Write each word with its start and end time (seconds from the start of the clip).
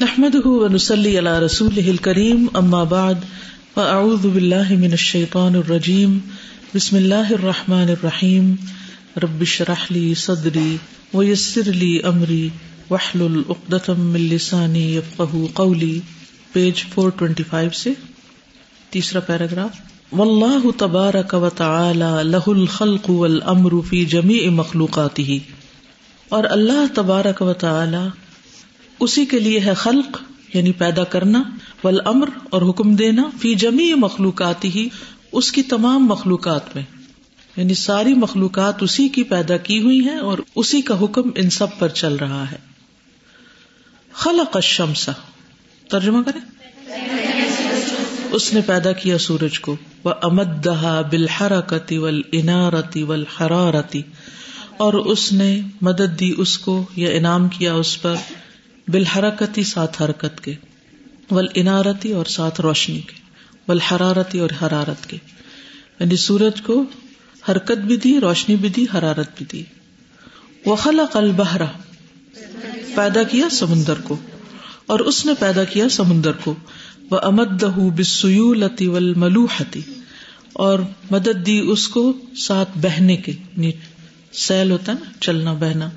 نحمده 0.00 0.48
ونسلي 0.48 1.18
على 1.18 1.46
رسوله 1.46 1.90
الكريم، 1.90 2.40
أما 2.60 2.84
بعد، 2.84 3.14
فأعوذ 3.74 4.28
بالله 4.28 4.76
من 4.76 4.92
الشيطان 4.92 5.54
الرجيم. 5.54 6.18
بسم 6.74 6.96
الله 6.96 7.30
الرحمن 7.30 7.88
الرحيم. 7.88 8.54
رب 9.22 9.40
اشرح 9.40 9.92
لي 9.92 10.14
صدري 10.14 10.76
ويسر 11.12 11.70
لي 11.70 12.00
أمري، 12.04 12.48
واحلل 12.90 13.42
عقدة 13.48 13.94
من 13.98 14.20
لساني 14.20 14.96
يفقه 14.96 15.46
قولي. 15.54 15.98
پیج 16.52 16.74
425 16.94 17.74
سے 17.74 17.90
تیسرا 18.90 19.20
پیراگراف. 19.20 19.80
واللہ 20.12 20.78
تبارک 20.78 21.34
و 21.34 21.48
تعالی 21.48 22.28
له 22.30 22.42
الخلق 22.46 23.10
والامر 23.10 23.72
فی 23.88 24.04
جمیع 24.04 24.50
مخلوقاته. 24.50 25.36
اور 26.28 26.44
اللہ 26.44 26.94
تبارک 26.94 27.42
و 27.42 27.52
تعالی 27.52 28.25
اسی 29.00 29.26
کے 29.26 29.38
لیے 29.38 29.60
ہے 29.60 29.74
خلق 29.74 30.18
یعنی 30.54 30.72
پیدا 30.72 31.04
کرنا، 31.04 31.42
والامر، 31.84 32.28
اور 32.50 32.62
حکم 32.62 32.94
دینا، 32.94 33.22
فی 33.40 33.54
جمی 33.54 33.94
مخلوقات 33.94 34.64
ہی 34.64 34.88
اس 35.32 35.52
کی 35.52 35.62
تمام 35.62 36.06
مخلوقات 36.06 36.76
میں۔ 36.76 36.84
یعنی 37.56 37.74
ساری 37.74 38.14
مخلوقات 38.14 38.82
اسی 38.82 39.08
کی 39.08 39.22
پیدا 39.22 39.56
کی 39.56 39.82
ہوئی 39.82 40.00
ہیں 40.00 40.18
اور 40.18 40.38
اسی 40.56 40.82
کا 40.82 41.04
حکم 41.04 41.22
ان 41.34 41.50
سب 41.50 41.66
پر 41.78 41.88
چل 41.88 42.16
رہا 42.16 42.50
ہے۔ 42.52 42.56
خلق 44.12 44.56
الشمس۔ 44.56 45.10
ترجمہ 45.88 46.22
کریں۔ 46.22 46.40
اس 48.30 48.54
نے 48.54 48.60
پیدا 48.60 48.92
کیا 48.92 49.18
سورج 49.18 49.60
کو۔ 49.60 49.76
وہ 50.04 50.12
امدہ 50.22 51.02
بالحرکتی 51.10 51.98
والانارتی 51.98 53.02
والحرارتی 53.02 54.02
اور 54.76 54.94
اس 54.94 55.32
نے 55.32 55.60
مدد 55.80 56.20
دی 56.20 56.34
اس 56.38 56.58
کو 56.58 56.84
یا 56.96 57.10
انعام 57.10 57.48
کیا 57.48 57.74
اس 57.74 58.02
پر۔ 58.02 58.14
بالحرکتی 58.88 59.62
ساتھ 59.62 60.02
حرکت 60.02 60.40
کے 60.40 60.54
ول 61.30 61.46
انارتی 61.54 62.12
اور 62.12 62.24
ساتھ 62.24 62.60
روشنی 62.60 63.00
کے 63.00 63.20
ول 63.68 63.80
حرارتی 63.80 64.38
اور 64.38 64.50
حرارت 64.62 65.06
کے۔ 65.06 65.16
یعنی 66.00 66.16
سورج 66.16 66.62
کو 66.62 66.84
حرکت 67.50 67.78
بھی 67.78 67.96
دی، 67.96 68.20
روشنی 68.20 68.56
بھی 68.56 68.68
دی، 68.68 68.86
حرارت 68.94 69.28
بھی 69.36 69.46
دی۔ 69.52 69.62
وخلق 70.66 71.16
البحر، 71.16 71.60
پیدا 72.94 73.22
کیا 73.22 73.48
سمندر 73.48 73.94
کو، 74.04 74.16
اور 74.86 75.00
اس 75.00 75.26
نے 75.26 75.32
پیدا 75.38 75.64
کیا 75.64 75.88
سمندر 75.88 76.32
کو۔ 76.32 76.54
وہ 77.10 77.18
امدہ 77.22 77.66
بسیولتی 77.66 78.86
ول 78.86 79.14
ملوحتی 79.14 79.80
اور 80.52 80.78
مدد 81.10 81.46
دی 81.46 81.58
اس 81.58 81.88
کو 81.88 82.12
ساتھ 82.36 82.70
بہنے 82.74 83.16
کے۔ 83.16 83.32
یعنی 83.32 83.70
سیل 84.32 84.70
ہوتا 84.70 84.92
ہے 84.92 84.96
نا، 85.04 85.10
چلنا، 85.20 85.52
بہنا۔ 85.52 85.90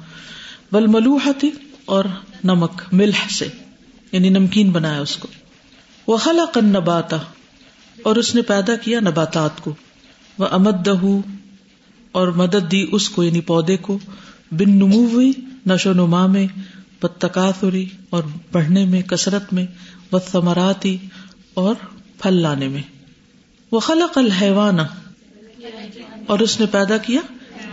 بل 0.71 0.87
ملوحتی 0.87 1.49
اور 1.89 2.05
نمک، 2.43 2.81
ملح 2.91 3.27
سے 3.29 3.47
یعنی 4.11 4.29
نمکین 4.29 4.71
بنایا 4.71 5.01
اس 5.01 5.17
کو۔ 5.17 5.27
وہ 6.07 6.17
خلق 6.17 6.57
نباتا 6.57 7.17
اور 8.03 8.15
اس 8.15 8.35
نے 8.35 8.41
پیدا 8.41 8.75
کیا 8.75 8.99
نباتات 8.99 9.61
کو۔ 9.61 9.75
وہ 10.37 10.45
امد 10.51 10.87
اور 12.11 12.27
مدد 12.27 12.71
دی 12.71 12.85
اس 12.91 13.09
کو 13.09 13.23
یعنی 13.23 13.41
پودے 13.41 13.77
کو۔ 13.77 13.99
بن 14.51 14.69
نمو 14.69 15.21
نشو 15.65 15.93
نما 15.93 16.25
میں 16.25 16.47
بدتکاثری 17.01 17.85
اور 18.09 18.23
بڑھنے 18.51 18.85
میں، 18.85 19.01
کثرت 19.01 19.53
میں۔ 19.53 19.65
و 20.11 20.19
ثمراتی 20.19 20.97
اور 21.53 21.75
پھل 22.19 22.33
لانے 22.33 22.67
میں۔ 22.67 22.81
وہ 23.71 23.79
خلق 23.79 24.17
الحیوانہ 24.17 24.81
اور 26.27 26.39
اس 26.39 26.59
نے 26.59 26.65
پیدا 26.65 26.97
کیا 26.97 27.21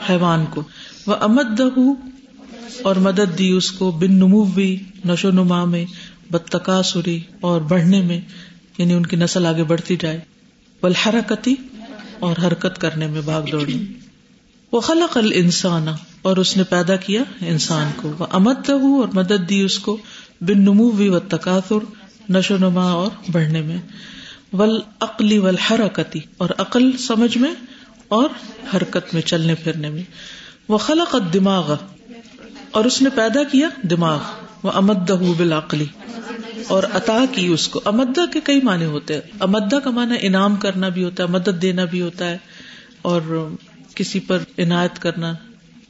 حیوان 0.08 0.44
کو۔ 0.50 0.62
وہ 1.06 1.14
امد 1.20 1.60
اور 2.82 2.96
مدد 2.96 3.38
دی 3.38 3.50
اس 3.50 3.72
کو 3.72 3.90
بن 3.90 4.14
نموی 4.14 4.76
نشو 5.04 5.30
نما 5.30 5.64
میں 5.64 5.84
بدتکاسری 6.30 7.20
اور 7.40 7.60
بڑھنے 7.60 8.02
میں 8.02 8.20
یعنی 8.78 8.92
ان 8.92 9.06
کی 9.06 9.16
نسل 9.16 9.46
آگے 9.46 9.64
بڑھتی 9.64 9.96
جائے۔ 9.96 10.20
بلحرکتی 10.82 11.54
اور 12.18 12.36
حرکت 12.46 12.78
کرنے 12.78 13.06
میں 13.06 13.20
بھاگ 13.20 13.42
دوڑنے 13.42 13.92
وہ 14.72 14.80
خلق 14.80 15.16
ال 15.16 15.32
انسان 15.34 15.88
اور 16.22 16.36
اس 16.36 16.56
نے 16.56 16.62
پیدا 16.64 16.96
کیا 16.96 17.22
انسان 17.40 17.90
کو۔ 17.96 18.12
وہ 18.18 18.26
امد 18.30 18.70
اور 18.70 19.08
مدد 19.14 19.48
دی 19.48 19.60
اس 19.60 19.78
کو 19.78 19.96
بن 20.40 20.60
نموی 20.60 21.08
و 21.08 21.18
تقاصر 21.18 21.84
نشو 22.28 22.56
نما 22.56 22.92
اور 22.92 23.10
بڑھنے 23.32 23.62
میں۔ 23.62 23.76
ول 24.52 24.80
عقلی 25.00 25.38
ول 25.38 25.56
حرکتی 25.56 26.20
اور 26.36 26.50
عقل 26.58 26.96
سمجھ 26.96 27.38
میں 27.38 27.54
اور 28.08 28.28
حرکت 28.76 29.14
میں 29.14 29.22
چلنے 29.22 29.54
پھرنے 29.54 29.90
میں۔ 29.90 30.02
وہ 30.68 30.78
خلق 30.78 31.16
دماغ 31.34 31.74
اور 32.76 32.84
اس 32.84 33.02
نے 33.02 33.10
پیدا 33.10 33.42
کیا 33.42 33.68
دماغ، 33.82 34.18
وہ 34.62 34.70
امد 34.74 35.10
بالعقلی 35.10 35.86
اور 36.68 36.82
عطا 36.92 37.24
کی 37.32 37.46
اس 37.46 37.68
کو۔ 37.68 37.80
امدا 37.84 38.26
کے 38.26 38.40
کئی 38.44 38.60
معنی 38.62 38.84
ہوتے 38.84 39.14
ہیں۔ 39.14 39.20
امدا 39.40 39.78
کا 39.78 39.90
معنی 39.90 40.14
انعام 40.20 40.56
کرنا 40.56 40.88
بھی 40.88 41.04
ہوتا 41.04 41.22
ہے، 41.22 41.28
مدد 41.28 41.62
دینا 41.62 41.84
بھی 41.84 42.02
ہوتا 42.02 42.30
ہے، 42.30 42.38
اور 43.02 43.48
کسی 43.94 44.20
پر 44.20 44.38
عنایت 44.58 44.98
کرنا۔ 44.98 45.34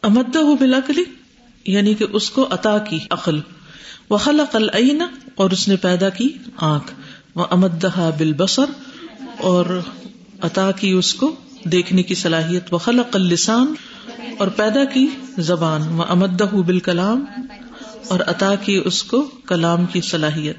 امدا 0.02 0.41
ہو 0.41 0.56
بالعقلی 0.56 1.04
یعنی 1.64 1.94
کہ 1.94 2.06
اس 2.12 2.30
کو 2.30 2.47
عطا 2.50 2.78
کی 2.78 2.98
عقل۔ 3.10 3.41
وہ 4.10 4.16
خلق 4.16 4.56
العین، 4.56 5.03
اور 5.34 5.50
اس 5.50 5.68
نے 5.68 5.76
پیدا 5.76 6.08
کی 6.08 6.28
آنکھ۔ 6.56 6.92
وہ 7.34 7.47
امدہ 7.50 8.10
بال 8.18 8.32
بسر 8.32 8.64
اور 9.38 9.80
عطا 10.41 10.70
کی 10.70 10.91
اس 10.91 11.14
کو۔ 11.14 11.34
دیکھنے 11.64 12.03
کی 12.03 12.14
صلاحیت۔ 12.14 12.72
وہ 12.72 12.78
خلق 12.78 13.16
السان 13.16 13.74
اور 14.38 14.49
پیدا 14.49 14.84
کی 14.84 15.06
زبان، 15.38 16.00
و 16.00 16.03
امدہ 16.09 16.44
بال 16.44 16.78
کلام 16.81 17.25
اور 18.09 18.21
عطا 18.21 18.54
کی 18.54 18.82
اس 18.84 19.04
کو 19.04 19.28
کلام 19.49 19.84
کی 19.87 20.00
صلاحیت۔ 20.00 20.56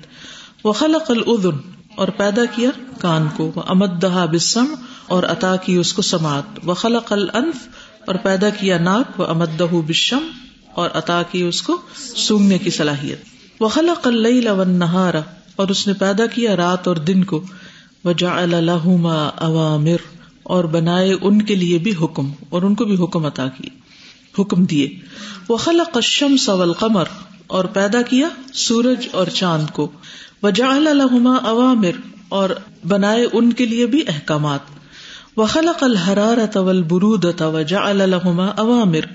وہ 0.64 0.74
خلق 0.74 1.12
العدن 1.12 1.58
اور 1.96 2.08
پیدا 2.08 2.46
کیا 2.46 2.70
کان 3.02 3.28
کو۔ 3.38 3.52
وہ 3.56 3.62
امدہ 3.68 4.26
بسم 4.32 4.66
اور 5.08 5.24
عطا 5.24 5.56
کی 5.56 5.76
اس 5.76 5.94
کو 5.94 6.02
سماعت۔ 6.02 6.68
و 6.68 6.74
خلق 6.74 7.14
الانف، 7.14 7.68
اور 8.08 8.16
پیدا 8.16 8.50
کیا 8.50 8.78
ناک۔ 8.78 9.20
و 9.20 9.26
امدہ 9.26 9.76
بشم 9.88 10.28
اور 10.74 10.90
عطا 10.94 11.22
کی 11.32 11.42
اس 11.42 11.62
کو 11.62 11.82
سونگنے 12.16 12.58
کی 12.58 12.70
صلاحیت۔ 12.70 13.22
وہ 13.60 13.68
خلق 13.68 14.08
اللیل 14.08 14.48
والنہار 14.48 15.14
اور 15.56 15.68
اس 15.68 15.88
نے 15.88 15.94
پیدا 15.94 16.26
کیا 16.26 16.56
رات 16.56 16.88
اور 16.88 16.96
دن 16.96 17.24
کو۔ 17.24 17.44
وجعل 18.06 18.50
لهما 18.50 19.30
اوامر۔ 19.36 20.17
اور 20.48 20.64
بنائے 20.64 21.14
ان 21.22 21.42
کے 21.42 21.56
لیے 21.56 21.78
بھی 21.78 21.94
حکم 22.02 22.32
اور 22.50 22.62
ان 22.62 22.76
کو 22.76 22.86
بھی 22.86 22.96
حکم 23.04 23.26
عطا 23.26 23.48
کیے، 23.48 23.70
حکم 24.42 24.66
دیے۔ 24.66 24.90
وہ 25.50 25.58
خلق 25.58 25.96
الشمس 25.96 26.50
والقمر، 26.50 27.06
اور 27.48 27.66
پیدا 27.66 28.02
کیا 28.02 28.28
سورج 28.54 29.08
اور 29.12 29.28
چاند 29.28 29.70
کو۔ 29.74 29.92
وجعل 30.44 30.88
لهما 30.98 31.36
اوامر 31.44 31.92
اور 32.30 32.50
بنائے 32.88 33.26
ان 33.34 33.54
کے 33.54 33.66
لیے 33.66 33.86
بھی 33.86 34.04
احکامات۔ 34.08 34.60
وخلق 35.38 35.84
الحرارت 35.84 36.58
والبرودت 36.58 37.42
وجعل 37.42 37.98
لهما 37.98 38.46
اوامر 38.58 39.06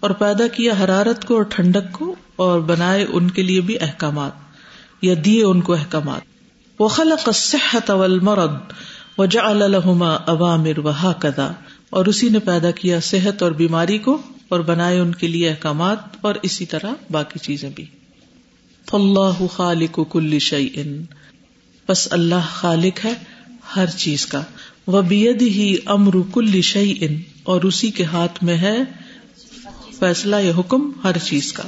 اور 0.00 0.10
پیدا 0.10 0.46
کیا 0.46 0.72
حرارت 0.84 1.24
کو 1.24 1.34
اور 1.34 1.42
ٹھنڈک 1.42 1.92
کو، 1.92 2.14
اور 2.36 2.60
بنائے 2.60 3.06
ان 3.12 3.30
کے 3.30 3.42
لیے 3.42 3.60
بھی 3.60 3.76
احکامات۔ 3.80 4.32
یا 5.02 5.14
دیے 5.24 5.44
ان 5.44 5.60
کو 5.60 5.74
احکامات۔ 5.74 6.20
وخلق 6.80 7.22
الصحت 7.26 7.90
والمرض 7.90 8.50
وجعل 9.18 9.70
لهما 9.70 10.14
اوامر 10.26 10.78
وهكذا، 10.78 11.52
اور 11.90 12.06
اسی 12.06 12.28
نے 12.28 12.38
پیدا 12.38 12.70
کیا 12.70 13.00
صحت 13.00 13.42
اور 13.42 13.52
بیماری 13.52 13.98
کو، 13.98 14.18
اور 14.48 14.60
بنائے 14.60 15.00
ان 15.00 15.14
کے 15.14 15.28
لیے 15.28 15.50
احکامات، 15.50 15.98
اور 16.20 16.34
اسی 16.42 16.66
طرح 16.66 16.94
باقی 17.10 17.38
چیزیں 17.38 17.70
بھی۔ 17.74 17.84
اللہ 18.92 19.46
خالق 19.52 20.00
کل 20.10 20.38
شعی 20.38 20.68
بس 21.88 22.08
اللہ 22.10 22.46
خالق 22.50 23.04
ہے 23.04 23.12
ہر 23.76 23.86
چیز 23.86 24.26
کا۔ 24.26 24.42
وہ 24.86 25.02
بید 25.02 25.42
ہی 25.42 25.76
امر 25.86 26.14
کل 26.32 26.60
شعی 26.60 26.94
ان 27.00 27.20
اور 27.42 27.62
اسی 27.62 27.90
کے 27.90 28.04
ہاتھ 28.04 28.44
میں 28.44 28.56
ہے 28.56 28.76
فیصلہ 29.98 30.36
یا 30.36 30.52
حکم 30.58 30.90
ہر 31.04 31.18
چیز 31.18 31.52
کا۔ 31.52 31.62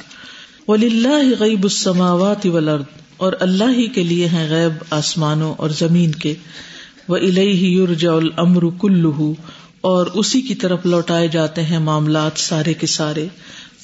ولی 0.68 0.86
اللہ 0.86 1.42
غیب 1.42 1.62
السماوات 1.62 2.46
والارض 2.46 2.82
اور 3.16 3.32
اللہ 3.40 3.76
ہی 3.76 3.86
کے 3.86 4.02
لیے 4.02 4.28
ہیں 4.28 4.48
غیب 4.50 4.84
آسمانوں 4.90 5.54
اور 5.54 5.70
زمین 5.70 6.12
کے۔ 6.12 6.34
وہ 7.10 7.16
الہی 7.16 7.72
یورجا 7.72 8.12
المر 8.12 8.62
کلو 8.80 9.34
اور 9.80 10.06
اسی 10.14 10.40
کی 10.40 10.54
طرف 10.54 10.86
لوٹائے 10.86 11.28
جاتے 11.28 11.62
ہیں 11.62 11.78
معاملات 11.78 12.38
سارے 12.38 12.74
کے 12.74 12.86
سارے۔ 12.86 13.26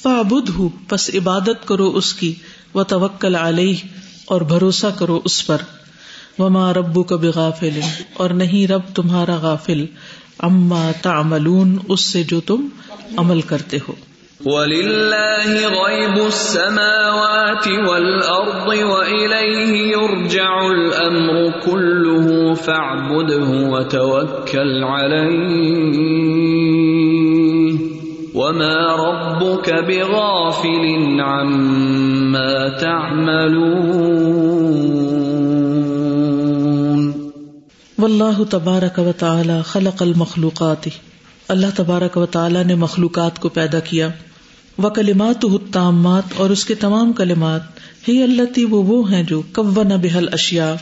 فابد 0.01 0.49
ہوں 0.49 0.69
بس 0.91 1.09
عبادت 1.15 1.67
کرو 1.67 1.91
اس 1.95 2.13
کی 2.13 2.33
وہ 2.73 2.83
توکل 2.83 3.35
علیہ 3.35 3.75
اور 4.25 4.41
بھروسہ 4.41 4.87
کرو 4.99 5.21
اس 5.25 5.47
پر۔ 5.47 5.57
وہ 6.37 6.49
ماں 6.49 6.73
ربو 6.73 7.03
کا 7.03 7.15
بغافل، 7.15 7.79
اور 8.13 8.29
نہیں 8.29 8.67
رب 8.67 8.81
تمہارا 8.95 9.35
غافل۔ 9.35 9.85
اما 10.39 10.91
تعملون، 11.01 11.77
اس 11.87 12.01
سے 12.01 12.23
جو 12.23 12.41
تم 12.41 12.67
عمل 13.17 13.41
کرتے 13.41 13.77
ہو۔ 13.87 13.95
وَلِلَّهِ 14.45 15.49
غَيْبُ 15.65 16.17
السَّمَاوَاتِ 16.27 17.67
وَالْأَرْضِ 17.67 18.67
وَإِلَيْهِ 18.67 19.97
يُرْجَعُ 19.97 20.67
الْأَمْرُ 20.71 21.51
كُلُّهُ 21.65 22.53
فَاعْبُدْهُ 22.53 23.49
وَتَوَكَّلْ 23.73 24.83
عَلَيْهِ 24.83 25.97
وَمَا 28.35 28.77
رَبُّكَ 29.07 29.67
بِغَافِلٍ 29.89 30.85
عَمَّا 31.19 32.69
تَعْمَلُونَ 32.77 33.97
تبارک 38.45 38.99
و 38.99 39.11
تعالی 39.11 39.61
خلق 39.61 40.03
المخلوقات 40.03 40.85
اللہ 41.47 41.65
تبارک 41.75 42.17
و 42.17 42.25
تعالی 42.25 42.63
نے 42.63 42.75
مخلوقات 42.75 43.39
کو 43.39 43.49
پیدا 43.49 43.79
کیا۔ 43.79 44.09
و 44.77 44.89
کلمات 44.89 45.45
التامات، 45.45 46.23
اور 46.35 46.49
اس 46.49 46.65
کے 46.65 46.75
تمام 46.75 47.13
کلمات۔ 47.13 47.61
ہی 48.07 48.23
اللہ 48.23 48.63
وہ 48.63 48.83
وہ 48.83 49.11
ہیں 49.11 49.23
جو 49.23 49.41
کون 49.55 49.87
بحل 50.01 50.27
اشیا 50.31 50.75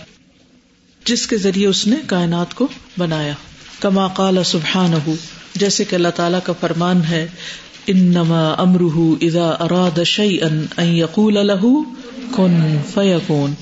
جس 1.05 1.27
کے 1.27 1.37
ذریعے 1.37 1.67
اس 1.67 1.87
نے 1.87 1.95
کائنات 2.07 2.53
کو 2.53 2.67
بنایا۔ 2.97 3.33
کما 3.79 4.07
قال 4.07 4.37
سبحان 4.45 5.15
جیسے 5.55 5.83
کہ 5.83 5.95
اللہ 5.95 6.07
تعالیٰ 6.15 6.39
کا 6.43 6.53
فرمان 6.59 7.01
ہے 7.03 7.27
انما 7.87 8.53
امرہ 8.57 9.25
اذا 9.25 9.49
اراد 9.59 10.03
شيئا 10.03 10.47
ان 10.77 10.87
يقول 10.87 11.33
له 11.33 11.71
کن 12.35 12.77
فیکون 12.93 13.53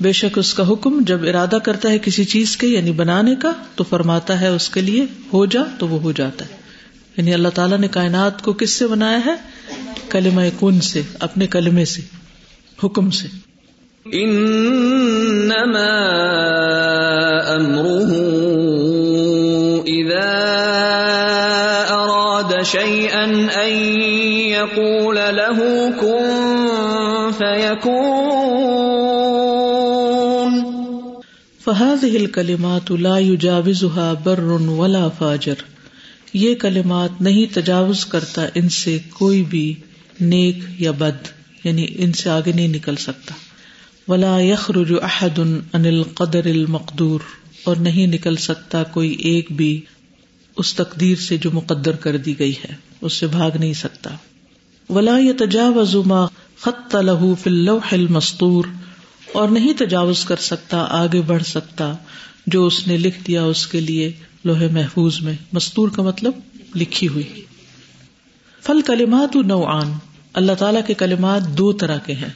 بے 0.00 0.12
شک 0.12 0.38
اس 0.38 0.54
کا 0.54 0.68
حکم 0.68 1.02
جب 1.06 1.18
ارادہ 1.22 1.56
کرتا 1.64 1.90
ہے 1.90 1.98
کسی 1.98 2.24
چیز 2.24 2.56
کے 2.56 2.66
یعنی 2.66 2.90
بنانے 2.90 3.34
کا، 3.34 3.52
تو 3.74 3.84
فرماتا 3.84 4.40
ہے 4.40 4.48
اس 4.48 4.68
کے 4.68 4.80
لیے، 4.80 5.06
ہو 5.32 5.46
جا 5.46 5.62
تو 5.78 5.88
وہ 5.88 6.00
ہو 6.00 6.12
جاتا 6.12 6.44
ہے۔ 6.44 6.56
یعنی 7.16 7.34
اللہ 7.34 7.48
تعالیٰ 7.48 7.78
نے 7.78 7.88
کائنات 7.88 8.42
کو 8.42 8.52
کس 8.52 8.70
سے 8.70 8.86
بنایا 8.86 9.20
ہے؟ 9.26 9.34
کلمہ 10.10 10.42
کن 10.60 10.80
سے، 10.80 11.02
اپنے 11.20 11.46
کلمے 11.46 11.84
سے، 11.84 12.02
حکم 12.84 13.10
سے۔ 13.10 13.28
انما 14.12 15.88
امره 17.48 18.26
اذا 19.86 20.42
اراد 21.88 22.64
شيئا 22.64 23.22
ان 23.22 23.48
فهذه 31.66 32.16
الكلمات 32.20 32.90
لا 32.90 33.18
يجاوزها 33.18 34.12
بر 34.24 34.40
ولا 34.40 35.08
فاجر۔ 35.08 35.54
یہ 36.32 36.54
کلمات 36.54 37.20
نہیں 37.20 37.54
تجاوز 37.54 38.06
کرتا 38.06 38.46
ان 38.54 38.68
سے 38.68 38.98
کوئی 39.10 39.42
بھی 39.42 39.74
نیک 40.20 40.58
یا 40.78 40.90
بد 40.90 41.28
یعنی 41.64 41.86
ان 41.90 42.12
سے 42.12 42.30
آگے 42.30 42.52
نہیں 42.52 42.68
نکل 42.68 42.96
سکتا۔ 42.96 43.34
ولا 44.08 44.40
یخرج 44.40 44.92
احد 45.02 45.38
ان 45.38 45.60
القدر 45.72 46.44
المقدور۔ 46.44 47.20
اور 47.64 47.76
نہیں 47.76 48.06
نکل 48.06 48.36
سکتا 48.36 48.82
کوئی 48.82 49.10
ایک 49.10 49.52
بھی 49.52 49.80
اس 50.56 50.74
تقدیر 50.74 51.16
سے 51.18 51.36
جو 51.36 51.50
مقدر 51.52 51.92
کر 51.92 52.16
دی 52.16 52.38
گئی 52.38 52.52
ہے، 52.52 52.74
اس 53.00 53.12
سے 53.12 53.26
بھاگ 53.26 53.50
نہیں 53.60 53.72
سکتا۔ 53.72 54.10
ولا 54.90 55.18
يتجاوز 55.18 55.94
ما 55.94 56.26
خط 56.60 56.96
له 56.96 57.32
في 57.42 57.50
اللوح 57.50 57.88
المستور 57.92 58.64
اور 59.36 59.48
نہیں 59.48 59.72
تجاوز 59.72 60.24
کر 60.24 60.36
سکتا، 60.36 60.86
آگے 60.90 61.20
بڑھ 61.20 61.42
سکتا، 61.42 61.92
جو 62.46 62.66
اس 62.66 62.86
نے 62.86 62.96
لکھ 62.96 63.18
دیا 63.26 63.42
اس 63.42 63.66
کے 63.66 63.80
لیے 63.80 64.12
لوہے 64.44 64.68
محفوظ 64.68 65.20
میں۔ 65.20 65.32
مستور 65.52 65.88
کا 65.88 66.02
مطلب 66.02 66.32
لکھی 66.74 67.08
ہوئی۔ 67.08 67.42
فل 68.62 68.80
کلمات 68.80 69.36
نوعان۔ 69.36 69.92
اللہ 70.34 70.52
تعالی 70.52 70.78
کے 70.86 70.94
کلمات 70.94 71.48
دو 71.58 71.72
طرح 71.72 71.98
کے 71.98 72.12
ہیں۔ 72.12 72.28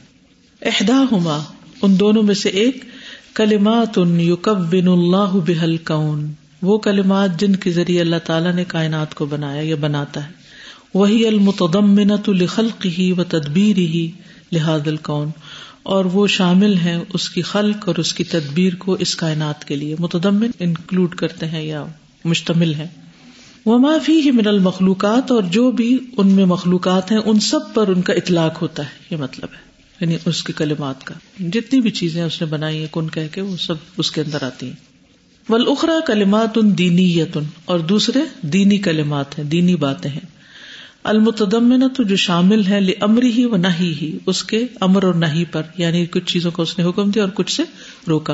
احدا 0.61 1.03
ہما 1.11 1.43
ان 1.81 1.99
دونوں 1.99 2.23
میں 2.23 2.35
سے 2.35 2.49
ایک 2.49 2.83
کلمات 3.33 3.97
ان 3.97 4.19
یوکبن 4.19 4.87
اللہ 4.87 5.33
بحل 5.33 5.77
کون 5.77 6.33
وہ 6.61 6.77
کلمات 6.77 7.39
جن 7.39 7.55
کے 7.55 7.71
ذریعے 7.71 8.01
اللہ 8.01 8.15
تعالیٰ 8.25 8.53
نے 8.53 8.65
کائنات 8.65 9.15
کو 9.15 9.25
بنایا 9.25 9.61
یا 9.61 9.75
بناتا 9.75 10.25
ہے۔ 10.25 10.31
وہی 10.93 11.27
المتدمنت 11.27 12.29
لخلق 12.29 12.85
ہی 12.85 13.11
و 13.11 13.23
تدبیر 13.23 13.77
ہی 13.77 14.11
لحاظ 14.51 14.87
الکون۔ 14.87 15.29
اور 15.83 16.05
وہ 16.05 16.27
شامل 16.27 16.77
ہیں 16.77 16.99
اس 17.13 17.29
کی 17.29 17.41
خلق 17.41 17.87
اور 17.87 17.95
اس 17.95 18.13
کی 18.13 18.23
تدبیر 18.23 18.75
کو 18.75 18.93
اس 18.93 19.15
کائنات 19.15 19.65
کے 19.65 19.75
لیے۔ 19.75 19.95
متدمن 19.99 20.51
انکلوڈ 20.59 21.15
کرتے 21.15 21.45
ہیں 21.45 21.63
یا 21.63 21.85
مشتمل 22.25 22.73
ہے 22.73 22.87
وہ 23.65 23.79
معافی 23.79 24.19
ہی 24.19 24.31
من 24.31 24.47
المخلوقات 24.47 25.31
اور 25.31 25.43
جو 25.43 25.71
بھی 25.71 25.97
ان 26.17 26.27
میں 26.27 26.45
مخلوقات 26.45 27.11
ہیں، 27.11 27.19
ان 27.25 27.39
سب 27.39 27.73
پر 27.73 27.87
ان 27.87 28.01
کا 28.01 28.13
اطلاق 28.13 28.61
ہوتا 28.61 28.83
ہے، 28.83 28.89
یہ 29.09 29.17
مطلب 29.17 29.47
ہے۔ 29.53 29.71
یعنی 30.01 30.17
اس 30.25 30.43
کی 30.43 30.53
کلمات 30.53 31.03
کا۔ 31.03 31.15
جتنی 31.39 31.81
بھی 31.81 31.91
چیزیں 31.91 32.23
اس 32.23 32.41
نے 32.41 32.47
بنائی 32.47 32.79
ہیں 32.79 32.93
کن 32.93 33.09
کہہ 33.09 33.27
کے 33.31 33.41
وہ 33.41 33.57
سب 33.57 33.75
اس 33.97 34.11
کے 34.11 34.21
اندر 34.21 34.43
آتی 34.43 34.65
ہیں۔ 34.65 34.91
اخرا 35.49 35.99
کلمات 36.07 36.57
ان 36.57 36.77
دینی 36.77 37.19
یتن 37.19 37.43
اور 37.65 37.79
دوسرے 37.79 38.19
دینی 38.41 38.77
کلمات 38.77 39.39
ہیں، 39.39 39.45
دینی 39.45 39.75
باتیں 39.75 40.11
ہیں۔ 40.11 40.40
المتدمن 41.03 41.89
تو 41.89 42.03
جو 42.03 42.15
شامل 42.15 42.65
ہے 42.65 42.79
امری 42.99 43.31
ہی 43.31 43.45
و 43.45 43.55
نہ 43.55 43.67
ہی، 43.79 44.17
اس 44.25 44.43
کے 44.43 44.65
امر 44.81 45.03
اور 45.03 45.13
نہیں 45.13 45.45
پر 45.51 45.61
یعنی 45.77 46.05
کچھ 46.05 46.25
چیزوں 46.25 46.51
کو 46.51 46.61
اس 46.61 46.79
نے 46.79 46.89
حکم 46.89 47.11
دیا 47.11 47.23
اور 47.23 47.31
کچھ 47.33 47.53
سے 47.53 47.63
روکا۔ 48.07 48.33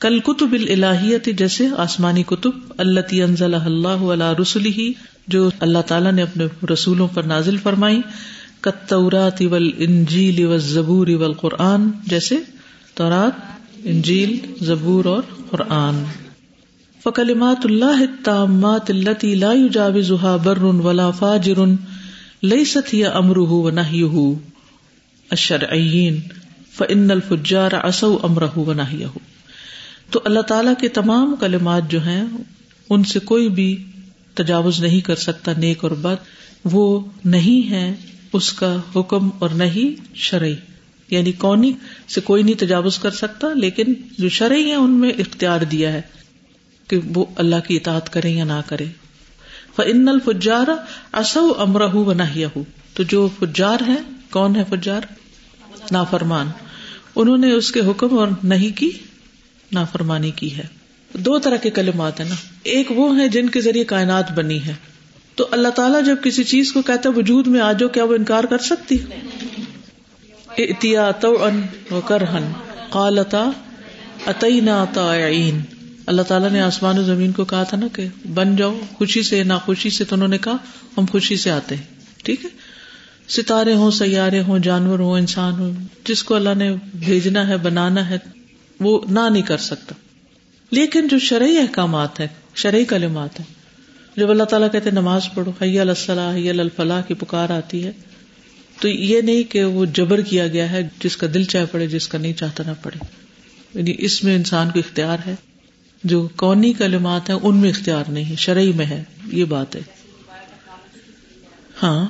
کل 0.00 0.18
کتب 0.18 0.52
الہیت 0.52 1.28
جیسے 1.38 1.66
آسمانی 1.76 2.22
کتب 2.22 2.50
اللہ 2.78 3.00
انزل 3.10 3.54
اللہ 3.54 3.88
علیہ 3.88 4.40
رسول 4.40 4.66
ہی 4.66 4.92
جو 5.28 5.50
اللہ 5.60 5.78
تعالیٰ 5.78 6.12
نے 6.12 6.22
اپنے 6.22 6.46
رسولوں 6.72 7.08
پر 7.14 7.22
نازل 7.22 7.56
فرمائی۔ 7.56 8.00
کتورات 8.60 9.42
اول 9.42 9.70
انجیل 9.78 10.46
و 10.46 10.58
زبور 10.58 11.06
اول 11.06 11.32
قرآن 11.32 11.90
جیسے 12.06 12.36
تورات، 12.94 13.32
انجیل، 13.84 14.38
زبور 14.64 15.04
اور 15.04 15.22
قرآن۔ 15.50 16.04
فکلمات 17.04 17.60
اللہ 17.64 18.24
تامات 18.24 18.90
التی 18.90 19.34
لا 19.34 19.52
يجاوزها 19.52 20.36
بر 20.44 20.62
ولا 20.62 21.10
فاجر۔ 21.10 21.54
لیست 22.42 22.94
ہی 22.94 23.04
امرہ 23.04 23.38
و 23.38 23.70
نہیہ 23.70 24.34
الشرعیین 25.30 26.20
فان 26.72 27.10
الفجار 27.10 27.70
عصوا 27.72 28.18
امرہ 28.22 28.58
و 28.58 28.72
نہیہ 28.72 29.06
تو 30.10 30.20
اللہ 30.24 30.40
تعالیٰ 30.40 30.72
کے 30.80 30.88
تمام 30.88 31.34
کلمات 31.40 31.90
جو 31.90 32.04
ہیں، 32.06 32.24
ان 32.90 33.04
سے 33.04 33.18
کوئی 33.18 33.48
بھی 33.48 33.84
تجاوز 34.34 34.80
نہیں 34.80 35.00
کر 35.00 35.14
سکتا 35.14 35.52
نیک 35.58 35.78
اور 35.80 35.90
بد۔ 35.90 36.14
وہ 36.64 37.00
نہیں 37.24 37.70
ہے 37.70 37.94
اس 38.32 38.52
کا 38.52 38.76
حکم 38.96 39.30
اور 39.38 39.50
نہیں 39.50 40.16
شرعی۔ 40.16 40.54
یعنی 41.10 41.32
کونی 41.32 41.72
سے 42.08 42.20
کوئی 42.20 42.42
نہیں 42.42 42.54
تجاوز 42.54 42.98
کر 42.98 43.10
سکتا، 43.10 43.48
لیکن 43.54 43.84
جو 44.18 44.28
شرعی 44.28 44.64
ہے 44.64 44.74
ان 44.74 44.90
میں 44.90 45.10
اختیار 45.10 45.60
دیا 45.60 45.92
ہے 45.92 46.02
کہ 46.88 46.98
وہ 47.14 47.24
اللہ 47.36 47.56
کی 47.68 47.76
اطاعت 47.76 48.12
کرے 48.12 48.30
یا 48.30 48.44
نہ 48.44 48.60
کرے 48.66 48.84
فن 49.76 50.08
الفجار 50.08 50.66
اصو 51.12 51.52
امرہ 51.58 51.94
و 51.94 52.12
نہ 52.12 52.22
تو 52.94 53.02
جو 53.02 53.28
فجار 53.38 53.78
ہے 53.88 53.96
کون 54.30 54.56
ہے 54.56 54.64
فجار؟ 54.70 55.00
نافرمان۔ 55.90 56.50
انہوں 57.16 57.38
نے 57.38 57.52
اس 57.52 57.72
کے 57.72 57.80
حکم 57.80 58.18
اور 58.18 58.28
نہیں 58.44 58.76
کی، 58.76 58.90
نافرمانی 59.72 60.30
کی 60.30 60.56
ہے۔ 60.56 60.66
دو 61.12 61.38
طرح 61.38 61.56
کے 61.56 61.70
کلمات 61.70 62.20
ہیں 62.20 62.28
نا۔ 62.28 62.34
ایک 62.62 62.90
وہ 62.90 63.20
ہیں 63.20 63.28
جن 63.28 63.48
کے 63.48 63.60
ذریعے 63.60 63.84
کائنات 63.84 64.32
بنی 64.32 64.64
ہے۔ 64.64 64.74
تو 65.34 65.48
اللہ 65.50 65.68
تعالیٰ 65.68 66.04
جب 66.04 66.16
کسی 66.24 66.44
چیز 66.44 66.72
کو 66.72 66.82
کہتا 66.82 67.10
وجود 67.10 67.46
میں 67.46 67.60
آ 67.60 67.72
جاؤ، 67.72 67.88
کیا 67.88 68.04
وہ 68.04 68.14
انکار 68.14 68.44
کر 68.44 68.58
سکتی؟ 68.58 68.98
اتیا 70.58 71.10
تو 71.10 71.44
ان 71.44 71.62
کرہن 72.06 72.52
قالتا 72.90 73.50
اتینا 74.26 74.84
طائعین 74.94 75.60
اللہ 76.06 76.22
تعالیٰ 76.22 76.50
نے 76.50 76.60
آسمان 76.60 76.98
و 76.98 77.02
زمین 77.02 77.32
کو 77.32 77.44
کہا 77.44 77.62
تھا 77.62 77.76
نا 77.76 77.86
کہ 77.92 78.06
بن 78.34 78.56
جاؤ، 78.56 78.78
خوشی 78.94 79.22
سے 79.22 79.44
نہ 79.44 79.52
خوشی 79.64 79.90
سے 79.90 80.04
تو 80.04 80.14
انہوں 80.14 80.28
نے 80.28 80.38
کہا، 80.38 80.56
ہم 80.96 81.04
خوشی 81.10 81.36
سے 81.36 81.50
آتے 81.50 81.76
ہیں۔ 81.76 81.82
ٹھیک 82.24 82.44
ہے؟ 82.44 82.50
ستارے 83.28 83.74
ہوں، 83.74 83.90
سیارے 83.90 84.40
ہوں، 84.40 84.58
جانور 84.58 84.98
ہوں، 84.98 85.12
انسان 85.12 85.52
ہو 85.52 85.72
جس 86.04 86.22
کو 86.22 86.34
اللہ 86.34 86.54
نے 86.56 86.74
بھیجنا 86.94 87.48
ہے، 87.48 87.56
بنانا 87.56 88.10
ہے، 88.10 88.18
وہ 88.80 89.00
نہ 89.10 89.20
نہیں 89.30 89.42
کر 89.42 89.58
سکتا۔ 89.58 89.94
لیکن 90.70 91.08
جو 91.08 91.18
شرعی 91.18 91.58
احکامات 91.58 92.20
ہے 92.20 92.28
شرعی 92.54 92.84
کلمات 92.84 93.40
ہے 93.40 93.44
جب 94.16 94.30
اللہ 94.30 94.42
تعالیٰ 94.42 94.72
کہتے 94.72 94.90
نماز 94.90 95.22
پڑھو، 95.34 95.52
حی 95.62 95.80
الصلاح، 95.80 96.34
حی 96.34 96.50
الفلاح 96.50 97.00
کی 97.00 97.14
پکار 97.14 97.50
آتی 97.50 97.84
ہے، 97.84 97.92
تو 98.80 98.88
یہ 98.88 99.20
نہیں 99.20 99.42
کہ 99.42 99.64
وہ 99.64 99.84
جبر 99.84 100.20
کیا 100.20 100.46
گیا 100.46 100.70
ہے، 100.70 100.88
جس 101.04 101.16
کا 101.16 101.26
دل 101.34 101.44
چاہے 101.44 101.66
پڑے، 101.66 101.86
جس 101.86 102.08
کا 102.08 102.18
نہیں 102.18 102.32
چاہتا 102.32 102.62
نہ 102.66 102.72
پڑے۔ 102.82 103.04
یعنی 103.74 103.94
اس 103.98 104.24
میں 104.24 104.36
انسان 104.36 104.70
کو 104.70 104.78
اختیار 104.78 105.18
ہے۔ 105.26 105.34
جو 106.04 106.28
کونی 106.36 106.72
کلمات 106.72 107.30
ہیں، 107.30 107.36
ان 107.36 107.56
میں 107.56 107.70
اختیار 107.70 108.04
نہیں 108.08 108.36
شرعی 108.36 108.72
میں 108.72 108.86
ہے، 108.86 109.04
یہ 109.26 109.44
بات 109.44 109.76
ہے۔ 109.76 109.80
ہاں۔ 111.82 112.08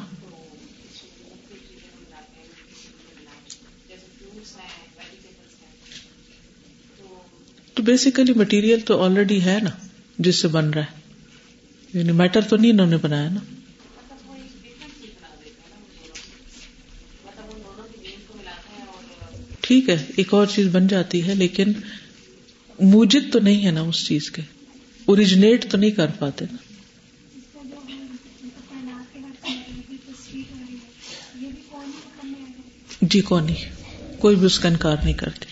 تو 7.75 7.83
بیسیکلی 7.83 8.33
مٹیریل 8.33 8.81
تو 8.81 9.03
آلریڈی 9.03 9.45
ہے 9.45 9.59
نا، 9.63 9.71
جس 10.19 10.37
سے 10.37 10.49
بن 10.49 10.71
رہا 10.71 10.83
ہے۔ 10.83 11.01
یعنی 11.99 12.13
میٹر 12.13 12.41
تو 12.41 12.57
نہیں 12.57 12.73
انہوں 12.73 12.87
نے 12.87 12.97
بنایا 12.97 13.29
نا۔ 13.29 13.41
ٹھیک 19.61 19.89
ہے، 19.89 20.07
ایک 20.17 20.35
اور 20.35 20.47
چیز 20.47 20.69
بن 20.73 20.87
جاتی 20.87 21.29
ہے، 21.29 21.35
لیکن 21.35 21.73
موجد 22.83 23.33
تو 23.33 23.41
نہیں 23.41 23.65
ہے 23.65 23.71
نا 23.71 23.81
اس 23.81 24.07
چیز 24.07 24.31
کے۔ 24.31 24.43
اوریجنیٹ 25.05 25.71
تو 25.71 25.79
نہیں 25.79 25.91
کر 25.91 26.07
پاتے۔ 26.19 26.45
نا 26.53 26.57
جی 33.03 33.21
کون 33.21 33.47
کوئی 34.19 34.37
بھی 34.37 34.47
اس 34.47 34.59
کا 34.59 34.69
انکار 34.69 34.97
نہیں 35.03 35.15
کرتی 35.15 35.47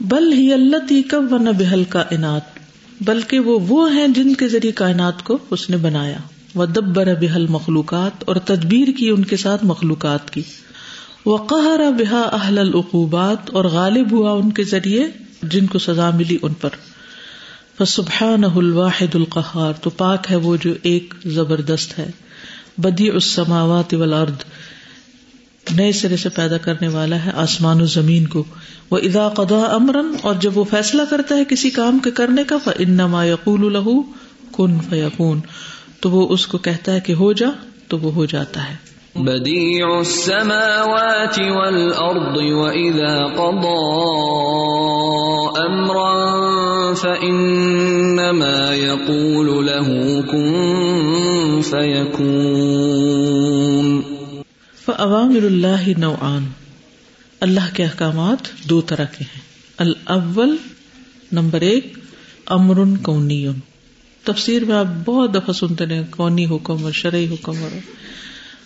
بل 0.00 0.32
ہی 0.32 0.52
اللہ 0.52 0.76
تی 0.88 1.02
کب 1.02 1.32
و 1.32 1.38
بحل 1.38 1.84
کا 1.84 2.04
انعت 2.10 2.58
بلکہ 3.00 3.38
وہ 3.38 3.58
وہ 3.68 3.94
ہیں 3.94 4.08
جن 4.08 4.34
کے 4.34 4.48
ذریعے 4.48 4.72
کائنات 4.72 5.24
کو 5.24 5.38
اس 5.50 5.70
نے 5.70 5.76
بنایا۔ 5.76 6.18
وہ 6.54 6.66
دبر 6.66 7.14
بحل 7.14 7.46
مخلوقات 7.46 8.24
اور 8.26 8.36
تدبیر 8.36 8.88
کی 8.98 9.08
ان 9.08 9.24
کے 9.24 9.36
ساتھ 9.36 9.64
مخلوقات 9.64 10.32
کی۔ 10.32 10.42
وہ 11.26 11.36
قہر 11.36 11.80
بحا 11.98 12.20
اہل 12.20 12.58
العقوبات 12.58 13.50
اور 13.50 13.64
غالب 13.64 14.12
ہوا 14.12 14.32
ان 14.32 14.50
کے 14.50 14.64
ذریعے۔ 14.64 15.08
جن 15.42 15.66
کو 15.66 15.78
سزا 15.78 16.10
ملی 16.10 16.38
ان 16.42 16.54
پر۔ 16.54 16.68
سبحان 17.86 18.44
الواحد 18.44 19.14
القہار، 19.14 19.72
تو 19.72 19.90
پاک 19.90 20.26
ہے 20.30 20.36
وہ 20.36 20.56
جو 20.60 20.72
ایک 20.82 21.14
زبردست 21.26 21.98
ہے۔ 21.98 22.10
بدی 22.78 23.08
اس 23.08 23.24
سماوات 23.24 23.94
والارض، 23.94 24.44
نئے 25.70 25.92
سرے 25.92 26.16
سے 26.16 26.28
پیدا 26.28 26.58
کرنے 26.58 26.88
والا 26.88 27.24
ہے 27.24 27.30
آسمان 27.34 27.80
و 27.80 27.84
زمین 27.84 28.26
کو۔ 28.26 28.44
وہ 28.90 28.98
ادا 28.98 29.28
قدا 29.28 29.64
امرن 29.74 30.06
اور 30.22 30.34
جب 30.40 30.58
وہ 30.58 30.64
فیصلہ 30.64 31.02
کرتا 31.10 31.34
ہے 31.34 31.44
کسی 31.44 31.70
کام 31.70 31.98
کے 31.98 32.10
کرنے 32.10 32.44
کا 32.44 32.56
انما 32.78 33.24
یقول 33.24 33.66
الہو 33.66 34.02
کن 34.56 34.80
فیقون 34.90 35.40
تو 36.00 36.10
وہ 36.10 36.28
اس 36.28 36.46
کو 36.46 36.58
کہتا 36.58 36.92
ہے 36.92 37.00
کہ 37.00 37.12
ہو 37.12 37.32
جا، 37.32 37.48
تو 37.88 37.98
وہ 37.98 38.12
ہو 38.12 38.24
جاتا 38.24 38.70
ہے۔ 38.70 38.88
بديع 39.14 39.86
السماوات 39.86 41.40
والأرض 41.40 42.38
وإذا 42.38 43.26
قضى 43.26 43.98
أمرا 45.66 46.28
فإنما 46.94 48.74
يقول 48.74 49.66
له 49.66 49.88
كن 50.20 51.62
فيكون 51.62 52.28
فأوامر 54.86 55.44
الله 55.44 55.92
نوعان 55.98 56.46
اللہ 57.40 57.74
کے 57.74 57.84
احکامات 57.84 58.68
دو 58.68 58.80
طرح 58.80 59.04
کے 59.04 59.24
ہیں۔ 59.24 59.40
الاول 59.78 60.56
نمبر 61.32 61.60
ایک 61.60 61.98
امر 62.46 62.96
کونی۔ 63.02 63.46
تفسیر 64.24 64.64
میں 64.64 64.76
آپ 64.76 64.86
بہت 65.04 65.34
دفعہ 65.34 65.52
سنتے 65.52 65.86
ہیں 65.86 66.02
کونی 66.10 66.46
حکم 66.46 66.84
اور 66.84 66.92
شرعی 66.92 67.26
حکم 67.30 67.54
اور 67.62 67.70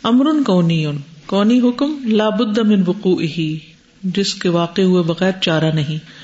امر 0.02 0.26
کونی۔ 0.46 0.86
کونی 1.26 1.60
حکم 1.60 2.04
لابد 2.04 2.58
من 2.58 2.82
وقوع 2.86 3.22
ہی 3.22 3.58
جس 4.02 4.34
کے 4.34 4.48
واقع 4.48 4.82
ہوئے 4.82 5.02
بغیر 5.02 5.32
چارہ 5.42 5.72
نہیں۔ 5.74 6.21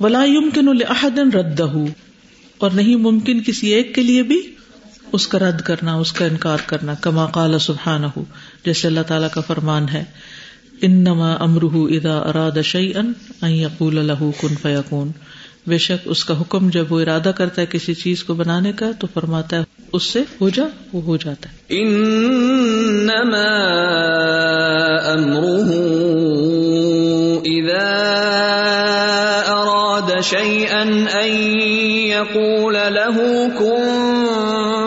ولا 0.00 0.24
يمكن 0.24 0.76
لاحد 0.76 1.18
رد 1.34 1.60
اور 1.60 2.70
نہیں 2.70 2.96
ممکن 2.96 3.42
کسی 3.42 3.66
ایک 3.66 3.94
کے 3.94 4.02
لیے 4.02 4.22
بھی 4.22 4.40
اس 5.12 5.26
کا 5.26 5.38
رد 5.38 5.60
کرنا، 5.60 5.94
اس 5.94 6.12
کا 6.12 6.24
انکار 6.24 6.58
کرنا، 6.66 6.94
کما 6.94 7.26
قال 7.26 7.58
سبحانہ، 7.58 8.06
جیسے 8.64 8.88
اللہ 8.88 9.00
تعالیٰ 9.00 9.28
کا 9.32 9.40
فرمان 9.40 9.86
ہے، 9.92 10.04
انما 10.82 11.32
امرہ 11.34 11.74
اذا 11.74 12.18
اراد 12.18 12.62
شيئا 12.62 13.02
ان 13.42 13.50
يقول 13.50 13.94
له 13.94 14.30
كن 14.40 14.54
فيكون 14.62 15.10
بے 15.66 15.78
شک 15.78 15.98
اس 16.04 16.24
کا 16.24 16.40
حکم 16.40 16.70
جب 16.70 16.92
وہ 16.92 17.00
ارادہ 17.00 17.32
کرتا 17.36 17.62
ہے 17.62 17.66
کسی 17.70 17.94
چیز 17.94 18.24
کو 18.24 18.34
بنانے 18.34 18.72
کا، 18.72 18.90
تو 18.98 19.06
فرماتا 19.14 19.56
ہے 19.56 19.62
اس 19.92 20.02
سے 20.02 20.22
ہو 20.40 20.48
جا، 20.48 20.64
وہ 20.92 21.02
ہو 21.02 21.16
جاتا 21.16 21.50
ہے۔ 21.50 21.78
انما 21.80 23.46
امره 25.12 26.09
شيئا 30.24 30.80
ان 30.80 31.32
يقول 32.06 32.74
له 32.74 33.18
كن 33.58 33.96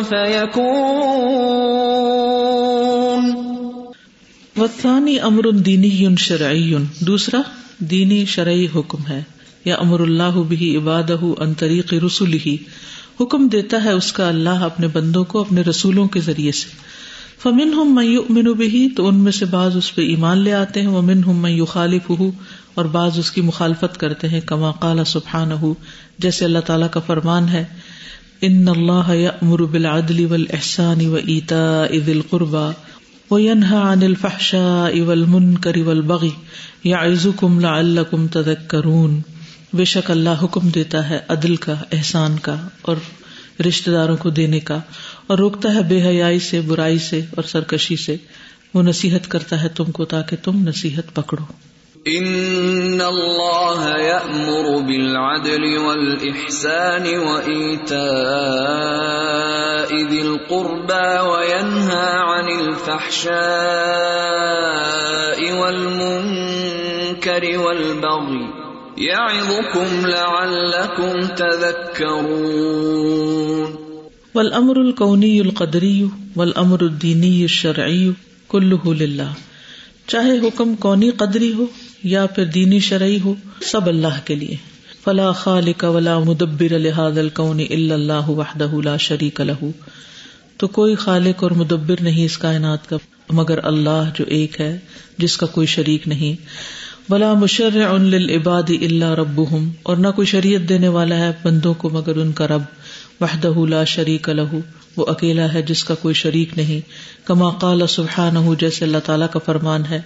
فيكون. 0.10 1.14
وثانی 4.58 5.20
امر 5.20 5.52
دینی 5.52 6.16
شرعی 6.16 6.74
دوسرا 7.00 7.42
دینی 7.80 8.26
شرعی 8.26 8.68
حکم 8.76 8.98
ہے. 9.10 9.24
یا 9.66 9.76
امر 9.76 10.00
اللہ 10.00 10.42
بھی 10.48 10.78
عباد 10.78 11.12
ان 11.40 11.54
طریق 11.54 11.94
رسول 11.94 12.34
ہی 12.46 12.58
حکم 13.22 13.48
دیتا 13.48 13.84
ہے 13.84 13.92
اس 13.92 14.14
کا 14.14 14.28
اللہ 14.28 14.50
اپنے 14.50 14.88
بندوں 14.88 15.24
کو 15.24 15.40
اپنے 15.40 15.62
رسولوں 15.62 16.08
کے 16.08 16.20
ذریعے 16.20 16.52
سے. 16.52 16.70
فمن 17.44 17.74
ہم 17.74 17.96
میں 17.96 18.54
بھی 18.54 18.90
تو 18.90 19.08
ان 19.08 19.16
میں 19.16 19.32
سے 19.32 19.46
بعض 19.46 19.78
اس 19.78 19.96
پہ 19.96 20.02
ایمان 20.02 20.38
لے 20.38 20.54
آتے 20.54 20.82
ہیں. 20.82 20.88
ومن 20.88 21.24
ہم 21.24 21.42
میں 21.42 21.66
خالف 21.66 22.10
ہوں 22.10 22.32
اور 22.74 22.86
بعض 22.86 23.20
اس 23.20 23.32
کی 23.32 23.42
مخالفت 23.42 23.98
کرتے 23.98 24.30
ہیں، 24.30 24.42
کما 24.46 24.72
کالا 24.80 25.04
سبحان 25.04 25.52
ہو 25.52 25.74
جیسے 26.20 26.46
اللہ 26.46 26.60
تعالیٰ 26.60 26.90
کا 26.92 27.00
فرمان 27.00 27.50
ہے، 27.50 27.66
ان 28.42 28.68
اللہ 28.68 29.28
امر 29.42 29.64
بالعدل 29.64 30.26
والإحسان 30.26 31.06
وإيتاء 31.06 32.00
ذي 32.06 32.12
القربى 32.12 32.72
وينهى 33.32 33.78
عن 33.78 34.04
الفحشاء 34.04 35.02
والمنكر 35.02 35.78
والبغي 35.78 36.30
يعظكم 36.86 37.60
لعلكم 37.60 38.28
تذكرون 38.28 39.22
بے 39.74 39.86
شک 39.86 40.12
اللہ 40.12 40.44
حکم 40.44 40.70
دیتا 40.70 41.10
ہے 41.10 41.20
عدل 41.28 41.56
کا، 41.56 41.74
احسان 41.92 42.40
کا 42.40 42.68
اور 42.82 42.96
رشتے 43.68 43.92
داروں 43.92 44.18
کو 44.18 44.30
دینے 44.30 44.60
کا۔ 44.60 44.80
اور 45.28 45.38
روکتا 45.38 45.74
ہے 45.74 45.82
بے 45.82 46.08
حیائی 46.08 46.40
سے، 46.40 46.62
برائی 46.62 47.00
سے 47.00 47.22
اور 47.32 47.44
سرکشی 47.44 47.96
سے۔ 47.96 48.18
وہ 48.74 48.84
نصیحت 48.84 49.28
کرتا 49.28 49.64
ہے 49.64 49.70
تم 49.70 49.84
کو 49.84 50.06
تاکہ 50.06 50.36
تم 50.44 50.68
نصیحت 50.68 51.16
پکڑو۔ 51.16 51.73
ان 52.12 53.02
اللہ 53.02 53.84
یأمر 53.98 54.66
بالعدل 54.88 55.66
والإحسان 55.84 57.06
وإیتاء 57.18 58.00
ذی 60.10 60.20
القربى 60.22 61.06
وینہا 61.28 62.10
عن 62.24 62.50
الفحشاء 62.56 63.38
والمنکر 65.60 67.48
والبغی 67.60 68.44
يعظكم 68.98 69.96
لعلكم 70.08 71.24
تذكرون 71.44 72.44
والامر 74.36 74.82
الكوني 74.82 75.42
القدري 75.42 76.12
والامر 76.36 76.82
الديني 76.82 77.34
الشرعي 77.46 78.14
كله 78.50 78.96
لله 78.96 79.32
چاہے 80.08 80.38
حکم 80.40 80.76
کونی 80.76 81.10
قدری 81.18 81.52
ہو 81.58 81.66
یا 82.04 82.26
پھر 82.26 82.46
دینی 82.46 82.80
شرعی 82.80 83.20
ہو، 83.26 83.36
سب 83.62 83.88
اللہ 83.88 84.26
کے 84.26 84.36
لیے۔ 84.36 84.56
فلا 85.04 85.32
خالق 85.32 85.84
ولا 85.84 86.20
مدبر 86.20 86.80
لهذا 86.80 87.20
الكون 87.20 87.60
الا 87.70 87.96
الله 87.96 88.26
وحده 88.28 88.82
لا 88.82 88.98
شريك 88.98 89.42
له۔ 89.42 89.70
تو 90.58 90.68
کوئی 90.68 90.96
خالق 90.96 91.44
اور 91.44 91.52
مدبر 91.52 91.96
نہیں 92.02 92.26
اس 92.26 92.38
کائنات 92.38 92.90
کا، 92.90 92.98
مگر 93.30 93.66
اللہ 93.66 94.10
جو 94.16 94.26
ایک 94.28 94.62
ہے، 94.62 94.80
جس 95.18 95.38
کا 95.38 95.46
کوئی 95.46 95.68
شریک 95.68 96.08
نہیں۔ 96.08 96.46
بلا 97.12 97.34
مشر 97.34 97.86
ان 97.92 98.02
للعباد 98.02 98.70
اللہ 98.70 99.12
رب 99.12 99.42
اور 99.84 99.98
نہ 99.98 100.08
کوئی 100.08 100.26
شریعت 100.26 100.70
دینے 100.70 100.88
والا 100.88 101.18
ہے 101.18 101.32
بندوں 101.44 101.74
کو 101.74 101.90
مگر 101.90 102.16
ان 102.16 102.32
کا 102.32 102.48
رب۔ 102.48 102.62
وحدہ 103.22 103.70
لا 103.70 103.84
شریک 103.84 104.30
لہو 104.30 104.60
وہ 104.96 105.06
اکیلا 105.08 105.54
ہے 105.54 105.62
جس 105.62 105.84
کا 105.84 105.96
کوئی 105.96 106.16
شریک 106.16 106.50
نہیں۔ 106.58 106.82
کما 107.28 107.50
قال 107.50 107.88
سبحانہ 107.88 108.40
جیسے 108.60 108.86
اللہ 108.86 108.98
تعالیٰ 109.06 109.28
کا 109.32 109.40
فرمان 109.46 109.86
ہے۔ 109.86 110.02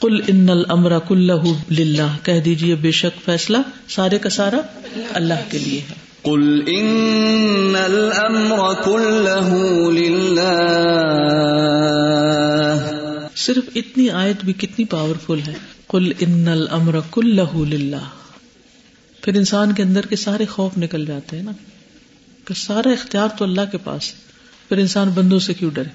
کل 0.00 0.20
ان 0.28 0.48
المر 0.48 0.98
کل 0.98 1.30
للہ 1.70 2.16
کہہ 2.22 2.40
دیجیے 2.40 2.74
بے 2.74 2.90
شک 2.90 3.24
فیصلہ 3.24 3.56
سارے 3.88 4.18
کا 4.18 4.28
سارا 4.28 4.58
اللہ 5.12 5.34
کے 5.50 5.58
لیے 5.58 5.80
ہے۔ 5.80 5.94
قل 6.22 6.62
ان 6.66 7.76
الامر 7.84 8.82
كله 8.84 9.58
لله۔ 9.92 10.62
صرف 13.36 13.64
اتنی 13.74 14.10
آیت 14.10 14.44
بھی 14.44 14.52
کتنی 14.52 14.84
پاورفل 14.84 15.38
ہے۔ 15.46 15.54
کل 15.88 16.12
ان 16.18 16.48
المر 16.48 17.00
کل 17.10 17.40
پھر 19.22 19.36
انسان 19.36 19.72
کے 19.72 19.82
اندر 19.82 20.06
کے 20.06 20.16
سارے 20.16 20.46
خوف 20.46 20.78
نکل 20.78 21.06
جاتے 21.06 21.36
ہیں 21.36 21.44
نا۔ 21.44 21.52
کہ 22.44 22.54
سارا 22.54 22.90
اختیار 22.90 23.28
تو 23.38 23.44
اللہ 23.44 23.60
کے 23.72 23.78
پاس 23.78 24.12
پھر 24.68 24.78
انسان 24.78 25.08
بندوں 25.08 25.38
سے 25.38 25.54
کیوں 25.54 25.70
ڈرے؟ 25.70 25.88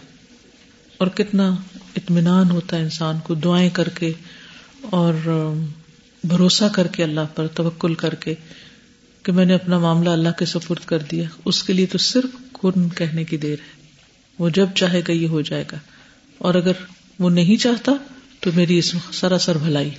اور 0.98 1.08
کتنا 1.08 1.56
اطمینان 1.96 2.52
ہوتا 2.52 2.78
ہے 2.78 2.82
انسان 2.82 3.20
کو، 3.24 3.34
دعائیں 3.34 3.70
کر 3.70 3.90
کے 3.90 4.12
اور 4.82 5.14
بھروسہ 6.24 6.64
کر 6.74 6.88
کے 6.88 7.04
اللہ 7.04 7.36
پر، 7.36 7.48
توکل 7.48 7.94
کر 7.94 8.16
کے 8.16 8.36
کہ 9.24 9.32
میں 9.32 9.46
نے 9.46 9.54
اپنا 9.54 9.80
معاملہ 9.80 10.10
اللہ 10.10 10.30
کے 10.40 10.46
سپرد 10.46 10.86
کر 10.86 10.98
دیا۔ 11.00 11.24
اس 11.46 11.64
کے 11.64 11.74
لیے 11.74 11.86
تو 11.86 11.98
صرف 11.98 12.60
کن 12.62 12.90
کہنے 12.90 13.24
کی 13.24 13.38
دیر 13.38 13.56
ہے۔ 13.60 13.88
وہ 14.40 14.50
جب 14.50 14.68
چاہے 14.76 15.00
گا 15.00 15.12
یہ 15.12 15.28
ہو 15.28 15.42
جائے 15.42 15.64
گا۔ 15.72 15.78
اور 16.38 16.56
اگر 16.56 16.72
وہ 17.20 17.30
نہیں 17.30 17.62
چاہتا 17.62 17.92
تو 18.40 18.50
میری 18.56 18.78
اس 18.78 18.96
سراسر 19.12 19.58
بھلائی 19.58 19.90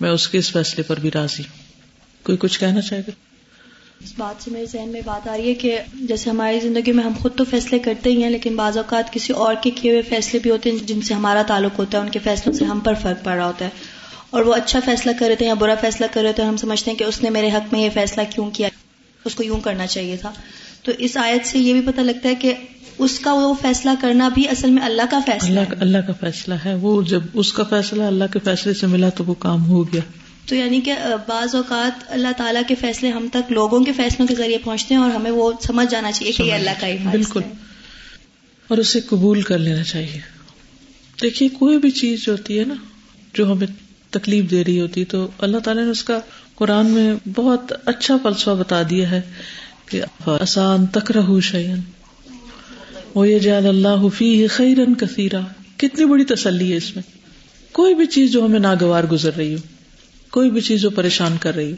میں 0.00 0.10
اس 0.10 0.28
کے 0.28 0.38
اس 0.38 0.52
فیصلے 0.52 0.82
پر 0.82 1.00
بھی 1.00 1.10
راضی 1.10 1.42
ہوں۔ 1.42 1.64
کوئی 2.24 2.38
کچھ 2.38 2.60
کہنا 2.60 2.80
چاہے 2.80 3.00
گا؟ 3.00 3.33
اس 4.04 4.12
بات 4.18 4.42
سے 4.42 4.50
میرے 4.50 4.66
ذہن 4.66 4.88
میں 4.88 5.00
بات 5.04 5.28
آ 5.28 5.36
رہی 5.36 5.48
ہے 5.48 5.54
کہ 5.54 5.78
جیسے 5.94 6.30
ہماری 6.30 6.60
زندگی 6.60 6.92
میں 6.92 7.04
ہم 7.04 7.12
خود 7.22 7.34
تو 7.36 7.44
فیصلے 7.44 7.78
کرتے 7.78 8.10
ہی 8.10 8.22
ہیں 8.22 8.30
لیکن 8.30 8.56
بعض 8.56 8.76
اوقات 8.76 9.12
کسی 9.12 9.32
اور 9.32 9.54
کے 9.62 9.70
کیے 9.70 9.90
ہوئے 9.90 10.02
فیصلے 10.02 10.40
بھی 10.42 10.50
ہوتے 10.50 10.70
ہیں 10.70 10.78
جن 10.86 11.02
سے 11.02 11.14
ہمارا 11.14 11.42
تعلق 11.46 11.78
ہوتا 11.78 11.98
ہے 11.98 12.02
ان 12.02 12.08
کے 12.08 12.18
فیصلوں 12.18 12.54
سے 12.54 12.64
ہم 12.64 12.80
پر 12.80 12.94
فرق 12.94 13.24
پڑ 13.24 13.34
رہا 13.34 13.46
ہوتا 13.46 13.64
ہے۔ 13.64 13.70
اور 14.30 14.42
وہ 14.42 14.54
اچھا 14.54 14.80
فیصلہ 14.84 15.12
کر 15.18 15.26
رہے 15.26 15.36
تھے 15.36 15.46
یا 15.46 15.54
برا 15.54 15.74
فیصلہ 15.80 16.06
کر 16.12 16.22
رہے 16.22 16.32
تھے 16.32 16.42
ہم 16.42 16.56
سمجھتے 16.56 16.90
ہیں 16.90 16.98
کہ 16.98 17.04
اس 17.04 17.22
نے 17.22 17.30
میرے 17.30 17.48
حق 17.48 17.72
میں 17.72 17.80
یہ 17.80 17.90
فیصلہ 17.94 18.22
کیوں 18.34 18.50
کیا؟ 18.50 18.68
اس 19.24 19.34
کو 19.34 19.42
یوں 19.42 19.60
کرنا 19.60 19.86
چاہیے 19.86 20.16
تھا۔ 20.16 20.32
تو 20.82 20.92
اس 20.98 21.16
آیت 21.16 21.46
سے 21.46 21.58
یہ 21.58 21.72
بھی 21.72 21.92
پتہ 21.92 22.00
لگتا 22.00 22.28
ہے 22.28 22.34
کہ 22.34 22.54
اس 22.98 23.18
کا 23.18 23.32
وہ 23.32 23.54
فیصلہ 23.62 23.90
کرنا 24.00 24.28
بھی 24.28 24.48
اصل 24.48 24.70
میں 24.70 24.82
اللہ 24.82 25.02
کا 25.10 25.18
فیصلہ 25.26 25.60
اللہ 25.60 25.80
اللہ 25.80 25.98
کا 26.06 26.12
فیصلہ 26.20 26.54
ہے۔ 26.64 26.74
وہ 26.74 27.02
جب 27.02 27.20
اس 27.34 27.52
کا 27.52 27.64
فیصلہ 27.64 28.02
اللہ 28.02 28.24
کے 28.32 28.38
فیصلے 28.44 28.74
سے 28.74 28.86
ملا 28.86 29.08
تو 29.08 29.24
وہ 29.24 29.34
کام 29.34 29.66
ہو 29.66 29.92
گیا۔ 29.92 30.00
تو 30.46 30.54
یعنی 30.54 30.80
کہ 30.80 30.94
بعض 31.28 31.54
اوقات 31.54 32.04
اللہ 32.06 32.28
تعالیٰ 32.36 32.62
کے 32.68 32.74
فیصلے 32.74 33.10
ہم 33.10 33.28
تک 33.32 33.52
لوگوں 33.52 33.80
کے 33.80 33.92
فیصلوں 33.92 34.26
کے 34.26 34.34
ذریعے 34.34 34.58
پہنچتے 34.58 34.94
ہیں 34.94 35.02
اور 35.02 35.10
ہمیں 35.10 35.30
وہ 35.30 35.52
سمجھ 35.66 35.86
جانا 35.90 36.12
چاہیے 36.12 36.32
کہ 36.32 36.42
یہ 36.42 36.52
اللہ 36.52 36.70
کا 36.80 36.86
ہی 36.86 36.96
بالکل۔ 37.10 37.40
اور 38.68 38.78
اسے 38.78 39.00
قبول 39.00 39.42
کر 39.42 39.58
لینا 39.58 39.82
چاہیے۔ 39.82 40.20
دیکھیے 41.22 41.48
کوئی 41.48 41.78
بھی 41.78 41.90
چیز 41.90 42.24
جو 42.24 42.32
ہوتی 42.32 42.58
ہے 42.58 42.64
نا 42.64 42.74
جو 43.34 43.52
ہمیں 43.52 43.66
تکلیف 44.10 44.50
دے 44.50 44.64
رہی 44.64 44.80
ہوتی 44.80 45.04
تو 45.04 45.30
اللہ 45.38 45.58
تعالیٰ 45.58 45.84
نے 45.84 45.90
اس 45.90 46.04
کا 46.04 46.20
قرآن 46.54 46.86
میں 46.86 47.14
بہت 47.34 47.72
اچھا 47.84 48.16
فلسفہ 48.22 48.50
بتا 48.50 48.82
دیا 48.90 49.10
ہے 49.10 49.20
کہ 49.88 50.02
آسان 50.26 50.86
تک 50.86 51.10
رہ 51.10 51.40
شعین 51.40 51.80
وہ 53.14 53.28
یہ 53.28 53.38
جال 53.38 53.66
اللہ 53.66 54.08
فی 54.18 54.46
خیرن 54.46 54.94
کثیرہ 54.94 55.40
کتنی 55.76 56.04
بڑی 56.04 56.24
تسلی 56.24 56.72
ہے 56.72 56.76
اس 56.76 56.96
میں۔ 56.96 57.02
کوئی 57.72 57.94
بھی 57.94 58.06
چیز 58.06 58.32
جو 58.32 58.44
ہمیں 58.44 58.60
ناگوار 58.60 59.04
گزر 59.04 59.36
رہی 59.36 59.54
ہو۔ 59.54 59.73
کوئی 60.34 60.50
بھی 60.50 60.60
چیز 60.60 60.80
جو 60.80 60.90
پریشان 60.90 61.36
کر 61.36 61.54
رہی 61.54 61.70
ہو 61.70 61.76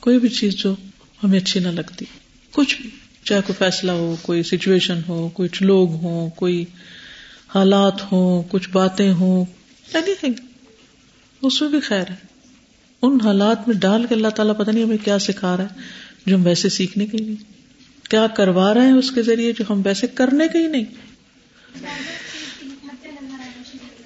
کوئی 0.00 0.18
بھی 0.18 0.28
چیز 0.28 0.56
جو 0.56 0.74
ہمیں 1.24 1.38
اچھی 1.38 1.60
نہ 1.60 1.68
لگتی، 1.68 2.04
کچھ 2.52 2.82
بھی، 2.82 2.90
چاہے 3.24 3.40
کوئی 3.46 3.56
فیصلہ 3.58 3.92
ہو، 3.92 4.16
کوئی 4.22 4.42
سچویشن 4.42 5.00
ہو، 5.08 5.28
کچھ 5.34 5.62
لوگ 5.62 5.90
ہوں، 5.90 6.30
کوئی 6.30 6.64
حالات 7.54 8.02
ہوں، 8.12 8.42
کچھ 8.48 8.68
باتیں 8.70 9.12
ہوں 9.12 9.44
اینی 9.94 10.14
تھنگ 10.20 10.34
اس 11.42 11.62
میں 11.62 11.70
بھی 11.70 11.80
خیر 11.80 12.10
ہے۔ 12.10 12.14
ان 13.02 13.18
حالات 13.24 13.68
میں 13.68 13.76
ڈال 13.76 14.06
کے 14.08 14.14
اللہ 14.14 14.28
تعالیٰ 14.28 14.56
پتہ 14.58 14.70
نہیں 14.70 14.84
ہمیں 14.84 15.04
کیا 15.04 15.18
سکھا 15.18 15.56
رہا 15.56 15.64
ہے، 15.64 15.82
جو 16.26 16.36
ہم 16.36 16.46
ویسے 16.46 16.68
سیکھنے 16.68 17.06
کے 17.06 17.18
نہیں 17.18 17.42
کیا 18.10 18.26
کروا 18.26 18.74
رہے 18.74 18.86
ہیں 18.86 18.92
اس 18.92 19.10
کے 19.10 19.22
ذریعے 19.22 19.52
جو 19.52 19.64
ہم 19.70 19.82
ویسے 19.84 20.06
کرنے 20.06 20.48
کے 20.48 20.58
ہی 20.58 20.66
نہیں۔ 20.66 20.84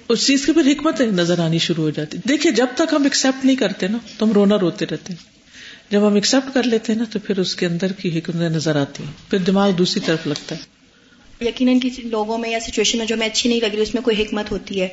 اس 0.09 0.27
چیز 0.27 0.45
کی 0.45 0.51
پھر 0.51 0.71
حکمت 0.71 1.01
نظر 1.01 1.39
آنی 1.39 1.57
شروع 1.57 1.83
ہو 1.83 1.89
جاتی۔ 1.89 2.17
دیکھیے، 2.27 2.53
جب 2.53 2.65
تک 2.75 2.93
ہم 2.93 3.03
ایکسپٹ 3.03 3.45
نہیں 3.45 3.55
کرتے 3.55 3.87
نا، 3.87 3.97
تو 4.17 4.25
ہم 4.25 4.31
رونا 4.31 4.55
روتے 4.61 4.85
رہتے 4.91 5.13
ہیں۔ 5.13 5.29
جب 5.91 6.07
ہم 6.07 6.13
ایکسپٹ 6.13 6.53
کر 6.53 6.63
لیتے 6.63 6.93
ہیں 6.93 6.99
نا، 6.99 7.05
تو 7.11 7.19
پھر 7.19 7.39
اس 7.39 7.55
کے 7.55 7.65
اندر 7.65 7.91
کی 7.91 8.19
حکمتیں 8.19 8.49
نظر 8.49 8.75
آتی 8.75 9.03
ہیں۔ 9.03 9.11
پھر 9.29 9.37
دماغ 9.37 9.71
دوسری 9.71 10.01
طرف 10.05 10.27
لگتا 10.27 10.55
ہے۔ 10.55 10.79
یقیناً 11.45 11.79
کسی 11.83 12.01
لوگوں 12.01 12.37
میں 12.37 12.49
یا 12.49 12.59
سچویشن 12.59 12.97
میں 12.97 13.05
جو 13.05 13.15
ہمیں 13.15 13.27
اچھی 13.27 13.49
نہیں 13.49 13.59
لگ 13.59 13.65
رہی، 13.65 13.81
اس 13.81 13.93
میں 13.93 14.03
کوئی 14.03 14.21
حکمت 14.21 14.51
ہوتی 14.51 14.81
ہے۔ 14.81 14.87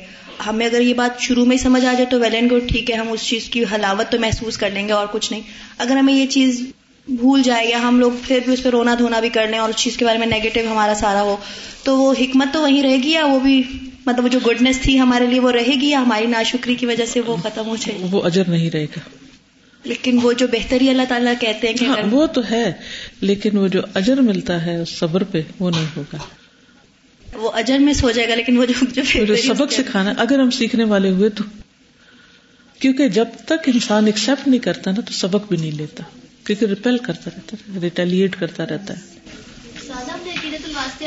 ہمیں 0.47 0.65
اگر 0.65 0.81
یہ 0.81 0.93
بات 0.93 1.21
شروع 1.21 1.45
میں 1.45 1.57
ہی 1.57 1.61
سمجھ 1.61 1.85
آ 1.85 1.93
جائے 1.93 2.05
تو 2.05 2.19
ویل 2.19 2.35
اینڈ 2.35 2.51
گڈ 2.51 2.69
ٹھیک 2.69 2.91
ہے، 2.91 2.95
ہم 2.95 3.11
اس 3.11 3.21
چیز 3.21 3.43
کی 3.43 3.63
حلاوت 3.63 4.11
تو 4.11 4.19
محسوس 4.19 4.57
کر 4.57 4.69
لیں 4.69 4.87
گے 4.87 4.93
اور 4.93 5.07
کچھ 5.11 5.31
نہیں۔ 5.31 5.41
اگر 5.77 5.97
ہمیں 5.97 6.13
یہ 6.13 6.27
چیز 6.27 6.65
بھول 7.07 7.43
جائے 7.43 7.67
یا 7.67 7.81
ہم 7.81 7.99
لوگ 7.99 8.11
پھر 8.23 8.39
بھی 8.45 8.53
اس 8.53 8.63
پہ 8.63 8.69
رونا 8.69 8.95
دھونا 8.99 9.19
بھی 9.19 9.29
کر 9.29 9.47
لیں 9.47 9.59
اور 9.59 9.69
اس 9.69 9.75
چیز 9.75 9.97
کے 9.97 10.05
بارے 10.05 10.17
میں 10.17 10.27
نیگیٹو 10.27 10.59
ہمارا 10.71 10.93
سارا 10.95 11.21
ہو 11.21 11.37
تو 11.83 11.97
وہ 11.97 12.11
حکمت 12.11 12.47
تو 12.53 12.61
وہیں 12.61 12.83
رہے 12.83 12.97
گی 13.03 13.11
یا 13.11 13.25
وہ 13.25 13.39
بھی 13.39 13.63
مطلب 14.05 14.23
وہ 14.23 14.29
جو 14.29 14.39
گڈنس 14.47 14.79
تھی 14.79 14.99
ہمارے 14.99 15.25
لیے 15.27 15.39
وہ 15.39 15.51
رہے 15.51 15.81
گی 15.81 15.87
یا 15.89 16.01
ہماری 16.01 16.25
ناشکری 16.25 16.75
کی 16.75 16.85
وجہ 16.85 17.05
سے 17.05 17.21
وہ 17.21 17.35
ختم 17.35 17.67
ہو 17.67 17.75
جائے؟ 17.75 18.07
وہ 18.11 18.23
اجر 18.23 18.43
نہیں 18.47 18.69
رہے 18.69 18.85
گا۔ 18.85 18.99
لیکن 19.83 20.19
وہ 20.23 20.33
جو 20.33 20.47
بہتری 20.47 20.89
اللہ 20.89 21.01
تعالیٰ 21.09 21.33
کہتے 21.39 21.67
ہیں 21.67 21.75
کہ 21.75 21.85
ہاں 21.85 21.97
وہ 22.11 22.25
تو 22.25 22.41
ہے 22.51 22.73
لیکن 23.21 23.57
وہ 23.57 23.67
جو 23.67 23.81
اجر 23.93 24.17
ملتا 24.17 24.65
ہے 24.65 24.81
اس 24.81 24.89
صبر 24.89 25.23
پہ 25.23 25.41
وہ 25.59 25.71
نہیں 25.71 25.85
ہوگا۔ 25.97 26.17
وہ 27.33 27.51
اجر 27.53 27.77
میں 27.77 27.93
سو 27.93 28.11
جائے 28.11 28.29
گا 28.29 28.35
لیکن 28.35 28.57
وہ 28.57 28.65
جو 28.65 29.01
جو 29.25 29.35
سبق 29.35 29.71
سکھانا 29.71 30.13
اگر 30.17 30.39
ہم 30.39 30.49
سیکھنے 30.49 30.83
والے 30.83 31.09
ہوئے 31.09 31.29
تو۔ 31.29 31.43
کیونکہ 32.79 33.07
جب 33.07 33.25
تک 33.45 33.69
انسان 33.73 34.05
ایکسپٹ 34.05 34.47
نہیں 34.47 34.59
کرتا 34.59 34.91
نا 34.91 35.01
تو 35.01 35.13
سبق 35.13 35.47
بھی 35.49 35.57
نہیں 35.57 35.71
لیتا۔ 35.71 36.03
کیونکہ 36.47 36.65
ریپیل 36.65 36.97
کرتا 36.97 37.29
رہتا 37.35 37.57
ہے 37.57 37.79
ریٹیلیٹ 37.79 38.35
کرتا 38.39 38.65
رہتا 38.65 38.93
ہے۔ 38.93 39.01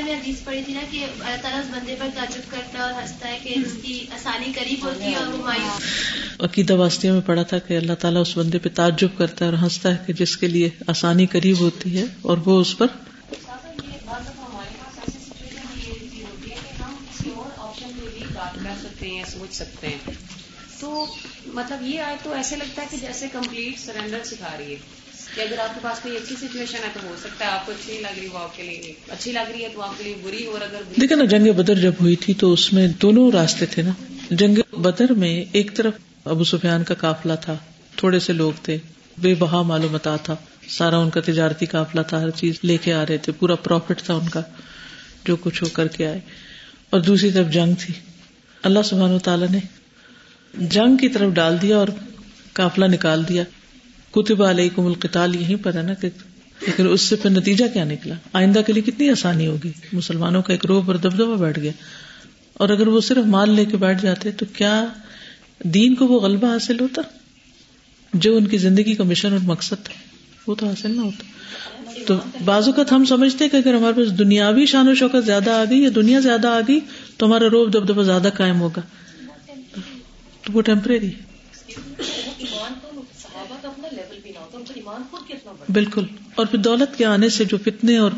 میں 0.03 0.15
حدیث 0.15 0.45
پڑھی 0.45 0.63
تھی 0.65 0.73
نا 0.73 0.81
کہ 0.91 1.05
اللہ 1.05 1.43
تعالیٰ 1.43 1.61
اس 1.61 1.67
بندے 1.71 1.95
پر 1.99 2.09
تعجب 2.15 2.51
کرتا 2.51 2.79
ہے 2.79 2.83
اور 2.83 3.03
ہنستا 3.03 3.29
ہے 3.29 3.39
کہ 3.43 3.55
اس 3.57 3.73
کی 3.83 4.07
آسانی 4.11 4.53
قریب 4.55 4.85
ہوتی 4.85 5.05
ہے 5.05 5.15
اور 5.15 5.27
وہ 5.27 5.45
مایوس 5.45 6.41
عقیدہ 6.41 6.73
واسطے 6.73 7.11
میں 7.11 7.21
پڑھا 7.21 7.43
تھا 7.43 7.59
کہ 7.59 7.77
اللہ 7.77 7.93
تعالیٰ 7.93 8.21
اس 8.21 8.37
بندے 8.37 8.59
پہ 8.59 8.69
تعجب 8.69 9.09
کرتا 9.19 9.45
ہے 9.45 9.51
اور 9.51 9.59
ہنستا 9.59 9.93
ہے 9.93 9.97
کہ 10.07 10.13
جس 10.13 10.37
کے 10.37 10.47
لیے 10.47 10.71
آسانی 10.87 11.27
قریب 11.27 11.61
ہوتی 11.61 11.99
ہے 11.99 12.05
اور 12.23 12.39
وہ 12.45 12.61
اس 12.61 12.79
پر۔ 12.79 12.87
سوچ 19.29 19.55
سکتے 19.55 19.87
ہیں 19.87 20.13
تو 20.81 21.07
مطلب 21.47 21.87
یہ 21.87 22.01
آئے 22.01 22.17
تو 22.23 22.33
ایسے 22.33 22.57
لگتا 22.57 22.83
ہے 22.83 22.87
کہ 22.91 22.97
جیسے 22.97 23.27
کمپلیٹ 23.33 23.79
سرینڈر 23.79 24.19
سکھا 24.25 24.57
رہی 24.59 24.73
ہے۔ 24.73 25.00
کہ 25.35 25.41
اگر 25.41 25.59
آپ 25.59 25.75
کے 25.75 25.81
پاس 25.83 26.01
کوئی 26.01 26.17
اچھی 26.17 26.37
سچویشن 26.37 26.79
ہے 26.79 26.89
تو 26.95 27.01
ہو 27.09 27.15
سکتا 27.21 27.45
ہے 27.45 27.51
آپ 27.51 27.67
کو 27.67 27.73
اچھی 27.73 28.01
لگ 28.01 28.19
رہی، 28.19 28.27
وہ 28.33 28.39
آپ 28.39 28.57
کے 28.57 28.63
لیے 28.63 28.93
اچھی 29.09 29.33
لگ 29.33 29.51
رہی 29.53 29.63
ہے 29.63 29.69
تو 29.75 29.81
آپ 29.81 29.99
کے 29.99 30.05
لیے 30.05 30.15
بری 30.23 30.45
اور 30.45 30.61
اگر 30.61 30.83
دیکھیں 31.01 31.17
نا، 31.17 31.25
جنگ 31.25 31.53
بدر 31.53 31.75
جب 31.75 31.93
ہوئی 32.01 32.17
تھی 32.17 32.35
تو 32.35 32.53
اس 32.53 32.73
میں 32.73 32.89
دونوں 32.89 33.31
راستے 33.33 33.67
تھے 33.67 33.83
نا۔ 33.83 33.91
جنگ 34.31 34.77
بدر 34.77 35.13
میں 35.13 35.45
ایک 35.53 35.77
طرف 35.77 35.95
ابو 36.25 36.45
سفیان 36.45 36.85
کا 36.85 36.95
قافلہ 36.95 37.33
تھا، 37.41 37.57
تھوڑے 37.97 38.19
سے 38.19 38.33
لوگ 38.33 38.53
تھے، 38.63 38.79
بے 39.19 39.35
بہا 39.35 39.63
معلومات 39.63 40.25
تھا۔ 40.25 40.37
سارا 40.69 40.99
ان 40.99 41.11
کا 41.11 41.21
تجارتی 41.21 41.67
قافلہ 41.67 42.01
تھا، 42.03 42.21
ہر 42.21 42.31
چیز 42.31 42.55
لے 42.63 42.77
کے 42.77 42.93
آ 42.93 43.07
رہے 43.07 43.19
تھے، 43.19 43.33
پورا 43.33 43.55
پروفٹ 43.55 44.03
تھا 44.03 44.15
ان 44.15 44.29
کا، 44.29 44.41
جو 45.25 45.37
کچھ 45.37 45.63
ہو 45.63 45.69
کر 45.69 45.89
کے 45.89 46.07
آئے۔ 46.07 46.21
اور 46.91 47.01
دوسری 47.01 47.31
طرف 47.31 47.51
جنگ 47.51 47.75
تھی۔ 47.79 47.95
اللہ 48.63 48.79
سبحان 48.85 49.19
تعالیٰ 49.19 49.49
نے 49.51 49.59
جنگ 50.55 50.97
کی 50.97 51.09
طرف 51.09 51.33
ڈال 51.33 51.63
دیا 51.63 51.77
اور 51.77 51.89
قافلہ 52.53 52.85
نکال 52.85 53.29
دیا۔ 53.29 53.43
کتب 54.11 54.43
علیکم 54.43 54.87
القتال، 54.87 55.37
یہیں 55.37 55.57
پر 55.63 55.75
ہے 55.75 55.83
نا 55.83 55.95
کہ 55.95 56.09
لیکن 56.61 56.87
اس 56.91 57.01
سے 57.01 57.17
پھر 57.17 57.31
نتیجہ 57.31 57.65
کیا 57.73 57.85
نکلا؟ 57.85 58.15
آئندہ 58.33 58.61
کے 58.67 58.73
لیے 58.73 58.83
کتنی 58.83 59.11
آسانی 59.11 59.47
ہوگی؟ 59.47 59.73
مسلمانوں 59.93 60.43
کا 60.43 60.53
ایک 60.53 60.67
روح 60.67 60.87
اور 60.87 60.95
دبدبا 60.95 61.35
بیٹھ 61.35 61.59
گیا۔ 61.59 61.73
اور 62.53 62.69
اگر 62.69 62.87
وہ 62.87 63.01
صرف 63.01 63.27
مال 63.27 63.51
لے 63.51 63.65
کے 63.65 63.77
بیٹھ 63.77 64.03
جاتے، 64.03 64.31
تو 64.31 64.47
کیا 64.57 64.87
دین 65.63 65.95
کو 65.95 66.07
وہ 66.07 66.21
غلبہ 66.21 66.49
حاصل 66.49 66.81
ہوتا؟ 66.81 67.03
جو 68.15 68.37
ان 68.37 68.47
کی 68.47 68.59
زندگی 68.59 68.95
کا 68.95 69.05
مشن 69.05 69.33
اور 69.33 69.39
مقصد 69.43 69.85
تھا، 69.85 69.95
وہ 70.47 70.55
تو 70.55 70.67
حاصل 70.67 70.91
نہ 70.91 71.01
ہوتا۔ 71.01 71.25
تو 72.07 72.15
بعض 72.45 72.67
اوقات 72.67 72.93
ہم 72.93 73.05
سمجھتے 73.05 73.49
کہ 73.49 73.57
اگر 73.57 73.75
ہمارے 73.75 73.95
پاس 73.95 74.19
دنیاوی 74.19 74.67
شان 74.67 74.89
و 74.89 74.95
شوقت 74.95 75.27
زیادہ 75.27 75.51
آ 75.51 75.65
گئی 75.71 75.83
یا 75.83 75.91
دنیا 75.95 76.21
زیادہ 76.21 76.49
آ 76.49 76.61
گئی، 76.69 76.81
تو 77.17 77.27
ہمارا 77.27 77.45
روب 77.51 77.75
دبدبا 77.75 78.03
زیادہ 78.03 78.29
قائم 78.37 78.61
ہوگا۔ 78.61 78.81
تو 80.43 80.53
وہ 80.53 80.63
ٹیمپریری 80.63 81.11
بالکل۔ 85.69 86.05
اور 86.35 86.47
پھر 86.47 86.59
دولت 86.59 86.99
کے 86.99 87.05
آنے 87.05 87.29
سے 87.29 87.45
جو 87.45 87.57
فتنے 87.65 87.97
اور 87.99 88.11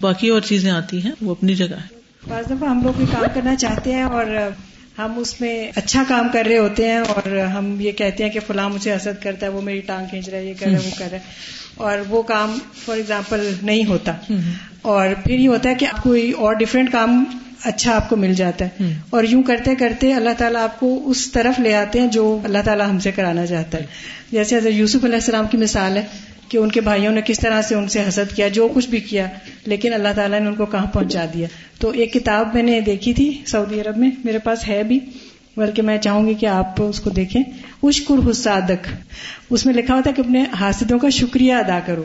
باقی 0.00 0.28
اور 0.28 0.40
چیزیں 0.40 0.70
آتی 0.70 1.02
ہیں 1.04 1.12
وہ 1.20 1.30
اپنی 1.30 1.54
جگہ 1.54 1.66
ہے۔ 1.66 2.00
بعض 2.28 2.46
دفعہ 2.46 2.68
ہم 2.68 2.82
لوگ 2.82 2.92
کوئی 2.92 3.06
کام 3.12 3.24
کرنا 3.34 3.56
چاہتے 3.56 3.92
ہیں 3.92 4.02
اور 4.02 4.24
ہم 4.98 5.18
اس 5.18 5.40
میں 5.40 5.70
اچھا 5.74 6.02
کام 6.08 6.28
کر 6.32 6.46
رہے 6.46 6.58
ہوتے 6.58 6.88
ہیں 6.88 6.98
اور 6.98 7.38
ہم 7.38 7.80
یہ 7.80 7.92
کہتے 7.92 8.24
ہیں 8.24 8.30
کہ 8.30 8.40
فلاں 8.46 8.68
مجھے 8.68 8.92
حسد 8.92 9.22
کرتا 9.22 9.46
ہے 9.46 9.50
وہ 9.50 9.60
میری 9.60 9.80
ٹانگ 9.80 10.06
کھینچ 10.06 10.28
رہا 10.28 10.38
ہے 10.38 10.44
یہ 10.46 10.54
کر 10.60 10.66
رہا 10.66 10.72
ہے 10.72 10.86
وہ 10.86 10.98
کر 10.98 11.08
رہا 11.10 11.18
ہے۔ 11.18 11.22
اور 11.74 11.98
وہ 12.08 12.22
کام 12.22 12.58
فار 12.84 12.96
ایگزامپل 12.96 13.52
نہیں 13.62 13.84
ہوتا۔ 13.86 14.12
اور 14.82 15.08
پھر 15.24 15.38
یہ 15.38 15.48
ہوتا 15.48 15.68
ہے 15.68 15.74
کہ 15.74 15.86
کوئی 16.02 16.30
اور 16.30 16.54
ڈفرینٹ 16.54 16.92
کام 16.92 17.24
اچھا 17.64 17.96
آپ 17.96 18.08
کو 18.08 18.16
مل 18.16 18.34
جاتا 18.34 18.64
ہے۔ 18.64 18.94
اور 19.10 19.24
یوں 19.24 19.42
کرتے 19.42 19.74
کرتے 19.74 20.14
اللہ 20.14 20.30
تعالیٰ 20.38 20.62
آپ 20.62 20.80
کو 20.80 21.02
اس 21.04 21.32
طرف 21.32 21.60
لے 21.60 21.74
آتے 21.74 22.00
ہیں 22.00 22.06
جو 22.06 22.38
اللہ 22.44 22.58
تعالیٰ 22.64 22.90
ہم 22.90 22.98
سے 22.98 23.12
کرانا 23.12 23.46
چاہتا 23.46 23.78
ہے۔ 23.78 23.86
جیسے 24.32 24.56
حضرت 24.56 24.72
یوسف 24.72 25.04
علیہ 25.04 25.14
السلام 25.14 25.46
کی 25.46 25.56
مثال 25.56 25.96
ہے 25.96 26.04
کہ 26.48 26.56
ان 26.56 26.70
کے 26.70 26.80
بھائیوں 26.80 27.12
نے 27.12 27.20
کس 27.26 27.40
طرح 27.40 27.62
سے 27.62 27.74
ان 27.74 27.88
سے 27.88 28.02
حسد 28.08 28.36
کیا 28.36 28.48
جو 28.48 28.68
کچھ 28.74 28.88
بھی 28.88 29.00
کیا 29.00 29.26
لیکن 29.66 29.92
اللہ 29.92 30.08
تعالیٰ 30.16 30.40
نے 30.40 30.46
ان 30.46 30.54
کو 30.54 30.66
کہاں 30.66 30.86
پہنچا 30.86 31.24
دیا۔ 31.34 31.48
تو 31.78 31.90
ایک 31.90 32.12
کتاب 32.12 32.54
میں 32.54 32.62
نے 32.62 32.80
دیکھی 32.80 33.14
تھی 33.14 33.42
سعودی 33.46 33.80
عرب 33.80 33.96
میں 33.96 34.10
میرے 34.24 34.38
پاس 34.38 34.68
ہے 34.68 34.82
بھی 34.82 35.00
بلکہ 35.56 35.82
میں 35.82 35.98
چاہوں 35.98 36.28
گی 36.28 36.34
کہ 36.34 36.46
آپ 36.46 36.82
اس 36.82 37.00
کو 37.00 37.10
دیکھیں۔ 37.10 37.42
اشکر 37.82 38.30
حسادک 38.30 38.88
اس 39.50 39.66
میں 39.66 39.74
لکھا 39.74 39.94
ہوتا 39.94 40.10
ہے 40.10 40.14
کہ 40.14 40.20
اپنے 40.20 40.44
حاسدوں 40.60 40.98
کا 40.98 41.08
شکریہ 41.08 41.54
ادا 41.54 41.80
کرو۔ 41.86 42.04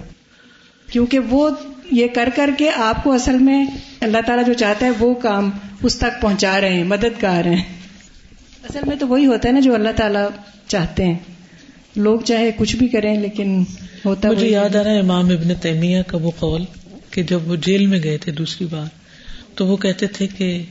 کیونکہ 0.91 1.19
وہ 1.19 1.49
یہ 1.91 2.07
کر 2.07 2.29
کر 2.35 2.49
کے 2.57 2.71
آپ 2.71 3.03
کو 3.03 3.11
اصل 3.11 3.37
میں 3.37 3.65
اللہ 3.99 4.17
تعالیٰ 4.25 4.45
جو 4.45 4.53
چاہتا 4.53 4.85
ہے 4.85 4.91
وہ 4.99 5.13
کام 5.13 5.49
اس 5.83 5.97
تک 5.97 6.21
پہنچا 6.21 6.61
رہے 6.61 6.73
ہیں 6.73 6.83
مددگار 6.83 7.45
ہیں۔ 7.45 7.63
اصل 8.69 8.79
میں 8.85 8.95
تو 8.95 9.07
وہی 9.07 9.25
ہوتا 9.25 9.49
ہے 9.49 9.53
نا 9.53 9.59
جو 9.59 9.73
اللہ 9.73 9.89
تعالیٰ 9.95 10.27
چاہتے 10.67 11.05
ہیں۔ 11.05 11.19
لوگ 11.95 12.19
چاہے 12.19 12.51
کچھ 12.57 12.75
بھی 12.75 12.87
کریں 12.87 13.19
لیکن 13.19 13.63
ہوتا 14.05 14.29
مجھے 14.29 14.49
یاد 14.49 14.75
آ 14.75 14.83
رہا 14.83 14.91
ہے 14.91 14.99
امام 14.99 15.25
ابن 15.25 15.55
تیمیہ 15.55 16.01
کا 16.07 16.17
وہ 16.17 16.31
قول 16.39 16.65
کہ 17.11 17.23
جب 17.23 17.47
وہ 17.47 17.55
جیل 17.55 17.85
میں 17.85 18.03
گئے 18.03 18.17
تھے 18.17 18.31
دوسری 18.31 18.67
بار 18.67 18.85
تو 19.55 19.67
وہ 19.67 19.77
کہتے 19.77 20.07
تھے 20.07 20.27
کہ 20.27 20.63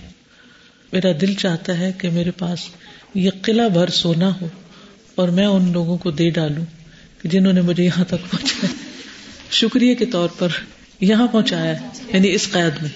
میرا 0.92 1.08
دل 1.20 1.34
چاہتا 1.34 1.78
ہے 1.78 1.92
کہ 1.98 2.10
میرے 2.10 2.30
پاس 2.30 2.58
یہ 3.14 3.30
قلعہ 3.42 3.68
بھر 3.68 3.88
سونا 3.88 4.30
ہو 4.40 4.48
اور 5.14 5.28
میں 5.28 5.46
ان 5.46 5.72
لوگوں 5.72 5.96
کو 5.96 6.10
دے 6.10 6.30
ڈالوں 6.30 6.64
جنہوں 7.24 7.52
نے 7.52 7.60
مجھے 7.60 7.84
یہاں 7.84 8.04
تک 8.04 8.30
پہنچایا۔ 8.30 8.73
شکریہ 9.50 9.94
کے 9.94 10.06
طور 10.06 10.28
پر 10.28 10.48
یہاں 11.00 11.26
پہنچایا 11.26 11.74
یعنی 12.08 12.34
اس 12.34 12.48
قید 12.52 12.82
میں۔ 12.82 12.90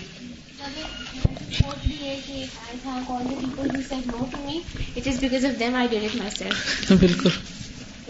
بالکل۔ 6.95 7.29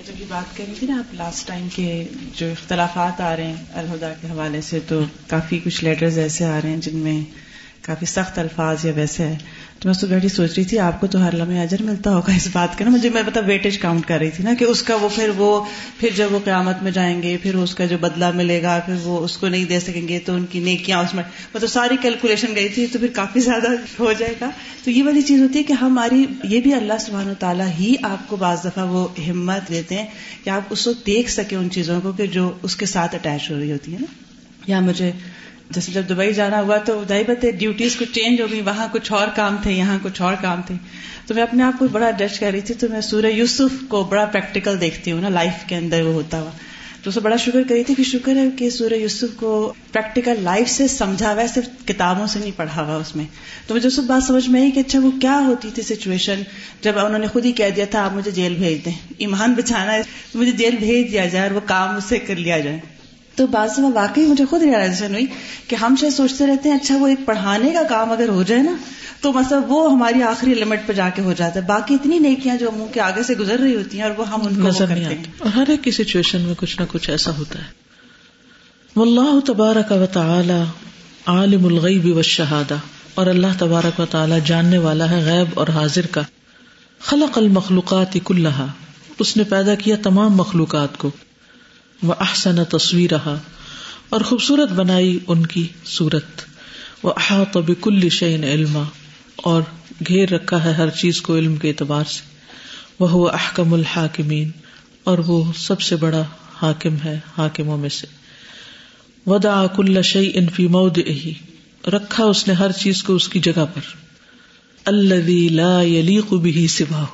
جب 0.07 0.21
یہ 0.21 0.25
بات 0.29 0.57
کر 0.57 0.65
رہی 0.69 0.75
تھی 0.79 0.87
نا 0.87 0.99
آپ 0.99 1.15
لاسٹ 1.15 1.47
ٹائم 1.47 1.69
کے 1.75 2.05
جو 2.37 2.47
اختلافات 2.47 3.21
آ 3.21 3.37
رہے 3.37 3.47
ہیں 3.47 3.65
الہدا 3.73 4.13
کے 4.21 4.27
حوالے 4.31 4.61
سے 4.61 4.79
تو 4.89 5.01
کافی 5.27 5.59
کچھ 5.59 5.85
لیٹرز 5.85 6.19
ایسے 6.19 6.45
آ 6.45 6.61
رہے 6.63 6.69
ہیں 6.71 6.77
جن 6.77 6.97
میں 6.97 7.21
کافی 7.89 8.07
سخت 8.07 8.39
الفاظ 8.39 8.85
یا 8.85 8.93
ویسے 8.97 9.23
ہے 9.23 9.37
تو 9.79 9.89
میں 9.89 9.95
اس 9.95 10.01
کو 10.01 10.07
بیٹھی 10.07 10.29
سوچ 10.29 10.51
رہی 10.57 10.65
تھی، 10.65 10.79
آپ 10.79 11.01
کو 11.01 11.07
تو 11.07 11.27
ہر 11.27 11.35
لمحے 11.35 11.63
اجر 11.63 11.83
ملتا 11.83 12.15
ہوگا 12.15 12.35
اس 12.35 12.49
بات 12.53 12.79
کا 12.79 12.85
نا۔ 12.85 12.91
مجھے 12.91 13.11
میں 13.11 13.23
مطلب 13.27 13.45
ویٹیج 13.47 13.79
کاؤنٹ 13.79 14.07
کر 14.07 14.19
رہی 14.19 14.31
تھی 14.31 14.45
نا 14.45 14.55
کہ 14.59 14.65
اس 14.65 14.83
کا 14.83 14.95
وہ 14.95 15.09
پھر 15.15 15.31
وہ 15.37 15.65
پھر 16.01 16.09
جب 16.17 16.27
وہ 16.31 16.39
قیامت 16.45 16.83
میں 16.83 16.91
جائیں 16.91 17.23
گے، 17.23 17.37
پھر 17.43 17.55
اس 17.55 17.75
کا 17.75 17.85
جو 17.85 17.99
بدلہ 17.99 18.31
ملے 18.35 18.63
گا، 18.63 18.81
پھر 18.87 18.95
وہ 19.03 19.25
اس 19.25 19.37
کو 19.37 19.49
نہیں 19.49 19.65
دے 19.65 19.81
سکیں 19.81 20.09
گے، 20.09 20.19
تو 20.19 20.35
ان 20.35 20.47
کی 20.47 20.61
نیکیاں 20.61 20.99
اس 20.99 21.15
میں 21.15 21.23
مطلب 21.55 21.69
ساری 21.69 21.97
کیلکولیشن 22.03 22.55
گئی 22.55 22.69
تھی 22.69 22.87
تو 22.87 22.99
پھر 22.99 23.09
کافی 23.15 23.41
زیادہ 23.41 23.69
ہو 23.99 24.13
جائے 24.13 24.35
گا۔ 24.41 24.51
تو 24.85 24.91
یہ 24.91 25.05
والی 25.05 25.23
چیز 25.23 25.43
ہوتی 25.43 25.59
ہے 25.59 25.65
کہ 25.65 25.73
ہماری 25.73 26.27
یہ 26.45 26.61
بھی 26.61 26.75
اللہ 26.75 26.99
سبحانہ 27.01 27.31
و 27.31 27.35
تعالیٰ 27.39 27.69
ہی 27.81 27.95
آپ 28.03 28.29
کو 28.29 28.37
بعض 28.37 28.65
دفعہ 28.65 28.87
وہ 28.87 29.09
ہمت 29.29 29.69
دیتے 29.69 29.95
ہیں 29.95 30.07
کہ 30.45 30.51
آپ 30.51 30.63
اس 30.71 30.87
وقت 30.87 31.07
دیکھ 31.07 31.31
سکیں 31.31 31.59
ان 31.59 31.71
چیزوں 31.71 32.01
کو 32.01 32.13
کہ 32.13 32.27
جو 32.27 32.53
اس 32.63 32.77
کے 32.77 32.87
ساتھ 32.87 33.15
اٹیچ 33.15 33.51
ہو 33.51 33.59
رہی 33.59 33.73
ہوتی 33.73 33.93
ہے 33.93 33.99
نا۔ 34.01 34.07
یا 34.67 34.81
مجھے 34.81 35.13
جیسے 35.71 35.93
جب 35.93 36.03
دبئی 36.11 36.35
جانا 36.35 36.61
ہوا 36.61 36.79
تو 36.79 37.03
بت 37.09 37.47
ڈیوٹیز 37.59 37.97
کچھ 37.97 38.13
چینج 38.13 38.41
ہو 38.41 38.47
گئی، 38.51 38.61
وہاں 38.61 38.89
کچھ 38.93 39.13
اور 39.13 39.29
کام 39.37 39.57
تھے، 39.63 39.73
یہاں 39.73 39.99
کچھ 40.03 40.23
اور 40.23 40.35
کام 40.43 40.61
تھے۔ 40.67 40.75
تو 41.27 41.35
میں 41.35 41.43
اپنے 41.43 41.63
آپ 41.63 41.79
کو 41.79 41.89
بڑا 41.89 42.11
ڈچ 42.11 42.41
کر 42.41 42.51
رہی 42.51 42.61
تھی، 42.61 42.75
تو 42.75 42.87
میں 42.89 43.01
سورہ 43.01 43.27
یوسف 43.27 43.89
کو 43.89 44.05
بڑا 44.05 44.25
پریکٹیکل 44.25 44.81
دیکھتی 44.81 45.13
ہوں 45.13 45.21
نا 45.21 45.29
لائف 45.29 45.69
کے 45.69 45.77
اندر 45.77 46.03
وہ 46.03 46.13
ہوتا 46.13 46.41
ہوا۔ 46.41 46.51
تو 47.03 47.11
اسے 47.11 47.21
بڑا 47.21 47.37
شکر 47.37 47.63
کری 47.69 47.85
تھی 47.85 47.95
کہ 47.95 48.03
شکر 48.03 48.37
ہے 48.37 48.45
کہ 48.59 48.71
سورہ 48.71 48.93
یوسف 48.93 49.37
کو 49.37 49.73
پریکٹیکل 49.93 50.35
لائف 50.43 50.71
سے 50.71 50.89
سمجھا 50.89 51.33
ہوا 51.33 51.43
ہے، 51.43 51.49
صرف 51.49 51.87
کتابوں 51.87 52.27
سے 52.27 52.39
نہیں 52.39 52.51
پڑھا 52.57 52.87
ہوا 52.87 52.97
اس 52.97 53.17
میں۔ 53.17 53.25
تو 53.67 53.75
مجھے 53.75 53.89
اس 53.89 53.99
بات 53.99 54.23
سمجھ 54.23 54.51
میں 54.51 54.61
آئی 54.61 54.71
کہ 54.71 54.81
اچھا 54.81 55.01
وہ 55.01 55.11
کیا 55.21 55.41
ہوتی 55.47 55.71
تھی 55.75 55.83
سچویشن 55.83 56.43
جب 56.81 56.99
انہوں 56.99 57.19
نے 57.19 57.27
خود 57.27 57.45
ہی 57.45 57.53
کہہ 57.53 57.71
دیا 57.77 57.85
تھا، 57.91 58.05
آپ 58.05 58.13
مجھے 58.13 58.31
جیل 58.31 58.55
بھیج 58.55 58.85
دیں۔ 58.85 58.93
ایمان 59.19 59.55
بچانا 59.55 59.93
ہے 59.93 60.03
تو 60.33 60.39
مجھے 60.39 60.53
جیل 60.53 60.77
بھیج 60.77 61.13
دیا 61.13 61.27
جائے 61.27 61.47
اور 61.47 61.55
وہ 61.55 61.61
کام 61.67 61.97
اس 61.97 62.05
سے 62.05 62.19
کر 62.19 62.37
لیا 62.37 62.59
جائے۔ 62.59 62.98
تو 63.39 63.47
بعض 63.47 63.79
میں 63.79 63.91
واقعی 63.95 64.27
مجھے 64.27 64.45
خود 64.45 64.63
ریئلائزیشن 64.63 65.13
ہوئی 65.13 65.27
کہ 65.69 65.77
ہم 65.77 65.95
شاید 66.01 66.13
سوچتے 66.13 66.47
رہتے 66.47 66.69
ہیں 66.69 66.77
اچھا 66.77 66.97
وہ 66.97 67.07
ایک 67.07 67.19
پڑھانے 67.27 67.71
کا 67.71 67.83
کام 67.83 68.13
اگر 68.13 68.29
ہو 68.29 68.43
جائے 68.43 68.63
نا 68.63 68.77
تو 69.21 69.33
مطلب 69.33 69.63
وہ 69.73 69.93
ہماری 69.93 70.23
آخری 70.23 70.55
لمٹ 70.55 70.81
پہ 70.87 70.93
جا 70.93 71.09
کے 71.09 71.23
ہو 71.23 71.33
جاتا 71.33 71.61
ہے۔ 71.61 71.67
باقی 71.67 71.95
اتنی 71.95 72.19
نیکیاں 72.19 72.57
جو 72.57 72.71
منہ 72.71 72.85
کے 72.95 73.01
آگے 73.01 73.23
سے 73.23 73.35
گزر 73.35 73.59
رہی 73.59 73.77
ہوتی 73.77 73.97
ہیں 73.97 74.05
اور 74.05 74.13
وہ 74.19 74.29
ہم 74.29 74.41
ان 74.43 74.55
کو 74.55 74.69
نظر 74.69 74.87
نہیں 74.87 75.05
آتی۔ 75.05 75.17
اور 75.39 75.51
ہر 75.51 75.65
ایک 75.69 75.85
کی 75.85 75.91
سچویشن 75.91 76.41
میں 76.41 76.55
کچھ 76.57 76.81
نہ 76.81 76.87
کچھ 76.89 77.11
ایسا 77.11 77.31
ہوتا 77.39 77.59
ہے۔ 77.59 77.65
واللہ 78.97 79.41
تبارک 79.47 79.93
و 79.93 80.07
تعالی 80.13 80.63
عالم 81.27 81.65
الغیب 81.67 82.15
والشہادہ۔ 82.15 82.77
اور 83.15 83.27
اللہ 83.27 83.47
تبارک 83.59 84.01
و 84.01 84.07
تعالی 84.07 84.35
جاننے 84.45 84.79
والا 84.79 85.11
ہے 85.11 85.23
غیب 85.25 85.61
اور 85.61 85.69
حاضر 85.69 86.07
کا۔ 86.07 86.21
خلق 87.01 87.39
المخلوقات 87.39 88.17
کلہا۔ 88.25 88.67
اس 89.19 89.37
نے 89.37 89.45
پیدا 89.45 89.75
کیا 89.75 89.97
تمام 90.03 90.37
مخلوقات 90.37 90.99
کو۔ 90.99 91.11
وہ 92.03 92.15
احسن 92.21 92.65
تصویر 92.65 93.11
رہا 93.11 93.39
اور 94.09 94.21
خوبصورت 94.21 94.69
بنائی 94.69 95.19
ان 95.27 95.47
کی 95.47 95.67
صورت۔ 95.85 96.25
وہ 97.03 97.13
احاط 97.17 97.57
بکل 97.57 98.09
شعین 98.09 98.45
علما 98.45 98.83
اور 99.37 99.63
گھیر 100.09 100.31
رکھا 100.31 100.65
ہے 100.65 100.73
ہر 100.73 100.91
چیز 100.91 101.23
کو 101.23 101.37
علم 101.37 101.57
کے 101.57 101.69
اعتبار 101.69 102.05
سے۔ 102.05 102.23
وہ 103.01 103.29
احکم 103.29 103.75
الحاکمین 103.75 104.51
اور 105.05 105.19
وہ 105.19 105.53
سب 105.57 105.81
سے 105.81 105.97
بڑا 105.97 106.25
حاکم 106.63 106.97
ہے 107.05 107.21
حاکموں 107.39 107.79
میں 107.79 107.89
سے۔ 107.89 108.07
ودا 109.27 109.67
کل 109.67 110.03
شعی 110.03 110.31
انفی 110.35 110.69
مود 110.69 110.99
رکھا 111.87 112.25
اس 112.25 112.49
نے 112.49 112.55
ہر 112.55 112.73
چیز 112.73 113.03
کو 113.03 113.15
اس 113.15 113.29
کی 113.29 113.41
جگہ 113.41 113.65
پر۔ 113.75 113.97
اللہ 114.85 115.51
لا 115.51 115.83
یلیق 115.83 116.33
بھی 116.33 116.67
سبا 116.67 117.05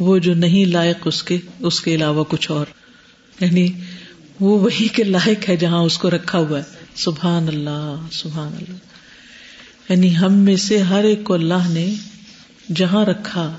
وہ 0.00 0.18
جو 0.18 0.34
نہیں 0.34 0.64
لائق 0.64 0.96
اس 1.04 1.22
کے 1.22 1.38
اس 1.58 1.80
کے 1.80 1.94
علاوہ 1.94 2.24
کچھ 2.28 2.50
اور۔ 2.50 2.66
یعنی 3.40 3.68
وہ 4.40 4.60
وہی 4.60 4.88
کے 4.88 5.04
لائق 5.04 5.48
ہے 5.48 5.56
جہاں 5.56 5.78
اس 5.78 5.98
کو 5.98 6.10
رکھا 6.10 6.38
ہوا 6.38 6.58
ہے۔ 6.58 6.64
سبحان 6.94 7.48
اللہ 7.48 7.96
سبحان 8.12 8.52
اللہ۔ 8.52 8.76
یعنی 9.88 10.16
ہم 10.16 10.32
میں 10.32 10.56
سے 10.56 10.78
ہر 10.78 11.04
ایک 11.04 11.24
کو 11.24 11.34
اللہ 11.34 11.68
نے 11.68 11.94
جہاں 12.74 13.04
رکھا، 13.04 13.56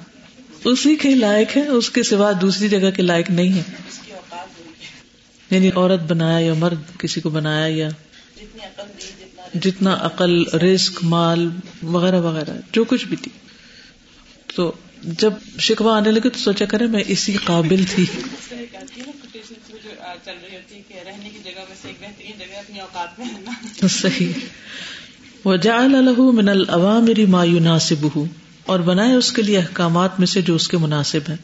اسی 0.64 0.96
کے 0.96 1.16
لائق 1.16 1.58
ہے، 1.58 1.68
اس 1.68 1.90
کے 1.90 2.04
سوا 2.04 2.32
دوسری 2.42 2.70
جگہ 2.70 2.92
کے 2.92 3.02
لائق 3.02 3.30
نہیں 3.30 3.54
ہے۔ 3.54 3.64
یعنی 5.50 5.70
عورت 5.76 6.00
بنایا 6.00 6.46
یا 6.46 6.54
مرد، 6.54 7.00
کسی 7.00 7.22
کو 7.22 7.30
بنایا 7.30 7.68
یا 7.68 7.90
جتنا 9.62 9.98
عقل 10.02 10.44
رسک 10.46 11.04
مال 11.04 11.50
وغیرہ 11.84 12.22
وغیرہ، 12.22 12.54
جو 12.72 12.84
کچھ 12.84 13.06
بھی 13.06 13.18
تھی۔ 13.18 13.32
تو 14.56 14.72
جب 15.04 15.34
شکوا 15.60 15.98
آنے 15.98 16.12
لگے 16.12 16.30
تو 16.30 16.40
سوچا 16.40 16.66
کرے 16.66 16.88
میں 16.88 17.04
اسی 17.08 17.34
قابل 17.34 17.84
تھی۔ 17.90 18.06
چل 20.26 20.32
رہی 20.44 20.56
ہوتی 20.56 20.82
کہ 20.88 20.94
رہنے 20.94 21.30
کی 21.30 21.40
جگہ 21.44 21.60
میں 21.70 21.76
سے 21.82 21.88
ایک 21.88 21.98
بہترین 22.02 22.32
جگہ 22.40 22.58
اپنی 22.58 22.80
اوقات 22.80 23.20
میں 23.20 23.28
رہنا 23.36 23.88
صحیح۔ 23.88 24.32
وجعل 25.46 25.92
له 25.92 26.32
من 26.34 26.50
الاوامر 26.50 27.26
ما 27.30 27.44
يناسبه 27.44 28.24
اور 28.66 28.80
بنائے 28.80 29.14
اس 29.14 29.32
کے 29.32 29.42
لیے 29.42 29.58
احکامات 29.58 30.20
میں 30.20 30.28
سے 30.28 30.42
جو 30.42 30.56
اس 30.56 30.68
کے 30.68 30.78
مناسب 30.78 31.20
ہیں۔ 31.30 31.36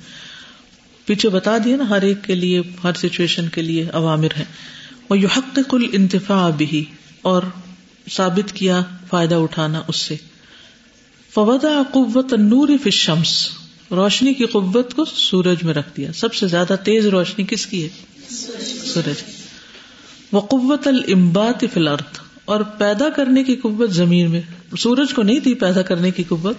پیچھے 1.06 1.30
بتا 1.30 1.58
دیا 1.58 1.78
نا 1.78 1.90
ہر 1.90 2.02
ایک 2.02 2.18
کے 2.24 2.36
لیے، 2.36 2.62
ہر 2.84 2.94
سچویشن 2.94 3.50
کے 3.50 3.62
لیے 3.62 3.88
عوامر 3.94 4.28
ہے 4.38 4.46
وہ 5.10 5.20
یحقق 5.20 5.74
الانتفاع 5.74 6.50
به 6.50 6.80
اور 7.22 7.44
ثابت 8.12 8.54
کیا 8.54 8.82
فائدہ 9.10 9.36
اٹھانا 9.36 9.82
اس 9.88 9.96
سے۔ 9.96 10.16
فوضع 11.34 11.82
قوت 11.92 12.34
النور 12.34 12.68
فی 12.68 12.84
الشمس۔ 12.86 13.50
روشنی 13.92 14.34
کی 14.34 14.46
قوت 14.46 14.94
کو 14.94 15.06
سورج 15.06 15.64
میں 15.64 15.74
رکھ 15.74 15.98
دیا۔ 15.98 16.12
سب 16.14 16.34
سے 16.34 16.48
زیادہ 16.48 16.76
تیز 16.84 17.06
روشنی 17.06 17.46
کس 17.50 17.66
کی 17.66 17.84
ہے؟ 17.84 17.90
سورج۔ 18.94 19.24
وہ 20.32 20.42
قوت 20.42 20.88
المبات 20.88 21.66
فلرت 21.74 22.20
اور 22.46 22.62
پیدا 22.62 23.10
کرنے 23.10 23.44
کی 23.44 23.56
قوت 23.56 23.92
زمین 23.92 24.32
میں۔ 24.32 24.42
سورج 24.78 25.14
کو 25.14 25.24
نہیں 25.24 25.40
دی 25.40 25.54
پیدا 25.54 25.82
کرنے 25.82 26.12
کی 26.12 26.24
قوت 26.24 26.58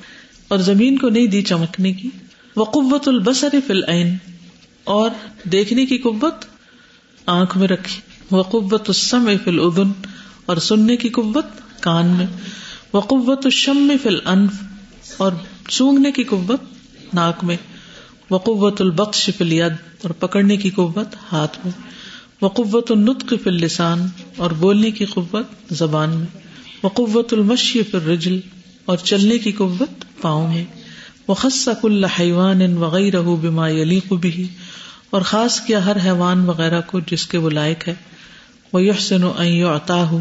اور 0.49 0.59
زمین 0.59 0.99
کو 0.99 1.09
نہیں 1.09 1.27
دی 1.27 1.43
چمکنے 1.43 1.93
کی۔ 1.93 2.11
وہ 2.57 2.65
قوت 2.65 3.09
البسر 3.09 3.49
فل 3.67 3.85
عین 3.89 4.17
اور 4.85 5.11
دیکھنے 5.45 5.87
کی 5.87 5.99
قوت 5.99 6.35
آنکھ 7.27 7.59
میں 7.59 7.69
رکھی۔ 7.69 8.01
وہ 8.31 8.43
قوت 8.43 8.89
السم 8.89 9.31
فل 9.45 9.61
ادن 9.61 9.91
اور 10.47 10.57
سننے 10.57 10.97
کی 10.97 11.09
قوت 11.09 11.47
کان 11.81 12.07
میں۔ 12.07 12.27
وہ 12.93 13.01
قوت 13.01 13.47
الشم 13.47 13.93
فل 14.03 14.19
انف 14.25 14.53
اور 15.17 15.33
سونگنے 15.71 16.13
کی 16.13 16.25
قوت 16.25 16.61
ناک 17.15 17.45
میں۔ 17.45 17.57
وہ 18.31 18.39
قوت 18.39 18.81
البخش 18.81 19.31
فل 19.39 19.53
ید 19.53 19.96
اور 20.07 20.15
پکڑنے 20.15 20.57
کی 20.57 20.71
قوت 20.71 21.17
ہاتھ 21.33 21.59
میں 21.65 21.73
وہ 22.41 22.49
قوت 22.49 22.91
النطق 22.91 23.35
فی 23.45 23.51
اللسان 23.51 24.07
اور 24.37 24.51
بولنے 24.51 24.91
کی 24.91 25.05
قوت 25.05 25.47
زبان 25.71 26.11
میں 26.11 26.27
وہ 26.83 26.89
قوت 26.89 27.33
المشی 27.33 27.83
فی 27.83 27.97
الرجل 27.97 28.41
اور 28.85 28.97
چلنے 28.97 29.39
کی 29.39 29.53
قوت 29.53 30.05
پاؤں 30.21 30.55
میں 30.55 30.65
وہ 31.29 31.35
خص 31.35 31.69
کل 31.83 32.05
حیوان 32.05 32.63
ان 32.63 32.77
وغیرہ 32.77 33.23
بما 33.23 33.69
یلیق 33.69 34.13
بھی 34.13 34.49
اور 35.11 35.23
خاص 35.23 35.61
کیا 35.61 35.85
ہر 35.85 35.97
حیوان 36.05 36.49
وغیرہ 36.49 36.81
کو 36.87 37.01
جس 37.01 37.27
کے 37.27 37.39
وہ 37.39 37.51
لائق 37.51 37.89
ہے 37.89 37.95
وہ 38.73 38.83
یحسن 38.83 39.25
ان 39.39 39.47
یعطاہ 39.47 40.15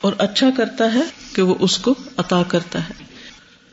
اور 0.00 0.12
اچھا 0.18 0.50
کرتا 0.56 0.94
ہے 0.94 1.00
کہ 1.32 1.42
وہ 1.42 1.54
اس 1.60 1.78
کو 1.78 1.94
عطا 2.16 2.42
کرتا 2.48 2.78
ہے۔ 2.78 2.92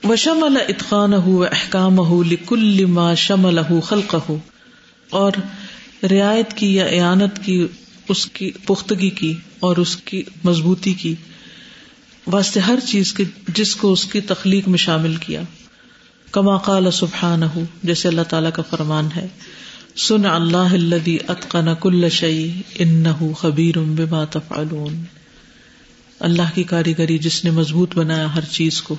وہ 0.04 0.16
شمل 0.16 0.58
اتقان 0.68 1.14
ہو 1.14 1.44
احکام 1.44 1.98
ہو 1.98 2.24
لکل 2.24 2.86
ما 2.86 3.14
شمل 3.14 3.60
خلق 3.84 4.16
اور 5.10 5.32
رعایت 6.04 6.54
کی 6.54 6.76
یا 6.76 6.86
اعانت 6.86 7.46
کی، 7.46 7.68
اس 8.10 8.26
کی 8.26 8.52
پختگی 8.66 9.10
کی 9.10 9.34
اور 9.60 9.78
اس 9.78 9.98
کی 9.98 10.24
مضبوطی 10.44 10.94
کی۔ 10.94 11.16
واسطے 12.28 12.60
ہر 12.60 12.80
چیز 12.88 13.14
کے، 13.14 13.24
جس 13.48 13.76
کو 13.76 13.92
اس 13.92 14.06
کی 14.06 14.22
تخلیق 14.22 14.68
میں 14.68 14.78
شامل 14.78 15.16
کیا۔ 15.16 15.42
کما 16.32 16.58
قال 16.58 16.92
سبحان 16.92 17.44
ہو 17.44 17.64
جیسے 17.84 18.08
اللہ 18.08 18.22
تعالیٰ 18.22 18.52
کا 18.52 18.62
فرمان 18.70 19.10
ہے۔ 19.16 19.28
سن 19.96 20.26
اللہ 20.26 20.58
الذي 20.58 21.18
اتقن 21.28 21.76
كل 21.80 22.10
شيء 22.10 22.52
انه 22.80 23.32
خبير 23.34 23.80
بما 23.80 24.26
تفعلون۔ 24.26 25.04
اللہ 26.20 26.56
کی 26.56 26.64
کاریگری، 26.64 27.18
جس 27.18 27.46
نے 27.46 27.52
مضبوط 27.52 27.98
بنایا 27.98 28.36
ہر 28.36 28.46
چیز 28.46 28.82
کو۔ 28.82 28.96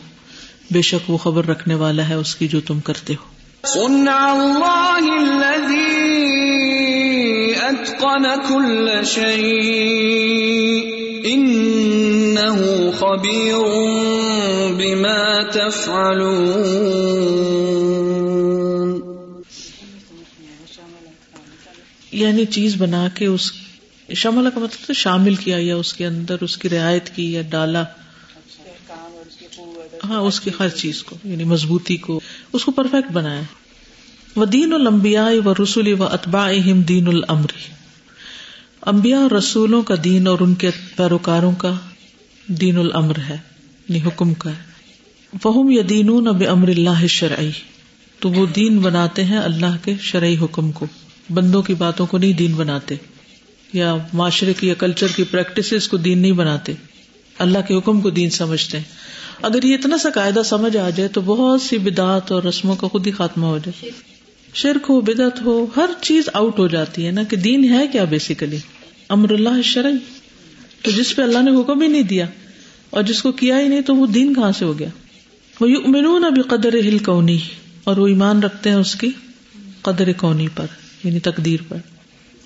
بے 0.70 0.82
شک 0.82 1.10
وہ 1.10 1.18
خبر 1.18 1.46
رکھنے 1.46 1.74
والا 1.74 2.08
ہے 2.08 2.14
اس 2.14 2.34
کی 2.34 2.48
جو 2.48 2.60
تم 2.60 2.80
کرتے 2.80 3.14
ہو۔ 3.14 3.38
صنع 3.66 4.32
الله 4.32 5.20
الذي 5.22 5.97
اتقن 8.18 8.48
كل 8.48 9.04
شيء 9.04 10.02
انه 11.24 12.57
خبير 12.98 13.59
بما 14.76 15.42
تفعلون. 15.52 16.72
یعنی 22.12 22.46
چیز 22.46 22.74
بنا 22.78 23.09
کے 23.14 23.26
اس 23.26 23.52
شملہ 24.14 24.48
کا 24.48 24.61
مطلب 24.61 24.92
شامل 24.92 25.35
کیا 25.35 25.57
یا 25.61 25.76
اس 25.76 25.94
کے 25.94 26.07
اندر 26.07 26.37
اس 26.40 26.57
کی 26.57 26.68
رعایت 26.68 27.11
کی 27.16 27.33
یا 27.33 27.42
ڈالا؟ 27.50 27.85
ہاں 30.04 30.20
اس 30.20 30.40
کی 30.40 30.50
ہر 30.61 30.68
چیز 30.68 31.02
کو 31.02 31.16
یعنی 31.24 31.44
مضبوطی 31.44 31.96
کو، 31.96 32.20
اس 32.52 32.64
کو 32.64 32.72
پرفیکٹ 32.72 33.12
بنایا۔ 33.12 33.40
وہ 34.37 34.44
دین 34.44 34.72
المبیا 34.72 35.28
و 35.44 35.54
رسول 35.54 35.92
و 35.92 36.04
اطبا 36.04 36.50
دین 36.88 37.07
المری 37.09 37.77
امبیا 38.88 39.18
اور 39.18 39.31
رسولوں 39.31 39.83
کا 39.83 39.94
دین 40.05 40.27
اور 40.27 40.38
ان 40.40 40.55
کے 40.55 40.70
پیروکاروں 40.96 41.53
کا 41.53 41.74
دین 42.46 42.79
العمر 42.79 43.18
ہے 43.29 43.38
یعنی 43.88 44.01
حکم 44.07 44.35
کا 44.35 44.51
ہے۔ 44.51 44.62
فہم 45.42 45.70
یدینون 45.70 46.29
اب 46.29 46.42
امر 46.48 46.68
اللہ 46.68 47.07
شرعی۔ 47.07 47.51
تو 48.18 48.31
وہ 48.31 48.46
دین 48.46 48.79
بناتے 48.79 49.24
ہیں 49.24 49.38
اللہ 49.38 49.85
کے 49.85 49.94
شرعی 50.01 50.37
حکم 50.42 50.72
کو۔ 50.72 50.87
بندوں 51.31 51.62
کی 51.62 51.74
باتوں 51.74 52.07
کو 52.07 52.18
نہیں 52.18 52.33
دین 52.33 52.53
بناتے۔ 52.53 52.94
یا 53.72 53.96
معاشرے 54.12 54.53
کی 54.53 54.68
یا 54.68 54.74
کلچر 54.74 55.07
کی 55.16 55.24
پریکٹس 55.24 55.88
کو 55.88 55.96
دین 55.96 56.18
نہیں 56.18 56.33
بناتے۔ 56.33 56.72
اللہ 57.38 57.59
کے 57.68 57.74
حکم 57.74 58.01
کو 58.01 58.11
دین 58.11 58.31
سمجھتے 58.31 58.77
ہیں۔ 58.77 58.85
اگر 59.42 59.62
یہ 59.62 59.74
اتنا 59.74 59.98
سا 59.98 60.09
قاعدہ 60.11 60.42
سمجھ 60.44 60.77
آ 60.77 60.90
جائے 60.90 61.09
تو 61.09 61.20
بہت 61.20 61.62
سی 61.62 61.79
بدعت 61.79 62.33
اور 62.33 62.42
رسموں 62.42 62.77
کا 62.77 62.88
خود 62.88 63.07
ہی 63.07 63.12
خاتمہ 63.12 63.46
ہو 63.46 63.59
جائے 63.59 63.90
شرک 64.55 64.87
ہو، 64.88 65.01
بدعت 65.01 65.42
ہو، 65.42 65.66
ہر 65.77 65.90
چیز 66.03 66.29
آؤٹ 66.33 66.59
ہو 66.59 66.66
جاتی 66.66 67.07
ہے 67.07 67.11
نا 67.11 67.22
کہ 67.22 67.37
دین 67.37 67.64
ہے 67.64 67.87
کیا 67.87 68.05
بیسیکلی 68.05 68.59
امر 69.08 69.30
اللہ 69.30 69.62
شرعی۔ 69.62 69.96
تو 70.82 70.90
جس 70.90 71.16
پہ 71.16 71.22
اللہ 71.22 71.38
نے 71.38 71.60
حکم 71.60 71.82
ہی 71.82 71.88
نہیں 71.88 72.02
دیا 72.02 72.26
اور 72.90 73.02
جس 73.02 73.22
کو 73.22 73.32
کیا 73.32 73.60
ہی 73.60 73.68
نہیں 73.68 73.80
تو 73.80 73.96
وہ 73.96 74.06
دین 74.06 74.34
کہاں 74.34 74.52
سے 74.52 74.64
ہو 74.64 74.78
گیا؟ 74.78 74.88
وہ 75.60 75.70
یؤمنون 75.70 76.22
بقدر 76.22 76.74
ہل 76.74 76.98
کونی۔ 76.98 77.38
اور 77.84 77.96
وہ 77.96 78.06
ایمان 78.06 78.42
رکھتے 78.42 78.70
ہیں 78.70 78.76
اس 78.76 78.94
کی 78.94 79.10
قدر 79.82 80.12
کونی 80.12 80.48
پر 80.54 80.66
یعنی 81.04 81.20
تقدیر 81.20 81.60
پر۔ 81.68 81.76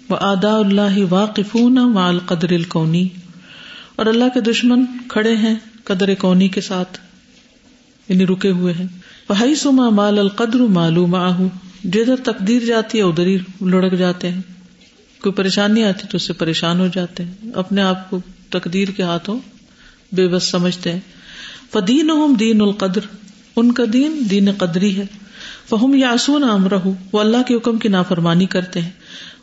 وہ 0.08 0.16
آدا 0.20 0.56
اللہ 0.56 0.98
واقف 1.10 1.56
مال 1.56 2.18
قدر 2.18 2.52
الکونی 2.52 3.08
اور 3.96 4.06
اللہ 4.06 4.24
کے 4.34 4.40
دشمن 4.40 4.84
کھڑے 5.08 5.36
ہیں 5.36 5.54
قدر 5.84 6.14
کونی 6.14 6.48
کے 6.48 6.60
ساتھ 6.60 6.98
یعنی 8.08 8.26
رکے 8.26 8.50
ہوئے 8.50 8.74
ہیں۔ 8.74 8.86
بھائی 9.26 9.54
سما 9.54 9.88
مال 9.88 10.18
القدر 10.18 10.58
معلوم 10.58 11.14
آہ۔ 11.14 11.40
جدھر 11.84 12.16
تقدیر 12.16 12.62
جاتی 12.64 12.98
ہے، 12.98 13.02
ادھر 13.02 13.26
ہی 13.26 13.38
لڑک 13.60 13.92
جاتے 13.98 14.30
ہیں۔ 14.30 14.42
کوئی 15.22 15.32
پریشانی 15.32 15.84
آتی 15.84 16.06
تو 16.10 16.16
اس 16.16 16.22
سے 16.22 16.32
پریشان 16.32 16.80
ہو 16.80 16.88
جاتے 16.94 17.24
ہیں۔ 17.24 17.52
اپنے 17.54 17.82
آپ 17.82 18.10
کو 18.10 18.20
تقدیر 18.50 18.88
کے 18.88 19.02
ہاتھوں 19.02 19.38
بے 20.12 20.28
بس 20.28 20.44
سمجھتے 20.44 20.92
ہیں۔ 20.92 21.00
فدین 21.72 22.10
دین 22.40 22.60
القدر۔ 22.60 23.00
ان 23.56 23.72
کا 23.72 23.82
دین 23.92 24.22
دین 24.30 24.48
قدری 24.58 24.96
ہے۔ 24.96 25.04
فہم 25.70 25.94
یاسون 25.94 26.44
امرہ 26.44 26.78
وہ 27.12 27.20
اللہ 27.20 27.42
کے 27.48 27.54
حکم 27.54 27.78
کی 27.78 27.88
نافرمانی 27.88 28.46
کرتے 28.46 28.80
ہیں۔ 28.80 28.90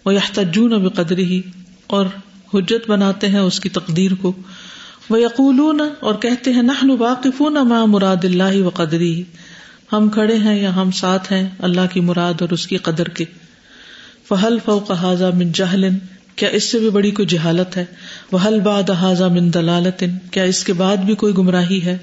وہ 0.06 0.14
یحتجون 0.14 0.74
اب 0.74 0.96
قدری 0.96 1.24
ہی 1.24 1.42
اور 1.88 2.06
حجت 2.54 2.90
بناتے 2.90 3.28
ہیں 3.28 3.40
اس 3.40 3.60
کی 3.60 3.70
تقدیر 3.70 4.12
کو۔ 4.22 4.34
وہ 5.10 5.22
یقولون 5.22 5.82
اور 6.00 6.16
کہتے 6.16 6.54
ہیں 6.54 6.62
نہ 6.62 6.92
واقف 6.92 7.42
ما 7.42 7.86
مراد 7.86 8.24
اللہ 8.24 8.62
و 8.62 8.70
قدری 8.70 9.24
ہم 9.94 10.10
کھڑے 10.10 10.36
ہیں 10.36 10.62
یا 10.62 10.76
ہم 10.76 10.92
ساتھ 10.92 11.34
ہیں 11.34 11.50
اللہ 11.60 11.82
کی 11.94 12.00
مراد 12.00 12.42
اور 12.42 12.50
اس 12.50 12.68
کی 12.68 12.78
قدر 12.78 13.06
کے۔ 13.06 13.26
فہل 14.30 14.58
فوق 14.66 14.92
حاضہ 14.92 15.26
من 15.36 15.52
جہلن 15.52 15.98
کیا 16.36 16.50
اس 16.50 16.64
سے 16.64 16.80
بھی 16.80 16.90
بڑی 16.90 17.12
کوئی 17.12 17.28
جہالت 17.28 17.78
ہے؟ 17.78 17.86
وہ 18.32 18.40
حل 18.48 18.60
باد 18.60 18.90
حاضہ 18.90 19.24
من 19.24 19.54
دلالت؟ 19.54 20.04
کیا 20.32 20.44
اس 20.44 20.64
کے 20.64 20.74
بعد 20.74 20.98
بھی 20.98 21.16
کوئی 21.16 21.34
گمراہی 21.38 21.84
ہے؟ 21.84 21.98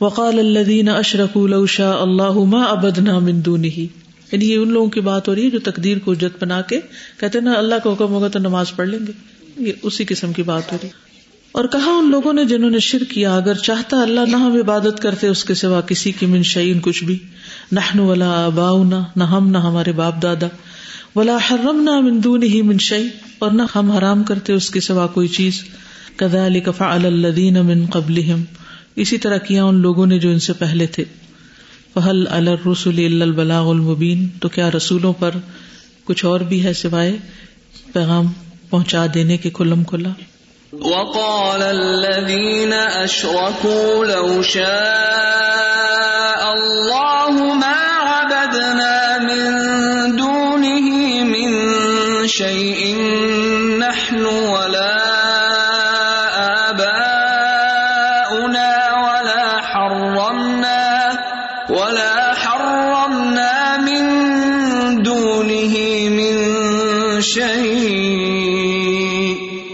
وقال 0.00 0.38
الدین 0.38 0.88
اشرق 0.88 1.38
شاء 1.68 1.92
اللہ 1.92 2.32
ما 2.32 2.62
ابدنا 2.62 3.18
من 3.18 3.44
دونه۔ 3.44 3.82
یعنی 4.32 4.52
یہ 4.52 4.56
ان 4.56 4.68
لوگوں 4.68 4.90
کی 4.90 5.00
بات 5.00 5.28
ہو 5.28 5.34
رہی 5.34 5.44
ہے 5.44 5.50
جو 5.50 5.58
تقدیر 5.58 5.98
کو 5.98 6.10
اجت 6.10 6.42
بنا 6.42 6.60
کے 6.60 6.80
کہتے 7.20 7.40
نا 7.40 7.52
اللہ 7.52 7.74
کا 7.84 7.92
حکم 7.92 8.04
ہوگا 8.04 8.28
تو 8.28 8.38
نماز 8.38 8.66
پڑھ 8.76 8.88
لیں 8.88 8.98
گے۔ 9.06 9.12
یہ 9.56 9.72
اسی 9.82 10.04
قسم 10.04 10.32
کی 10.32 10.42
بات 10.42 10.72
ہو 10.72 10.78
رہی 10.82 10.88
اور 11.52 11.64
کہا 11.64 11.90
ان 11.90 12.10
لوگوں 12.10 12.32
نے 12.32 12.44
جنہوں 12.44 12.70
نے 12.70 12.78
شر 12.78 13.04
کیا، 13.04 13.36
اگر 13.36 13.54
چاہتا 13.54 14.02
اللہ 14.02 14.20
نہ 14.20 14.36
ہم 14.36 14.52
عبادت 14.52 15.00
کرتے، 15.00 15.28
اس 15.28 15.44
کے 15.44 15.54
سوا 15.54 15.80
کسی 15.80 16.12
کی 16.12 16.26
من 16.26 16.42
شعین 16.42 16.80
کچھ 16.80 17.04
بھی۔ 17.04 17.18
نہ 17.72 18.00
ولا 18.00 18.48
نہ 19.16 19.24
ہم، 19.24 19.50
نہ 19.50 19.58
ہمارے 19.58 19.92
باپ 19.92 20.22
دادا۔ 20.22 20.46
ولا 21.16 21.36
حرم 21.50 21.80
نہ 21.82 22.00
مندون 22.00 22.42
ہی 22.42 22.62
من 22.62 22.78
شعی 22.78 23.08
اور 23.38 23.50
نہ 23.50 23.62
ہم 23.74 23.90
حرام 23.90 24.24
کرتے 24.24 24.52
اس 24.52 24.70
کے 24.70 24.80
سوا 24.80 25.06
کوئی 25.06 25.28
چیز۔ 25.28 25.64
کدا 26.16 26.46
علی 26.46 26.60
کفا 26.60 26.94
الدین 26.94 27.54
من 27.54 27.86
قبل 27.86 28.32
اسی 28.96 29.18
طرح 29.18 29.36
کیا 29.36 29.64
ان 29.64 29.74
لوگوں 29.74 30.06
نے 30.06 30.18
جو 30.18 30.28
ان 30.30 30.38
سے 30.38 30.52
پہلے 30.52 30.86
تھے۔ 30.86 31.04
فہل 31.94 32.26
الرسول 32.30 33.22
البلاغ 33.22 33.70
المبین 33.70 34.28
تو 34.40 34.48
کیا 34.48 34.70
رسولوں 34.70 35.12
پر 35.12 35.30
کچھ 36.04 36.24
اور 36.24 36.40
بھی 36.40 36.64
ہے 36.64 36.72
سوائے 36.72 37.16
پیغام 37.92 38.26
پہنچا 38.70 39.06
دینے 39.14 39.36
کے 39.36 39.50
کھلم 39.50 39.84
کھلا؟ 39.84 40.10
وقال 40.72 41.62
الذين 41.62 42.72
أشركوا 43.04 44.04
لو 44.04 44.42
شاء 44.42 45.30
الله 46.52 47.09
شيء 52.40 52.96
نحن 53.78 54.24
ولا 54.24 54.96
آباؤنا 56.70 58.72
ولا 59.04 59.46
حرمنا 59.60 61.18
ولا 61.68 62.34
حرمنا 62.34 63.76
من 63.76 64.04
دونه 65.02 65.74
من 66.08 66.36
شيء. 67.20 68.40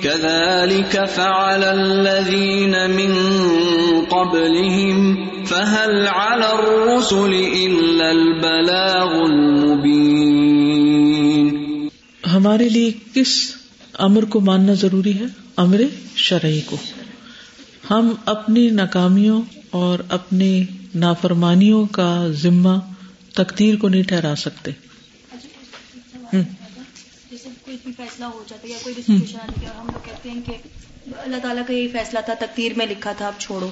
كذلك 0.02 1.04
فعل 1.04 1.64
الذين 1.64 2.90
من 2.90 3.12
قبلهم 4.10 4.98
فهل 5.44 6.08
على 6.08 6.52
الرسل 6.58 7.32
ہمارے 12.36 12.68
لیے 12.68 12.92
کس 13.14 13.52
امر 13.92 14.24
کو 14.24 14.40
ماننا 14.40 14.72
ضروری 14.72 15.18
ہے؟ 15.18 15.24
امر 15.56 15.80
شرعی 16.16 16.60
کو۔ 16.60 16.76
ہم 17.90 18.14
اپنی 18.24 18.70
ناکامیوں 18.70 19.42
اور 19.70 19.98
اپنی 20.08 20.64
نافرمانیوں 20.94 21.86
کا 21.86 22.28
ذمہ 22.28 22.78
تقدیر 23.34 23.76
کو 23.76 23.88
نہیں 23.88 24.02
ٹھہرا 24.02 24.34
سکتے۔ 24.36 24.70
فیصلہ 27.96 28.24
ہو 28.24 28.44
جاتا 28.48 28.68
ہے 28.68 28.72
یا 28.72 28.78
کوئی 28.82 28.94
بھی 28.94 29.02
سچویشن 29.02 29.38
آتی 29.40 29.60
ہے 29.62 29.66
اور 29.66 29.80
ہم 29.80 29.86
لوگ 29.86 30.04
کہتے 30.04 30.30
ہیں 30.30 30.40
کہ 30.46 30.52
اللہ 31.18 31.36
تعالیٰ 31.42 31.62
کا 31.66 31.72
یہی 31.72 31.88
فیصلہ 31.88 32.18
تھا 32.24 32.34
تقدیر 32.34 32.72
میں 32.76 32.86
لکھا 32.86 33.12
تھا 33.12 33.26
آپ 33.26 33.40
چھوڑو۔ 33.40 33.70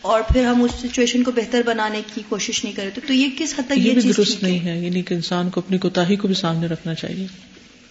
اور 0.00 0.20
پھر 0.32 0.44
ہم 0.44 0.62
اس 0.62 0.70
سچویشن 0.82 1.22
کو 1.22 1.30
بہتر 1.30 1.62
بنانے 1.66 2.02
کی 2.14 2.20
کوشش 2.28 2.64
نہیں 2.64 2.76
کرتے۔ 2.76 3.00
تو 3.06 3.12
یہ 3.12 3.26
کس 3.38 3.54
حد 3.58 3.62
تک 3.66 3.78
یہ 3.78 3.92
یہ 3.92 4.12
درست 4.12 4.42
نہیں 4.42 4.60
ہے 4.60 4.80
یعنی 4.80 5.02
کہ 5.02 5.14
انسان 5.14 5.50
کو 5.50 5.60
اپنی 5.60 5.78
کوتاہی 5.78 6.16
کو 6.16 6.26
بھی 6.26 6.34
سامنے 6.34 6.66
رکھنا 6.66 6.94
چاہیے۔ 6.94 7.26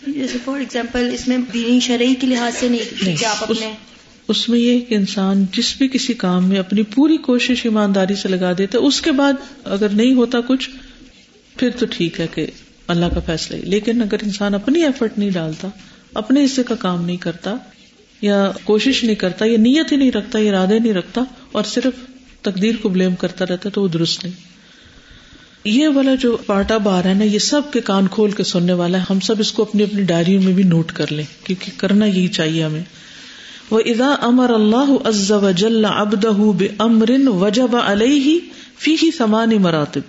جیسے 0.07 0.37
فار 0.45 0.59
ایگزامپل 0.59 1.09
اس 1.13 1.27
میں 1.27 1.37
دینی 1.53 1.79
شرعی 1.79 2.15
کے 2.15 2.27
لحاظ 2.27 2.53
سے 2.59 2.69
نہیں 2.69 3.15
کہ 3.17 3.25
آپ 3.25 3.43
اپنے 3.43 3.71
اس 4.27 4.49
میں 4.49 4.59
یہ 4.59 4.79
کہ 4.79 4.95
انسان 4.95 5.45
جس 5.51 5.77
بھی 5.77 5.87
کسی 5.87 6.13
کام 6.13 6.49
میں 6.49 6.59
اپنی 6.59 6.83
پوری 6.83 7.17
کوشش 7.17 7.61
ایمانداری 7.63 8.15
سے 8.15 8.29
لگا 8.29 8.53
دیتا 8.57 8.77
اس 8.77 9.01
کے 9.01 9.11
بعد 9.11 9.33
اگر 9.63 9.89
نہیں 9.89 10.13
ہوتا 10.13 10.37
کچھ 10.47 10.69
پھر 11.57 11.69
تو 11.69 11.85
ٹھیک 11.91 12.19
ہے 12.19 12.27
کہ 12.33 12.47
اللہ 12.87 13.05
کا 13.13 13.19
فیصلہ 13.25 13.57
ہے 13.57 13.61
لیکن 13.61 14.01
اگر 14.01 14.17
انسان 14.21 14.53
اپنی 14.53 14.83
ایفرٹ 14.83 15.17
نہیں 15.17 15.29
ڈالتا 15.29 15.67
اپنے 16.13 16.45
حصے 16.45 16.63
کا 16.63 16.75
کام 16.75 17.05
نہیں 17.05 17.17
کرتا 17.17 17.55
یا 18.21 18.51
کوشش 18.63 19.03
نہیں 19.03 19.15
کرتا 19.15 19.45
یا 19.45 19.57
نیت 19.57 19.91
ہی 19.91 19.97
نہیں 19.97 20.11
رکھتا 20.11 20.39
یا 20.39 20.49
ارادے 20.49 20.79
نہیں 20.79 20.93
رکھتا 20.93 21.21
اور 21.51 21.63
صرف 21.63 21.93
تقدیر 22.41 22.75
کو 22.81 22.89
بلیم 22.89 23.15
کرتا 23.15 23.45
رہتا 23.49 23.69
تو 23.69 23.81
وہ 23.81 23.87
درست 23.87 24.25
نہیں۔ 24.25 24.54
یہ 25.65 25.87
والا 25.87 26.15
جو 26.15 26.37
پارٹا 26.45 26.77
بار 26.77 27.05
ہے 27.05 27.13
نا، 27.13 27.23
یہ 27.23 27.39
سب 27.39 27.61
کے 27.73 27.81
کان 27.81 28.07
کھول 28.07 28.31
کے 28.31 28.43
سننے 28.43 28.73
والا 28.73 28.97
ہے۔ 28.97 29.03
ہم 29.09 29.19
سب 29.19 29.35
اس 29.39 29.51
کو 29.51 29.61
اپنی 29.61 29.83
اپنی 29.83 30.01
ڈائری 30.01 30.37
میں 30.37 30.53
بھی 30.53 30.63
نوٹ 30.63 30.91
کر 30.91 31.11
لیں 31.11 31.25
کیونکہ 31.43 31.71
کرنا 31.77 32.05
یہی 32.05 32.27
چاہیے 32.27 32.63
ہمیں۔ 32.63 32.83
وہ 33.69 33.79
ادا 33.79 34.15
امر 34.21 34.49
اللہ 34.49 35.07
عز 35.07 35.31
وجل 35.31 35.85
ابدہ 35.85 36.27
بامر 36.27 37.11
وجب 37.27 37.75
علیہ 37.75 38.39
فیہ 38.77 39.11
ثمان 39.17 39.61
مراتب۔ 39.61 40.01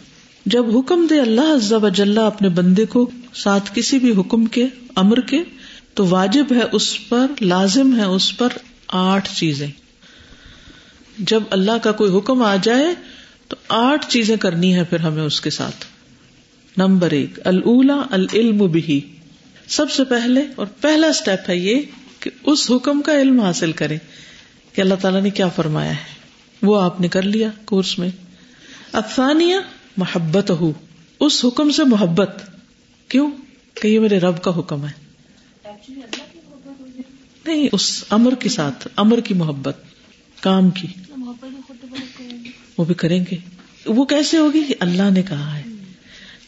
جب 0.47 0.79
حکم 0.79 1.07
دے 1.11 1.21
اللہ 1.21 1.55
عز 1.55 1.73
وجل 1.73 2.19
اپنے 2.19 2.49
بندے 2.49 2.87
کو 2.87 3.11
ساتھ 3.35 3.71
کسی 3.75 3.99
بھی 3.99 4.13
حکم 4.21 4.45
کے، 4.45 4.67
امر 4.97 5.21
کے، 5.21 5.43
تو 5.95 6.07
واجب 6.07 6.45
ہے 6.51 6.63
اس 6.73 7.09
پر، 7.09 7.27
لازم 7.41 7.99
ہے 7.99 8.05
اس 8.05 8.37
پر 8.37 8.49
آٹھ 8.89 9.35
چیزیں۔ 9.35 9.69
جب 11.19 11.43
اللہ 11.51 11.79
کا 11.83 11.93
کوئی 11.93 12.17
حکم 12.17 12.43
آ 12.43 12.57
جائے 12.63 13.16
تو 13.49 13.57
آٹھ 13.69 14.07
چیزیں 14.11 14.37
کرنی 14.37 14.75
ہے 14.75 14.85
پھر 14.85 15.01
ہمیں 15.01 15.23
اس 15.23 15.41
کے 15.41 15.51
ساتھ۔ 15.51 15.85
نمبر 16.77 17.11
ایک 17.11 17.39
الا 17.45 18.03
العلم 18.11 18.67
بھی 18.67 19.01
سب 19.69 19.91
سے 19.91 20.05
پہلے 20.05 20.43
اور 20.57 20.67
پہلا 20.81 21.07
اسٹیپ 21.07 21.51
ہے 21.51 21.57
یہ 21.57 21.83
کہ 22.21 22.31
اس 22.45 22.71
حکم 22.71 23.03
کا 23.03 23.21
علم 23.21 23.41
حاصل 23.41 23.73
کریں 23.73 23.99
کہ 24.73 24.81
اللہ 24.81 24.95
تعالیٰ 24.95 25.23
نے 25.23 25.31
کیا 25.31 25.49
فرمایا 25.49 25.91
ہے۔ 25.91 26.17
وہ 26.63 26.81
آپ 26.81 27.01
نے 27.01 27.09
کر 27.09 27.23
لیا 27.23 27.49
کورس 27.65 27.99
میں۔ 27.99 28.09
افسانیہ 28.93 29.57
محبت 29.97 30.51
ہو 30.51 30.73
اس 31.21 31.45
حکم 31.45 31.71
سے 31.71 31.85
محبت۔ 31.85 32.51
کیوں؟ 33.09 33.31
کہ 33.75 33.89
یہ 33.89 34.01
میرے 34.01 34.19
رب 34.19 34.43
کا 34.43 34.59
حکم 34.59 34.87
ہے۔ 34.87 34.93
نہیں، 37.47 37.69
اس 37.73 38.05
امر 38.11 38.35
کے 38.35 38.49
ساتھ، 38.49 38.89
امر 38.97 39.21
کی 39.21 39.35
محبت، 39.35 39.77
کام 40.41 40.71
کی۔ 40.71 40.87
وہ 42.79 42.85
بھی 42.85 42.95
کریں 42.95 43.25
گے۔ 43.31 43.37
وہ 43.87 44.05
کیسے 44.05 44.39
ہوگی؟ 44.39 44.63
کہ 44.69 44.75
اللہ 44.81 45.11
نے 45.13 45.23
کہا 45.23 45.59
ہے۔ 45.59 45.63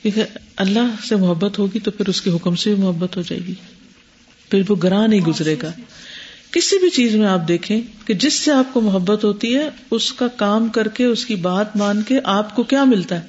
کیونکہ 0.03 0.23
اللہ 0.57 1.07
سے 1.09 1.17
محبت 1.17 1.59
ہوگی 1.59 1.79
تو 1.79 1.91
پھر 1.91 2.09
اس 2.09 2.23
کے 2.23 2.31
حکم 2.31 2.55
سے 2.55 2.75
بھی 2.75 2.83
محبت 2.83 3.17
ہو 3.17 3.23
جائے 3.23 3.41
گی۔ 3.49 3.55
پھر 4.51 4.63
وہ 4.69 4.77
گراہ 4.83 5.07
نہیں 5.07 5.21
گزرے 5.21 5.57
گا۔ 5.63 5.73
کسی 6.51 6.79
بھی 6.79 6.91
چیز 6.91 7.15
میں 7.15 7.27
آپ 7.27 7.49
دیکھیں 7.49 7.81
کہ 8.05 8.15
جس 8.15 8.35
سے 8.35 8.53
آپ 8.53 8.75
کو 8.75 8.81
محبت 8.81 9.25
ہوتی 9.25 9.55
ہے، 9.55 9.69
اس 9.91 10.13
کا 10.13 10.29
کام 10.29 10.69
کر 10.69 10.89
کے، 10.89 11.05
اس 11.05 11.27
کی 11.27 11.35
بات 11.35 11.77
مان 11.77 12.03
کے 12.03 12.19
آپ 12.25 12.57
کو 12.57 12.63
کیا 12.63 12.85
ملتا 12.85 13.21
ہے؟ 13.21 13.27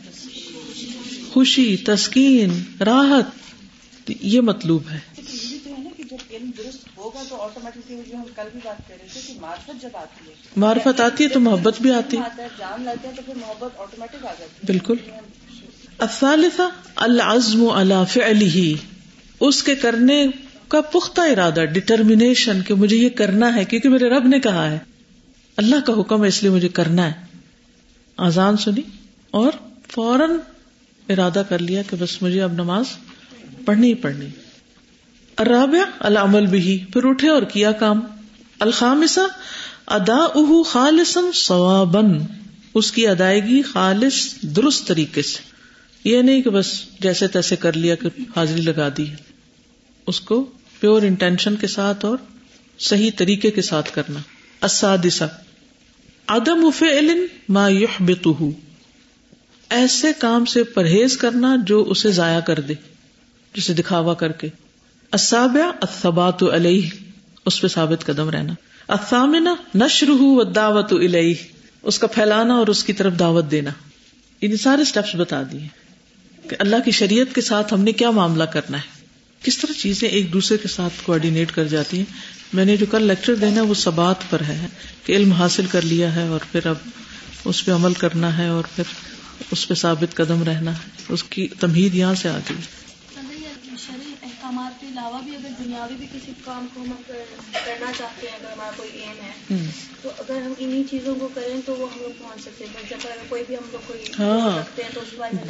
خوشی، 1.30 1.78
تسکین، 1.78 2.50
راحت۔ 2.80 3.40
یہ 4.20 4.42
مطلوب 4.42 4.84
ہے۔ 4.92 5.19
علم 6.40 6.52
درست 6.58 6.98
ہوگا 6.98 7.24
تو 7.30 7.42
آٹومیٹکلی 7.42 8.02
جو 8.10 8.18
ہم 8.18 8.24
کل 8.36 8.44
بھی 8.52 8.60
بات 8.64 8.88
کر 8.88 8.96
رہے 9.02 9.08
تھے 9.14 9.22
کہ 9.28 9.34
معرفت 9.42 9.82
جب 9.82 9.90
آتی 9.94 10.30
ہے۔ 10.30 10.36
معرفت 10.56 11.02
آتی 11.02 11.24
ہے 11.24 11.30
تو 11.30 11.40
محبت 11.40 11.82
بھی 11.82 11.92
آتی 11.92 12.18
ہے۔ 12.18 12.22
ہے 12.38 12.48
جان 12.58 12.84
لاتے 12.84 13.08
ہیں 13.08 13.16
تو 13.16 13.22
پھر 13.26 13.34
محبت 13.36 13.80
آٹومیٹک 13.80 14.26
آ 14.26 14.34
جاتی 14.40 14.66
بالکل۔ 14.66 14.96
الثالثہ 15.98 16.62
العزم 16.96 17.66
على 17.66 17.96
فعله۔ 18.10 18.72
اس 19.40 19.64
کے 19.64 19.76
کرنے 19.76 20.28
کا 20.68 20.82
پختہ 20.82 21.22
ارادہ 21.22 21.66
ڈٹرمینیشن 21.66 22.62
کہ 22.62 22.74
مجھے 22.74 22.98
یہ 22.98 23.10
کرنا 23.10 23.56
ہے 23.56 23.66
کیونکہ 23.66 23.90
میرے 23.90 24.10
رب 24.10 24.28
نے 24.28 24.40
کہا 24.40 24.72
ہے۔ 24.72 24.80
اللہ 25.58 25.76
کا 25.86 25.94
حکم 26.00 26.24
ہے 26.24 26.28
اس 26.28 26.44
لیے 26.44 26.52
مجھے 26.52 26.70
کرنا 26.70 27.06
ہے۔ 27.06 27.26
آزان 28.18 28.58
سنی 28.58 28.82
اور 29.32 29.52
فوراً 29.88 30.32
ارادہ 31.10 31.44
کر 31.50 31.60
لیا 31.60 31.82
کہ 31.82 31.98
بس 32.00 32.22
مجھے 32.22 32.42
اب 32.42 32.54
نماز 32.54 32.86
پڑھنی 33.66 33.90
ہی 33.90 33.94
پڑھنی۔ 33.94 34.26
الرابع، 35.40 35.84
العمل 36.00 36.46
بھی 36.46 36.86
پھر 36.94 37.06
اٹھے 37.06 37.30
اور 37.30 37.42
کیا 37.42 37.72
کام؟ 37.72 38.02
الخامسہ 38.60 39.20
ادا 39.88 40.16
اہ 40.16 40.64
خالصن 40.64 41.26
ثوابن 41.36 42.06
اس 42.74 42.92
کی 42.92 43.08
ادائیگی 43.08 43.62
خالص، 43.62 44.36
درست 44.42 44.88
طریقے 44.88 45.22
سے۔ 45.22 45.40
یہ 46.04 46.22
نہیں 46.22 46.42
کہ 46.42 46.50
بس 46.50 46.84
جیسے 47.00 47.28
تیسے 47.28 47.56
کر 47.56 47.74
لیا 47.74 47.96
کہ 47.96 48.08
حاضری 48.36 48.62
لگا 48.62 48.90
دی 48.98 49.06
اس 50.08 50.22
کو 50.22 50.46
پیور 50.80 51.02
انٹینشن 51.02 51.56
کے 51.56 51.68
ساتھ 51.68 52.06
اور 52.06 52.18
صحیح 52.80 53.12
طریقے 53.18 53.52
کے 53.52 53.62
ساتھ 53.62 53.92
کرنا۔ 53.94 54.20
اسادسا 54.62 55.26
عدم 56.28 56.70
فعل 56.72 57.26
ما 57.50 57.70
يحبطه 57.70 58.50
ایسے 59.70 60.08
کام 60.20 60.46
سے 60.46 60.64
پرہیز 60.64 61.18
کرنا 61.18 61.56
جو 61.68 61.84
اسے 61.90 62.12
ضائع 62.12 62.40
کر 62.40 62.60
دے، 62.60 62.74
جسے 63.56 63.74
دکھاوا 63.74 64.14
کر 64.14 64.32
کے۔ 64.32 64.48
السابع 65.12 65.72
الثبات 65.82 66.44
علیہ، 66.44 66.90
اس 67.46 67.62
پہ 67.62 67.68
ثابت 67.68 68.06
قدم 68.06 68.30
رہنا۔ 68.30 68.54
الثامنہ 68.88 69.50
نشرہ 69.76 70.22
والدعوت 70.22 70.94
الیہ 70.94 71.34
اس 71.84 72.00
کا 72.00 72.08
پھیلانا 72.08 72.54
اور 72.54 72.68
اس 72.68 72.84
کی 72.84 72.94
طرف 72.94 73.20
دعوت 73.20 73.52
دینا۔ 73.52 73.70
ان 74.42 74.58
سارے 74.58 74.84
سٹیپس 74.84 75.16
بتا 75.16 75.44
دیے 75.52 75.68
کہ 76.50 76.56
اللہ 76.60 76.76
کی 76.86 76.92
شریعت 76.92 77.36
کے 77.36 77.42
ساتھ 77.42 77.74
ہم 77.74 77.82
نے 77.82 77.92
کیا 77.92 78.12
معاملہ 78.12 78.44
کرنا 78.44 78.78
ہے۔ 78.78 79.06
کس 79.44 79.58
طرح 79.58 79.74
چیزیں 79.74 80.10
ایک 80.10 80.34
دوسرے 80.34 80.58
کے 80.58 80.68
ساتھ 80.68 80.94
کوآڈینیٹ 81.04 81.52
کر 81.52 81.66
جاتی 81.66 81.98
ہیں۔ 81.98 82.06
میں 82.54 82.66
نے 82.66 82.78
جو 82.78 82.86
کل 82.92 83.04
لیکچر 83.04 83.36
دینا 83.36 83.62
وہ 83.62 83.74
سبات 83.74 84.16
پر 84.30 84.42
ہے، 84.42 84.68
کہ 85.06 85.14
علم 85.14 85.32
حاصل 85.32 85.66
کر 85.72 85.82
لیا 85.82 86.16
ہے 86.16 86.28
اور 86.28 86.40
پھر 86.52 86.66
اب 86.66 86.76
اس 87.46 87.66
پہ 87.66 87.72
عمل 87.72 87.94
کرنا 87.94 88.38
ہے 88.38 88.48
اور 88.48 88.64
پھر 88.76 88.84
اس 89.52 89.68
پہ 89.68 89.74
ثابت 89.74 90.16
قدم 90.16 90.44
رہنا 90.44 90.72
ہے۔ 90.72 90.90
اس 91.10 91.24
کی 91.24 91.48
تمہید 91.60 91.96
یہاں 91.96 92.16
سے 92.16 92.30
آ 92.30 92.40
گئی۔ 92.50 92.79
احکامات 94.50 94.82
کے 94.82 94.88
علاوہ 94.88 95.22
بھی 95.24 95.36
اگر 95.36 95.50
دنیاوی 95.60 95.96
بھی 95.98 96.06
کسی 96.14 96.32
کام 96.44 96.68
کو 96.74 96.82
ہم 96.82 96.92
کرنا 97.66 97.92
چاہتے 97.98 98.28
ہیں 98.28 98.36
اگر 98.36 98.52
ہمارا 98.52 98.72
کوئی 98.78 98.90
ایم 98.94 99.24
ہے 99.24 99.72
تو 100.02 100.10
اگر 100.20 100.42
ہم 100.42 100.54
انہیں 100.58 100.84
چیزوں 100.92 101.16
کو 101.20 101.28
کریں 101.34 101.62
تو 101.66 101.76
وہ 101.76 101.88
ہم 101.94 102.02
لوگ 102.02 102.12
پہنچ 102.20 102.42
سکتے 102.42 102.66
ہیں۔ 102.66 102.84
جب 102.90 102.98
اگر 103.04 103.24
کوئی 103.30 103.44
بھی 103.48 103.56
ہم 103.56 103.70
لوگ 103.72 103.80
کوئی 103.88 104.04
ہاں۔ 104.20 104.60
رکھتے 104.60 104.84
ہیں 104.84 104.90
تو 104.94 105.02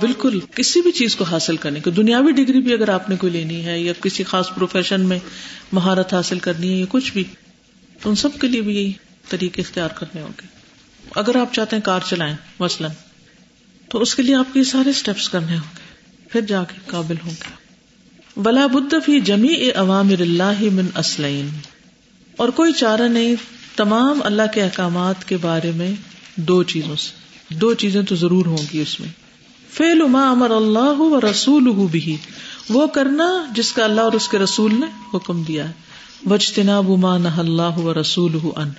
بالکل۔ 0.02 0.40
کسی 0.56 0.82
بھی 0.82 0.92
چیز 0.92 1.16
کو 1.16 1.24
حاصل 1.24 1.58
کرنے 1.58 1.80
کو 1.80 1.90
دنیاوی 1.90 2.32
ڈگری 2.32 2.62
بھی 2.62 2.74
اگر 2.74 2.90
آپ 2.90 3.10
نے 3.10 3.16
کوئی 3.16 3.34
لینی 3.34 3.66
ہے 3.66 3.80
یا 3.80 3.94
کسی 4.02 4.24
خاص 4.24 4.50
پروفیشن 4.56 5.02
میں 5.02 5.20
مہارت 5.72 6.14
حاصل 6.14 6.40
کرنی 6.40 6.74
ہے 6.74 6.80
یا 6.80 6.86
کچھ 6.90 7.14
بھی 7.14 7.24
تو 8.02 8.10
ان 8.10 8.16
سب 8.16 8.40
کے 8.42 8.48
لیے 8.48 8.62
بھی 8.62 8.76
یہی 8.76 8.94
طریقے 9.30 9.62
اختیار 9.62 9.90
کرنے 9.90 10.22
ہوں 10.22 10.32
گے۔ 10.42 10.48
اگر 11.16 11.36
آپ 11.36 11.54
چاہتے 11.54 11.76
ہیں 11.76 11.84
کار 11.84 12.00
چلائیں 12.10 12.36
مثلاً 12.60 12.92
تو 13.90 14.02
اس 14.02 14.16
کے 14.16 14.24
لیے 14.24 14.36
آپ 14.36 14.54
کو 14.54 14.60
یہ 14.60 14.64
سارے 14.64 14.90
اسٹیپس 14.90 15.30
کرنے 15.30 15.58
ہوں 15.58 15.76
گے۔ 15.76 15.90
پھر 16.30 16.42
جا 16.42 16.64
کے 16.64 16.80
قابل 16.86 17.16
ہوں 17.24 17.32
گے۔ 17.32 17.59
بلا 18.40 18.68
بد 18.68 18.94
فی 19.06 19.20
جمی 19.20 19.72
عوامر 19.76 20.22
اللہ 20.22 20.62
من 20.62 20.86
اسلین۔ 20.96 21.50
اور 22.38 22.50
کوئی 22.50 22.74
چارہ 22.74 23.02
نہیں، 23.02 23.36
تمام 23.76 24.20
اللہ 24.24 24.42
کے 24.54 24.62
احکامات 24.62 25.28
کے 25.28 25.38
بارے 25.38 25.72
میں 25.76 25.92
دو 26.36 26.64
چیزوں 26.64 26.96
سے۔ 26.96 27.12
دو 27.56 27.74
چیزیں 27.74 28.02
تو 28.02 28.16
ضرور 28.16 28.46
ہوں 28.46 28.58
گی 28.74 28.82
اس 28.82 29.00
میں۔ 29.00 29.10
فیل 29.72 30.02
ما 30.08 30.30
امر 30.32 30.52
اللہ 30.52 31.00
و 31.00 31.22
رسول 31.22 31.88
بھی 31.92 32.18
وہ 32.70 32.88
کرنا 32.88 33.46
جس 33.56 33.74
کا 33.74 33.84
اللہ 33.84 34.02
اور 34.02 34.12
اس 34.12 34.28
کے 34.28 34.38
رسول 34.38 34.80
نے 34.80 34.86
حکم 35.14 35.44
دیا 35.44 35.68
ہے۔ 35.68 35.74
بچتنا 36.28 36.82
ما 36.82 37.18
نہ 37.18 37.28
اللہ 37.28 37.78
و 37.78 38.02
رسول 38.02 38.38
ان۔ 38.56 38.70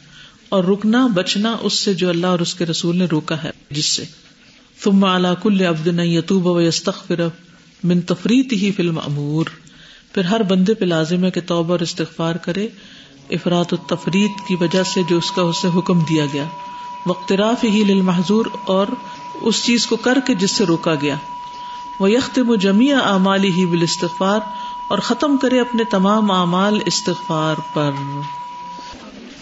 اور 0.48 0.64
رکنا، 0.64 1.06
بچنا 1.06 1.56
اس 1.60 1.72
سے 1.72 1.94
جو 1.94 2.08
اللہ 2.08 2.26
اور 2.26 2.38
اس 2.38 2.54
کے 2.54 2.66
رسول 2.66 2.96
نے 2.96 3.04
روکا 3.04 3.42
ہے، 3.42 3.50
جس 3.70 3.86
سے۔ 3.86 4.04
ثم 4.84 5.04
على 5.04 5.28
كل 5.42 5.60
عبد 5.60 5.88
ان 5.88 6.00
يتوب 6.00 6.46
ويستغفر 6.46 7.20
من 7.84 8.00
تفریط 8.00 8.52
ہی 8.52 8.72
فلم 8.72 8.98
امور 8.98 9.46
پھر 10.14 10.24
ہر 10.24 10.42
بندے 10.42 10.74
پہ 10.74 10.84
لازم 10.84 11.24
ہے 11.24 11.30
کہ 11.30 11.40
توبہ 11.46 11.70
اور 11.70 11.80
استغفار 11.80 12.34
کرے۔ 12.34 12.68
افراد 13.30 13.64
التفریط 13.72 14.48
کی 14.48 14.56
وجہ 14.60 14.82
سے 14.82 15.02
جو 15.08 15.18
اس 15.18 15.30
کا 15.30 15.42
اسے 15.42 15.68
حکم 15.76 16.00
دیا 16.00 16.24
گیا۔ 16.32 16.44
وقتراف 17.06 17.64
ہی 17.64 17.84
للمحظور 17.84 18.46
اور 18.66 18.86
اس 19.42 19.64
چیز 19.64 19.86
کو 19.86 19.96
کر 19.96 20.18
کے 20.26 20.34
جس 20.34 20.50
سے 20.50 20.64
روکا 20.64 20.94
گیا۔ 20.94 21.14
وہ 22.00 22.10
یختم 22.10 22.54
جمی 22.54 22.92
اعمالی 22.92 23.52
ہی 23.52 23.66
بال 23.66 23.82
استغفار 23.82 24.40
اور 24.90 24.98
ختم 24.98 25.36
کرے 25.36 25.60
اپنے 25.60 25.84
تمام 25.84 26.30
اعمال 26.30 26.78
استغفار 26.86 27.56
پر۔ 27.74 27.90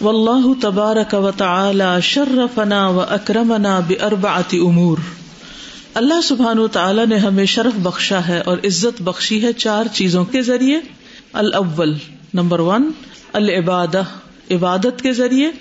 واللہ 0.01 0.61
تبارک 0.61 1.13
و 1.13 1.31
تعالی 1.31 2.01
شرفنا 2.01 2.87
و 2.87 3.01
اکرمنا 3.01 3.79
باربعۃ 3.79 4.53
امور۔ 4.53 4.97
اللہ 5.93 6.21
سبحان 6.21 6.57
تعالیٰ 6.71 7.07
نے 7.07 7.17
ہمیں 7.17 7.45
شرف 7.45 7.79
بخشا 7.79 8.27
ہے 8.27 8.39
اور 8.39 8.57
عزت 8.57 9.01
بخشی 9.01 9.43
ہے 9.43 9.53
چار 9.53 9.85
چیزوں 9.93 10.25
کے 10.25 10.41
ذریعے۔ 10.41 10.79
الاول، 11.33 11.97
نمبر 12.33 12.59
ون 12.59 12.91
العباد 13.33 13.95
عبادت 14.51 15.01
کے 15.01 15.13
ذریعے۔ 15.13 15.51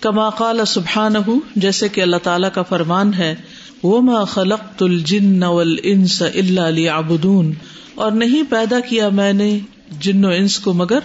کما 0.00 0.30
قال 0.30 0.60
سبحان 0.66 1.14
جیسے 1.56 1.88
کہ 1.88 2.00
اللہ 2.00 2.16
تعالیٰ 2.22 2.48
کا 2.54 2.62
فرمان 2.62 3.14
ہے 3.14 3.34
وہ 3.82 4.00
ما 4.00 4.24
خلق 4.24 4.82
الجن 4.82 5.42
والانس 5.42 6.22
الا 6.22 6.70
ليعبدون۔ 6.70 7.52
اور 7.94 8.12
نہیں 8.12 8.42
پیدا 8.48 8.80
کیا 8.80 9.08
میں 9.08 9.32
نے 9.32 9.58
جن 10.00 10.24
و 10.24 10.28
انس 10.28 10.58
کو 10.58 10.72
مگر 10.72 10.98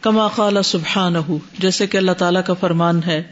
کما 0.02 0.28
قال 0.28 0.58
سبحانہ 0.64 1.32
جیسے 1.60 1.88
کہ 1.88 1.98
اللہ 1.98 2.12
تعالیٰ 2.12 2.42
کا 2.46 2.54
فرمان 2.54 3.00
ہے۔ 3.08 3.24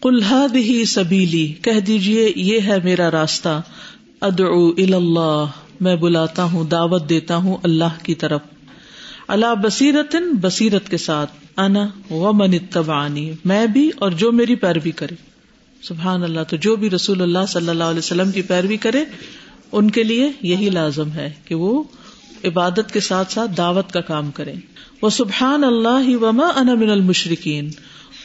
قل 0.00 0.24
هذه 0.32 0.82
سبیلی 0.86 1.46
کہہ 1.46 1.72
دیجیے 1.72 2.32
یہ 2.36 2.60
ہے 2.60 2.78
میرا 2.84 3.10
راستہ۔ 3.10 3.60
ادعو 4.20 4.68
اللہ۔ 4.68 5.44
میں 5.80 5.96
بلاتا 5.96 6.44
ہوں، 6.44 6.64
دعوت 6.64 7.08
دیتا 7.08 7.36
ہوں 7.36 7.56
اللہ 7.62 8.04
کی 8.04 8.14
طرف۔ 8.14 8.40
اللہ 9.28 9.54
بصیرت 9.62 10.16
بصیرت 10.40 10.88
کے 10.88 10.96
ساتھ۔ 10.96 11.30
انا 11.56 11.88
و 12.10 12.32
من 12.32 12.54
اتبعنی، 12.54 13.32
میں 13.44 13.66
بھی 13.66 13.90
اور 13.96 14.10
جو 14.10 14.32
میری 14.32 14.54
پیروی 14.54 14.90
کرے۔ 14.90 15.14
سبحان 15.82 16.22
اللہ، 16.22 16.40
تو 16.48 16.56
جو 16.56 16.76
بھی 16.76 16.90
رسول 16.90 17.22
اللہ 17.22 17.38
صلی 17.48 17.68
اللہ 17.68 17.84
علیہ 17.84 17.98
وسلم 17.98 18.30
کی 18.30 18.42
پیروی 18.42 18.76
کرے، 18.76 19.04
ان 19.72 19.90
کے 19.90 20.02
لیے 20.02 20.30
یہی 20.42 20.70
لازم 20.70 21.12
ہے 21.12 21.32
کہ 21.44 21.54
وہ 21.54 21.82
عبادت 22.44 22.92
کے 22.92 23.00
ساتھ 23.00 23.32
ساتھ 23.32 23.50
دعوت 23.56 23.92
کا 23.92 24.00
کام 24.00 24.30
کرے 24.30 24.52
وہ 25.02 25.10
سبحان 25.10 25.64
اللہ 25.64 26.16
وما 26.16 26.46
انا 26.56 26.74
من 26.74 26.90
المشرقین 26.90 27.70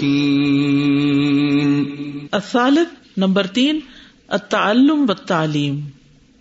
الثالث 2.32 3.18
نمبر 3.18 3.46
تین 3.46 3.80
التعلم 4.28 5.06
والتعلیم۔ 5.10 5.97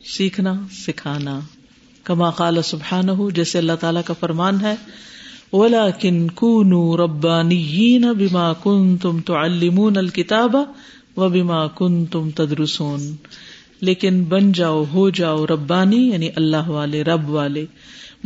سیکھنا، 0.09 0.55
سکھانا۔ 0.71 1.41
کما 2.05 2.31
قال 2.31 2.63
سبحان 2.63 3.09
جیسے 3.31 3.59
اللہ 3.59 3.73
تعالیٰ 3.81 4.03
کا 4.07 4.15
فرمان 4.21 4.61
ہے 4.61 4.75
اولا 5.51 5.91
کن 5.91 6.31
کن 6.31 6.95
ربانی 7.01 7.99
بیما 8.13 8.53
کن 8.53 8.97
تم 8.97 9.21
تو 9.21 9.37
المون 9.37 9.97
الکتاب 9.97 10.57
و 11.17 11.29
بیما 11.29 11.67
کن 11.67 12.07
تم 12.07 12.31
تدرسون۔ 12.31 13.15
لیکن 13.81 14.25
بن 14.25 14.53
جاؤ، 14.53 14.85
ہو 14.93 15.11
جاؤ 15.11 15.47
ربانی 15.47 16.09
یعنی 16.09 16.29
اللہ 16.37 16.69
والے، 16.69 17.03
رب 17.03 17.31
والے۔ 17.31 17.67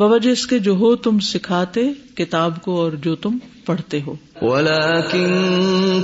بوجہ 0.00 0.30
اس 0.30 0.46
کے 0.46 0.58
جو 0.58 0.72
ہو 0.72 0.96
تم 0.96 1.18
سکھاتے 1.18 1.92
کتاب 2.14 2.62
کو 2.62 2.80
اور 2.80 2.92
جو 2.92 3.14
تم 3.14 3.38
پڑھتے 3.66 4.00
ہو۔ 4.06 4.14
ولكن 4.42 5.50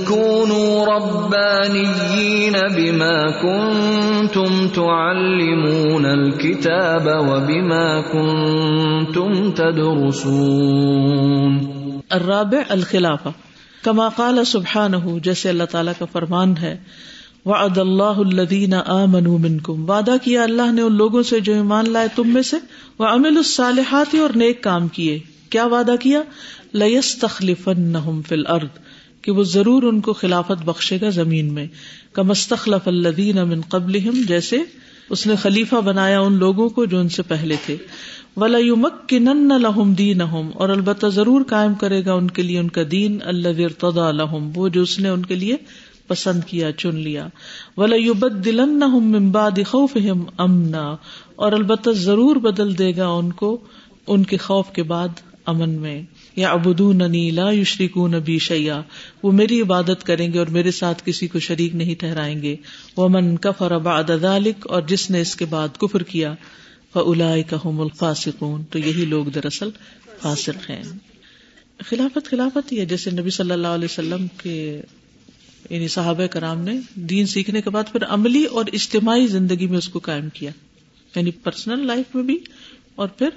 كونوا 0.07 0.85
ربانيين 0.85 2.75
بما 2.75 3.41
كنتم 3.41 4.67
تعلمون 4.75 6.05
الكتاب 6.05 7.01
وبما 7.05 8.01
كنتم 8.01 9.51
تدرسون۔ 9.51 11.59
الرابع 12.09 12.61
الخلافہ۔ 12.69 13.29
کما 13.83 14.09
قال 14.09 14.45
سبحانہ 14.45 14.97
جیسے 15.23 15.49
اللہ 15.49 15.63
تعالیٰ 15.63 15.93
کا 15.99 16.05
فرمان 16.05 16.57
ہے 16.57 16.77
وعد 17.47 17.77
اللہ 17.77 18.03
الذین 18.03 18.73
آمنوا 18.73 19.37
منکم۔ 19.37 19.89
وعدہ 19.89 20.15
کیا 20.23 20.43
اللہ 20.43 20.71
نے 20.71 20.81
ان 20.81 20.93
لوگوں 20.93 21.23
سے 21.23 21.39
جو 21.39 21.53
ایمان 21.53 21.89
لائے 21.89 22.07
تم 22.15 22.29
میں 22.29 22.41
سے؟ 22.41 22.57
وعملوا 22.99 23.37
الصالحات 23.37 24.15
اور 24.15 24.29
نیک 24.35 24.63
کام 24.63 24.87
کیے۔ 24.87 25.19
کیا 25.49 25.65
وعدہ 25.65 25.95
کیا؟ 25.99 26.21
لس 26.73 27.15
تخلیف 27.15 27.69
فل 28.27 28.43
ارد 28.47 28.79
کہ 29.21 29.31
وہ 29.31 29.43
ضرور 29.43 29.83
ان 29.83 30.01
کو 30.01 30.13
خلافت 30.13 30.65
بخشے 30.65 30.97
گا 31.01 31.09
زمین 31.09 31.53
میں۔ 31.53 31.67
کمستخلف 32.13 32.87
الدین 32.87 33.37
امن 33.37 33.61
قبل 33.61 33.99
جیسے 34.27 34.57
اس 35.09 35.27
نے 35.27 35.35
خلیفہ 35.35 35.75
بنایا 35.75 36.19
ان 36.19 36.33
لوگوں 36.33 36.69
کو 36.69 36.85
جو 36.85 36.99
ان 36.99 37.09
سے 37.09 37.23
پہلے 37.23 37.55
تھے۔ 37.65 37.77
ولا 38.37 38.57
یومک 38.57 39.13
لہم 39.13 39.93
دین 39.93 40.21
اور 40.21 40.69
البتہ 40.69 41.07
ضرور 41.07 41.41
قائم 41.47 41.73
کرے 41.73 42.05
گا 42.05 42.13
ان 42.13 42.31
کے 42.31 42.41
لیے 42.41 42.59
ان 42.59 42.69
کا 42.69 42.81
دین۔ 42.91 43.17
اللہ 43.25 43.47
ارتدا 43.47 44.11
لہم 44.11 44.51
وہ 44.55 44.69
جو 44.69 44.81
اس 44.81 44.99
نے 44.99 45.09
ان 45.09 45.25
کے 45.25 45.35
لیے 45.35 45.55
پسند 46.07 46.43
کیا، 46.43 46.71
چن 46.71 46.95
لیا۔ 46.95 47.27
ولا 47.77 47.95
یوبد 47.95 48.47
خوف 49.67 49.97
امنا 50.37 50.95
اور 51.35 51.51
البتہ 51.51 51.89
ضرور 51.89 52.35
بدل 52.35 52.77
دے 52.77 52.95
گا 52.97 53.07
ان 53.07 53.31
کو، 53.31 53.57
ان 54.07 54.23
کے 54.23 54.37
خوف 54.37 54.71
کے 54.73 54.83
بعد 54.83 55.07
امن 55.45 55.69
میں۔ 55.69 56.01
یا 56.35 56.49
ابدو 56.49 56.93
ننی 56.93 57.31
لا 57.31 57.51
یشریک 57.51 57.97
نبی 57.97 58.39
شیا 58.39 58.81
وہ 59.23 59.31
میری 59.31 59.61
عبادت 59.61 60.03
کریں 60.03 60.33
گے 60.33 60.39
اور 60.39 60.47
میرے 60.47 60.71
ساتھ 60.71 61.03
کسی 61.05 61.27
کو 61.27 61.39
شریک 61.39 61.75
نہیں 61.75 61.95
ٹھہرائیں 61.95 62.41
گے۔ 62.41 62.55
وہ 62.97 63.07
من 63.09 63.37
کفر 63.37 63.71
اباد 63.71 64.03
ذالک 64.21 64.67
اور 64.67 64.81
جس 64.81 65.11
نے 65.11 65.21
اس 65.21 65.35
کے 65.35 65.45
بعد 65.45 65.67
کفر 65.77 66.03
کیا 66.03 66.33
فلا 66.93 67.41
کہم 67.49 67.81
الفاسقون۔ 67.81 68.63
تو 68.63 68.79
یہی 68.79 69.05
لوگ 69.05 69.25
دراصل 69.25 69.69
فاسق 70.21 70.69
ہیں۔ 70.69 70.83
خلافت 71.85 72.29
خلافت 72.29 72.71
ہی 72.71 72.79
ہے۔ 72.79 72.85
جیسے 72.85 73.11
نبی 73.11 73.29
صلی 73.29 73.51
اللہ 73.51 73.67
علیہ 73.67 73.85
وسلم 73.85 74.27
کے 74.27 74.81
یعنی 75.69 75.87
صحابہ 75.87 76.25
کرام 76.25 76.61
نے 76.61 76.79
دین 76.95 77.25
سیکھنے 77.25 77.61
کے 77.61 77.69
بعد 77.69 77.83
پھر 77.91 78.05
عملی 78.05 78.43
اور 78.43 78.65
اجتماعی 78.73 79.27
زندگی 79.27 79.67
میں 79.67 79.77
اس 79.77 79.89
کو 79.89 79.99
قائم 79.99 80.29
کیا۔ 80.29 80.51
یعنی 81.15 81.31
پرسنل 81.31 81.87
لائف 81.87 82.15
میں 82.15 82.23
بھی 82.23 82.37
اور 82.95 83.07
پھر 83.07 83.29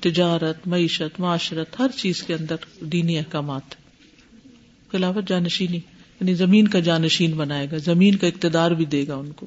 تجارت، 0.00 0.66
معیشت، 0.66 1.20
معاشرت، 1.20 1.80
ہر 1.80 1.86
چیز 1.96 2.22
کے 2.22 2.34
اندر 2.34 2.56
دینی 2.80 3.18
احکامات۔ 3.18 3.74
خلافت 4.92 5.28
جانشینی 5.28 5.76
یعنی 6.20 6.34
زمین 6.34 6.68
کا 6.68 6.80
جانشین 6.80 7.30
بنائے 7.30 7.66
گا، 7.72 7.76
زمین 7.76 8.14
کا 8.14 8.26
اقتدار 8.26 8.70
بھی 8.70 8.84
دے 8.84 9.06
گا 9.06 9.14
ان 9.14 9.32
کو۔ 9.32 9.46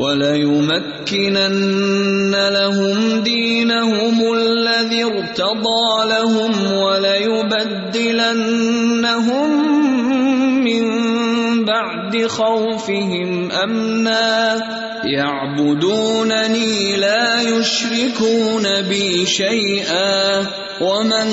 وليمكنن 0.00 1.52
لهم 2.48 3.20
دينهم 3.20 4.32
الذي 4.32 5.04
ارتضى 5.04 6.08
لهم 6.08 6.72
وليبدلنهم 6.72 7.90
من 10.64 10.84
بعد 11.64 12.26
خوفهم 12.26 13.50
أمنا 13.52 14.62
يعبدونني 15.04 16.96
لا 16.96 17.42
يشركون 17.42 18.82
بي 18.88 19.26
شيئا 19.26 20.46
ومن 20.80 21.26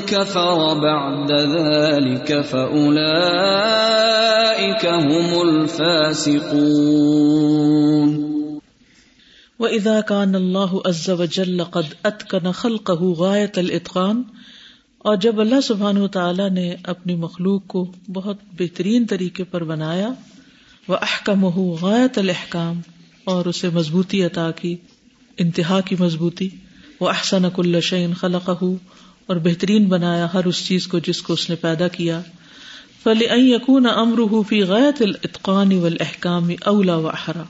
كفر 0.00 0.74
بعد 0.74 1.32
ذلك 1.32 2.40
فأولئك 2.40 2.94
هم 4.86 5.48
الفاسقون 5.48 7.04
وإذا 9.58 10.00
كان 10.00 10.34
الله 10.34 10.80
عز 10.86 11.10
وجل 11.10 11.64
قد 11.64 11.86
أتقن 12.04 12.52
خلقه 12.52 13.12
غاية 13.18 13.52
الإتقان 13.56 14.22
اور 14.98 15.16
جب 15.16 15.40
اللہ 15.40 15.60
سبحانہ 15.60 15.98
و 15.98 16.08
تعالیٰ 16.08 16.50
نے 16.50 16.74
اپنی 16.82 17.14
مخلوق 17.16 17.66
کو 17.66 17.92
بہت 18.12 18.36
بہترین 18.52 19.06
طریقے 19.06 19.44
پر 19.44 19.64
بنایا 19.64 20.10
وہ 20.88 20.96
احکم 20.96 21.44
ہو 21.44 21.76
غایت 21.80 22.18
الحکام 22.18 22.80
اور 23.24 23.46
اسے 23.46 23.68
مضبوطی 23.68 24.24
عطا 24.24 24.50
کی، 24.50 24.76
انتہا 25.38 25.80
کی 25.80 25.96
مضبوطی 25.98 26.48
وہ 27.00 27.08
احسن 27.08 27.42
کل 27.54 27.80
شعین 27.80 28.14
خلق 28.14 28.50
اور 29.26 29.36
بہترین 29.36 29.84
بنایا 29.84 30.26
ہر 30.34 30.44
اس 30.44 30.66
چیز 30.66 30.86
کو 30.86 30.98
جس 30.98 31.22
کو 31.22 31.32
اس 31.32 31.50
نے 31.50 31.56
پیدا 31.56 31.88
کیا۔ 31.88 32.20
فل 33.02 33.22
یقون 33.36 33.86
امر 33.86 34.42
فی 34.48 34.62
غایت 34.62 35.02
العطقان 35.02 35.72
و 35.72 35.84
الحکام 35.84 36.48
اولا 36.64 36.96
و 36.96 37.08
احرا 37.08 37.42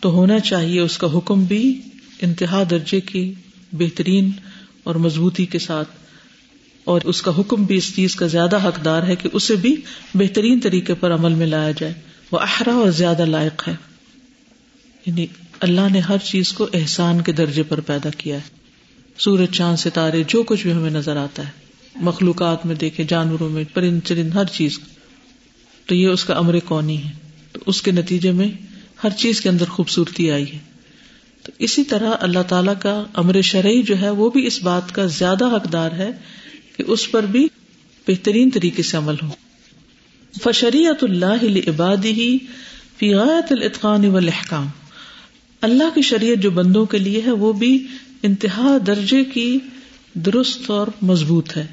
تو 0.00 0.10
ہونا 0.10 0.40
چاہیے 0.40 0.80
اس 0.80 0.98
کا 0.98 1.18
حکم 1.18 1.44
بھی 1.44 1.80
انتہا 2.20 2.62
درجے 2.70 3.00
کی، 3.00 3.34
بہترین 3.72 4.30
اور 4.82 4.94
مضبوطی 4.94 5.46
کے 5.46 5.58
ساتھ۔ 5.58 5.88
اور 6.84 7.00
اس 7.04 7.22
کا 7.22 7.32
حکم 7.38 7.64
بھی 7.64 7.76
اس 7.76 7.96
چیز 7.96 8.16
کا 8.16 8.26
زیادہ 8.26 8.68
حقدار 8.68 9.02
ہے 9.02 9.16
کہ 9.16 9.28
اسے 9.32 9.56
بھی 9.56 9.76
بہترین 10.14 10.60
طریقے 10.60 10.94
پر 10.94 11.14
عمل 11.14 11.34
میں 11.34 11.46
لایا 11.46 11.70
جائے۔ 11.70 11.94
وہ 12.32 12.38
احرا 12.38 12.74
اور 12.74 12.90
زیادہ 12.90 13.24
لائق 13.24 13.68
ہے۔ 13.68 13.76
یعنی 15.06 15.26
اللہ 15.60 15.80
نے 15.92 15.98
ہر 15.98 16.18
چیز 16.18 16.52
کو 16.52 16.68
احسان 16.72 17.20
کے 17.20 17.32
درجے 17.32 17.62
پر 17.62 17.80
پیدا 17.80 18.10
کیا 18.10 18.34
ہے۔ 18.34 18.40
سورج، 19.18 19.50
چاند، 19.52 19.76
ستارے، 19.76 20.22
جو 20.28 20.42
کچھ 20.42 20.62
بھی 20.62 20.72
ہمیں 20.72 20.90
نظر 20.90 21.16
آتا 21.16 21.46
ہے۔ 21.46 21.50
مخلوقات 21.96 22.66
میں 22.66 22.74
دیکھے 22.74 23.04
جانوروں 23.08 23.48
میں، 23.48 23.64
پرند، 23.74 24.00
چرند، 24.04 24.34
ہر 24.34 24.44
چیز۔ 24.44 24.78
تو 25.86 25.94
یہ 25.94 26.08
اس 26.08 26.24
کا 26.24 26.34
امر 26.34 26.58
کونی 26.58 27.04
ہے۔ 27.04 27.10
تو 27.52 27.60
اس 27.66 27.82
کے 27.82 27.90
نتیجے 27.90 28.32
میں 28.32 28.48
ہر 29.04 29.10
چیز 29.10 29.40
کے 29.40 29.48
اندر 29.48 29.64
خوبصورتی 29.64 30.30
آئی 30.30 30.52
ہے۔ 30.52 30.58
تو 31.42 31.52
اسی 31.58 31.84
طرح 31.84 32.10
اللہ 32.20 32.42
تعالی 32.48 32.72
کا 32.82 33.04
امر 33.14 33.40
شرعی 33.40 33.82
جو 33.82 34.00
ہے، 34.00 34.10
وہ 34.10 34.30
بھی 34.30 34.46
اس 34.46 34.62
بات 34.62 34.94
کا 34.94 35.06
زیادہ 35.06 35.44
حقدار 35.44 35.92
ہے 35.92 36.10
کہ 36.76 36.84
اس 36.86 37.10
پر 37.10 37.22
بھی 37.22 37.48
بہترین 38.08 38.50
طریقے 38.50 38.82
سے 38.82 38.96
عمل 38.96 39.14
ہو۔ 39.22 39.30
فشریت 40.42 41.04
اللہ 41.04 41.68
عبادی 41.68 42.12
ہی 42.12 42.38
فیغایت 42.98 43.52
الاتقان 43.52 44.04
والاحکام 44.04 44.66
اللہ 45.60 45.94
کی 45.94 46.02
شریعت 46.02 46.42
جو 46.42 46.50
بندوں 46.50 46.86
کے 46.86 46.98
لیے 46.98 47.22
ہے، 47.26 47.30
وہ 47.30 47.52
بھی 47.52 47.86
انتہا 48.22 48.78
درجے 48.86 49.24
کی 49.24 49.58
درست 50.14 50.70
اور 50.70 50.86
مضبوط 51.02 51.56
ہے۔ 51.56 51.66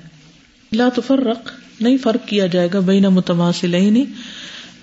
لا 0.71 0.89
تفرق، 0.95 1.51
نہیں 1.81 1.97
فرق 1.97 2.27
کیا 2.27 2.47
جائے 2.47 2.69
گا 2.73 2.79
بین 2.79 3.03
متماثلین۔ 3.03 4.05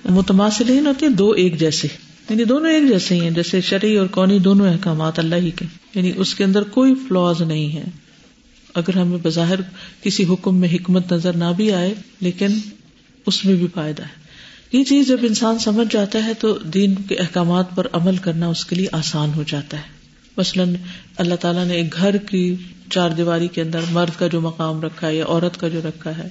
متماثلین 0.04 0.86
ہوتے 0.86 1.08
دو 1.08 1.30
ایک 1.30 1.60
جیسے۔ 1.60 1.88
یعنی 2.30 2.44
دونوں 2.44 2.70
ایک 2.70 2.88
جیسے 2.88 3.14
ہی 3.14 3.20
ہیں، 3.20 3.30
جیسے 3.30 3.60
شرعی 3.60 3.96
اور 3.96 4.06
کونی 4.06 4.38
دونوں 4.38 4.68
احکامات 4.68 5.18
اللہ 5.18 5.36
ہی 5.36 5.50
کے۔ 5.50 5.64
یعنی 5.94 6.12
اس 6.16 6.34
کے 6.34 6.44
اندر 6.44 6.62
کوئی 6.62 6.94
فلاز 6.94 7.42
نہیں 7.42 7.76
ہے۔ 7.76 7.84
اگر 8.74 8.96
ہمیں 8.96 9.18
بظاہر 9.22 9.58
کسی 10.02 10.24
حکم 10.24 10.56
میں 10.56 10.68
حکمت 10.72 11.12
نظر 11.12 11.36
نہ 11.36 11.52
بھی 11.56 11.72
آئے، 11.72 11.94
لیکن 12.20 12.48
اس 13.26 13.44
میں 13.44 13.54
بھی 13.54 13.66
فائدہ 13.74 14.02
ہے۔ 14.02 14.21
یہ 14.72 14.84
چیز 14.84 15.08
جب 15.08 15.16
انسان 15.22 15.58
سمجھ 15.58 15.88
جاتا 15.90 16.24
ہے 16.24 16.34
تو 16.34 16.58
دین 16.58 16.94
کے 16.94 17.16
احکامات 17.16 17.66
پر 17.74 17.86
عمل 17.92 18.16
کرنا 18.16 18.46
اس 18.46 18.64
کے 18.64 18.76
لیے 18.76 18.86
آسان 18.92 19.30
ہو 19.36 19.44
جاتا 19.46 19.76
ہے۔ 19.76 19.82
مثلاً 20.36 20.74
اللہ 21.16 21.34
تعالیٰ 21.34 21.64
نے 21.64 21.74
ایک 21.74 21.94
گھر 21.94 22.16
کی 22.16 22.56
چار 22.90 23.10
دیواری 23.10 23.48
کے 23.48 23.62
اندر 23.62 23.80
مرد 23.90 24.18
کا 24.18 24.26
جو 24.26 24.40
مقام 24.40 24.80
رکھا 24.80 25.06
ہے 25.06 25.16
یا 25.16 25.24
عورت 25.28 25.60
کا 25.60 25.68
جو 25.68 25.80
رکھا 25.88 26.18
ہے 26.18 26.28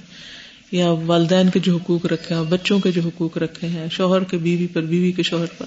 یا 0.72 0.90
والدین 0.90 1.50
کے 1.50 1.60
جو 1.60 1.76
حقوق 1.76 2.06
رکھے 2.06 2.34
ہیں، 2.34 2.42
بچوں 2.42 2.80
کے 2.80 2.92
جو 2.92 3.00
حقوق 3.04 3.38
رکھے 3.38 3.68
ہیں، 3.68 3.86
شوہر 3.90 4.24
کے 4.24 4.38
بیوی 4.38 4.66
پر، 4.66 4.82
بیوی 4.82 5.12
کے 5.12 5.22
شوہر 5.22 5.46
پر۔ 5.58 5.66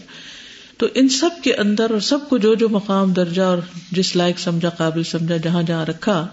تو 0.77 0.87
ان 0.93 1.09
سب 1.09 1.29
کے 1.43 1.53
اندر 1.53 1.91
اور 1.91 1.99
سب 1.99 2.29
کو 2.29 2.37
جو 2.37 2.55
جو 2.55 2.69
مقام، 2.69 3.13
درجہ 3.13 3.41
اور 3.41 3.57
جس 3.91 4.15
لائق 4.15 4.39
سمجھا، 4.39 4.69
قابل 4.69 5.03
سمجھا، 5.03 5.37
جہاں 5.37 5.63
جہاں 5.63 5.85
رکھا، 5.85 6.27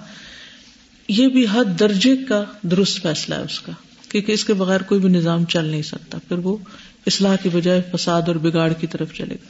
یہ 1.09 1.28
بھی 1.28 1.49
ہر 1.49 1.64
درجے 1.64 2.16
کا 2.16 2.45
درست 2.62 3.03
فیصلہ 3.03 3.34
ہے 3.34 3.40
اس 3.40 3.61
کا۔ 3.61 3.72
کیونکہ 4.12 4.32
اس 4.32 4.44
کے 4.44 4.54
بغیر 4.54 4.80
کوئی 4.80 5.00
بھی 5.00 5.08
نظام 5.08 5.44
چل 5.44 5.64
نہیں 5.64 5.82
سکتا۔ 5.82 6.18
پھر 6.28 6.38
وہ 6.38 6.56
اصلاح 7.06 7.36
کی 7.36 7.48
بجائے 7.48 7.82
فساد 7.96 8.22
اور 8.26 8.36
بگاڑ 8.36 8.72
کی 8.72 8.86
طرف 8.86 9.12
چلے 9.12 9.34
گا۔ 9.34 9.48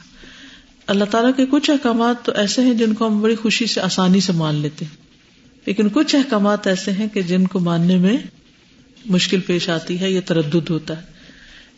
اللہ 0.87 1.03
تعالیٰ 1.03 1.31
کے 1.37 1.45
کچھ 1.51 1.69
احکامات 1.69 2.25
تو 2.25 2.31
ایسے 2.35 2.61
ہیں 2.61 2.73
جن 2.73 2.93
کو 2.93 3.07
ہم 3.07 3.21
بڑی 3.21 3.35
خوشی 3.35 3.65
سے 3.65 3.81
آسانی 3.81 4.19
سے 4.19 4.31
مان 4.31 4.55
لیتے 4.55 4.85
ہیں۔ 4.85 4.97
لیکن 5.65 5.89
کچھ 5.93 6.15
احکامات 6.15 6.67
ایسے 6.67 6.91
ہیں 6.91 7.07
کہ 7.07 7.21
جن 7.21 7.47
کو 7.47 7.59
ماننے 7.59 7.97
میں 7.97 8.17
مشکل 9.05 9.39
پیش 9.39 9.69
آتی 9.69 10.01
ہے 10.01 10.11
یا 10.11 10.21
تردد 10.25 10.69
ہوتا 10.69 10.97
ہے۔ 10.97 11.05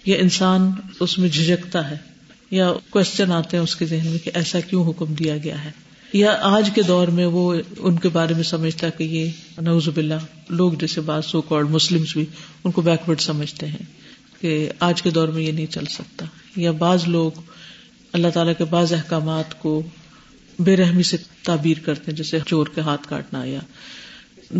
یا 0.05 0.17
انسان 0.17 0.71
اس 0.99 1.19
میں 1.19 1.29
جھجکتا 1.29 1.91
ہے 1.91 1.97
یا 2.51 2.73
کوشچن 2.89 3.31
آتے 3.31 3.57
ہیں 3.57 3.63
اس 3.63 3.75
کے 3.75 3.85
ذہن 3.85 4.07
میں 4.07 4.25
کہ 4.25 4.31
ایسا 4.33 4.59
کیوں 4.59 4.89
حکم 4.89 5.13
دیا 5.13 5.37
گیا 5.37 5.63
ہے۔ 5.63 5.84
یا 6.15 6.35
آج 6.41 6.69
کے 6.75 6.81
دور 6.81 7.07
میں 7.07 7.25
وہ 7.25 7.55
ان 7.79 7.99
کے 7.99 8.09
بارے 8.09 8.33
میں 8.33 8.43
سمجھتا 8.43 8.89
کہ 8.89 9.03
یہ 9.03 9.31
نوز 9.61 9.87
باللہ 9.87 10.25
لوگ 10.49 10.73
جیسے 10.73 11.01
بعض 11.01 11.25
سو 11.25 11.41
کارڈ 11.41 11.69
مسلم 11.69 12.03
بھی 12.13 12.25
ان 12.63 12.71
کو 12.71 12.81
بیکورڈ 12.81 13.21
سمجھتے 13.21 13.67
ہیں 13.67 13.85
کہ 14.41 14.69
آج 14.79 15.01
کے 15.01 15.09
دور 15.09 15.27
میں 15.27 15.43
یہ 15.43 15.51
نہیں 15.51 15.65
چل 15.65 15.85
سکتا 15.85 16.25
یا 16.55 16.71
بعض 16.71 17.07
لوگ 17.07 17.41
اللہ 18.13 18.27
تعالیٰ 18.27 18.53
کے 18.57 18.63
بعض 18.63 18.93
احکامات 18.93 19.61
کو 19.61 19.81
بے 20.59 20.75
رحمی 20.77 21.03
سے 21.03 21.17
تعبیر 21.43 21.77
کرتے 21.85 22.11
ہیں، 22.11 22.17
جیسے 22.17 22.39
چور 22.47 22.67
کے 22.75 22.81
ہاتھ 22.81 23.07
کاٹنا 23.07 23.43
یا 23.45 23.59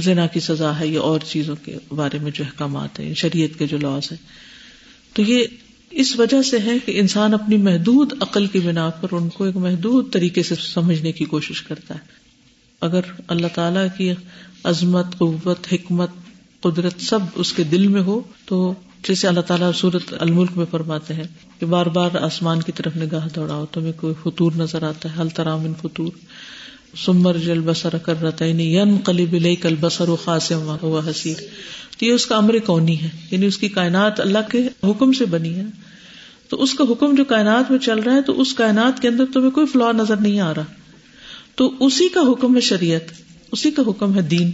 زنا 0.03 0.28
کی 0.28 0.39
سزا 0.39 0.80
ہے 0.80 0.88
یا 0.88 1.01
اور 1.01 1.20
چیزوں 1.20 1.56
کے 1.56 1.78
بارے 1.91 2.20
میں 2.20 2.32
جو 2.32 2.43
احکامات 2.43 2.99
ہیں، 2.99 3.14
شریعت 3.14 3.60
کے 3.60 3.68
جو 3.68 3.78
لاس 3.78 4.12
ہیں۔ 4.12 4.20
تو 5.14 5.22
یہ 5.22 5.45
اس 5.96 6.20
وجہ 6.20 6.41
سے 6.41 6.60
ہے 6.60 6.80
کہ 6.86 7.00
انسان 7.00 7.34
اپنی 7.34 7.58
محدود 7.58 8.14
عقل 8.20 8.46
کی 8.46 8.60
بنا 8.60 8.89
پر 8.89 9.08
ان 9.12 9.30
کو 9.30 9.43
ایک 9.43 9.56
محدود 9.56 10.14
طریقے 10.14 10.43
سے 10.43 10.56
سمجھنے 10.56 11.12
کی 11.12 11.26
کوشش 11.26 11.62
کرتا 11.62 11.93
ہے۔ 11.93 12.00
اگر 12.82 13.02
اللہ 13.28 13.48
تعالی 13.56 13.80
کی 13.98 14.12
عظمت، 14.64 15.06
قوت، 15.18 15.68
حکمت، 15.72 16.10
قدرت 16.62 16.93
سب 17.00 17.20
اس 17.36 17.54
کے 17.54 17.64
دل 17.64 17.88
میں 17.88 18.02
ہو، 18.02 18.22
تو 18.46 18.74
جیسے 19.08 19.28
اللہ 19.28 19.39
تعالیٰ 19.39 19.72
صورت 19.76 20.14
الملک 20.20 20.52
میں 20.56 20.66
فرماتے 20.72 21.14
ہیں 21.14 21.24
کہ 21.60 21.66
بار 21.66 21.86
بار 21.86 22.10
آسمان 22.22 22.62
کی 22.62 22.72
طرف 22.72 22.96
نگاہ 22.96 23.28
دوڑاؤ، 23.36 23.66
تمہیں 23.66 23.91
کوئی 23.98 24.14
فطور 24.24 24.52
نظر 24.56 24.84
آتا 24.84 25.10
ہے۔ 25.10 25.22
ترام 25.36 25.60
ان 25.60 25.74
فطور؟ 25.82 26.12
سمر 27.06 27.38
جل 27.38 27.60
بسر 27.60 27.98
کر 27.98 28.22
رہتا 28.22 28.46
ین 28.46 28.98
قلیب 28.98 29.36
کل 29.62 29.76
بسر 29.80 30.10
و 30.10 30.16
خاص 30.16 30.52
ہوا 30.52 31.00
حسیر۔ 31.10 31.36
تو 32.00 32.06
یہ 32.06 32.12
اس 32.12 32.26
کا 32.26 32.36
امر 32.36 32.60
کونی 32.66 33.02
ہے 33.02 33.10
یعنی 33.32 33.46
اس 33.46 33.58
کی 33.58 33.70
کائنات 33.70 34.20
اللہ 34.20 34.38
کے 34.52 34.68
حکم 34.84 35.12
سے 35.12 35.26
بنی 35.26 35.54
ہے۔ 35.56 35.64
تو 36.50 36.64
اس 36.64 36.74
کا 36.74 36.84
حکم 36.89 37.16
جو 37.16 37.26
کائنات 37.26 37.72
میں 37.72 37.80
چل 37.80 38.00
رہا 38.00 38.14
ہے 38.14 38.22
تو 38.22 38.41
اس 38.41 38.54
کائنات 38.54 39.02
کے 39.02 39.08
اندر 39.08 39.26
تمہیں 39.34 39.52
کوئی 39.52 39.68
فلاح 39.68 39.91
نظر 39.91 40.16
نہیں 40.16 40.39
آ 40.39 40.54
رہا۔ 40.54 40.66
تو 41.56 41.74
اسی 41.80 42.10
کا 42.10 42.22
حکم 42.32 42.56
ہے 42.56 42.62
شریعت، 42.62 43.02
اسی 43.52 43.72
کا 43.72 43.82
حکم 43.88 44.16
ہے 44.16 44.22
دین۔ 44.22 44.52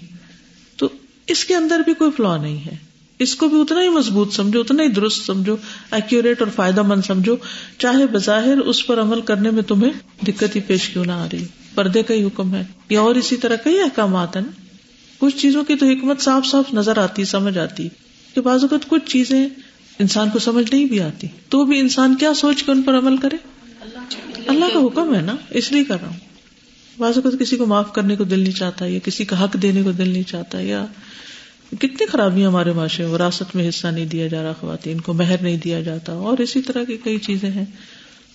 تو 0.77 0.89
اس 1.27 1.45
کے 1.45 1.55
اندر 1.55 1.79
بھی 1.79 1.93
کوئی 1.93 2.11
فلاح 2.17 2.41
نہیں 2.41 2.65
ہے۔ 2.65 2.77
اس 3.19 3.35
کو 3.35 3.47
بھی 3.47 3.61
اتنا 3.61 3.83
ہی 3.83 3.89
مضبوط 3.89 4.33
سمجھو، 4.33 4.59
اتنا 4.59 4.83
ہی 4.83 4.87
درست 4.87 5.25
سمجھو 5.25 5.55
ایکوریٹ 5.91 6.41
اور 6.41 6.49
فائدہ 6.55 6.81
مند 6.81 7.01
سمجھو، 7.05 7.35
چاہے 7.77 8.07
بظاہر 8.07 8.57
اس 8.57 8.87
پر 8.87 9.01
عمل 9.01 9.21
کرنے 9.21 9.51
میں 9.51 9.63
تمہیں 9.63 9.91
دقت 10.27 10.55
ہی 10.55 10.61
پیش 10.61 10.89
کیوں 10.89 11.05
نہ 11.05 11.11
آ 11.11 11.27
رہی۔ 11.33 11.45
پردے 11.75 12.03
کا 12.03 12.13
ہی 12.13 12.23
حکم 12.23 12.55
ہے۔ 12.55 12.63
یا 12.89 13.01
اور 13.01 13.15
اسی 13.15 13.37
طرح 13.37 13.55
کئی 13.55 13.79
احکامات 13.79 14.35
ہیں۔ 14.35 14.43
نا 14.43 14.51
کچھ 15.17 15.37
چیزوں 15.37 15.63
کی 15.63 15.75
تو 15.75 15.85
حکمت 15.85 16.21
صاف 16.21 16.45
صاف 16.45 16.73
نظر 16.73 16.97
آتی، 16.97 17.25
سمجھ 17.25 17.57
آتی۔ 17.57 17.89
کہ 18.35 18.41
بعض 18.41 18.61
اوقات 18.61 18.89
کچھ 18.89 19.05
چیزیں 19.05 19.49
انسان 19.99 20.29
کو 20.29 20.39
سمجھ 20.39 20.73
نہیں 20.73 20.85
بھی 20.85 21.01
آتی۔ 21.01 21.27
تو 21.49 21.65
بھی 21.65 21.79
انسان 21.79 22.15
کیا 22.15 22.33
سوچ 22.33 22.63
کے 22.63 22.71
ان 22.71 22.81
پر 22.81 22.97
عمل 22.97 23.17
کرے؟ 23.17 23.35
اللہ 24.47 24.65
کا 24.73 24.79
حکم 24.79 25.15
ہے 25.15 25.21
نا، 25.21 25.35
اس 25.49 25.71
لیے 25.71 25.83
کر 25.83 25.97
رہا 26.01 26.09
ہوں۔ 26.09 26.17
بعض 26.97 27.17
اوقات 27.17 27.39
کسی 27.39 27.57
کو 27.57 27.65
معاف 27.65 27.93
کرنے 27.93 28.15
کو 28.15 28.23
دل 28.23 28.39
نہیں 28.39 28.53
چاہتا، 28.53 28.85
یا 28.85 28.99
کسی 29.03 29.25
کا 29.25 29.43
حق 29.43 29.57
دینے 29.61 29.83
کو 29.83 29.91
دل 29.91 30.09
نہیں 30.09 30.23
چاہتا، 30.23 30.59
یا 30.59 30.85
کتنی 31.79 32.05
خرابیاں 32.05 32.49
ہمارے 32.49 32.71
معاشرے 32.71 33.05
میں، 33.05 33.13
وراثت 33.13 33.55
میں 33.55 33.69
حصہ 33.69 33.87
نہیں 33.87 34.05
دیا 34.05 34.27
جا 34.27 34.43
رہا، 34.43 34.53
خواتین 34.59 35.01
کو 35.01 35.13
مہر 35.13 35.35
نہیں 35.41 35.57
دیا 35.57 35.81
جاتا، 35.81 36.13
اور 36.13 36.37
اسی 36.37 36.61
طرح 36.61 36.83
کی 36.83 36.97
کئی 36.97 37.17
چیزیں 37.17 37.51
ہیں۔ 37.51 37.65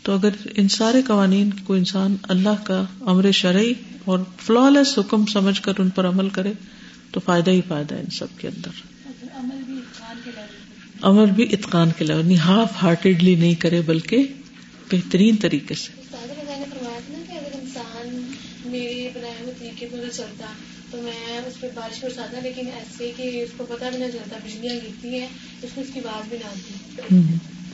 تو 0.03 0.13
اگر 0.13 0.29
ان 0.55 0.69
سارے 0.69 1.03
قوانین 1.03 1.51
کو 1.51 1.75
انسان 1.75 2.17
اللہ 2.23 2.65
کا 2.65 2.85
امر 3.01 3.31
شرعی 3.31 3.73
اور 4.05 4.19
فلا 4.39 4.71
لیس 4.71 4.99
حکم 4.99 5.27
سمجھ 5.27 5.63
کر 5.63 5.73
ان 5.79 5.89
پر 5.89 6.09
عمل 6.09 6.29
کرے، 6.29 6.53
تو 7.11 7.21
فائدہ 7.25 7.51
ہی 7.51 7.61
فائدہ 7.69 7.95
ہے 7.95 8.01
ان 8.01 8.11
سب 8.11 8.27
کے 8.39 8.49
اندر۔ 8.49 8.96
عمل 11.07 11.31
بھی 11.31 11.45
اتقان 11.53 11.91
کے 11.99 12.05
لیول 12.05 12.21
یعنی 12.21 12.39
ہاف 12.39 12.83
ہارٹیڈلی 12.83 13.35
نہیں 13.35 13.55
کرے 13.55 13.81
بلکہ 13.81 14.25
بہترین 14.93 15.37
طریقے 15.37 15.75
سے۔ 15.75 15.93
چلتا 20.13 20.53
تو 20.91 21.03
میں 21.03 21.39
اس 21.39 21.61
پہ 21.61 21.67
بارش 21.75 22.05
برساتا 22.05 22.41
لیکن 22.43 22.67
ایسے 22.75 23.13
کہ 23.17 23.23
اس 23.23 23.51
کو 23.57 23.67
پتا 23.69 23.89
بھی 23.89 23.99
نہ 23.99 24.05
چلتا 24.13 24.37
بجلیاں 24.45 24.75
گرتی 24.75 25.09
ہیں 25.09 25.27
اس 25.63 25.71
کو 25.75 25.81
اس 25.81 25.87
کی 25.95 26.01
بات 26.01 26.29
بھی 26.29 26.39
نہ 26.39 26.45
آتی۔ 26.45 27.01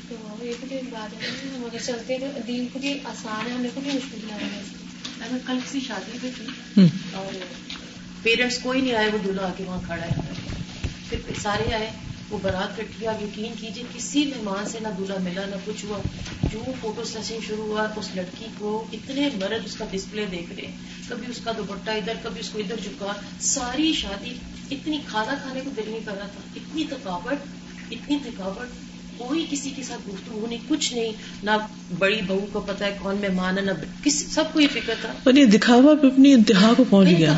تو 0.08 0.44
یہ 0.44 0.52
بھی 0.60 0.76
ایک 0.76 0.84
بات 0.90 1.22
ہے 1.22 1.28
ہم 1.56 1.64
اگر 1.64 1.78
چلتے 1.86 2.16
تو 2.20 2.26
دین 2.46 2.98
آسان 3.04 3.50
ہے 3.50 3.54
ہمیں 3.56 3.70
خود 3.74 3.86
ہی 3.86 3.90
مشکل 3.92 4.18
نہ 4.26 4.34
اگر 5.24 5.36
کل 5.46 5.58
کسی 5.66 5.80
شادی 5.80 6.18
پہ 6.22 6.28
تھی 6.36 6.86
اور 7.14 7.34
پیرنٹس 8.22 8.58
کوئی 8.58 8.80
نہیں 8.80 8.94
آئے 8.94 9.10
وہ 9.12 9.18
دلہا 9.24 9.46
آ 9.46 9.52
کے 9.56 9.64
وہاں 9.64 9.80
کھڑا 9.86 10.04
ہے۔ 10.04 10.32
پھر 11.08 11.18
سارے 11.42 11.74
آئے 11.74 11.90
وہ 12.32 12.38
برات 12.42 12.76
کٹھی 12.76 13.06
آپ 13.06 13.22
یقین 13.22 13.52
کیجیے 13.60 13.84
کسی 13.94 14.24
مہمان 14.24 14.68
سے 14.68 14.78
نہ 14.82 14.88
دلہا 14.98 15.16
ملا 15.22 15.42
نہ 15.50 15.56
کچھ 15.64 15.84
ہوا۔ 15.84 15.98
جو 16.52 16.62
فوٹو 16.80 17.04
سیشن 17.04 17.36
شروع 17.46 17.64
ہوا 17.64 17.86
اس 17.96 18.08
لڑکی 18.14 18.46
کو 18.58 18.84
اتنے 18.92 19.28
مرد 19.34 19.64
اس 19.64 19.76
کا 19.76 19.84
ڈسپلے 19.90 20.26
دیکھ 20.30 20.52
رہے 20.56 20.70
کبھی 21.08 21.26
اس 21.30 21.40
کا 21.44 21.52
دوپٹہ 21.56 21.90
ادھر 21.90 22.12
کبھی 22.22 22.40
اس 22.40 22.48
کو 22.48 22.58
ادھر 22.58 22.76
جھکا۔ 22.82 23.12
ساری 23.40 23.92
شادی 23.92 24.34
اتنی 24.70 24.98
کھانا 25.08 25.34
کھانے 25.42 25.60
کو 25.64 25.70
دل 25.76 25.82
نہیں 25.86 26.00
کر 26.04 26.12
رہا 26.12 26.26
تھا۔ 26.26 26.40
اتنی 26.56 26.84
تھکاوٹ 26.88 27.36
اتنی 27.90 28.18
تھکاوٹ۔ 28.22 28.66
کوئی 29.18 29.46
کسی 29.50 29.70
کے 29.70 29.82
ساتھ 29.82 30.08
گفتگو 30.08 30.46
نہیں 30.48 30.58
کچھ 30.68 30.94
نہیں۔ 30.94 31.12
نہ 31.42 31.50
بڑی 31.98 32.20
بہو 32.26 32.46
کو 32.52 32.60
پتا 32.60 32.86
ہے 32.86 32.98
کون 33.02 33.16
مہمان 33.16 33.58
ہے 33.58 33.62
نہ 33.62 33.70
کسی 34.04 34.24
سب 34.24 34.44
کو 34.52 34.60
یہ 34.60 34.66
فکر 34.72 34.94
تھا۔ 35.00 35.30
دکھاوا 35.52 35.92
اپنی 35.92 36.32
انتہا 36.32 36.72
کو 36.76 36.84
پہنچ 36.90 37.08
گیا 37.18 37.32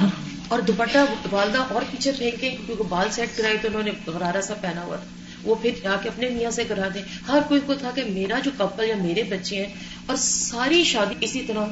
اور 0.49 0.59
دوپٹہ 0.59 0.99
والدہ 1.30 1.59
اور 1.59 1.82
پیچھے 1.90 2.12
پھینکے 2.18 2.57
کیونکہ 2.66 2.84
بال 2.88 3.09
سیٹ 3.11 3.38
کرائی 3.38 3.57
تو 3.62 3.68
انہوں 3.68 3.82
نے 3.82 3.90
غرارا 4.07 4.42
سا 4.42 4.55
پہنا 4.55 4.82
ہوا 4.82 4.97
تھا۔ 4.97 5.07
وہ 5.45 5.55
پھر 5.55 5.70
جا 5.82 5.97
کے 6.03 6.09
اپنے 6.09 6.28
میاں 6.28 6.51
سے 6.51 6.64
کرا 6.68 6.88
دیں۔ 6.95 7.03
ہر 7.28 7.38
کوئی 7.49 7.61
کو 7.66 7.74
تھا 7.74 7.90
کہ 7.95 8.03
میرا 8.09 8.38
جو 8.45 8.51
کپل 8.57 8.84
یا 8.84 8.95
میرے 9.03 9.22
بچے 9.22 9.57
ہیں 9.57 9.74
اور 10.07 10.16
ساری 10.16 10.84
شادی 10.84 11.14
اسی 11.20 11.40
طرح 11.40 11.64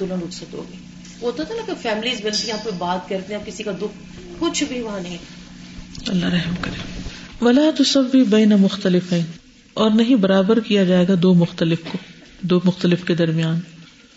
دلہن 0.00 0.18
رخصت 0.28 0.54
ہوگی 0.54 0.76
وہ 1.20 1.30
تو 1.30 1.44
تھا 1.44 1.54
نا 1.54 1.62
کہ 1.66 1.72
فیملیز 1.82 2.20
بنتی 2.24 2.50
ہیں 2.50 2.52
آپ 2.52 2.68
بات 2.78 3.08
کرتے 3.08 3.34
ہیں 3.34 3.40
کسی 3.46 3.62
کا 3.62 3.70
دکھ 3.70 4.18
کچھ 4.38 4.64
بھی 4.64 4.80
وہاں 4.80 5.00
نہیں۔ 5.00 5.18
اللہ 6.06 6.26
رحم 6.26 6.54
کرے۔ 6.60 7.02
ولا 7.44 7.62
تو 7.78 7.84
سب 7.84 8.04
بھی 8.10 8.22
بین 8.22 8.48
مختلف 8.48 9.12
ہیں 9.12 9.22
اور 9.74 9.90
نہیں 9.90 10.14
برابر 10.14 10.60
کیا 10.60 10.84
جائے 10.84 11.08
گا 11.08 11.14
دو 11.22 11.34
مختلف 11.34 11.78
کو، 11.92 11.98
دو 12.40 12.60
مختلف 12.64 13.04
کے 13.04 13.14
درمیان۔ 13.14 13.60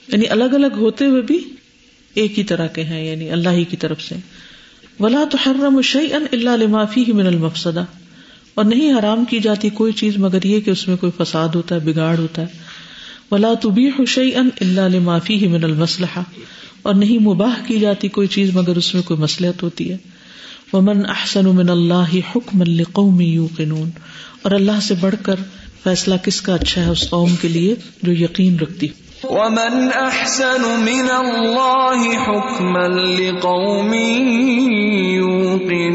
یعنی 0.07 0.27
الگ 0.27 0.43
الگ 0.43 0.73
ہوتے 0.77 1.05
ہوئے 1.05 1.21
بھی 1.21 1.55
ایک 2.13 2.39
ہی 2.39 2.43
طرح 2.43 2.67
کے 2.67 2.83
ہیں 2.83 3.05
یعنی 3.05 3.29
اللہ 3.29 3.49
ہی 3.49 3.63
کی 3.63 3.77
طرف 3.77 4.01
سے۔ 4.01 4.15
ولا 4.99 5.23
تو 5.31 5.37
حرم 5.45 5.81
شعی 5.81 6.13
ان 6.13 6.25
اللہ 6.31 6.49
لمافی 6.49 7.03
ہی 7.07 7.11
من 7.11 7.27
المفسدہ 7.27 7.85
اور 8.53 8.65
نہیں 8.65 8.93
حرام 8.93 9.25
کی 9.25 9.39
جاتی 9.39 9.69
کوئی 9.69 9.93
چیز 9.93 10.17
مگر 10.17 10.45
یہ 10.45 10.59
کہ 10.59 10.69
اس 10.69 10.87
میں 10.87 10.97
کوئی 10.97 11.11
فساد 11.17 11.47
ہوتا 11.55 11.75
ہے، 11.75 11.79
بگاڑ 11.79 12.17
ہوتا 12.17 12.41
ہے۔ 12.41 12.47
ولا 13.31 13.53
تو 13.53 13.69
بھی 13.69 13.89
ان 14.35 14.49
اللہ 14.61 14.99
معافی 14.99 15.35
ہی 15.35 15.47
من 15.47 15.63
المسلح 15.63 16.19
اور 16.81 16.93
نہیں 16.93 17.19
مباح 17.19 17.53
کی 17.67 17.79
جاتی 17.79 18.07
کوئی 18.07 18.27
چیز 18.27 18.53
مگر 18.53 18.75
اس 18.75 18.93
میں 18.93 19.03
کوئی 19.03 19.19
مسلحت 19.19 19.63
ہوتی 19.63 19.91
ہے۔ 19.91 19.97
ومن 20.73 21.05
احسن 21.05 21.45
من 21.45 21.69
اللہ 21.69 22.15
حکم 22.35 22.61
القوم 22.61 23.21
یوقنون 23.21 23.89
اور 24.41 24.51
اللہ 24.51 24.79
سے 24.81 24.93
بڑھ 24.99 25.15
کر 25.23 25.35
فیصلہ 25.83 26.15
کس 26.23 26.41
کا 26.41 26.53
اچھا 26.55 26.85
ہے، 26.85 26.89
اس 26.89 27.09
قوم 27.09 27.35
کے 27.41 27.47
لیے 27.47 27.75
جو 28.03 28.11
یقین 28.11 28.59
رکھتی۔ 28.59 28.87
ومن 29.29 29.89
احسن 29.95 30.61
من 30.61 31.07
اللہ 31.11 32.19
حکما 32.27 32.87
لقوم 32.87 33.93
یوقنون 35.13 35.87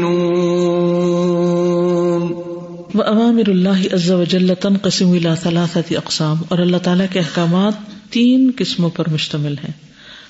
وامر 2.95 3.49
اللہ 3.49 3.93
عز 3.93 4.11
وجل 4.11 4.53
تنقسم 4.59 5.11
الى 5.11 5.29
ثلاثه 5.43 5.81
اقسام 5.89 6.37
اور 6.49 6.59
اللہ 6.59 6.77
تعالی 6.77 7.03
کے 7.11 7.19
احکامات 7.19 7.73
تین 8.11 8.51
قسموں 8.57 8.89
پر 8.89 9.09
مشتمل 9.09 9.53
ہیں۔ 9.53 9.73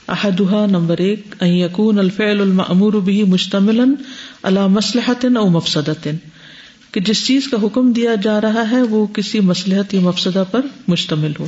احدها 0.08 0.66
نمبر 0.66 0.98
ایک 0.98 1.36
ان 1.40 1.48
يكون 1.48 2.00
الفعل 2.00 2.42
المأمور 2.42 2.94
به 2.94 3.28
مشتملا 3.28 3.86
على 4.44 4.60
مصلحة 4.70 5.36
او 5.36 5.50
مفسدة۔ 5.50 6.12
کہ 6.92 7.00
جس 7.00 7.28
چیز 7.28 7.48
کا 7.48 7.58
حکم 7.64 7.92
دیا 7.92 8.16
جا 8.16 8.42
رہا 8.42 8.72
ہے، 8.72 8.82
وہ 8.82 9.06
کسی 9.06 9.40
مسلحت 9.40 9.94
یا 9.94 10.00
مفسدہ 10.00 10.44
پر 10.52 10.62
مشتمل 10.88 11.32
ہو۔ 11.40 11.48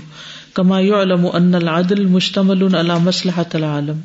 کما 0.56 0.80
یو 0.80 1.01
علم 1.01 1.28
ان 1.34 1.56
العدل 1.56 2.06
مشتمل 2.06 2.76
على 2.76 2.93
مسلحت 3.01 3.56
العالم۔ 3.56 3.99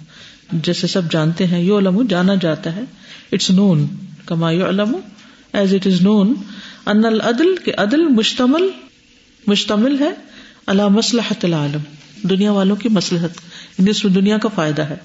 جیسے 0.53 0.87
سب 0.87 1.03
جانتے 1.11 1.47
ہیں 1.47 1.63
یو 1.63 1.79
علم 1.79 2.03
جانا 2.03 2.35
جاتا 2.35 2.77
ہے۔ 2.77 2.81
اٹس 3.33 3.51
نون 3.51 3.87
کما 4.27 4.51
یو 4.51 4.69
علم 4.69 4.97
ایز 5.53 5.75
اٹ 5.75 5.87
از 5.87 6.03
نون 6.03 6.35
ان 6.87 7.05
العدل 7.05 7.57
کے 7.65 7.73
عدل 7.73 8.05
مشتمل 8.09 8.71
مشتمل 9.47 10.01
ہے 10.01 10.11
اللہ 10.67 10.89
مسلحت 10.89 11.45
العالم۔ 11.45 11.81
دنیا 12.29 12.53
والوں 12.53 12.77
کی 12.77 12.89
مسلحت 12.89 13.31
یعنی 13.79 13.91
اس 13.91 14.05
میں 14.05 14.13
دنیا 14.13 14.39
کا 14.39 14.49
فائدہ 14.55 14.83
ہے۔ 14.83 14.97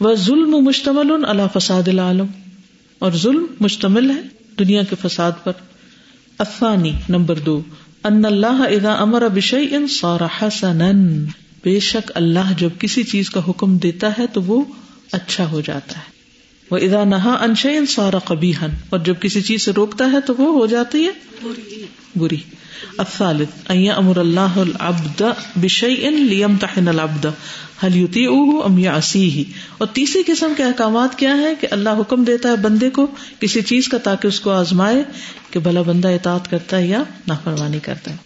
وہ 0.00 0.14
ظلم 0.14 0.50
مشتمل 0.50 1.24
اللہ 1.28 1.58
فساد 1.58 1.88
العالم۔ 1.88 2.26
اور 2.98 3.12
ظلم 3.12 3.46
مشتمل 3.60 4.10
ہے 4.10 4.20
دنیا 4.58 4.82
کے 4.82 4.96
فساد 5.02 5.32
پر۔ 5.44 5.52
افانی 6.38 6.92
نمبر 7.08 7.38
دو۔ 7.38 7.62
ان 8.06 8.24
اللہ 8.24 8.46
اذا 8.46 8.94
امر 8.94 9.28
بشیء 9.28 9.86
صار 9.90 10.20
حسنا۔ 10.42 10.90
بے 11.64 11.80
شک 11.80 12.12
اللہ 12.14 12.52
جب 12.58 12.68
کسی 12.78 13.02
چیز 13.02 13.30
کا 13.30 13.40
حکم 13.48 13.76
دیتا 13.76 14.10
ہے 14.18 14.26
تو 14.32 14.42
وہ 14.42 14.64
اچھا 15.12 15.50
ہو 15.50 15.60
جاتا 15.60 15.98
ہے۔ 15.98 16.16
وہ 16.70 16.76
ادا 16.76 17.04
نہا 17.04 17.32
انشین 17.32 17.86
سارا 17.86 18.18
کبھی 18.18 18.52
اور 18.90 18.98
جب 18.98 19.14
کسی 19.20 19.40
چیز 19.40 19.64
سے 19.64 19.72
روکتا 19.72 20.12
ہے 20.12 20.20
تو 20.26 20.34
وہ 20.38 20.54
ہو 20.54 20.66
جاتی 20.66 21.04
ہے۔ 21.04 21.10
بری۔ 22.16 22.36
الثالث 22.98 23.48
ان 23.68 23.90
امر 23.96 24.16
اللہ 24.16 24.58
العبد 24.58 25.22
بشیء 25.56 26.10
لیمتحن 26.10 26.88
العبد، 26.88 27.26
هل 27.84 27.96
یطیعه 27.96 28.64
ام 28.64 28.78
یعصیه 28.78 29.42
اور 29.78 29.86
تیسری 29.86 30.22
قسم 30.26 30.52
کے 30.56 30.62
احکامات 30.62 31.18
کیا 31.18 31.36
ہے 31.36 31.54
کہ 31.60 31.68
اللہ 31.70 31.90
حکم 31.90 32.24
دیتا 32.24 32.48
ہے 32.48 32.56
بندے 32.56 32.90
کو 32.90 33.06
کسی 33.40 33.62
چیز 33.62 33.88
کا 33.88 33.98
تاکہ 33.98 34.26
اس 34.26 34.40
کو 34.40 34.50
آزمائے 34.50 35.02
کہ 35.50 35.60
بھلا 35.60 35.82
بندہ 35.82 36.08
اطاعت 36.08 36.50
کرتا 36.50 36.78
ہے 36.78 36.86
یا 36.86 37.02
نافرمانی 37.28 37.78
کرتا 37.78 38.10
ہے۔ 38.10 38.16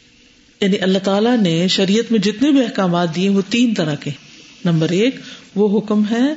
یعنی 0.61 0.79
اللہ 0.79 0.99
تعالیٰ 0.99 1.37
نے 1.37 1.69
شریعت 1.69 2.13
میں 2.13 2.21
جتنے 2.21 2.51
بھی 2.51 2.61
احکامات 2.61 3.17
دیے 3.17 3.29
وہ 3.29 3.43
تین 3.51 3.75
طرح 3.75 3.95
کے۔ 3.95 4.11
نمبر 4.65 4.89
ایک، 4.89 5.17
وہ 5.55 5.79
حکم 5.79 6.03
ہے 6.11 6.35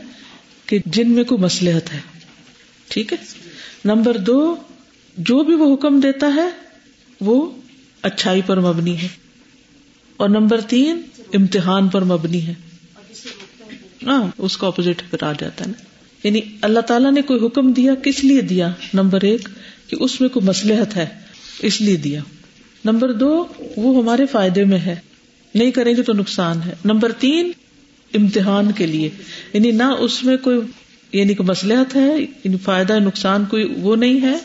کہ 0.65 0.79
جن 0.85 1.11
میں 1.11 1.23
کوئی 1.23 1.41
مسلحت 1.41 1.93
ہے۔ 1.93 1.99
ٹھیک 2.87 3.13
ہے؟ 3.13 3.17
نمبر 3.85 4.17
دو، 4.17 4.55
جو 5.17 5.43
بھی 5.43 5.53
وہ 5.53 5.73
حکم 5.73 5.99
دیتا 5.99 6.27
ہے 6.35 6.49
وہ 7.21 7.51
اچھائی 8.03 8.41
پر 8.45 8.59
مبنی 8.59 8.97
ہے 8.97 9.07
اور 10.17 10.29
نمبر 10.29 10.61
تین 10.61 11.01
امتحان 11.33 11.87
پر 11.87 12.03
مبنی 12.03 12.47
ہے 12.47 12.53
ہاں 14.05 14.27
اس 14.37 14.57
کا 14.57 14.67
اپوزٹ 14.67 15.03
پھر 15.09 15.23
آ 15.23 15.33
جاتا 15.39 15.65
ہے 15.65 15.69
نا۔ 15.69 15.83
یعنی 16.27 16.41
اللہ 16.61 16.79
تعالیٰ 16.79 17.11
نے 17.11 17.21
کوئی 17.21 17.45
حکم 17.45 17.71
دیا، 17.71 17.95
کس 17.95 18.23
لیے 18.23 18.41
دیا؟ 18.41 18.71
نمبر 18.93 19.21
ایک، 19.21 19.49
کہ 19.87 19.97
اس 19.99 20.21
میں 20.21 20.29
کوئی 20.29 20.45
مسلحت 20.45 20.95
ہے، 20.95 21.05
اس 21.59 21.81
لیے 21.81 21.97
دیا۔ 21.97 22.21
نمبر 22.85 23.13
دو، 23.13 23.45
وہ 23.77 24.03
ہمارے 24.03 24.25
فائدے 24.25 24.65
میں 24.65 24.77
ہے۔ 24.77 24.95
نہیں 25.55 25.71
کریں 25.71 25.95
گے 25.97 26.03
تو 26.03 26.13
نقصان 26.13 26.61
ہے۔ 26.65 26.73
نمبر 26.85 27.11
تین، 27.11 27.51
امتحان 28.13 28.71
کے 28.71 28.85
لیے۔ 28.85 29.09
یعنی 29.53 29.71
نہ 29.71 29.83
اس 29.83 30.23
میں 30.23 30.37
کوئی 30.37 30.59
یعنی 31.11 31.33
کوئی 31.33 31.49
مسلحت 31.49 31.95
ہے 31.95 32.17
یعنی 32.19 32.57
فائدہ 32.57 32.99
نقصان 32.99 33.45
کوئی 33.45 33.73
وہ 33.77 33.95
نہیں 33.95 34.21
ہے۔ 34.21 34.37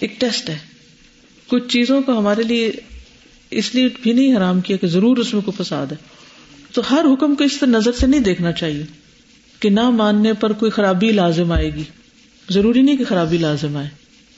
ایک 0.00 0.20
ٹیسٹ 0.20 0.50
ہے۔ 0.50 0.58
کچھ 1.50 1.68
چیزوں 1.68 2.02
کو 2.02 2.18
ہمارے 2.18 2.42
لیے 2.42 2.72
اس 3.50 3.74
لیے 3.74 3.88
بھی 4.02 4.12
نہیں 4.12 4.36
حرام 4.36 4.60
کیا 4.60 4.76
کہ 4.76 4.86
ضرور 4.86 5.16
اس 5.16 5.34
میں 5.34 5.42
کوئی 5.42 5.64
فساد 5.64 5.86
ہے۔ 5.86 5.96
تو 6.72 6.82
ہر 6.90 7.04
حکم 7.12 7.34
کو 7.34 7.44
اس 7.44 7.58
طرح 7.60 7.68
نظر 7.68 7.92
سے 7.92 8.06
نہیں 8.06 8.20
دیکھنا 8.20 8.52
چاہیے 8.52 8.82
کہ 9.60 9.70
نہ 9.70 9.90
ماننے 9.90 10.32
پر 10.32 10.52
کوئی 10.52 10.70
خرابی 10.70 11.12
لازم 11.12 11.52
آئے 11.52 11.74
گی۔ 11.74 11.82
ضروری 12.50 12.82
نہیں 12.82 12.96
کہ 12.96 13.04
خرابی 13.04 13.38
لازم 13.38 13.76
آئے۔ 13.76 13.88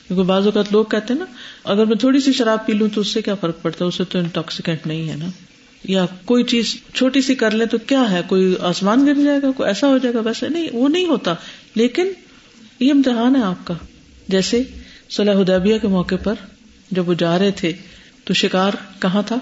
کیونکہ 0.06 0.24
بعض 0.24 0.44
اوقات 0.44 0.72
لوگ 0.72 0.84
کہتے 0.84 1.12
ہیں 1.12 1.20
نا، 1.20 1.26
اگر 1.64 1.84
میں 1.84 1.96
تھوڑی 1.96 2.20
سی 2.20 2.32
شراب 2.32 2.66
پی 2.66 2.72
لوں 2.72 2.88
تو 2.94 3.00
اس 3.00 3.08
سے 3.08 3.22
کیا 3.22 3.34
فرق 3.34 3.62
پڑتا 3.62 3.84
ہے؟ 3.84 3.88
اس 3.88 3.94
سے 3.94 4.04
تو 4.04 4.18
انٹاکسیکینٹ 4.18 4.86
نہیں 4.86 5.08
ہے 5.08 5.16
نا۔ 5.16 5.26
یا 5.84 6.06
کوئی 6.24 6.44
چیز 6.44 6.76
چھوٹی 6.94 7.20
سی 7.20 7.34
کر 7.34 7.50
لیں 7.50 7.66
تو 7.66 7.78
کیا 7.78 8.10
ہے؟ 8.10 8.20
کوئی 8.26 8.54
آسمان 8.60 9.06
گر 9.06 9.14
جائے 9.24 9.42
گا، 9.42 9.50
کوئی 9.50 9.68
ایسا 9.68 9.88
ہو 9.88 9.98
جائے 9.98 10.14
گا، 10.14 10.20
ویسے 10.20 10.48
نہیں، 10.48 10.68
وہ 10.72 10.88
نہیں 10.88 11.06
ہوتا۔ 11.06 11.34
لیکن 11.74 12.06
یہ 12.80 12.92
امتحان 12.92 13.36
ہے 13.36 13.42
آپ 13.42 13.66
کا۔ 13.66 13.74
جیسے 14.28 14.62
صلاح 15.10 15.34
ادیبیہ 15.34 15.78
کے 15.78 15.88
موقع 15.88 16.14
پر 16.24 16.34
جب 16.92 17.08
وہ 17.08 17.14
جا 17.14 17.38
رہے 17.38 17.50
تھے، 17.50 17.72
تو 18.24 18.34
شکار 18.34 18.72
کہاں 19.00 19.22
تھا؟ 19.22 19.36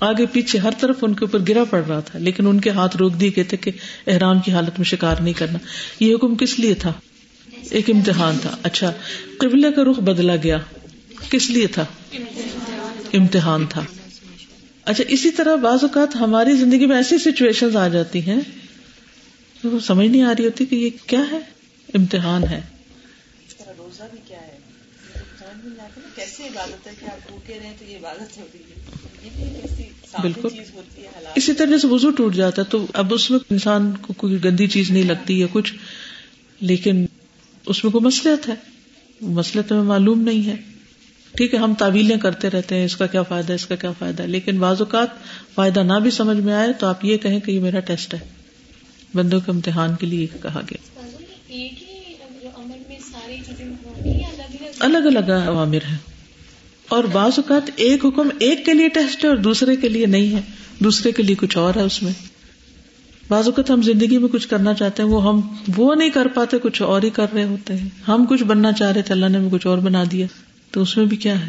آگے 0.00 0.26
پیچھے 0.26 0.58
ہر 0.58 0.70
طرف 0.80 0.96
ان 1.02 1.14
کے 1.14 1.24
اوپر 1.24 1.38
گرا 1.48 1.64
پڑ 1.64 1.84
رہا 1.84 2.00
تھا، 2.00 2.18
لیکن 2.18 2.46
ان 2.46 2.60
کے 2.60 2.70
ہاتھ 2.70 2.96
روک 2.96 3.20
دیے 3.20 3.30
کہتے 3.30 3.56
کہ 3.56 3.70
احرام 4.06 4.40
کی 4.40 4.52
حالت 4.52 4.78
میں 4.78 4.84
شکار 4.84 5.16
نہیں 5.20 5.34
کرنا۔ 5.34 5.58
یہ 6.00 6.14
حکم 6.14 6.34
کس 6.34 6.58
لیے 6.58 6.74
تھا؟ 6.74 6.92
ایک 7.70 7.90
امتحان 7.90 8.38
تھا۔ 8.42 8.56
اچھا 8.62 8.92
قبلے 9.38 9.72
کا 9.72 9.82
رخ 9.90 9.98
بدلا 10.00 10.36
گیا۔ 10.36 10.58
کس 11.30 11.50
لیے 11.50 11.66
تھا؟ 11.66 11.84
امتحان 13.12 13.66
تھا۔ 13.66 13.84
اچھا 14.84 15.04
اسی 15.08 15.30
طرح 15.30 15.56
بعض 15.56 15.78
اوقات 15.82 16.16
ہماری 16.16 16.56
زندگی 16.56 16.86
میں 16.86 16.96
ایسی 16.96 17.18
سچویشن 17.18 17.76
آ 17.76 17.88
جاتی 17.88 18.26
ہیں 18.26 18.40
سمجھ 19.82 20.06
نہیں 20.06 20.22
آ 20.22 20.32
رہی 20.32 20.44
ہوتی 20.44 20.66
کہ 20.66 20.74
یہ 20.74 20.90
کیا 21.06 21.22
ہے؟ 21.30 21.38
امتحان 21.94 22.44
ہے 22.44 22.60
روزہ 23.78 24.02
بھی 24.10 24.18
کیا 24.28 24.40
ہے 24.40 24.58
کیسے 26.16 26.44
عبادت 26.44 26.86
ہے 26.86 26.92
کہ 27.00 27.04
آپ 27.04 27.28
بھوکے 27.28 27.58
رہے 27.62 27.72
تو 27.78 27.84
یہ 27.84 27.96
عبادت 27.96 28.38
ہوتی 28.38 28.58
ہے 28.58 30.22
بالکل 30.22 30.48
اسی 31.36 31.52
طرح 31.52 31.66
جیسے 31.66 31.86
وزو 31.86 32.10
ٹوٹ 32.10 32.34
جاتا 32.34 32.62
ہے 32.62 32.66
تو 32.70 32.86
اب 32.92 33.14
اس 33.14 33.30
میں 33.30 33.38
انسان 33.50 33.92
کو 34.02 34.12
کوئی 34.12 34.44
گندی 34.44 34.66
چیز 34.66 34.90
نہیں 34.90 35.02
لگتی 35.02 35.40
یا 35.40 35.46
کچھ 35.52 35.74
لیکن 36.60 37.06
اس 37.66 37.84
میں 37.84 37.92
کوئی 37.92 38.04
مسلط 38.04 38.48
ہے 38.48 38.54
مسلط 39.20 39.72
میں 39.72 39.82
معلوم 39.82 40.20
نہیں 40.20 40.46
ہے۔ 40.46 40.56
ٹھیک 41.34 41.54
ہے 41.54 41.58
ہم 41.58 41.74
تعویلیں 41.74 42.16
کرتے 42.16 42.50
رہتے 42.50 42.76
ہیں 42.76 42.84
اس 42.84 42.96
کا 42.96 43.06
کیا 43.06 43.22
فائدہ 43.22 43.52
اس 43.52 43.66
کا 43.66 43.76
کیا 43.76 43.92
فائدہ۔ 43.92 44.22
ہے 44.22 44.28
لیکن 44.28 44.58
بعض 44.58 44.80
اوقات 44.80 45.08
فائدہ 45.54 45.82
نہ 45.82 45.98
بھی 46.02 46.10
سمجھ 46.10 46.36
میں 46.36 46.54
آئے 46.54 46.72
تو 46.72 46.86
آپ 46.86 47.04
یہ 47.04 47.16
کہیں 47.16 47.40
کہ 47.40 47.50
یہ 47.50 47.60
میرا 47.60 47.80
ٹیسٹ 47.80 48.14
ہے۔ 48.14 48.18
بندوں 49.14 49.40
کے 49.40 49.50
امتحان 49.50 49.96
کے 50.00 50.06
لیے 50.06 50.26
کہا 50.42 50.60
گیا۔ 50.70 51.00
الگ 54.80 54.96
الگ 54.96 55.32
عوامر 55.32 55.78
ہے 55.90 55.96
اور 56.88 57.04
بعض 57.04 57.32
اوقات 57.36 57.70
ایک 57.76 58.04
حکم 58.04 58.28
ایک 58.38 58.64
کے 58.64 58.74
لیے 58.74 58.88
ٹیسٹ 58.88 59.24
ہے 59.24 59.28
اور 59.28 59.36
دوسرے 59.36 59.76
کے 59.76 59.88
لیے 59.88 60.06
نہیں 60.06 60.36
ہے۔ 60.36 60.40
دوسرے 60.78 61.12
کے 61.12 61.22
لیے 61.22 61.36
کچھ 61.36 61.56
اور 61.56 61.74
ہے 61.76 61.80
اس 61.80 62.02
میں۔ 62.02 62.12
بعض 63.28 63.46
اوقات 63.46 63.70
ہم 63.70 63.82
زندگی 63.82 64.18
میں 64.18 64.28
کچھ 64.28 64.48
کرنا 64.48 64.74
چاہتے 64.74 65.02
ہیں 65.02 65.10
وہ 65.10 65.28
ہم 65.28 65.40
وہ 65.76 65.94
نہیں 65.94 66.10
کر 66.10 66.28
پاتے 66.28 66.58
کچھ 66.58 66.82
اور 66.82 67.02
ہی 67.02 67.10
کر 67.10 67.26
رہے 67.34 67.44
ہوتے 67.44 67.76
ہیں۔ 67.76 67.88
ہم 68.08 68.26
کچھ 68.28 68.42
بننا 68.42 68.72
چاہ 68.72 68.92
رہے 68.92 69.02
تھے 69.02 69.14
اللہ 69.14 69.26
نے 69.26 69.48
کچھ 69.52 69.66
اور 69.66 69.78
بنا 69.78 70.04
دیا۔ 70.10 70.26
تو 70.70 70.82
اس 70.82 70.96
میں 70.96 71.06
بھی 71.06 71.16
کیا 71.16 71.46
ہے؟ 71.46 71.48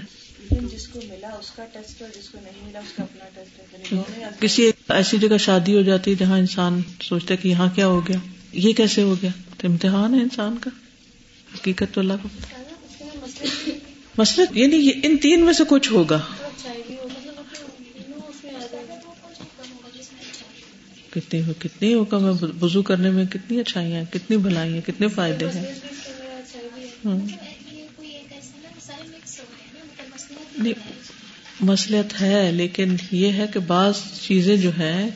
جس 0.51 0.87
کو 0.87 0.99
ملا 1.09 1.27
اس 1.27 1.51
کا 1.51 1.65
ٹیسٹ 1.73 2.01
اور 2.01 2.09
جس 2.21 2.29
کو 2.29 2.37
نہیں 2.43 2.67
ملا 2.67 2.79
اس 2.79 2.97
کا 2.97 3.03
اپنا 3.03 3.25
ٹیسٹ 3.35 3.93
ہے۔ 3.93 4.23
کسی 4.39 4.71
ایسی 4.89 5.17
جگہ 5.17 5.37
شادی 5.37 5.75
ہو 5.75 5.81
جاتی 5.81 6.11
ہے 6.11 6.15
جہاں 6.15 6.37
انسان 6.37 6.81
سوچتا 7.01 7.33
ہے 7.33 7.37
کہ 7.37 7.47
یہاں 7.47 7.67
کیا 7.75 7.87
ہو 7.87 8.07
گیا 8.07 8.17
یہ 8.51 8.73
کیسے 8.73 9.01
ہو 9.01 9.15
گیا؟ 9.21 9.29
تو 9.57 9.67
امتحان 9.67 10.13
ہے 10.13 10.21
انسان 10.21 10.55
کا۔ 10.61 10.69
حقیقت 11.55 11.93
تو 11.93 12.01
اللہ 12.01 12.13
کو۔ 12.23 12.29
مسئلہ 14.17 14.57
یعنی 14.57 14.91
ان 15.03 15.17
تین 15.17 15.45
میں 15.45 15.53
سے 15.53 15.63
کچھ 15.67 15.93
ہوگا۔ 15.93 16.21
کتنی 21.09 21.41
کتنی 21.59 21.93
حکم 21.93 22.25
ہے، 22.25 22.45
وضو 22.61 22.81
کرنے 22.81 23.11
میں 23.11 23.25
کتنی 23.25 23.59
اچھائیاں 23.59 24.03
کتنی 24.13 24.37
بھلائی 24.37 24.73
ہیں 24.73 24.81
کتنے 24.81 25.07
فائدے 25.07 25.45
ہیں۔ 25.45 25.73
مسلط 31.61 32.21
ہے، 32.21 32.51
لیکن 32.51 32.95
یہ 33.11 33.31
ہے 33.31 33.45
کہ 33.53 33.59
بعض 33.59 33.93
چیزیں 34.21 34.57
جو 34.57 34.69
ہیں، 34.69 35.09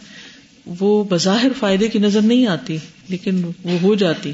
وہ 0.66 1.04
بظاہر 1.04 1.52
فائدے 1.60 1.88
کی 1.88 2.00
نظر 2.00 2.22
نہیں 2.22 2.48
آتی، 2.48 2.78
لیکن 3.08 3.46
وہ 3.64 3.80
ہو 3.82 3.96
جاتی۔ 3.96 4.32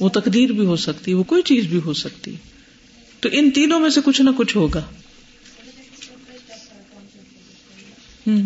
وہ 0.00 0.08
تقدیر 0.08 0.52
بھی 0.52 0.66
ہو 0.66 0.76
سکتی، 0.76 1.14
وہ 1.14 1.22
کوئی 1.22 1.42
چیز 1.42 1.66
بھی 1.66 1.80
ہو 1.84 1.92
سکتی۔ 1.92 2.34
تو 3.20 3.28
ان 3.32 3.50
تینوں 3.50 3.80
میں 3.80 3.90
سے 3.90 4.00
کچھ 4.04 4.22
نہ 4.22 4.30
کچھ 4.36 4.56
ہوگا۔ 4.56 4.82
ہوں۔ 8.26 8.42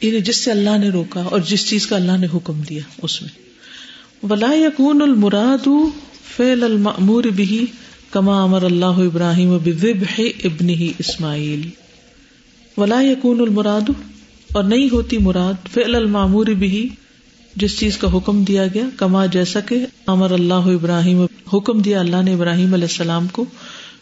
یعنی 0.00 0.20
جس 0.20 0.36
سے 0.36 0.50
اللہ 0.50 0.78
نے 0.78 0.88
روکا 0.88 1.22
اور 1.22 1.40
جس 1.40 1.68
چیز 1.68 1.86
کا 1.86 1.96
اللہ 1.96 2.16
نے 2.16 2.26
حکم 2.34 2.60
دیا 2.60 2.82
اس 3.02 3.22
میں۔ 3.22 3.48
ولا 4.22 4.52
یقون 4.52 5.02
المراد 5.02 5.68
فعل 6.36 6.64
المأمور 6.64 7.24
به 7.24 7.64
کما 8.10 8.42
امر 8.42 8.62
اللہ 8.62 8.84
ابراہیم 8.84 9.58
بذبح 9.58 10.20
ابن 10.44 10.68
ہی 10.68 10.92
اسماعیل 10.98 11.68
ولا 12.76 13.00
یقون 13.00 13.40
المراد 13.40 13.90
اور 14.52 14.64
نہیں 14.64 14.88
ہوتی 14.92 15.18
مراد 15.18 15.68
فعل 15.74 15.94
المعمور 15.94 16.46
به 16.46 16.84
جس 17.54 17.78
چیز 17.78 17.96
کا 17.98 18.08
حکم 18.12 18.42
دیا 18.44 18.66
گیا، 18.66 18.84
کما 18.96 19.24
جیسا 19.26 19.60
کہ 19.60 19.76
امر 20.06 20.30
اللہ 20.30 20.68
ابراہیم، 20.72 21.24
حکم 21.52 21.78
دیا 21.78 22.00
اللہ 22.00 22.22
نے 22.22 22.32
ابراہیم 22.34 22.74
علیہ 22.74 22.90
السلام 22.90 23.26
کو 23.32 23.44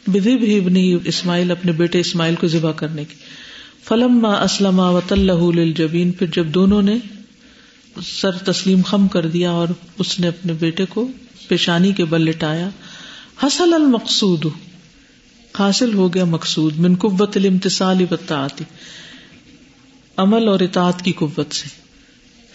بذبح 0.09 0.55
ابن 0.57 0.77
اسماعیل، 1.05 1.51
اپنے 1.51 1.73
بیٹے 1.73 2.01
اسماعیل 2.01 2.35
کو 2.35 2.47
ذبح 2.47 2.73
کرنے 2.73 3.05
کی۔ 3.05 3.15
فلم 3.85 4.25
اسلم 4.27 4.81
وط 4.81 5.13
اللہ 5.13 5.73
جبین 5.77 6.13
پھر 6.13 6.27
جب 6.27 6.47
دونوں 6.55 6.83
نے 6.83 6.97
سر 7.97 8.39
تسلیم 8.45 8.83
خم 8.83 9.09
کر 9.09 9.27
دیا 9.27 9.51
اور 9.51 9.69
اس 9.99 10.19
نے 10.21 10.29
اپنے 10.29 10.53
بیٹے 10.53 10.85
کو 10.89 11.07
پیشانی 11.49 11.93
کے 11.93 12.05
بل 12.05 12.21
لٹایا 12.21 12.69
حسل 13.45 13.75
المقصود، 13.75 14.47
حاصل 15.59 15.95
ہو 15.95 16.13
گیا 16.15 16.25
مقصود، 16.25 16.79
من 16.79 16.95
قوت 16.95 17.37
المتصال 17.37 18.05
بتاتی 18.11 18.65
عمل 20.17 20.49
اور 20.49 20.61
اطاعت 20.61 21.03
کی 21.03 21.13
قوت 21.13 21.55
سے۔ 21.55 21.69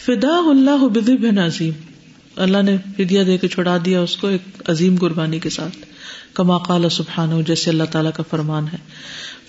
فدا 0.06 0.50
اللہ 0.50 0.88
بدب 0.88 1.40
عظیم۔ 1.46 1.74
اللہ 2.36 2.62
نے 2.62 2.78
فدیا 2.98 3.24
دے 3.28 3.38
کے 3.38 3.48
چھڑا 3.48 3.78
دیا 3.86 4.02
اس 4.02 4.18
کو 4.18 4.28
ایک 4.28 4.70
عظیم 4.70 4.96
قربانی 4.96 5.40
کے 5.40 5.50
ساتھ۔ 5.50 5.78
کما 6.34 6.58
قال 6.58 6.90
سبحان 6.90 7.44
جیسے 7.44 7.70
اللہ 7.70 7.84
تعالیٰ 7.84 8.12
کا 8.14 8.24
فرمان 8.30 8.66
ہے۔ 8.74 8.78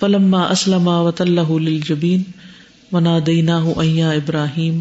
فلما 0.01 0.43
اسلم 0.43 0.89
وط 0.89 1.21
اللہ 1.21 1.85
جبین 1.89 2.23
ونا 2.93 3.19
دینا 3.27 3.63
ہوں 3.63 3.75
ابراہیم۔ 3.75 4.81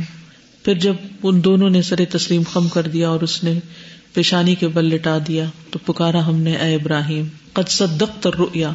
پھر 0.64 0.74
جب 0.74 0.94
ان 1.24 1.44
دونوں 1.44 1.70
نے 1.70 1.82
سر 1.82 2.00
تسلیم 2.10 2.42
خم 2.54 2.68
کر 2.68 2.82
دیا 2.82 3.10
اور 3.10 3.22
اس 3.22 3.44
نے 3.44 3.60
پیشانی 4.14 4.56
کے 4.56 4.68
بل 4.68 4.86
لٹا 4.86 5.18
دیا 5.28 5.46
تو 5.72 5.80
پکارا 5.86 6.28
ہم 6.28 6.36
نے، 6.36 6.56
اے 6.56 6.76
ابراہیم، 6.76 7.28
قد 7.54 7.70
صدقت 7.70 8.28
الرؤیا۔ 8.28 8.74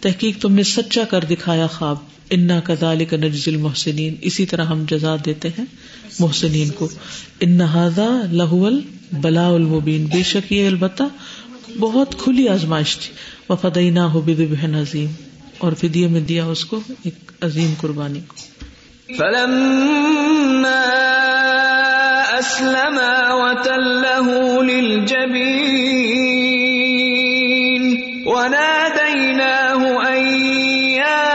تحقیق 0.00 0.42
تم 0.42 0.52
نے 0.52 0.62
سچا 0.62 1.04
کر 1.04 1.24
دکھایا 1.24 1.66
خواب۔ 1.66 1.96
انا 2.30 2.60
کذالک 2.60 3.14
نجزی 3.14 3.54
المحسنین۔ 3.54 4.14
اسی 4.20 4.46
طرح 4.46 4.64
ہم 4.64 4.84
جزا 4.90 5.16
دیتے 5.24 5.48
ہیں 5.48 5.64
محسنین 6.18 6.68
کو۔ 6.70 6.88
ان 7.40 7.60
هذا 7.60 8.20
لهو 8.32 8.66
البلاء 8.66 9.48
المبین۔ 9.48 10.06
بے 10.06 10.22
شک 10.22 10.52
یہ 10.52 10.66
البتہ 10.66 11.02
بہت 11.78 12.14
کھلی 12.18 12.48
آزمائش 12.48 12.98
تھی۔ 12.98 13.14
وفدیناہ 13.48 14.16
بذبح 14.26 14.80
عظیم۔ 14.80 15.10
اور 15.58 15.72
فدیے 15.72 16.08
میں 16.08 16.20
دیا 16.20 16.44
اس 16.44 16.64
کو 16.64 16.80
ایک 17.02 17.32
عظیم 17.40 17.74
قربانی 17.80 18.20
کو۔ 18.26 18.34
فلما 19.18 20.82
أسلما 22.46 23.34
وتله 23.34 24.28
للجبين 24.62 25.42
وناديناه 28.26 29.82
أن 30.14 30.22
يا 31.02 31.26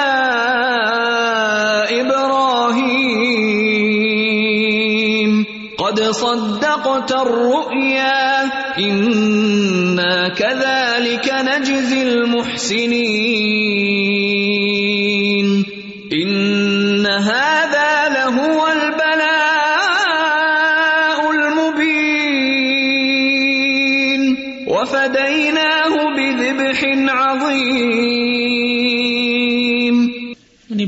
إبراهيم 4.11 5.45
قد 5.77 6.01
صدقت 6.01 7.11
الرؤيا 7.11 8.43
إنا 8.79 10.29
كذلك 10.29 11.33
نجزي 11.33 12.03
المحسنين 12.03 13.90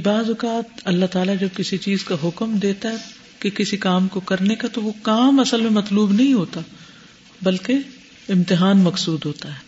بعض 0.03 0.27
اوقات 0.27 0.81
اللہ 0.85 1.05
تعالیٰ 1.05 1.35
جب 1.39 1.47
کسی 1.55 1.77
چیز 1.77 2.03
کا 2.03 2.15
حکم 2.23 2.57
دیتا 2.57 2.89
ہے 2.89 2.95
کہ 3.39 3.49
کسی 3.49 3.77
کام 3.77 4.07
کو 4.07 4.19
کرنے 4.19 4.55
کا 4.55 4.67
تو 4.67 4.81
وہ 4.81 4.91
کام 5.01 5.39
اصل 5.39 5.61
میں 5.61 5.69
مطلوب 5.69 6.11
نہیں 6.11 6.33
ہوتا 6.33 6.61
بلکہ 7.41 7.73
امتحان 8.29 8.77
مقصود 8.77 9.25
ہوتا 9.25 9.49
ہے۔ 9.49 9.59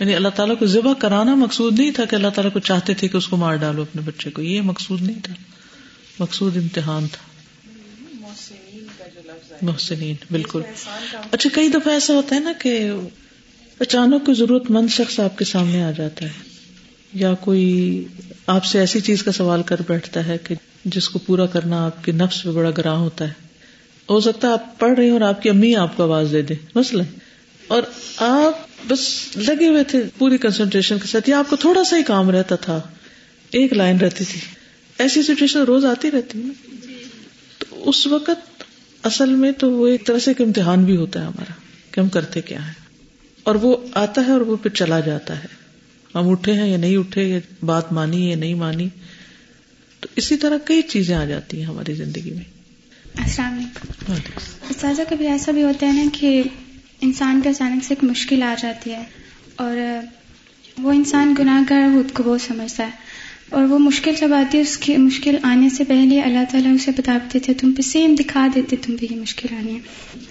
یعنی 0.00 0.14
اللہ 0.14 0.28
تعالیٰ 0.28 0.58
کو 0.58 0.66
ذبح 0.66 0.94
کرانا 0.94 1.34
مقصود 1.34 1.78
نہیں 1.78 1.90
تھا 1.90 2.04
کہ 2.04 2.16
اللہ 2.16 2.28
تعالیٰ 2.28 2.52
کو 2.52 2.58
چاہتے 2.58 2.94
تھے 2.94 3.08
کہ 3.08 3.16
اس 3.16 3.28
کو 3.28 3.36
مار 3.36 3.54
ڈالو 3.56 3.82
اپنے 3.82 4.02
بچے 4.04 4.30
کو 4.30 4.42
یہ 4.42 4.60
مقصود 4.60 5.02
نہیں 5.02 5.20
تھا۔ 5.22 5.34
مقصود 6.18 6.56
امتحان 6.56 7.06
تھا۔ 7.08 7.32
محسنین 9.62 10.16
بالکل۔ 10.30 10.62
اچھا 11.32 11.50
کئی 11.52 11.68
دفعہ 11.68 11.92
ایسا 11.92 12.14
ہوتا 12.14 12.34
ہے 12.34 12.40
نا 12.40 12.52
کہ 12.62 12.90
اچانک 13.78 14.26
کوئی 14.26 14.34
ضرورت 14.34 14.70
مند 14.70 14.88
شخص 14.88 15.20
آپ 15.20 15.38
کے 15.38 15.44
سامنے 15.44 15.84
آ 15.84 15.90
جاتا 15.90 16.24
ہے۔ 16.24 16.51
یا 17.14 17.34
کوئی 17.34 18.04
آپ 18.46 18.64
سے 18.64 18.78
ایسی 18.78 19.00
چیز 19.00 19.22
کا 19.22 19.32
سوال 19.32 19.62
کر 19.62 19.76
بیٹھتا 19.88 20.26
ہے 20.26 20.36
کہ 20.38 20.54
جس 20.84 21.08
کو 21.08 21.18
پورا 21.18 21.46
کرنا 21.46 21.86
آپ 21.86 22.04
کے 22.04 22.12
نفس 22.12 22.42
پہ 22.42 22.50
بڑا 22.50 22.70
گراں 22.70 22.96
ہوتا 22.96 23.28
ہے۔ 23.28 23.32
ہو 24.10 24.20
سکتا 24.20 24.48
ہے 24.48 24.52
آپ 24.52 24.78
پڑھ 24.78 24.92
رہی 24.92 25.04
ہیں 25.04 25.12
اور 25.12 25.20
آپ 25.20 25.42
کی 25.42 25.50
امی 25.50 25.76
آپ 25.76 25.96
کو 25.96 26.02
آواز 26.02 26.28
دے 26.32 26.42
دے 26.42 26.54
مسئلہ 26.74 27.02
اور 27.68 27.82
آپ 28.16 28.52
بس 28.88 29.28
لگے 29.36 29.68
ہوئے 29.68 29.84
تھے 29.84 30.02
پوری 30.18 30.38
کنسنٹریشن 30.38 30.98
کے 30.98 31.06
ساتھ، 31.06 31.28
یا 31.28 31.38
آپ 31.38 31.50
کو 31.50 31.56
تھوڑا 31.56 31.84
سا 31.84 31.96
ہی 31.96 32.02
کام 32.02 32.30
رہتا 32.30 32.56
تھا، 32.56 32.80
ایک 33.50 33.72
لائن 33.72 33.96
رہتی 33.96 34.24
تھی۔ 34.24 34.40
ایسی 34.98 35.22
سچویشن 35.22 35.60
روز 35.60 35.84
آتی 35.84 36.10
رہتی 36.10 36.38
نا 36.38 36.52
تو 37.58 37.88
اس 37.90 38.06
وقت 38.06 38.62
اصل 39.02 39.28
میں 39.28 39.52
تو 39.52 39.70
وہ 39.70 39.86
ایک 39.86 40.06
طرح 40.06 40.18
سے 40.18 40.30
ایک 40.30 40.40
امتحان 40.40 40.84
بھی 40.84 40.96
ہوتا 40.96 41.20
ہے 41.20 41.24
ہمارا 41.24 41.52
کہ 41.90 42.00
ہم 42.00 42.08
کرتے 42.08 42.40
کیا 42.40 42.66
ہے 42.68 42.72
اور 43.42 43.54
وہ 43.54 43.76
آتا 43.94 44.26
ہے 44.26 44.32
اور 44.32 44.40
وہ 44.40 44.56
پھر 44.56 44.70
چلا 44.70 45.00
جاتا 45.00 45.38
ہے۔ 45.38 45.61
ہم 46.14 46.28
اٹھے 46.28 46.54
ہیں 46.54 46.70
یا 46.70 46.76
نہیں 46.76 46.96
اٹھے 46.96 47.22
یا 47.22 47.38
بات 47.64 47.92
مانی 47.92 48.30
یا 48.30 48.36
نہیں 48.36 48.54
مانی۔ 48.54 48.88
تو 50.00 50.08
اسی 50.16 50.36
طرح 50.36 50.58
کئی 50.64 50.82
چیزیں 50.82 51.16
آ 51.16 51.24
جاتی 51.24 51.58
ہیں 51.58 51.64
ہماری 51.64 51.94
زندگی 51.94 52.30
میں۔ 52.30 52.44
السلام 53.22 53.54
علیکم۔ 53.54 54.12
استاذہ 54.70 55.02
کبھی 55.08 55.26
ایسا 55.26 55.52
بھی 55.52 55.62
ہوتا 55.62 55.86
ہے 55.86 55.92
نا 55.92 56.02
کہ 56.12 56.42
انسان 57.00 57.40
پہ 57.44 57.48
اچانک 57.48 57.84
سے 57.84 57.94
ایک 57.94 58.10
مشکل 58.10 58.42
آ 58.42 58.54
جاتی 58.62 58.90
ہے 58.90 59.04
اور 59.56 59.76
وہ 60.78 60.92
انسان 60.92 61.34
گناہ 61.38 61.62
گار 61.70 61.82
خود 61.94 62.12
کو 62.12 62.22
بہت 62.22 62.40
سمجھتا 62.40 62.84
ہے 62.84 62.90
اور 63.48 63.62
وہ 63.62 63.78
مشکل 63.78 64.12
جب 64.20 64.32
آتی 64.32 64.58
ہے 64.58 64.62
اس 64.62 64.78
کی 64.78 64.96
مشکل 64.96 65.36
آنے 65.42 65.68
سے 65.68 65.84
پہلے 65.84 66.20
اللہ 66.20 66.38
تعالیٰ 66.50 66.74
اسے 66.74 66.90
بتا 66.90 67.18
دیتے 67.34 67.54
تم 67.54 67.72
پہ 67.72 67.82
سیم 67.82 68.14
دکھا 68.18 68.46
دیتے 68.54 68.76
تم 68.76 68.96
پہ 68.96 69.06
یہ 69.10 69.16
مشکل 69.16 69.54
آنی 69.54 69.74
ہے۔ 69.74 69.80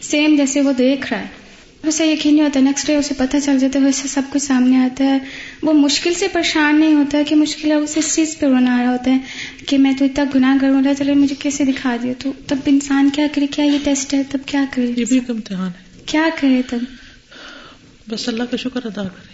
سیم 0.01 0.35
جیسے 0.37 0.61
وہ 0.61 0.73
دیکھ 0.73 1.13
رہا 1.13 1.19
ہے۔ 1.19 1.40
اسے 1.83 2.05
یقین 2.05 2.35
نہیں 2.35 2.45
ہوتا 2.45 2.59
نیکسٹ 2.59 2.87
ڈے 2.87 2.95
اسے 2.95 3.13
پتہ 3.17 3.37
چل 3.43 3.59
جاتا 3.59 3.79
ہے 3.79 3.83
ویسے 3.83 4.07
سب 4.07 4.21
کچھ 4.31 4.41
سامنے 4.41 4.77
آتا 4.77 5.03
ہے۔ 5.03 5.17
وہ 5.63 5.73
مشکل 5.73 6.13
سے 6.13 6.27
پریشان 6.27 6.79
نہیں 6.79 6.93
ہوتا 6.93 7.17
کہ 7.27 7.35
مشکل 7.35 7.69
ہے 7.69 7.75
اسے 7.75 7.99
اس 7.99 8.15
چیز 8.15 8.37
پہ 8.39 8.45
رونا 8.45 8.77
آ 8.77 8.83
رہا 8.83 8.91
ہوتا 8.91 9.11
ہے 9.11 9.17
کہ 9.67 9.77
میں 9.77 9.93
تو 9.99 10.05
اتنا 10.05 10.23
گناہ 10.35 10.57
کروں 10.61 10.77
اللہ 10.77 10.93
تعالیٰ 10.97 11.15
مجھے 11.15 11.35
کیسے 11.35 11.65
دکھا 11.65 11.95
دیا؟ 12.03 12.13
تو 12.19 12.31
تب 12.47 12.55
انسان 12.65 13.09
کیا 13.15 13.27
کرے 13.35 13.47
کیا 13.47 13.65
یہ 13.65 13.77
ٹیسٹ 13.83 14.13
ہے؟ 14.13 14.23
تب 14.23 14.37
کیا 14.45 14.65
کرے؟ 14.71 14.87
یہ 14.87 15.05
بھی 15.05 15.15
ایک 15.15 15.29
امتحان 15.29 15.67
ہے۔ 15.67 16.03
کیا 16.05 16.29
کرے 16.39 16.61
تب؟ 16.69 16.77
بس 18.09 18.29
اللہ 18.29 18.43
کا 18.43 18.57
شکر 18.57 18.79
ادا 18.85 19.03
کرے۔ 19.03 19.33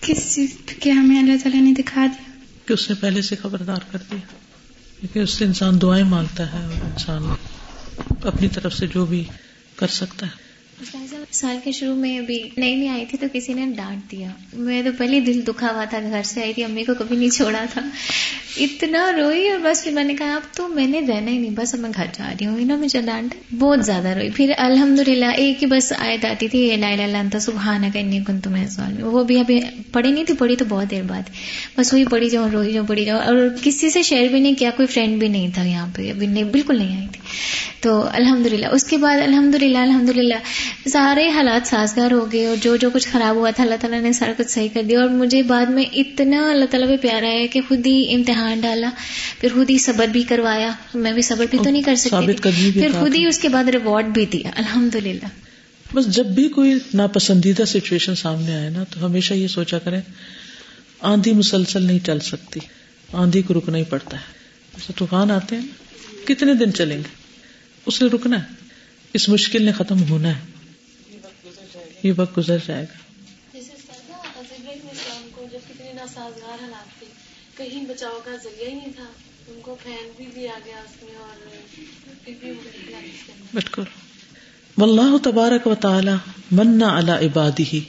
کس 0.00 0.34
چیز 0.34 0.56
کہ 0.80 0.90
ہمیں 0.90 1.18
اللہ 1.18 1.32
تعالیٰ 1.42 1.60
نے 1.60 1.72
دکھا 1.72 2.06
دیا؟ 2.06 2.30
کہ 2.66 2.72
اس 2.72 2.90
نے 2.90 2.96
پہلے 3.00 3.22
سے 3.22 3.36
خبردار 3.36 3.78
کر 3.92 3.98
دیا۔ 4.10 4.26
کیونکہ 5.00 5.18
اس 5.18 5.30
سے 5.30 5.44
انسان 5.44 5.80
دعائیں 5.82 6.04
مانگتا 6.04 6.52
ہے 6.52 6.64
اور 6.64 6.72
انسان 6.72 7.22
اپنی 8.24 8.48
طرف 8.48 8.74
سے 8.74 8.86
جو 8.86 9.06
بھی 9.06 9.24
کر 9.76 9.86
سکتا 9.86 10.26
ہے۔ 10.26 10.51
سال 11.30 11.56
کے 11.64 11.72
شروع 11.72 11.94
میں 11.94 12.18
ابھی 12.18 12.42
نئی 12.56 12.74
نئی 12.74 12.88
آئی 12.88 13.04
تھی 13.06 13.18
تو 13.18 13.26
کسی 13.32 13.52
نے 13.52 13.66
ڈانٹ 13.76 14.12
دیا۔ 14.12 14.28
میں 14.52 14.82
تو 14.82 14.90
پہلے 14.98 15.20
دل 15.20 15.40
دکھا 15.48 15.68
ہوا 15.74 15.84
تھا، 15.84 15.98
گھر 16.10 16.22
سے 16.24 16.42
آئی 16.42 16.52
تھی، 16.52 16.64
امی 16.64 16.84
کو 16.84 16.94
کبھی 16.98 17.16
نہیں 17.16 17.30
چھوڑا 17.30 17.64
تھا۔ 17.72 17.80
اتنا 18.56 19.12
روئی 19.16 19.48
اور 19.48 19.58
بس 19.58 19.84
پھر 19.84 19.92
میں 19.92 20.04
نے 20.04 20.14
کہا، 20.14 20.34
اب 20.34 20.56
تو 20.56 20.68
میں 20.68 20.86
نے 20.86 21.00
رہنا 21.00 21.30
ہی 21.30 21.38
نہیں، 21.38 21.50
بس 21.50 21.74
اب 21.74 21.80
میں 21.80 21.90
گھر 21.96 22.04
جا 22.18 22.32
رہی 22.32 22.46
ہوں۔ 22.46 22.58
انہوں 22.58 22.78
مجھے 22.78 23.00
ڈانٹ 23.00 23.54
بہت 23.58 23.84
زیادہ 23.84 24.08
روئی۔ 24.08 24.30
پھر 24.30 24.52
الحمد 24.58 25.08
للہ 25.08 25.24
ایک 25.24 25.62
ہی 25.62 25.68
بس 25.68 25.92
آیت 25.98 26.24
آتی 26.24 26.48
تھی، 26.48 26.76
لا 26.76 26.88
الہ 26.88 27.02
الا 27.02 27.38
سبحانہ 27.38 27.86
کرنے 27.94 28.20
کن 28.26 28.40
تمہیں 28.40 28.68
سوال 28.68 28.92
میں 28.92 29.04
وہ 29.04 29.24
بھی 29.24 29.40
ابھی 29.40 29.60
پڑھی 29.92 30.10
نہیں 30.10 30.24
تھی، 30.24 30.34
پڑھی 30.34 30.56
تو 30.56 30.64
بہت 30.68 30.90
دیر 30.90 31.02
بعد۔ 31.02 31.22
بس 31.78 31.92
وہی 31.92 32.04
پڑھی 32.04 32.30
جاؤ 32.30 32.48
روئی 32.52 32.72
جاؤ 32.72 32.84
پڑھی 32.88 33.04
جاؤ 33.04 33.18
اور 33.18 33.36
کسی 33.62 33.90
سے 33.90 34.02
شیئر 34.02 34.28
بھی 34.28 34.40
نہیں 34.40 34.54
کیا، 34.54 34.70
کوئی 34.76 34.86
فرینڈ 34.86 35.18
بھی 35.18 35.28
نہیں 35.28 35.48
تھا 35.54 35.62
یہاں 35.64 35.86
پہ، 35.96 36.10
ابھی 36.10 36.26
نہیں، 36.26 36.44
بالکل 36.44 36.78
نہیں 36.78 36.96
آئی 36.98 37.06
تھی۔ 37.12 37.20
تو 37.80 38.08
الحمد 38.12 38.46
للہ 38.46 38.66
اس 38.66 38.84
کے 38.84 38.96
بعد 38.96 39.18
الحمد 39.26 39.54
للہ 39.54 39.78
الحمد 39.78 40.08
للہ 40.08 40.34
سارے 40.86 41.28
حالات 41.28 41.66
سازگار 41.66 42.10
ہو 42.10 42.32
گئے 42.32 42.46
اور 42.46 42.56
جو 42.60 42.76
جو 42.76 42.90
کچھ 42.90 43.08
خراب 43.08 43.36
ہوا 43.36 43.50
تھا 43.50 43.62
اللہ 43.62 43.74
تعالیٰ 43.80 44.00
نے 44.00 44.12
سارا 44.12 44.32
کچھ 44.36 44.50
صحیح 44.50 44.68
کر 44.74 44.82
دیا 44.82 45.00
اور 45.00 45.08
مجھے 45.08 45.42
بعد 45.42 45.66
میں 45.66 45.84
اتنا 45.92 46.50
اللہ 46.50 46.64
تعالیٰ 46.64 46.88
پہ 46.88 46.96
پیارا 46.96 47.28
ہے 47.28 47.46
کہ 47.48 47.60
خود 47.68 47.86
ہی 47.86 48.14
امتحان 48.14 48.60
ڈالا 48.60 48.90
پھر 49.40 49.48
خود 49.54 49.70
ہی 49.70 49.78
صبر 49.78 50.06
بھی 50.06 50.22
کروایا۔ 50.22 50.70
میں 50.94 51.12
بھی 51.12 51.22
صبر 51.22 51.44
بھی 51.50 51.58
تو 51.64 51.70
نہیں 51.70 51.82
کر 51.82 51.94
سکتی 51.94 52.32
پھر 52.72 52.88
خود 53.00 53.14
ہی 53.14 53.26
اس 53.26 53.38
کے 53.38 53.48
بعد 53.48 53.64
ریوارڈ 53.64 54.06
بھی 54.06 54.26
دیا۔ 54.26 54.50
الحمد 54.56 54.94
للہ 54.94 55.26
بس 55.94 56.06
جب 56.06 56.26
بھی 56.26 56.48
کوئی 56.48 56.74
ناپسندیدہ 56.94 57.64
سچویشن 57.64 58.14
سامنے 58.14 58.54
آئے 58.54 58.68
نا 58.70 58.84
تو 58.84 59.06
ہمیشہ 59.06 59.34
یہ 59.34 59.48
سوچا 59.48 59.78
کریں 59.78 60.00
آندھی 61.00 61.32
مسلسل 61.32 61.82
نہیں 61.82 61.98
چل 62.06 62.20
سکتی 62.20 62.60
آندھی 63.12 63.42
کو 63.42 63.54
رکنا 63.54 63.78
ہی 63.78 63.84
پڑتا 63.84 64.16
ہے۔ 64.16 64.22
جیسے 64.74 64.92
طوفان 64.96 65.30
آتے 65.30 65.56
ہیں 65.56 66.26
کتنے 66.28 66.54
دن 66.54 66.72
چلیں 66.72 66.96
گے؟ 66.96 67.08
اسے 67.86 68.04
رکنا 68.04 68.38
ہے۔ 68.38 68.62
اس 69.12 69.28
مشکل 69.28 69.62
نے 69.62 69.72
ختم 69.72 70.02
ہونا 70.02 70.28
ہے۔ 70.28 70.51
یہ 72.02 72.12
وقت 72.16 72.38
گزر 72.38 72.56
جائے 72.66 72.84
گا۔ 72.84 73.02
ناسازگار 75.94 76.62
حالات 76.62 76.98
تھے 76.98 77.06
کہیں 77.56 77.84
بچاؤ 77.84 78.20
کا 78.24 78.30
ذریعہ 78.44 78.68
ہی 78.68 78.74
نہیں 78.74 78.92
تھا۔ 78.96 79.04
ان 79.48 79.58
کو 79.62 79.76
پھینک 79.82 80.16
بھی 80.16 80.24
دیا 80.34 80.52
گیا 80.64 80.76
اس 80.76 81.02
میں 81.02 81.14
اور 81.16 81.50
بالکل۔ 83.54 83.82
واللہ 84.78 85.18
تبارک 85.24 85.66
و 85.66 85.74
تعالی 85.74 86.10
منا 86.50 86.98
علی 86.98 87.26
عبادی 87.26 87.64
ہی 87.72 87.80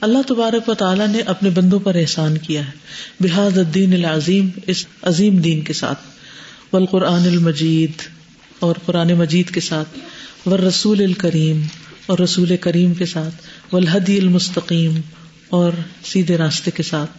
اللہ 0.00 0.18
تبارک 0.28 0.68
و 0.68 0.74
تعالی 0.74 1.04
نے 1.10 1.20
اپنے 1.20 1.50
بندوں 1.50 1.80
پر 1.80 1.94
احسان 1.94 2.38
کیا 2.38 2.66
ہے۔ 2.66 2.72
بحاد 3.20 3.58
الدین 3.58 3.92
العظیم 3.92 4.48
اس 4.66 4.86
عظیم 5.02 5.36
دین 5.36 5.60
کے 5.60 5.72
ساتھ۔ 5.72 6.00
والقرآن 6.72 7.22
المجید 7.22 8.02
اور 8.58 8.76
قرآن 8.86 9.12
مجید 9.12 9.50
کے 9.50 9.60
ساتھ۔ 9.60 9.98
والرسول 10.48 11.02
الکریم۔ 11.02 11.62
اور 12.08 12.18
رسول 12.18 12.56
کریم 12.56 12.94
کے 12.94 13.06
ساتھ، 13.06 13.34
والہدی 13.72 14.18
المستقیم 14.18 15.00
اور 15.48 15.72
سیدھے 16.04 16.36
راستے 16.38 16.70
کے 16.70 16.82
ساتھ۔ 16.82 17.10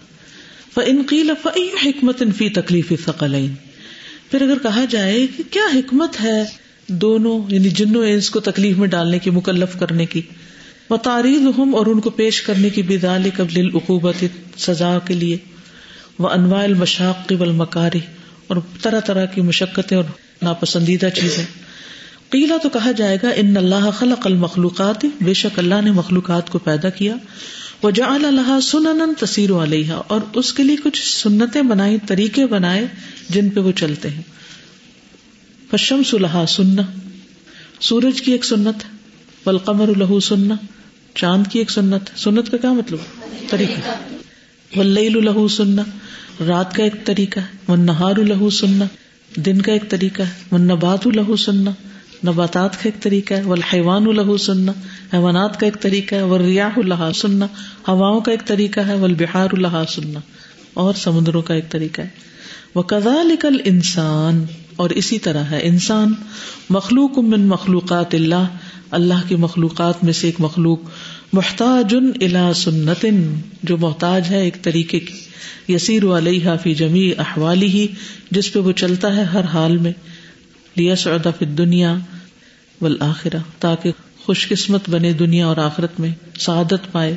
فنقیل 0.74 1.32
فعی 1.44 1.68
حکمت 1.86 2.24
فی 2.38 2.50
تکلیف 2.50 2.94
ثقلین 3.06 3.54
پھر 4.32 4.42
اگر 4.42 4.58
کہا 4.64 4.86
جائے 4.90 5.28
کہ 5.38 5.44
کیا 5.52 5.68
حکمت 5.74 6.22
ہے 6.22 6.44
دونوں 6.88 7.54
یعنی 7.54 7.70
جنوں 7.70 8.06
انس 8.06 8.30
کو 8.30 8.40
تکلیف 8.40 8.78
میں 8.78 8.88
ڈالنے 8.88 9.20
کی، 9.20 9.30
مکلف 9.30 9.80
کرنے 9.80 10.06
کی؟ 10.06 10.22
وہ 10.90 10.98
تاریخ 10.98 11.60
ہم 11.60 11.76
اور 11.76 11.86
ان 11.86 12.00
کو 12.00 12.10
پیش 12.10 12.42
کرنے 12.42 12.70
کی 12.70 12.82
بدال 12.82 13.30
قبل 13.38 13.60
العقوبت 13.60 14.26
سزا 14.58 14.98
کے 15.08 15.14
لیے۔ 15.14 15.38
وہ 16.20 16.30
انواع 16.30 16.64
المشاق 16.64 17.34
والمکاری 17.40 18.00
اور 18.48 18.58
طرح 18.82 19.00
طرح 19.00 19.26
کی 19.26 19.42
مشقتیں 19.42 19.98
اور 19.98 20.06
ناپسندیدہ 20.42 21.10
چیز 21.16 21.38
ہے 21.38 21.46
قیلا 22.30 22.58
تو 22.64 22.70
کہا 22.70 22.92
جائے 22.92 23.18
گا، 23.24 23.30
ان 23.30 23.58
اللہ 23.58 23.90
خلق 23.98 24.28
المخلوقات 24.28 25.06
بے 25.22 25.34
شک 25.34 25.60
اللہ 25.60 25.82
نے 25.84 25.92
مخلوقات 25.92 26.50
کو 26.50 26.60
پیدا 26.60 26.90
کیا۔ 26.90 27.16
وہ 27.84 27.92
جا 27.92 28.06
اللہ 28.06 28.60
سنن 28.60 29.14
تصیر 29.20 29.52
علیہ 29.52 29.92
اور 29.92 30.20
اس 30.34 30.54
کے 30.54 30.64
لیے 30.64 30.76
کچھ 30.76 31.08
سنتیں 31.08 31.62
بنائی 31.62 31.98
طریقے 32.08 32.46
بنائے 32.46 32.88
جن 33.30 33.50
پہ 33.50 33.60
وہ 33.60 33.72
چلتے 33.72 34.10
ہیں۔ 34.10 34.22
پشم 35.70 36.04
سلحا 36.04 36.46
سننا 36.46 36.82
سورج 37.80 38.22
کی 38.22 38.32
ایک 38.32 38.46
سنت، 38.46 38.84
والقمر 39.46 39.96
لہو 39.98 40.20
سننا 40.20 40.56
چاند 41.16 41.48
کی 41.48 41.60
ایک 41.60 41.72
سنت۔ 41.72 42.20
سنت 42.20 42.52
کا 42.52 42.58
کیا 42.58 42.74
مطلب؟ 42.74 42.98
طریقہ۔ 43.50 43.90
واللیل 44.76 45.26
لہو 45.26 45.48
سننا 45.48 45.84
رات 46.48 46.76
کا 46.76 46.84
ایک 46.84 47.06
طریقہ 47.06 47.40
ہے۔ 47.40 47.58
والنہار 47.68 48.16
لہو 48.16 48.50
سننا 48.50 48.86
دن 49.36 49.62
کا 49.62 49.72
ایک 49.72 49.90
طریقہ 49.90 50.22
ہے۔ 50.22 50.32
والنبات 50.52 51.08
لہو 51.08 51.36
سننا 51.36 51.72
نباتات 52.26 52.74
کا 52.74 52.82
ایک 52.84 53.04
طریقہ 53.04 53.34
ہے، 53.34 53.42
والحیوان 53.42 54.16
لہو 54.16 54.38
سننا 54.38 54.72
حیوانات 55.14 55.60
کا 55.60 55.66
ایک 55.66 55.82
طریقہ 55.82 56.16
ہے، 56.16 56.22
والریاح 56.22 56.80
لہا 56.80 57.12
سننا 57.16 57.46
ہواؤں 57.88 58.22
کا 58.22 58.32
ایک 58.32 58.46
طریقہ 58.46 58.80
ہے، 58.80 58.94
والبحار 58.94 59.50
لہا 59.54 59.84
سننا 59.90 60.20
اور 60.74 60.94
سمندروں 60.94 61.42
کا 61.42 61.54
ایک 61.54 61.70
طریقہ 61.70 62.02
ہے۔ 62.02 62.30
وکذالک 62.76 63.46
الانسان 63.46 64.46
اور 64.76 64.90
اسی 64.90 65.20
طرح 65.20 65.44
ہے 65.44 65.60
انسان، 65.64 66.14
مخلوق 66.70 67.18
من 67.18 67.48
مخلوقات 67.48 68.16
اللہ 68.16 68.48
اللہ 68.92 69.28
کی 69.28 69.36
مخلوقات 69.36 70.04
میں 70.04 70.14
سے 70.14 70.28
ایک 70.28 70.36
مخلوق، 70.40 70.80
محتاج 71.34 71.96
الا 72.22 72.54
سنت، 72.54 73.06
جو 73.64 73.78
محتاج 73.78 74.24
ہے 74.30 74.42
ایک 74.42 74.62
طریقے 74.62 75.00
کی۔ 75.00 75.14
یسیر 75.74 76.04
علیہ 76.06 76.50
فی 76.64 76.76
جمی 76.76 77.12
احوالی 77.18 77.68
ہی 77.68 77.88
جس 78.32 78.54
پہ 78.54 78.60
وہ 78.60 78.72
چلتا 78.72 79.16
ہے 79.16 79.24
ہر 79.24 79.44
حال 79.44 79.78
میں۔ 79.78 79.92
لیا 80.76 80.96
سعودہ 80.96 81.30
فی 81.40 81.46
دنیا 81.46 81.96
والآخرہ 82.82 83.38
تاکہ 83.60 83.92
خوش 84.18 84.48
قسمت 84.48 84.90
بنے 84.90 85.14
دنیا 85.14 85.48
اور 85.48 85.58
آخرت 85.58 86.00
میں، 86.00 86.10
سعادت 86.40 86.92
پائے، 86.92 87.16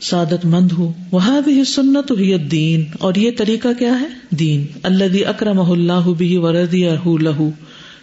سعادت 0.00 0.44
مند 0.44 0.72
ہو۔ 0.72 0.92
وہ 1.10 1.40
بھی 1.44 1.64
سنت 1.64 2.10
ہی 2.10 2.38
دین 2.38 2.84
اور 2.98 3.14
یہ 3.14 3.30
طریقہ 3.36 3.68
کیا 3.78 4.00
ہے؟ 4.00 4.06
دین۔ 4.30 4.66
اللہ 4.82 5.28
اکرم 5.28 5.70
اللہ 5.70 6.08
بھی 6.18 6.36
وردی 6.36 6.88
لہو 7.20 7.50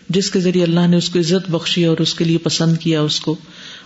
جس 0.09 0.31
کے 0.31 0.39
ذریعے 0.39 0.63
اللہ 0.63 0.87
نے 0.87 0.97
اس 0.97 1.09
کو 1.09 1.19
عزت 1.19 1.51
بخشی 1.51 1.85
اور 1.85 1.97
اس 1.97 2.13
کے 2.13 2.25
لیے 2.25 2.37
پسند 2.37 2.77
کیا 2.77 3.01
اس 3.01 3.19
کو۔ 3.19 3.35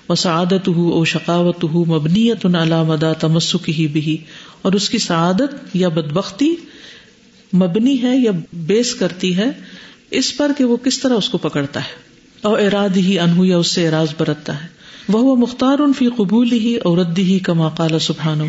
وہ 0.09 0.15
سعادت 0.15 0.67
ہو 0.67 0.89
او 0.89 1.05
شقاوت 1.05 1.63
ہو 1.63 1.85
مبنیت 1.85 2.45
مدا 2.45 3.13
تمسک 3.13 3.69
ہی 3.69 3.87
بھی 3.87 4.17
اور 4.61 4.73
اس 4.73 4.89
کی 4.89 4.97
سعادت 4.97 5.75
یا 5.75 5.87
بدبختی 5.87 6.55
مبنی 7.53 8.01
ہے 8.01 8.17
یا 8.17 8.31
بیس 8.53 8.95
کرتی 8.95 9.37
ہے 9.37 9.49
اس 10.11 10.37
پر 10.37 10.51
کہ 10.57 10.65
وہ 10.65 10.77
کس 10.77 10.99
طرح 10.99 11.13
اس 11.13 11.29
کو 11.29 11.37
پکڑتا 11.37 11.79
ہے۔ 11.79 12.07
اور 12.41 12.59
اراد 12.59 12.97
ہی 12.97 13.19
انہو 13.19 13.45
یا 13.45 13.57
اس 13.57 13.67
سے 13.67 13.87
اراض 13.87 14.07
برتتا 14.17 14.63
ہے۔ 14.63 14.67
وہ 15.09 15.35
مختار 15.35 15.79
ان 15.79 15.93
فی 15.93 16.07
قبول 16.07 16.51
ہی 16.51 16.75
اور 16.75 16.97
ردی 16.97 17.23
ہی 17.23 17.39
کا 17.39 17.53
ماقال 17.53 17.99
سبحان 17.99 18.41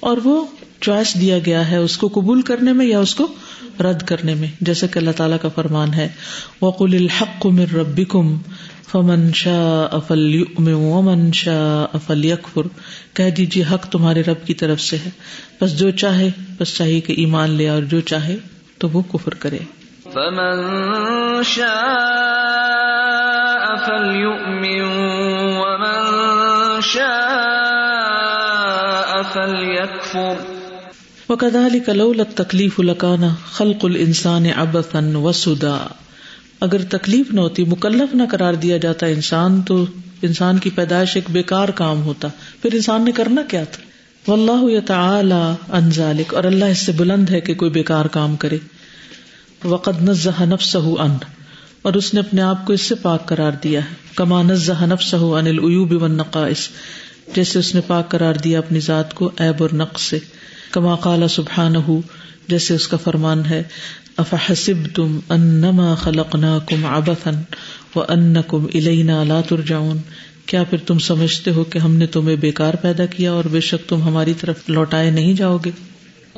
اور 0.00 0.16
وہ 0.24 0.46
چوائس 0.80 1.20
دیا 1.20 1.38
گیا 1.38 1.70
ہے 1.70 1.76
اس 1.76 1.98
کو 1.98 2.08
قبول 2.08 2.42
کرنے 2.42 2.72
میں 2.72 2.86
یا 2.86 2.98
اس 2.98 3.14
کو 3.14 3.26
رد 3.80 4.02
کرنے 4.02 4.34
میں۔ 4.34 4.48
جیسے 4.60 4.88
کہ 4.88 4.98
اللہ 4.98 5.10
تعالیٰ 5.16 5.36
کا 5.42 5.48
فرمان 5.48 5.94
ہے۔ 5.94 6.08
وقل 6.62 6.94
الحق 6.94 7.46
من 7.46 7.64
ربکم 7.74 8.38
فمن 8.92 9.32
شاء 9.34 9.94
افل 9.96 10.44
ومن 10.58 11.32
شاء 11.32 11.84
افل 11.92 12.32
کہہ 13.14 13.30
دیجیے 13.30 13.64
حق 13.74 13.86
تمہارے 13.86 14.22
رب 14.22 14.46
کی 14.46 14.54
طرف 14.54 14.80
سے 14.80 14.96
ہے۔ 14.96 15.10
بس 15.60 15.78
جو 15.78 15.90
چاہے، 15.90 16.30
بس 16.58 16.76
چاہیے 16.76 17.00
کہ 17.00 17.12
ایمان 17.12 17.50
لے 17.50 17.68
اور 17.68 17.82
جو 17.82 18.00
چاہے 18.00 18.36
تو 18.78 18.88
وہ 18.88 19.02
کفر 19.12 19.34
کرے۔ 19.34 19.58
فمن 20.16 21.42
شاء 21.42 23.86
فليؤمن 23.86 24.86
ومن 25.56 26.20
شاء 26.80 29.32
فليكفر. 29.32 30.34
وكذلك 31.28 31.88
لولا 31.88 32.22
التكليف 32.28 32.80
لكان 32.80 33.28
خلق 33.52 33.76
الانسان 33.82 34.46
عبثا 34.56 35.00
وسدا. 35.14 35.86
اگر 36.60 36.78
تکلیف 36.90 37.32
نہ 37.32 37.40
ہوتی، 37.40 37.64
مکلف 37.64 38.14
نہ 38.14 38.22
قرار 38.30 38.54
دیا 38.54 38.76
جاتا 38.76 39.06
انسان، 39.06 39.62
تو 39.62 39.86
انسان 40.22 40.58
کی 40.58 40.70
پیدائش 40.70 41.10
ایک 41.14 41.24
بیکار 41.30 41.68
کام 41.68 42.02
ہوتا۔ 42.02 42.28
پھر 42.62 42.74
انسان 42.74 43.04
نے 43.04 43.12
کرنا 43.12 43.42
کیا 43.48 43.64
تھا؟ 43.64 44.30
واللہ 44.30 44.62
یتعالی 44.62 45.54
عن 45.72 45.88
اور 46.32 46.44
اللہ 46.44 46.64
اس 46.64 46.78
سے 46.78 46.92
بلند 46.92 47.30
ہے 47.30 47.40
کہ 47.40 47.54
کوئی 47.54 47.70
بیکار 47.70 48.04
کام 48.04 48.36
کرے۔ 48.36 48.58
وقد 49.66 50.08
نزہ 50.08 50.42
نفسہ 50.42 50.78
ان 50.78 51.16
اور 51.82 51.92
اس 51.92 52.14
نے 52.14 52.20
اپنے 52.20 52.42
آپ 52.42 52.66
کو 52.66 52.72
اس 52.72 52.80
سے 52.80 52.94
پاک 52.94 53.26
قرار 53.26 53.52
دیا 53.62 53.80
ہے۔ 53.80 53.94
کما 54.14 54.42
نزہ 54.42 54.84
نفسہ 54.84 55.16
ان 55.16 55.46
العیوب 55.46 56.02
والنقائص۔ 56.02 56.68
جیسے 57.34 57.58
اس 57.58 57.74
نے 57.74 57.80
پاک 57.86 58.08
قرار 58.08 58.34
دیا 58.34 58.58
اپنی 58.58 58.80
ذات 58.80 59.14
کو 59.14 59.30
عیب 59.38 59.62
اور 59.62 59.70
نقص 59.72 60.02
سے۔ 60.02 60.18
کما 60.70 60.94
قال 60.94 61.28
سبحانہ 61.28 61.78
جیسے 62.48 62.74
اس 62.74 62.88
کا 62.88 62.96
فرمان 62.96 63.46
ہے 63.46 63.62
افحسبتم 64.16 65.20
انما 65.28 65.94
خلقناکم 65.94 66.86
عبثا 66.86 67.30
وانکم 67.94 68.66
الینا 68.74 69.24
لا 69.24 69.40
ترجعون۔ 69.40 69.98
کیا 70.46 70.64
پھر 70.64 70.78
تم 70.78 70.98
سمجھتے 70.98 71.50
ہو 71.50 71.64
کہ 71.64 71.78
ہم 71.78 71.96
نے 71.96 72.06
تمہیں 72.06 72.36
بیکار 72.36 72.74
پیدا 72.74 73.06
کیا 73.06 73.32
اور 73.32 73.44
بے 73.44 73.60
شک 73.60 73.88
تم 73.88 74.02
ہماری 74.02 74.34
طرف 74.40 74.56
لوٹائے 74.68 75.10
نہیں 75.10 75.34
جاؤ 75.34 75.58
گے؟ 75.64 75.70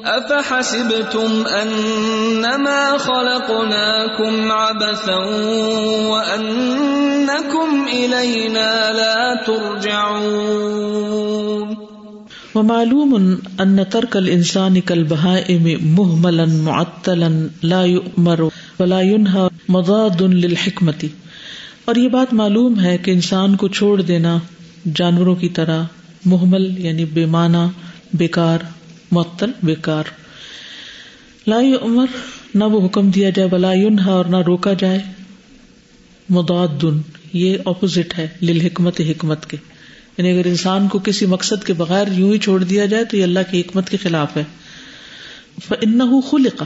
افحسبتم 0.05 1.47
انما 1.47 2.99
خلقناكم 2.99 4.53
عبثا 4.53 5.17
وانكم 6.09 7.87
الينا 7.93 8.93
لا 8.93 9.45
ترجعون؟ 9.47 10.89
ومعلوم 12.55 13.39
ان 13.61 13.89
ترك 13.89 14.17
الانسان 14.17 14.81
كالبهائم 14.81 15.95
مهملا، 15.99 16.47
معطلا، 16.47 17.49
لا 17.63 17.83
يؤمر 17.85 18.51
ولا 18.81 19.01
ينهى، 19.01 19.51
مضاد 19.69 20.23
للحكمه 20.23 21.09
اور 21.85 21.97
یہ 21.97 22.09
بات 22.09 22.35
معلوم 22.35 22.81
ہے 22.81 22.99
کہ 22.99 23.11
انسان 23.11 23.57
کو 23.57 23.69
چھوڑ 23.69 24.03
دینا 24.03 24.39
جانوروں 24.85 25.35
کی 25.35 25.49
طرح 25.49 25.83
محمل 26.25 26.79
یعنی 26.79 27.05
بے 27.05 27.27
معنی 27.27 27.59
بیکار 28.13 28.59
معطل 29.11 29.51
بیکار۔ 29.63 30.05
لا 31.47 31.61
عمر 31.83 32.07
نہ 32.55 32.65
وہ 32.65 32.87
حکم 32.87 33.11
دیا 33.11 33.31
جائے 33.31 33.49
بلا 33.49 33.71
اور 34.07 34.25
نہ 34.25 34.37
روکا 34.37 34.73
جائے۔ 34.73 34.99
مداد 36.29 36.85
یہ 37.33 37.57
اپوزٹ 37.65 38.19
ہے 38.19 38.29
لل 38.43 38.61
حکمت 38.61 39.01
حکمت 39.01 39.47
کے۔ 39.47 39.57
یعنی 40.19 40.33
اگر 40.33 40.47
انسان 40.47 40.89
کو 40.89 40.99
کسی 40.99 41.27
مقصد 41.27 41.67
کے 41.67 41.73
بغیر 41.73 42.05
یوں 42.13 42.33
ہی 42.33 42.39
چھوڑ 42.39 42.65
دیا 42.65 42.87
جائے، 42.87 43.05
تو 43.05 43.17
یہ 43.17 43.23
اللہ 43.23 43.39
کی 43.51 43.61
حکمت 43.61 43.91
کے 43.91 43.97
خلاف 43.97 44.37
ہے۔ 44.37 44.45
ان 45.71 46.21
خلقا 46.31 46.65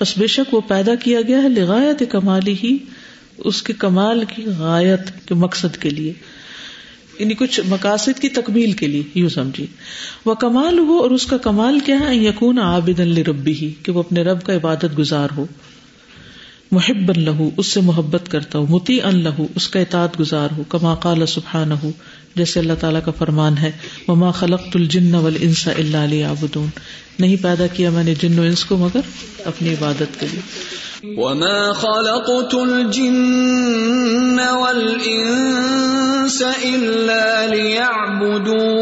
بس 0.00 0.18
بے 0.18 0.26
شک 0.26 0.54
وہ 0.54 0.60
پیدا 0.60 0.94
کیا 0.94 1.20
گیا 1.28 1.42
ہے، 1.42 1.48
لغایت 1.48 2.02
کمالی 2.10 2.56
ہی، 2.64 2.76
اس 3.38 3.62
کے 3.62 3.72
کمال 3.72 4.24
کی 4.34 4.44
غایت، 4.58 5.28
کے 5.28 5.34
مقصد 5.34 5.76
کے 5.76 5.90
لیے۔ 5.90 6.12
یعنی 7.18 7.34
کچھ 7.34 7.60
مقاصد 7.68 8.20
کی 8.20 8.28
تکمیل 8.28 8.72
کے 8.72 8.86
لیے، 8.86 9.02
یوں 9.14 9.28
سمجھیے۔ 9.28 9.66
وہ 10.24 10.34
کمال 10.34 10.78
ہو 10.78 10.98
اور 10.98 11.10
اس 11.10 11.26
کا 11.26 11.36
کمال 11.36 11.80
کیا 11.80 12.00
ہے؟ 12.00 12.16
یقون 12.16 12.58
عابد 12.58 13.00
ربی 13.00 13.52
ہی 13.52 13.72
کہ 13.82 13.92
وہ 13.92 13.98
اپنے 13.98 14.22
رب 14.22 14.42
کا 14.42 14.54
عبادت 14.54 14.98
گزار 14.98 15.28
ہو۔ 15.36 15.46
محب 16.70 17.10
لہو 17.16 17.50
اس 17.56 17.66
سے 17.66 17.80
محبت 17.80 18.30
کرتا 18.30 18.58
ہو۔ 18.58 18.66
متی 18.66 19.02
ان 19.02 19.22
لہو 19.24 19.46
اس 19.54 19.68
کا 19.68 19.80
اطاعت 19.80 20.20
گزار 20.20 20.48
ہو۔ 20.56 20.62
کما 20.68 20.94
قال 20.94 21.26
سبحان 21.26 21.72
ہو 21.72 21.90
جیسے 22.34 22.60
اللہ 22.60 22.72
تعالیٰ 22.80 23.00
کا 23.04 23.10
فرمان 23.10 23.58
ہے۔ 23.58 23.72
مما 24.08 24.30
خلق 24.30 24.62
الجن 24.74 25.14
ول 25.14 25.36
انسا 25.40 25.70
اللہ 25.78 25.96
علیہ 25.96 26.24
آبدون 26.24 26.66
نہیں 27.18 27.36
پیدا 27.42 27.66
کیا 27.66 27.90
میں 27.90 28.04
نے 28.04 28.14
جن 28.14 28.38
و 28.38 28.42
انس 28.42 28.64
کو، 28.64 28.76
مگر 28.76 29.00
اپنی 29.44 29.72
عبادت 29.72 30.20
کے 30.20 30.26
لیے۔ 30.32 30.40
وما 31.16 31.72
خلقت 31.72 32.54
الجن 32.54 34.40
والانس 34.40 35.65
الا 36.28 37.46
ليعبدون. 37.46 38.74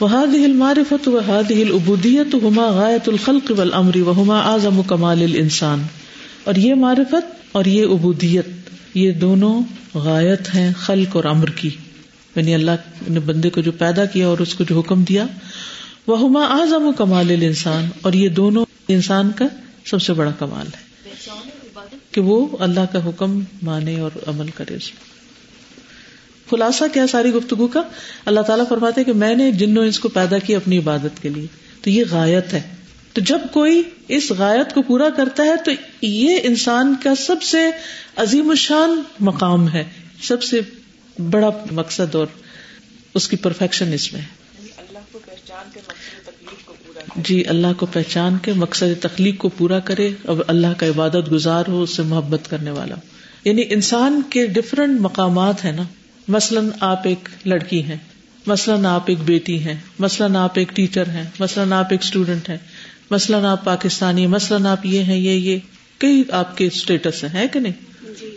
وهذه 0.00 0.46
المعرفة 0.46 1.04
وهذه 1.06 1.58
العبودية 1.62 2.38
هما 2.44 2.64
غاية 2.70 3.06
الخلق 3.08 3.52
والامر 3.58 3.96
وهما 3.98 4.38
اعظم 4.40 4.82
كمال 4.82 5.22
الانسان 5.22 5.82
اور 6.44 6.54
یہ 6.54 6.74
معرفت 6.74 7.30
اور 7.52 7.64
یہ 7.64 7.86
عبودیت، 7.86 8.46
یہ 8.94 9.12
دونوں 9.12 9.62
غایت 9.94 10.54
ہیں 10.54 10.72
خلق 10.78 11.16
اور 11.16 11.24
امر 11.24 11.50
کی. 11.50 11.70
یعنی 12.36 12.54
اللہ 12.54 12.76
نے 13.08 13.20
بندے 13.20 13.50
کو 13.50 13.60
جو 13.60 13.72
پیدا 13.72 14.04
کیا 14.04 14.26
اور 14.26 14.38
اس 14.38 14.54
کو 14.54 14.64
جو 14.64 14.78
حکم 14.78 15.02
دیا 15.02 15.26
وہ 16.06 16.20
ہما 16.20 16.44
اعظم 16.44 16.86
و 16.86 16.92
کمال 16.92 17.30
انسان 17.30 17.88
اور 18.02 18.12
یہ 18.12 18.28
دونوں 18.28 18.64
انسان 18.88 19.30
کا 19.32 19.44
سب 19.84 20.02
سے 20.02 20.12
بڑا 20.12 20.30
کمال 20.38 20.66
ہے، 20.66 20.82
کہ 22.10 22.20
وہ 22.20 22.56
اللہ 22.60 22.92
کا 22.92 23.08
حکم 23.08 23.40
مانے 23.62 24.00
اور 24.00 24.10
عمل 24.26 24.50
کرے 24.54 24.74
اس 24.74 24.90
میں۔ 24.94 25.11
خلاصہ 26.52 26.84
کیا 26.92 27.06
ساری 27.06 27.30
گفتگو 27.30 27.66
کا؟ 27.66 27.82
اللہ 28.26 28.40
تعالیٰ 28.40 28.68
فرماتے 28.68 29.04
کہ 29.04 29.12
میں 29.12 29.34
نے 29.34 29.52
جنوں 29.52 29.84
اس 29.84 29.98
کو 29.98 30.08
پیدا 30.08 30.38
کیا 30.38 30.56
اپنی 30.56 30.78
عبادت 30.78 31.22
کے 31.22 31.28
لیے۔ 31.28 31.46
تو 31.82 31.90
یہ 31.90 32.04
غایت 32.10 32.52
ہے۔ 32.52 32.62
تو 33.12 33.20
جب 33.20 33.38
کوئی 33.52 33.82
اس 34.08 34.30
غایت 34.30 34.74
کو 34.74 34.82
پورا 34.82 35.10
کرتا 35.10 35.42
ہے 35.42 35.56
تو 35.64 35.70
یہ 36.06 36.38
انسان 36.42 36.94
کا 37.02 37.14
سب 37.14 37.42
سے 37.42 37.58
عظیم 38.16 38.50
الشان 38.50 39.02
مقام 39.20 39.68
ہے۔ 39.68 39.84
سب 40.22 40.42
سے 40.42 40.60
بڑا 41.30 41.50
مقصد 41.70 42.14
اور 42.14 42.26
اس 43.14 43.28
کی 43.28 43.36
پرفیکشن 43.36 43.92
اس 43.92 44.12
میں 44.12 44.20
ہے۔ 44.20 44.42
جی 47.16 47.44
اللہ 47.46 47.66
کو 47.76 47.86
پہچان 47.86 48.38
کے 48.42 48.52
مقصد 48.52 49.02
تخلیق 49.02 49.38
کو 49.38 49.48
پورا 49.48 49.78
کرے۔ 49.78 50.10
اب 50.24 50.42
اللہ 50.46 50.66
کا 50.76 50.86
عبادت 50.86 51.32
گزار 51.32 51.64
ہو، 51.68 51.82
اس 51.82 51.96
سے 51.96 52.02
محبت 52.02 52.50
کرنے 52.50 52.70
والا۔ 52.70 52.94
یعنی 53.44 53.62
انسان 53.70 54.22
کے 54.30 54.46
ڈفرنٹ 54.46 55.00
مقامات 55.00 55.64
ہیں 55.64 55.72
نا۔ 55.72 55.82
مثلاً 56.32 56.70
آپ 56.80 57.00
ایک 57.08 57.28
لڑکی 57.44 57.82
ہیں 57.82 57.96
مثلاً 58.46 58.84
آپ 58.86 59.02
ایک 59.06 59.18
بیٹی 59.24 59.64
ہیں 59.64 59.74
مثلاً 59.98 60.36
آپ 60.36 60.58
ایک 60.58 60.68
ٹیچر 60.68 61.08
ہیں 61.08 61.24
مثلاً 61.38 61.72
آپ 61.72 61.86
ایک 61.90 62.00
اسٹوڈینٹ 62.02 62.48
ہیں 62.48 62.58
مثلاً 63.10 63.44
آپ 63.44 63.64
پاکستانی 63.64 64.26
مثلاً 64.26 64.66
آپ 64.66 64.86
یہ 64.86 65.02
ہیں 65.02 65.16
یہ 65.16 65.30
یہ۔ 65.30 65.58
کئی 65.98 66.22
آپ 66.30 66.56
کے 66.56 66.66
اسٹیٹس 66.66 67.24
ہیں 67.24 67.46
کہ 67.48 67.60
نہیں؟ 67.60 67.72
جی۔ 68.20 68.36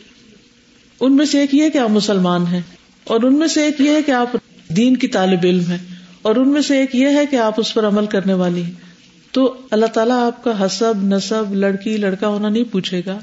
ان 0.99 1.15
میں 1.15 1.25
سے 1.25 1.39
ایک 1.39 1.55
یہ 1.55 1.69
کہ 1.69 1.77
آپ 1.77 1.89
مسلمان 1.89 2.47
ہیں 2.47 2.61
اور 3.03 3.23
ان 3.23 3.39
میں 3.39 3.47
سے 3.47 3.63
ایک 3.63 3.81
یہ 3.81 3.89
ہے 3.89 4.01
کہ 4.01 4.11
آپ 4.11 4.37
دین 4.77 4.97
کی 4.97 5.07
طالب 5.07 5.39
علم 5.43 5.71
ہیں 5.71 5.77
اور 6.21 6.35
ان 6.35 6.49
میں 6.49 6.61
سے 6.61 6.79
ایک 6.79 6.95
یہ 6.95 7.07
ہے 7.07 7.25
کہ 7.25 7.35
آپ 7.35 7.59
اس 7.59 7.73
پر 7.73 7.87
عمل 7.87 8.05
کرنے 8.05 8.33
والی 8.33 8.63
ہیں۔ 8.63 8.71
تو 9.31 9.57
اللہ 9.71 9.85
تعالیٰ 9.85 10.27
آپ 10.27 10.43
کا 10.43 10.65
حسب 10.65 10.93
نصب 11.03 11.53
لڑکی 11.53 11.97
لڑکا 11.97 12.27
ہونا 12.27 12.49
نہیں 12.49 12.63
پوچھے 12.63 13.01
گا 13.05 13.19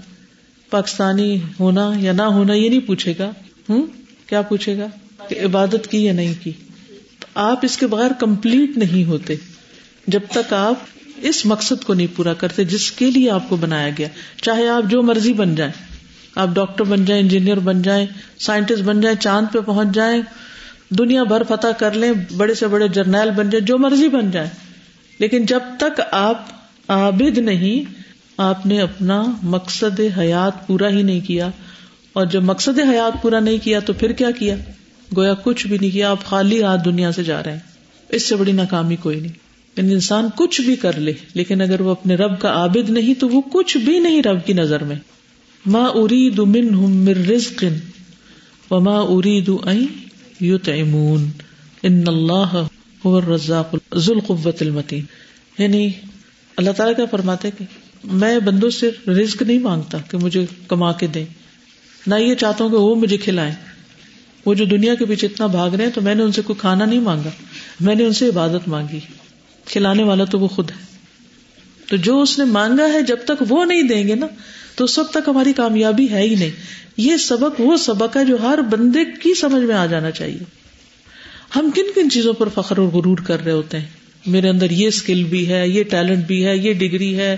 پاکستانی 0.71 1.39
ہونا 1.61 1.93
یا 1.97 2.13
نہ 2.13 2.23
ہونا 2.23 2.55
یہ 2.55 2.69
نہیں 2.69 2.87
پوچھے 2.87 3.15
گا۔ 3.19 3.31
ہوں؟ 3.71 3.87
کیا 4.27 4.43
پوچھے 4.43 4.79
گا 4.79 4.87
کہ 5.29 5.45
عبادت 5.45 5.87
کی 5.91 6.05
یا 6.05 6.13
نہیں 6.13 6.35
کی؟ 6.43 6.53
تو 7.19 7.27
آپ 7.35 7.61
اس 7.63 7.77
کے 7.77 7.87
بغیر 7.87 8.11
کمپلیٹ 8.21 8.79
نہیں 8.79 9.05
ہوتے، 9.05 9.35
جب 10.07 10.21
تک 10.31 10.53
آپ 10.53 10.75
اس 11.17 11.47
مقصد 11.47 11.85
کو 11.85 11.95
نہیں 11.95 12.07
پورا 12.17 12.35
کرتے 12.35 12.65
جس 12.65 12.91
کے 12.91 13.11
لیے 13.11 13.31
آپ 13.31 13.49
کو 13.49 13.57
بنایا 13.57 13.91
گیا۔ 13.99 14.09
چاہے 14.43 14.69
آپ 14.69 14.91
جو 14.91 15.03
مرضی 15.03 15.33
بن 15.33 15.55
جائیں، 15.55 15.73
آپ 16.35 16.49
ڈاکٹر 16.49 16.85
بن 16.85 17.05
جائیں، 17.05 17.23
انجینئر 17.23 17.59
بن 17.59 17.83
جائیں، 17.83 18.07
سائنٹسٹ 18.39 18.83
بن 18.83 19.01
جائیں، 19.01 19.17
چاند 19.23 19.47
پہ 19.53 19.61
پہنچ 19.61 19.95
جائیں، 19.95 20.23
دنیا 20.89 21.23
بھر 21.23 21.43
فتح 21.49 21.67
کر 21.79 21.93
لیں، 21.93 22.13
بڑے 22.37 22.55
سے 22.55 22.67
بڑے 22.67 22.89
جرنیل 22.89 23.31
بن 23.31 23.51
جائیں، 23.51 23.67
جو 23.67 23.79
مرضی 23.79 24.09
بن 24.09 24.31
جائیں۔ 24.31 24.51
لیکن 25.19 25.47
جب 25.47 25.61
تک 25.79 26.01
آپ 26.11 26.47
عابد 26.89 27.39
نہیں، 27.39 28.03
آپ 28.37 28.67
نے 28.67 28.81
اپنا 28.81 29.25
مقصد 29.43 30.01
حیات 30.19 30.67
پورا 30.67 30.89
ہی 30.89 31.03
نہیں 31.03 31.21
کیا۔ 31.21 31.51
اور 32.13 32.27
جب 32.27 32.43
مقصد 32.43 32.79
حیات 32.79 33.23
پورا 33.23 33.41
نہیں 33.41 33.59
کیا 33.65 33.81
تو 33.81 33.93
پھر 33.93 34.13
کیا 34.13 34.31
کیا؟ 34.31 34.57
گویا 35.17 35.35
کچھ 35.35 35.67
بھی 35.67 35.79
نہیں 35.79 35.91
کیا، 35.91 36.11
آپ 36.11 36.25
خالی 36.25 36.63
ہاتھ 36.63 36.85
دنیا 36.85 37.13
سے 37.13 37.25
جا 37.25 37.43
رہے 37.43 37.53
ہیں۔ 37.53 37.59
اس 38.09 38.23
سے 38.29 38.37
بڑی 38.37 38.53
ناکامی 38.53 38.97
کوئی 38.97 39.21
نہیں۔ 39.21 39.33
یعنی 39.77 39.93
انسان 39.93 40.29
کچھ 40.37 40.61
بھی 40.61 40.77
کر 40.77 40.99
لے، 40.99 41.13
لیکن 41.35 41.61
اگر 41.61 41.81
وہ 41.81 41.91
اپنے 41.91 42.15
رب 42.15 42.41
کا 42.41 42.49
عابد 42.49 42.91
نہیں 42.91 43.15
تو 43.15 43.29
وہ 43.29 43.41
کچھ 43.53 43.77
بھی 43.77 43.99
نہیں 43.99 44.23
رب 44.23 44.47
کی 44.47 44.53
نظر 44.53 44.85
میں۔ 44.85 44.97
ماں 45.67 45.91
ارید 45.95 46.39
منہم 46.39 46.91
من 46.91 47.09
رزق 47.09 47.65
وما 48.71 48.99
ارید 48.99 49.51
ان 49.63 49.87
یطعمون 50.41 51.31
ان 51.83 52.05
اللہ 52.07 52.67
هو 53.07 53.17
الرزاق 53.17 53.75
ذو 53.97 54.13
القوة 54.15 54.53
المتین 54.61 55.05
یعنی 55.59 55.91
اللہ 56.57 56.71
تعالیٰ 56.71 56.97
کیا 56.97 57.05
فرماتے 57.05 57.51
کہ 57.59 57.65
میں 58.05 58.39
بندوں 58.39 58.71
سے 58.71 58.91
رزق 59.11 59.43
نہیں 59.43 59.59
مانگتا 59.59 59.99
کہ 59.99 60.19
مجھے 60.19 60.47
کما 60.69 60.93
کے 60.93 61.07
دیں۔ 61.07 61.25
نہ 62.07 62.15
یہ 62.15 62.35
چاہتا 62.35 62.65
ہوں 62.65 62.71
کہ 62.71 62.77
وہ 62.77 62.95
مجھے 62.95 63.17
کھلائیں۔ 63.17 63.55
وہ 64.47 64.55
جو 64.55 64.65
دنیا 64.65 64.95
کے 64.95 65.05
پیچھے 65.05 65.27
اتنا 65.27 65.47
بھاگ 65.47 65.71
رہے 65.71 65.85
ہیں 65.85 65.93
تو 65.93 66.01
میں 66.01 66.15
نے 66.15 66.23
ان 66.23 66.33
سے 66.33 66.43
کوئی 66.43 66.59
کھانا 66.59 66.85
نہیں 66.85 67.01
مانگا۔ 67.01 67.31
میں 67.81 67.95
نے 67.95 68.05
ان 68.05 68.13
سے 68.13 68.29
عبادت 68.29 68.69
مانگی۔ 68.69 69.01
کھلانے 69.65 70.03
والا 70.03 70.25
تو 70.25 70.39
وہ 70.39 70.49
خود 70.49 70.71
ہے۔ 70.71 70.97
تو 71.89 71.97
جو 71.97 72.21
اس 72.21 72.39
نے 72.39 72.45
مانگا 72.45 72.93
ہے، 72.93 73.03
جب 73.03 73.17
تک 73.25 73.45
وہ 73.49 73.65
نہیں 73.65 73.83
دیں 73.83 74.09
گے 74.09 74.15
نا، 74.15 74.27
تو 74.77 74.85
اس 74.85 74.99
وقت 74.99 75.11
تک 75.11 75.29
ہماری 75.29 75.53
کامیابی 75.53 76.11
ہے 76.11 76.23
ہی 76.23 76.35
نہیں۔ 76.35 76.51
یہ 76.97 77.17
سبق 77.17 77.61
وہ 77.61 77.77
سبق 77.77 78.17
ہے 78.17 78.25
جو 78.25 78.43
ہر 78.43 78.59
بندے 78.59 79.05
کی 79.05 79.35
سمجھ 79.35 79.63
میں 79.63 79.75
آ 79.75 79.87
جانا 79.87 80.11
چاہیے۔ 80.11 80.39
ہم 81.57 81.71
کن 81.75 81.87
کن 81.95 82.11
چیزوں 82.11 82.33
پر 82.33 82.49
فخر 82.55 82.79
اور 82.79 82.87
غرور 82.87 83.19
کر 83.19 83.45
رہے 83.45 83.53
ہوتے 83.53 83.79
ہیں؟ 83.79 83.87
میرے 84.27 84.49
اندر 84.49 84.71
یہ 84.71 84.89
اسکل 84.89 85.25
بھی 85.25 85.49
ہے، 85.49 85.69
یہ 85.69 85.83
ٹیلنٹ 85.83 86.27
بھی 86.27 86.47
ہے، 86.47 86.57
یہ 86.57 86.73
ڈگری 86.73 87.19
ہے، 87.19 87.37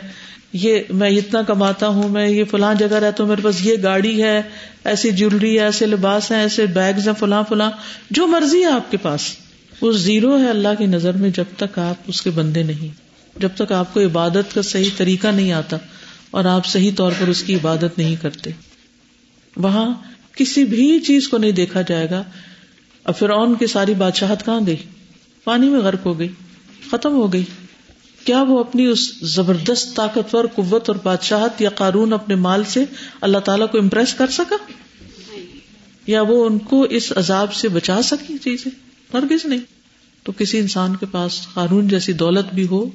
یہ 0.53 0.78
میں 0.91 1.11
اتنا 1.11 1.43
کماتا 1.43 1.89
ہوں، 1.89 2.09
میں 2.09 2.28
یہ 2.28 2.45
فلاں 2.45 2.74
جگہ 2.74 2.93
رہتا 2.93 3.22
ہوں، 3.22 3.30
میرے 3.30 3.43
پاس 3.43 3.66
یہ 3.66 3.76
گاڑی 3.82 4.22
ہے، 4.22 4.43
ایسی 4.85 5.11
جیولری 5.11 5.59
ہے، 5.59 5.64
ایسے 5.64 5.87
لباس 5.87 6.30
ہیں، 6.30 6.39
ایسے 6.39 6.66
بیگز 6.66 7.09
ہیں 7.09 7.14
فلاں 7.18 7.43
فلاں 7.49 7.70
جو 8.11 8.26
مرضی 8.26 8.61
ہے 8.61 8.70
آپ 8.70 8.91
کے 8.91 8.97
پاس۔ 8.97 9.37
وہ 9.80 9.93
زیرو 9.93 10.39
ہے 10.39 10.51
اللہ 10.51 10.68
کی 10.78 10.87
نظر 10.87 11.12
میں 11.12 11.30
جب 11.30 11.45
تک 11.57 11.78
آپ 11.78 11.95
اس 12.07 12.22
کے 12.22 12.30
بندے 12.30 12.62
نہیں۔ 12.62 13.05
جب 13.41 13.49
تک 13.55 13.72
آپ 13.72 13.95
کو 13.95 14.01
عبادت 14.01 14.55
کا 14.55 14.62
صحیح 14.62 14.91
طریقہ 14.97 15.28
نہیں 15.28 15.53
آتا 15.53 15.76
اور 16.30 16.45
آپ 16.45 16.66
صحیح 16.66 16.91
طور 16.97 17.12
پر 17.18 17.28
اس 17.28 17.43
کی 17.43 17.55
عبادت 17.55 17.99
نہیں 17.99 18.16
کرتے۔ 18.22 18.51
وہاں 19.57 19.95
کسی 20.37 20.64
بھی 20.64 21.01
چیز 21.01 21.28
کو 21.28 21.39
نہیں 21.39 21.53
دیکھا 21.53 21.82
جائے 21.82 22.11
گا۔ 22.11 22.22
اور 23.03 23.14
پھر 23.14 23.55
کی 23.55 23.66
ساری 23.66 23.95
بادشاہت 23.95 24.47
کہاں 24.47 24.61
گئی؟ 24.66 24.76
پانی 25.45 25.68
میں 25.68 25.80
غرق 25.80 26.07
ہو 26.07 26.18
گئی۔ 26.18 26.28
ختم 26.91 27.12
ہو 27.12 27.32
گئی۔ 27.32 27.45
کیا 28.24 28.43
وہ 28.43 28.61
اپنی 28.61 28.87
اس 28.87 29.20
زبردست 29.20 29.97
طاقتور 29.97 30.45
قوت 30.55 30.89
اور 30.89 30.97
بادشاہت 31.03 31.61
یا 31.61 31.70
قارون 31.70 32.12
اپنے 32.12 32.35
مال 32.35 32.64
سے 32.64 32.85
اللہ 33.20 33.39
تعالیٰ 33.39 33.70
کو 33.70 33.78
امپریس 33.78 34.14
کر 34.14 34.30
سکا؟ 34.30 34.57
یا 36.07 36.22
وہ 36.22 36.47
ان 36.47 36.59
کو 36.59 36.82
اس 36.82 37.12
عذاب 37.16 37.55
سے 37.55 37.68
بچا 37.68 38.03
سکی 38.03 38.39
چیزیں؟ 38.39 38.70
ہرگز 39.16 39.45
نہیں۔ 39.45 39.59
تو 40.22 40.32
کسی 40.32 40.59
انسان 40.59 40.97
کے 40.97 41.07
پاس 41.07 41.47
قارون 41.55 41.89
جیسی 41.89 42.12
دولت 42.12 42.55
بھی 42.55 42.66
ہو، 42.66 42.91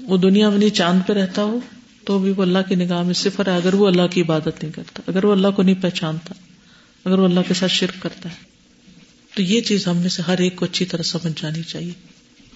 وہ 0.00 0.16
دنیا 0.16 0.48
میں 0.48 0.58
نہیں، 0.58 0.70
چاند 0.70 1.00
پہ 1.06 1.12
رہتا 1.12 1.42
ہو، 1.42 1.58
تو 2.04 2.18
بھی 2.18 2.32
وہ 2.36 2.42
اللہ 2.42 2.58
کی 2.68 2.74
نگاہ 2.74 3.02
میں 3.02 3.14
صفر 3.14 3.46
ہے۔ 3.46 3.56
اگر 3.56 3.74
وہ 3.74 3.86
اللہ 3.86 4.02
کی 4.10 4.22
عبادت 4.22 4.62
نہیں 4.62 4.72
کرتا، 4.72 5.02
اگر 5.06 5.24
وہ 5.24 5.32
اللہ 5.32 5.48
کو 5.48 5.62
نہیں 5.62 5.82
پہچانتا، 5.82 6.34
اگر 7.04 7.18
وہ 7.18 7.24
اللہ 7.24 7.40
کے 7.48 7.54
ساتھ 7.54 7.72
شرک 7.72 8.02
کرتا 8.02 8.28
ہے، 8.28 8.34
تو 9.36 9.42
یہ 9.42 9.60
چیز 9.60 9.88
ہم 9.88 9.96
میں 9.96 10.08
سے 10.08 10.22
ہر 10.22 10.38
ایک 10.38 10.56
کو 10.56 10.64
اچھی 10.64 10.84
طرح 10.84 11.02
سمجھ 11.02 11.42
جانی 11.42 11.62
چاہیے۔ 11.62 12.11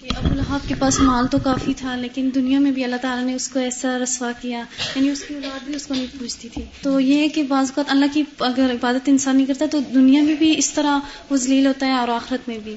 کہ 0.09 0.25
ابو 0.25 0.35
لہب 0.35 0.67
کے 0.67 0.75
پاس 0.79 0.99
مال 0.99 1.27
تو 1.27 1.37
کافی 1.43 1.73
تھا، 1.77 1.95
لیکن 1.95 2.29
دنیا 2.35 2.59
میں 2.59 2.71
بھی 2.71 2.83
اللہ 2.83 2.95
تعالیٰ 3.01 3.25
نے 3.25 3.33
اس 3.33 3.47
کو 3.47 3.59
ایسا 3.59 3.97
رسوا 4.03 4.31
کیا 4.41 4.63
یعنی 4.95 5.09
اس 5.09 5.21
کی 5.21 5.33
اولاد 5.33 5.65
بھی 5.65 5.75
اس 5.75 5.87
کو 5.87 5.93
نہیں 5.93 6.07
پوچھتی 6.19 6.49
تھی۔ 6.49 6.63
تو 6.81 6.99
یہ 6.99 7.19
ہے 7.19 7.27
کہ 7.27 7.43
بعض 7.43 7.65
اوقات 7.65 7.85
اللہ 7.89 8.05
کی 8.13 8.23
اگر 8.39 8.71
عبادت 8.71 9.09
انسان 9.09 9.35
نہیں 9.35 9.45
کرتا 9.45 9.65
تو 9.71 9.79
دنیا 9.93 10.21
میں 10.21 10.35
بھی 10.35 10.53
اس 10.57 10.71
طرح 10.73 10.99
وہ 11.29 11.37
ذلیل 11.37 11.67
ہوتا 11.67 11.85
ہے 11.85 11.91
اور 11.91 12.07
آخرت 12.07 12.49
میں 12.49 12.59
بھی۔ 12.63 12.75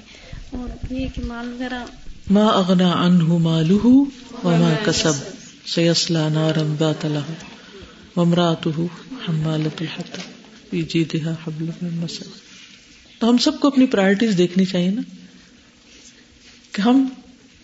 اور 0.51 0.93
یہ 0.93 1.07
کہ 1.15 1.23
مال 1.25 1.53
وغیرہ۔ 1.53 1.85
ما 2.31 2.47
اغنا 2.47 3.07
عنہ 3.07 3.23
مالہ 3.23 3.87
وما 4.45 4.75
کسب 4.85 5.13
سیسلا 5.67 6.29
نارا 6.29 6.63
ذات 6.79 7.05
لہب 7.05 7.49
وامرأته 8.17 8.87
حمالة 9.29 9.75
الحطب 9.81 10.23
فی 10.71 10.83
جیدها 10.83 11.35
حبل 11.45 11.71
من 11.83 11.99
مسد 12.01 12.39
تو 13.21 13.31
ہم 13.31 13.39
سب 13.39 13.61
کو 13.61 13.69
اپنی 13.69 13.87
پرائرٹیز 13.87 14.39
دیکھنی 14.39 14.65
چاہیے 14.65 14.91
نا؟ 14.91 15.03
کہ 16.73 16.83
ہم 16.83 17.07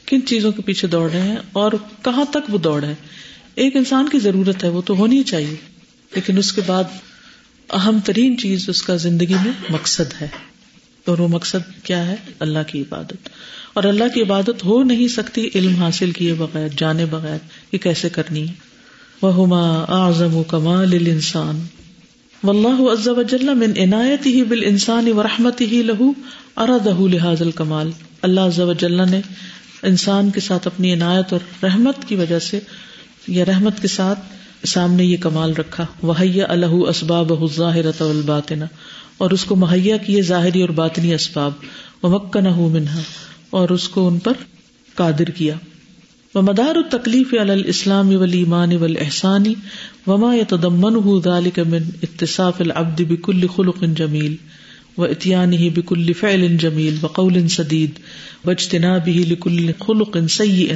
کن 0.07 0.26
چیزوں 0.26 0.52
کے 0.52 0.62
پیچھے 0.62 0.88
دوڑ 0.88 1.11
رہے 1.11 1.22
ہیں 1.22 1.36
اور 1.52 1.72
کہاں 2.04 2.24
تک 2.24 2.38
وہ 2.48 2.59
دوڑ 2.59 2.84
ہے؟ 2.84 2.94
ایک 3.54 3.76
انسان 3.76 4.09
کی 4.09 4.18
ضرورت 4.18 4.64
ہے، 4.64 4.68
وہ 4.68 4.82
تو 4.82 4.94
ہونی 4.94 5.22
چاہیے، 5.22 5.57
لیکن 6.14 6.38
اس 6.38 6.52
کے 6.52 6.61
بعد 6.66 6.84
اہم 7.72 7.98
ترین 8.04 8.38
چیز 8.38 8.68
اس 8.68 8.82
کا 8.82 8.96
زندگی 8.96 9.34
میں 9.34 9.52
مقصد 9.70 10.22
ہے۔ 10.22 10.28
اور 11.04 11.18
وہ 11.18 11.28
مقصد 11.28 11.84
کیا 11.84 12.07
ہے؟ 12.07 12.16
اللہ 12.40 12.59
کی 12.66 12.80
عبادت۔ 12.80 13.28
اور 13.74 13.84
اللہ 13.84 14.04
کی 14.14 14.22
عبادت 14.22 14.64
ہو 14.64 14.82
نہیں 14.82 15.09
سکتی 15.09 15.48
علم 15.54 15.74
حاصل 15.74 16.11
کیے 16.11 16.34
بغیر، 16.34 16.68
جانے 16.76 17.04
بغیر 17.04 17.38
کہ 17.70 17.78
کیسے 17.78 18.09
کرنی 18.09 18.48
ہے؟ 18.48 18.54
وہ 19.22 19.57
اعظم 19.88 20.36
و 20.36 20.42
کمال 20.42 21.09
انسان 21.11 21.66
و 22.42 22.50
اللہ 22.50 22.92
عز 22.92 23.09
وجل 23.09 23.54
من 23.54 23.72
عنایت 23.76 24.26
ہی 24.26 24.44
بال 24.44 24.64
انسانی 24.64 25.12
و 25.12 25.22
رحمت 25.22 25.61
ہی 25.61 25.82
لہو 25.82 26.12
ارادہ 26.57 27.00
لحاظ 27.00 27.42
الکمال 27.42 27.90
اللہ 28.26 28.40
عز 28.40 28.60
نے 29.10 29.20
انسان 29.82 30.30
کے 30.30 30.40
ساتھ 30.40 30.66
اپنی 30.66 30.92
عنایت 30.92 31.32
اور 31.32 31.40
رحمت 31.62 32.08
کی 32.08 32.14
وجہ 32.14 32.38
سے 32.38 32.60
یا 33.28 33.44
رحمت 33.44 33.82
کے 33.82 33.88
ساتھ 33.88 34.18
سامنے 34.66 35.04
یہ 35.04 35.16
کمال 35.16 35.52
رکھا۔ 35.52 35.86
وحیا 36.02 36.46
الح 36.48 36.74
اسباب 36.88 37.32
ظاہر 37.56 37.86
الباطنا 38.00 38.66
اور 39.18 39.30
اس 39.30 39.44
کو 39.44 39.56
مہیا 39.56 39.96
کیے 39.96 40.22
ظاہری 40.22 40.60
اور 40.60 40.68
باطنی 40.68 41.14
اسباب۔ 41.14 41.52
و 42.02 42.08
مکن 42.08 42.44
منہا 42.44 43.00
اور 43.50 43.68
اس 43.68 43.88
کو 43.88 44.08
ان 44.08 44.18
پر 44.18 44.32
قادر 44.94 45.24
کیا۔ 45.24 45.54
و 46.34 46.42
مدار 46.42 46.74
التکلیف 46.74 47.34
الاسلام 47.40 48.16
والایمان 48.16 48.76
والاحسانی 48.76 49.54
وما 50.06 50.34
يتضمنه 50.34 51.18
ذلك 51.24 51.58
من 51.58 51.82
اتصاف 52.02 52.60
العبد 52.60 53.00
بكل 53.00 53.46
خلق 53.46 53.84
جمیل 53.96 54.36
و 54.99 55.05
اتیان 55.05 55.53
ہی 55.53 55.70
بکل 55.70 56.12
فعل 56.12 56.57
جمیل 56.57 56.97
و 57.03 57.07
قول 57.07 57.49
سدید 57.49 57.90
و 58.44 58.51
اجتنا 58.51 58.99
بھی 58.99 59.12
لکل 59.12 59.70
خلق 59.86 60.16
سی 60.30 60.68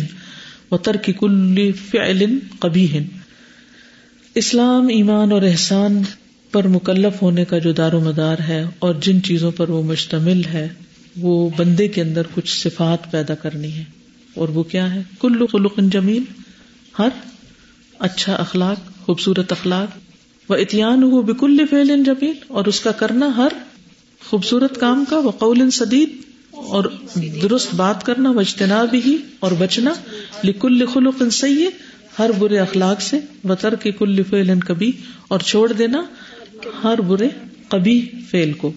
و 0.70 0.76
ترک 0.76 1.10
کل 1.18 1.72
فعل 1.72 2.38
کبھی 2.60 2.98
اسلام، 4.34 4.88
ایمان 4.88 5.32
اور 5.32 5.42
احسان 5.42 6.02
پر 6.52 6.66
مکلف 6.66 7.22
ہونے 7.22 7.44
کا 7.44 7.58
جو 7.58 7.72
دار 7.72 7.92
و 7.92 8.00
مدار 8.00 8.38
ہے 8.48 8.64
اور 8.78 8.94
جن 9.02 9.22
چیزوں 9.22 9.50
پر 9.50 9.68
وہ 9.68 9.82
مشتمل 9.82 10.44
ہے، 10.44 10.68
وہ 11.16 11.50
بندے 11.56 11.88
کے 11.88 12.02
اندر 12.02 12.22
کچھ 12.34 12.68
صفات 12.68 13.10
پیدا 13.10 13.34
کرنی 13.34 13.72
ہے 13.72 13.84
اور 14.34 14.48
وہ 14.48 14.62
کیا 14.62 14.94
ہے؟ 14.94 15.02
کل 15.20 15.46
خلق 15.46 15.78
جمیل 15.92 16.22
ہر 16.98 17.08
اچھا 17.98 18.34
اخلاق، 18.34 19.06
خوبصورت 19.06 19.52
اخلاق۔ 19.52 19.98
و 20.50 20.54
اتیان 20.54 21.02
ہو 21.02 21.22
بکل 21.22 21.58
فعل 21.70 22.02
جمیل 22.06 22.32
اور 22.48 22.64
اس 22.64 22.80
کا 22.80 22.92
کرنا 22.92 23.32
ہر 23.36 23.48
خوبصورت 24.28 24.80
کام 24.80 25.04
کا 25.08 25.18
وہ 25.18 25.30
قول 25.30 25.70
سدید 25.70 26.10
اور 26.50 26.84
درست 27.42 27.74
بات 27.74 28.06
کرنا 28.06 28.30
و 28.30 28.38
اجتناب 28.38 28.94
ہی 28.94 29.16
اور 29.40 29.52
بچنا، 29.58 29.90
لکل 30.44 30.86
خلق 30.86 31.22
سید 31.32 31.70
ہر 32.18 32.30
برے 32.38 32.58
اخلاق 32.58 33.00
سے 33.00 33.18
وطر 33.44 33.74
کے 33.74 33.92
کل 33.92 34.22
فعل 34.22 34.60
کبھی 34.60 34.92
اور 35.28 35.40
چھوڑ 35.40 35.72
دینا 35.72 36.04
ہر 36.84 37.00
برے 37.00 37.28
کبھی 37.68 38.10
فیل 38.30 38.52
کو۔ 38.52 38.72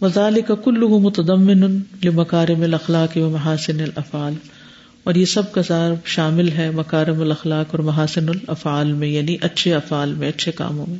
وزال 0.00 0.42
کا 0.42 0.54
کلو 0.54 0.98
متدمن 0.98 1.82
مکارم 2.04 2.62
الاخلاق 2.62 3.16
و 3.16 3.30
محاسن 3.30 3.80
الافعال۔ 3.80 4.32
اور 5.04 5.14
یہ 5.14 5.24
سب 5.24 5.52
کا 5.52 5.60
ضرب 5.68 6.06
شامل 6.06 6.48
ہے 6.48 6.70
مکارم 6.70 7.20
الاخلاق 7.20 7.66
اور 7.70 7.78
محاسن 7.78 8.28
الافعال 8.28 8.92
میں 8.92 9.08
یعنی 9.08 9.36
اچھے 9.40 9.74
افعال 9.74 10.14
میں، 10.14 10.28
اچھے 10.28 10.52
کاموں 10.52 10.86
میں۔ 10.88 10.98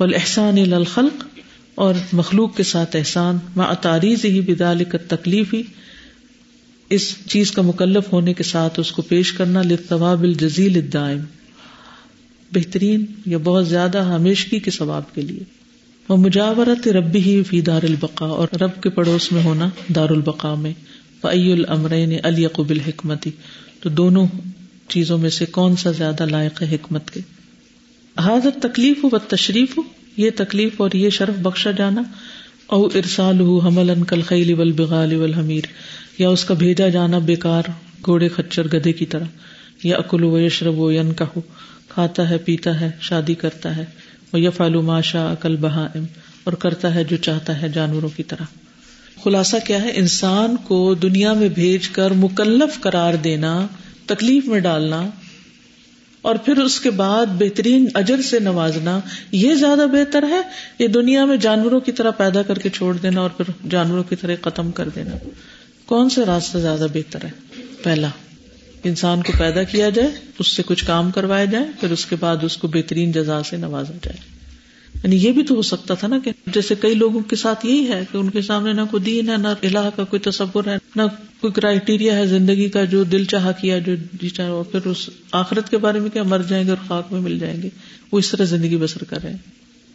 والاحسان 0.00 0.72
الخلق 0.72 1.33
اور 1.74 1.94
مخلوق 2.12 2.56
کے 2.56 2.62
ساتھ 2.62 2.96
احسان، 2.96 3.38
مع 3.56 3.72
تاریز 3.72 4.24
ہی 4.24 4.40
بدال 4.40 4.84
کا 4.84 4.98
تکلیف 5.08 5.54
ہی 5.54 5.62
اس 6.90 7.14
چیز 7.28 7.50
کا 7.50 7.62
مکلف 7.62 8.12
ہونے 8.12 8.34
کے 8.34 8.42
ساتھ 8.42 8.80
اس 8.80 8.92
کو 8.92 9.02
پیش 9.02 9.32
کرنا 9.32 9.62
لطواب 9.62 10.22
الجزیل 10.22 10.76
الدائم، 10.76 11.20
بہترین 12.52 13.04
یا 13.26 13.38
بہت 13.38 13.68
زیادہ 13.68 13.98
ہمیشگی 13.98 14.58
کے 14.58 14.70
ثواب 14.70 15.14
کے 15.14 15.20
لیے۔ 15.20 15.40
وہ 16.08 16.16
مجاورت 16.16 16.88
ربی 16.88 17.22
ہی 17.22 17.42
فی 17.42 17.60
دار 17.60 17.82
البقا 17.82 18.26
اور 18.26 18.48
رب 18.60 18.82
کے 18.82 18.90
پڑوس 18.90 19.32
میں 19.32 19.42
ہونا 19.42 19.68
دار 19.94 20.08
البقا 20.08 20.54
میں۔ 20.54 20.72
فعی 21.20 21.52
العمرین 21.52 22.12
علی 22.22 22.46
قبل 22.46 22.80
حکمتی 22.80 23.30
تو 23.80 23.88
دونوں 23.88 24.26
چیزوں 24.88 25.18
میں 25.18 25.30
سے 25.30 25.46
کون 25.46 25.76
سا 25.76 25.90
زیادہ 25.90 26.26
لائق 26.26 26.62
ہے 26.62 26.74
حکمت 26.74 27.10
کے؟ 27.10 27.20
حاضر 28.16 28.50
تکلیف 28.62 29.04
ہو 29.04 29.08
و 29.12 29.18
تشریف 29.18 29.78
یہ 30.16 30.30
تکلیف 30.36 30.80
اور 30.80 30.90
یہ 30.94 31.10
شرف 31.10 31.34
بخشا 31.42 31.70
جانا۔ 31.70 32.02
او 32.66 32.86
ارسال 32.86 33.40
ہو 33.40 33.58
حمل 33.58 33.90
ان 33.90 34.04
کل 34.04 34.22
خیلی 34.22 34.52
ول 34.52 34.72
بغال 34.72 35.14
ول 35.14 35.34
حمیر 35.34 35.64
یا 36.18 36.28
اس 36.28 36.44
کا 36.44 36.54
بھیجا 36.54 36.88
جانا 36.88 37.18
بےکار 37.18 37.62
گھوڑے 38.04 38.28
کچر 38.36 38.66
گدے 38.66 38.92
کی 38.92 39.06
طرح۔ 39.06 39.24
یا 39.84 39.96
اکل 39.96 40.24
و 40.24 40.38
یشرب 40.38 40.78
و 40.78 40.92
ین 40.92 41.12
کا 41.12 41.24
ہو 41.36 41.40
کھاتا 41.88 42.30
ہے، 42.30 42.38
پیتا 42.38 42.80
ہے، 42.80 42.90
شادی 43.00 43.34
کرتا 43.34 43.76
ہے۔ 43.76 43.84
وہ 44.32 44.40
یا 44.40 44.50
فالو 44.50 44.82
ماشا 44.82 45.32
عقل 45.32 45.56
بہا 45.56 45.88
اور 46.44 46.52
کرتا 46.52 46.94
ہے 46.94 47.04
جو 47.04 47.16
چاہتا 47.16 47.62
ہے 47.62 47.68
جانوروں 47.68 48.08
کی 48.16 48.22
طرح۔ 48.22 48.44
خلاصہ 49.24 49.56
کیا 49.66 49.82
ہے؟ 49.82 49.90
انسان 49.94 50.56
کو 50.56 50.94
دنیا 50.94 51.32
میں 51.32 51.48
بھیج 51.48 51.88
کر 51.88 52.10
مکلف 52.10 52.80
قرار 52.80 53.14
دینا، 53.14 53.66
تکلیف 54.06 54.46
میں 54.46 54.60
ڈالنا۔ 54.60 55.10
اور 56.24 56.36
پھر 56.36 56.56
اس 56.56 56.80
کے 56.80 56.90
بعد 56.90 57.26
بہترین 57.26 57.88
اجر 57.94 58.22
سے 58.22 58.38
نوازنا، 58.38 59.00
یہ 59.32 59.54
زیادہ 59.54 59.86
بہتر 59.92 60.22
ہے؟ 60.22 60.40
یہ 60.78 60.88
دنیا 60.88 61.24
میں 61.24 61.36
جانوروں 61.36 61.80
کی 61.80 61.92
طرح 61.92 62.10
پیدا 62.10 62.42
کر 62.42 62.58
کے 62.58 62.68
چھوڑ 62.68 62.96
دینا 62.96 63.20
اور 63.20 63.30
پھر 63.30 63.68
جانوروں 63.70 64.02
کی 64.02 64.16
طرح 64.16 64.34
ختم 64.42 64.70
کر 64.70 64.88
دینا۔ 64.88 65.28
کون 65.86 66.08
سا 66.08 66.22
راستہ 66.26 66.58
زیادہ 66.58 66.86
بہتر 66.94 67.24
ہے؟ 67.24 67.30
پہلا، 67.82 68.08
انسان 68.84 69.22
کو 69.22 69.32
پیدا 69.38 69.62
کیا 69.62 69.90
جائے، 69.90 70.10
اس 70.38 70.48
سے 70.48 70.62
کچھ 70.66 70.84
کام 70.84 71.10
کروایا 71.10 71.44
جائے 71.44 71.64
پھر 71.80 71.90
اس 71.90 72.06
کے 72.06 72.16
بعد 72.20 72.36
اس 72.42 72.56
کو 72.56 72.68
بہترین 72.68 73.12
جزا 73.12 73.42
سے 73.42 73.56
نوازا 73.56 73.94
جائے۔ 74.02 74.33
یعنی 75.02 75.16
یہ 75.16 75.32
بھی 75.32 75.42
تو 75.42 75.54
ہو 75.54 75.62
سکتا 75.62 75.94
تھا 75.94 76.08
نا 76.08 76.18
کہ 76.24 76.30
جیسے 76.46 76.74
کئی 76.80 76.94
لوگوں 76.94 77.20
کے 77.20 77.36
ساتھ 77.36 77.66
یہی 77.66 77.88
ہے 77.88 78.04
کہ 78.12 78.16
ان 78.16 78.30
کے 78.30 78.42
سامنے 78.42 78.72
نہ 78.72 78.80
کوئی 78.90 79.02
دین 79.02 79.28
ہے، 79.28 79.36
نہ 79.36 79.48
الہ 79.48 79.88
کا 79.96 80.04
کوئی 80.04 80.20
تصور 80.20 80.68
ہے، 80.68 80.76
نہ 80.96 81.02
کوئی 81.40 81.52
کرائٹیریا 81.52 82.16
ہے 82.16 82.26
زندگی 82.26 82.68
کا 82.68 82.84
جو 82.84 83.04
دل 83.04 83.24
چاہ 83.24 83.52
کیا، 83.60 83.78
جو 83.78 83.94
جی 84.20 84.28
چاہ 84.28 84.48
اور 84.48 84.64
پھر 84.64 84.86
اس 84.86 85.10
آخرت 85.32 85.70
کے 85.70 85.78
بارے 85.78 86.00
میں 86.00 86.10
کیا؟ 86.10 86.22
مر 86.22 86.40
جائیں 86.48 86.64
گے 86.64 86.70
اور 86.70 86.88
خاک 86.88 87.12
میں 87.12 87.20
مل 87.20 87.38
جائیں 87.38 87.62
گے۔ 87.62 87.68
وہ 88.12 88.18
اس 88.18 88.30
طرح 88.30 88.44
زندگی 88.44 88.76
بسر 88.76 89.04
کر 89.04 89.22
رہے 89.22 89.30
ہیں۔ 89.30 89.36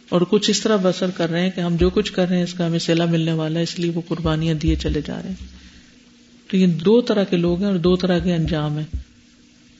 اور 0.08 0.20
کچھ 0.20 0.50
اس 0.50 0.60
طرح 0.60 0.76
بسر 0.82 1.10
کر 1.10 1.30
رہے 1.30 1.40
ہیں 1.40 1.50
کہ 1.50 1.60
ہم 1.60 1.76
جو 1.76 1.90
کچھ 1.90 2.12
کر 2.12 2.28
رہے 2.28 2.36
ہیں، 2.36 2.44
اس 2.44 2.54
کا 2.54 2.66
ہمیں 2.66 2.78
سیلا 2.78 3.04
ملنے 3.04 3.32
والا 3.32 3.58
ہے، 3.58 3.62
اس 3.62 3.78
لیے 3.78 3.92
وہ 3.94 4.00
قربانیاں 4.08 4.54
دیے 4.54 4.76
چلے 4.76 5.00
جا 5.06 5.22
رہے 5.22 5.30
ہیں۔ 5.30 5.46
تو 6.50 6.56
یہ 6.56 6.66
دو 6.66 7.00
طرح 7.00 7.24
کے 7.24 7.36
لوگ 7.36 7.58
ہیں 7.58 7.66
اور 7.66 7.76
دو 7.76 7.96
طرح 7.96 8.18
کے 8.18 8.34
انجام 8.34 8.78
ہیں۔ 8.78 8.96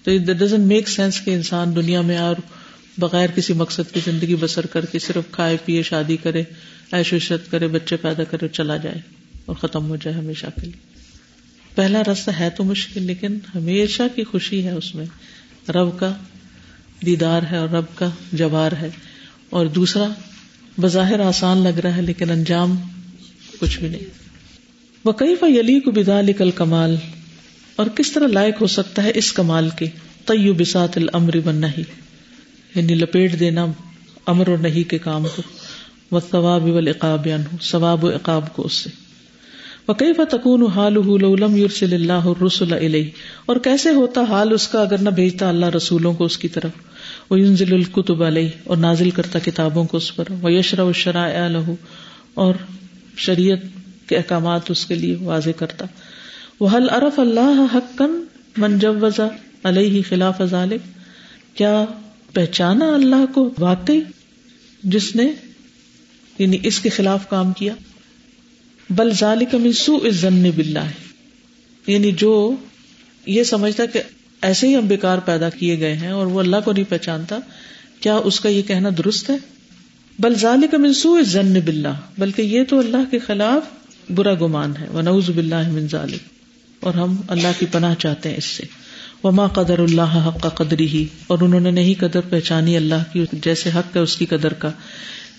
تو 0.05 0.11
ڈزنٹ 0.33 0.67
میک 0.67 0.89
سینس 0.89 1.21
کہ 1.21 1.31
انسان 1.31 1.77
دنیا 1.77 2.01
میں 2.01 2.19
اور 2.19 2.37
بغیر 3.01 3.31
کسی 3.31 3.53
مقصد 3.53 3.95
کی 3.95 4.01
زندگی 4.05 4.37
بسر 4.37 4.67
کر 4.67 4.85
کے 4.85 4.99
صرف 4.99 5.33
کھائے 5.33 5.57
پیے 5.65 5.83
شادی 5.83 6.17
کرے 6.17 6.43
ایش 6.93 7.15
عشرت 7.15 7.51
کرے، 7.51 7.67
بچے 7.67 7.97
پیدا 7.97 8.25
کرے 8.25 8.49
چلا 8.49 8.77
جائے 8.77 9.01
اور 9.47 9.57
ختم 9.57 9.89
ہو 9.89 9.97
جائے 9.97 10.17
ہمیشہ 10.17 10.47
کے 10.47 10.61
لیے۔ 10.63 11.01
پہلا 11.75 12.03
راستہ 12.07 12.31
ہے 12.41 12.51
تو 12.51 12.65
مشکل، 12.65 13.03
لیکن 13.03 13.39
ہمیشہ 13.55 14.03
کی 14.15 14.25
خوشی 14.25 14.65
ہے 14.65 14.71
اس 14.71 14.95
میں۔ 14.95 15.07
رب 15.71 15.99
کا 15.99 16.13
دیدار 17.07 17.43
ہے 17.51 17.57
اور 17.57 17.69
رب 17.69 17.85
کا 17.95 18.11
جوار 18.33 18.73
ہے۔ 18.73 18.91
اور 19.51 19.67
دوسرا، 19.67 20.09
بظاہر 20.81 21.21
آسان 21.21 21.59
لگ 21.59 21.79
رہا 21.79 21.97
ہے، 21.97 22.03
لیکن 22.03 22.31
انجام 22.31 22.77
کچھ 23.61 23.79
بھی 23.79 23.89
نہیں۔ 23.89 24.05
وہ 25.05 25.13
کئی 25.13 25.37
فلی 25.37 25.81
کو 25.81 25.91
بدا 25.91 26.21
لکل 26.21 26.51
کمال 26.51 26.97
اور 27.77 27.87
کس 27.87 28.13
طرح 28.13 28.27
لائق 28.27 28.55
ہو 28.61 28.67
سکتا 28.67 29.03
ہے 29.03 29.13
اس 29.15 29.33
کمال 29.33 29.69
کے؟ 29.79 29.87
طیو 30.27 30.55
بسات 30.55 30.97
العمر 30.97 31.41
بن 31.45 31.55
نہیں 31.57 32.10
یعنی 32.75 32.95
لپیٹ 32.95 33.41
دینا 33.41 33.67
امر 34.27 34.49
اور 34.49 34.59
نہیں 34.59 34.91
کے 34.91 34.99
کام 34.99 35.27
کو 35.37 35.43
وہ 36.11 36.21
ثواب 36.31 36.67
اقاب 36.67 37.29
ثواب 37.63 38.05
و 38.05 38.09
اقاب 38.09 38.53
کو 38.53 38.63
اس 38.67 38.73
سے۔ 38.73 38.91
وکئی 39.89 40.13
فتکون 40.13 40.67
حال 40.67 40.95
لم 41.41 41.57
یورسل 41.57 41.95
اللہ 41.95 42.45
رسول 42.47 42.73
علیہ 42.73 43.11
اور 43.47 43.57
کیسے 43.57 43.91
ہوتا 43.91 44.21
حال 44.29 44.53
اس 44.53 44.69
کا 44.69 44.81
اگر 44.83 44.99
نہ 44.99 45.11
بھیجتا 45.11 45.49
اللہ 45.49 45.67
رسولوں 45.67 46.15
کو 46.15 46.25
اس 46.25 46.39
کی 46.39 46.49
طرف؟ 46.49 46.71
وہ 47.31 47.41
ینزل 47.41 47.75
القتب 47.75 48.23
علیہ، 48.23 48.49
اور 48.65 48.77
نازل 48.77 49.11
کرتا 49.11 49.39
کتابوں 49.39 49.85
کو 49.85 49.97
اس 49.97 50.17
پر۔ 50.17 50.25
وہ 50.43 50.53
یشر 50.53 50.81
و 50.81 50.93
شرائع 50.93 51.49
لہو 51.49 51.75
اور 52.35 52.55
شریعت 53.17 53.59
کے 54.09 54.17
احکامات 54.17 54.71
اس 54.71 54.87
کے 54.87 54.95
لیے 54.95 55.17
واضح 55.21 55.51
کرتا۔ 55.57 55.87
وہ 56.61 56.69
حل 56.73 56.91
ارف 56.91 57.19
اللہ 57.19 57.65
حقن 57.75 58.25
منجوزا 58.57 59.29
علیہ 59.65 60.03
خلاف 60.09 60.43
ذالک 60.51 60.81
کیا 61.57 61.85
پہچانا 62.33 62.95
اللہ 62.95 63.33
کو 63.35 63.51
واقعی 63.59 64.01
جس 64.83 65.17
نے 65.17 65.33
یعنی 66.39 66.59
اس 66.63 66.81
کے 66.81 66.89
خلاف 66.89 67.29
کام 67.29 67.53
کیا؟ 67.53 67.75
بل 68.91 69.13
ذالک 69.13 69.55
من 69.55 69.73
سوء 69.73 69.99
الظن 70.03 70.51
باللہ۔ 70.57 71.11
یعنی 71.87 72.13
جو 72.13 72.57
یہ 73.27 73.43
سمجھتا 73.43 73.87
کہ 73.87 74.03
ایسے 74.43 74.69
ہی 74.69 74.77
ہم 74.77 74.87
بیکار 74.87 75.19
پیدا 75.19 75.51
کیے 75.51 75.81
گئے 75.81 75.95
ہیں 75.95 76.11
اور 76.11 76.27
وہ 76.27 76.41
اللہ 76.41 76.57
کو 76.65 76.73
نہیں 76.73 76.85
پہچانتا، 76.89 77.39
کیا 78.01 78.17
اس 78.17 78.41
کا 78.41 78.49
یہ 78.49 78.63
کہنا 78.63 78.89
درست 78.99 79.31
ہے؟ 79.31 79.37
بل 80.19 80.35
ذالک 80.35 80.75
من 80.75 80.93
سوء 80.93 81.19
الظن 81.19 81.61
باللہ۔ 81.65 82.01
بلکہ 82.19 82.43
یہ 82.43 82.65
تو 82.65 82.79
اللہ 82.79 83.11
کے 83.11 83.19
خلاف 83.19 83.63
برا 84.11 84.35
گمان 84.35 84.73
ہے۔ 84.81 84.87
وہ 84.93 85.03
نوز 85.03 85.31
باللہ 85.31 85.71
من 85.71 85.89
ذالک۔ 85.89 86.21
اور 86.81 86.95
ہم 86.95 87.17
اللہ 87.29 87.49
کی 87.59 87.67
پناہ 87.73 87.95
چاہتے 87.95 88.29
ہیں 88.29 88.37
اس 88.37 88.45
سے۔ 88.45 88.63
وما 89.25 89.47
قدر 89.47 89.79
اللہ 89.79 90.29
حق 90.29 90.43
کا 90.43 90.49
قدری 90.49 90.89
ہی 90.89 91.07
اور 91.27 91.39
انہوں 91.41 91.61
نے 91.61 91.71
نہیں 91.71 91.95
قدر 92.01 92.21
پہچانی 92.21 92.77
اللہ 92.77 93.13
کی، 93.13 93.25
جیسے 93.33 93.71
حق 93.75 93.97
ہے 93.97 94.01
اس 94.01 94.17
کی 94.17 94.27
قدر 94.27 94.53
کا۔ 94.53 94.71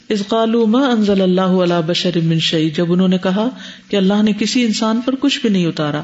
اس 0.10 0.24
قالو 0.28 0.66
ما 0.66 0.80
انزل 0.80 1.22
اللہ 1.22 1.42
علیہ 1.42 1.82
بشر 1.86 2.20
من 2.20 2.40
شعی 2.40 2.70
جب 2.70 2.94
انہوں 2.94 3.08
نے 3.08 3.18
کہا 3.18 3.50
کہ 3.90 3.96
اللہ 3.96 4.24
نے 4.24 4.32
کسی 4.40 4.66
انسان 4.66 5.02
پر 5.06 5.16
کچھ 5.20 5.40
بھی 5.42 5.50
نہیں 5.50 5.66
اتارا۔ 5.66 6.02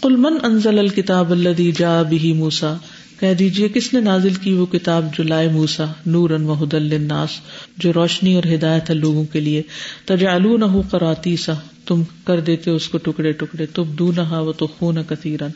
قل 0.00 0.16
من 0.16 0.32
انزل 0.42 0.78
الکتاب 0.78 1.30
الذي 1.30 1.70
جاء 1.78 2.02
به 2.02 2.34
موسا 2.34 2.74
کہہ 3.20 3.34
دیجیے 3.34 3.68
کس 3.68 3.94
نے 3.94 4.00
نازل 4.00 4.34
کی 4.34 4.52
وہ 4.52 4.66
کتاب 4.66 5.04
جو 5.18 5.24
لائے 5.24 5.48
موسا 5.48 5.84
نور 6.06 6.30
ان 6.30 6.44
وحد 6.44 6.74
الناس 6.74 7.30
جو 7.76 7.92
روشنی 7.92 8.34
اور 8.34 8.54
ہدایت 8.54 8.90
ہے 8.90 8.94
لوگوں 8.94 9.24
کے 9.24 9.40
لیے۔ 9.40 9.62
تجعلونه 10.04 10.80
قراطیسا 10.90 11.52
تم 11.86 12.02
کر 12.24 12.40
دیتے 12.40 12.70
اس 12.70 12.88
کو 12.88 12.98
ٹکڑے 12.98 13.32
ٹکڑے۔ 13.32 13.66
تب 13.66 13.84
دونها 13.86 14.38
وتخون 14.38 14.98
كثيرا۔ 15.08 15.46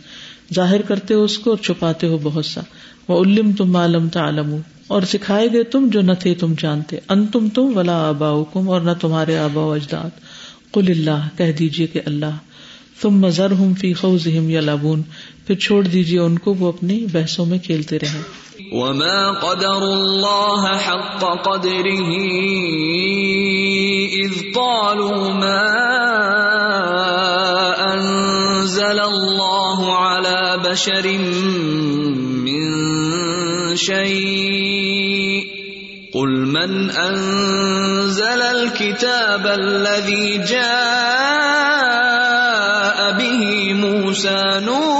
ظاہر 0.55 0.83
کرتے 0.83 1.15
ہو 1.15 1.25
اس 1.25 1.39
کو 1.39 1.51
اور 1.51 1.59
چھپاتے 1.59 2.07
ہو 2.07 2.19
بہت 2.23 2.47
سا۔ 2.47 2.61
وہ 3.09 3.25
علم 3.25 3.53
تم 3.53 3.77
عالم 3.77 4.09
تعلم 4.09 4.57
اور 4.87 5.03
سکھائے 5.03 5.49
گئے 5.53 5.63
تم 5.63 5.89
جو 5.93 6.01
نہ 6.01 6.13
تھے 6.13 6.35
تم 6.35 6.55
جانتے۔ 6.59 6.99
ان 7.09 7.27
تم 7.27 7.49
تم 7.49 7.79
ولا 7.79 8.09
آبا 8.09 8.43
کم 8.53 8.71
اور 8.71 8.81
نہ 8.81 8.91
تمہارے 9.01 9.39
آبا 9.39 9.63
و 9.63 9.73
اجداد۔ 9.73 10.11
کل 10.73 10.85
اللہ 10.89 11.29
کہہ 11.39 11.53
دیجیے 11.53 11.87
کہ 11.87 12.01
اللہ۔ 12.07 12.37
تم 13.01 13.11
مزر 13.11 13.53
ہوں 13.53 13.75
فی 13.75 13.95
خوز 13.95 14.27
یا 14.27 14.61
لابون 14.61 15.03
پھر 15.47 15.55
چھوڑ 15.55 15.83
دیجیے 15.85 16.19
ان 16.19 16.39
کو، 16.39 16.55
وہ 16.55 16.69
اپنی 16.69 17.07
بحثوں 17.13 17.47
میں 17.47 17.59
کھیلتے 17.59 17.99
رہے۔ 17.99 18.21
وما 18.73 19.33
قدر 19.33 19.83
اللہ 19.83 20.79
حق 20.89 21.21
قدره 21.21 22.13
اذ 24.13 24.43
قالوا 24.55 25.33
ما 25.33 26.00
بشر 30.71 31.07
من 32.47 32.63
شيء. 33.77 35.45
قل 36.15 36.31
من 36.47 36.91
انزل 36.91 38.43
الكتاب 38.43 39.47
الذي 39.47 40.39
جاء 40.39 40.61
به 43.19 43.75
موسى 43.75 44.61
نور 44.63 45.00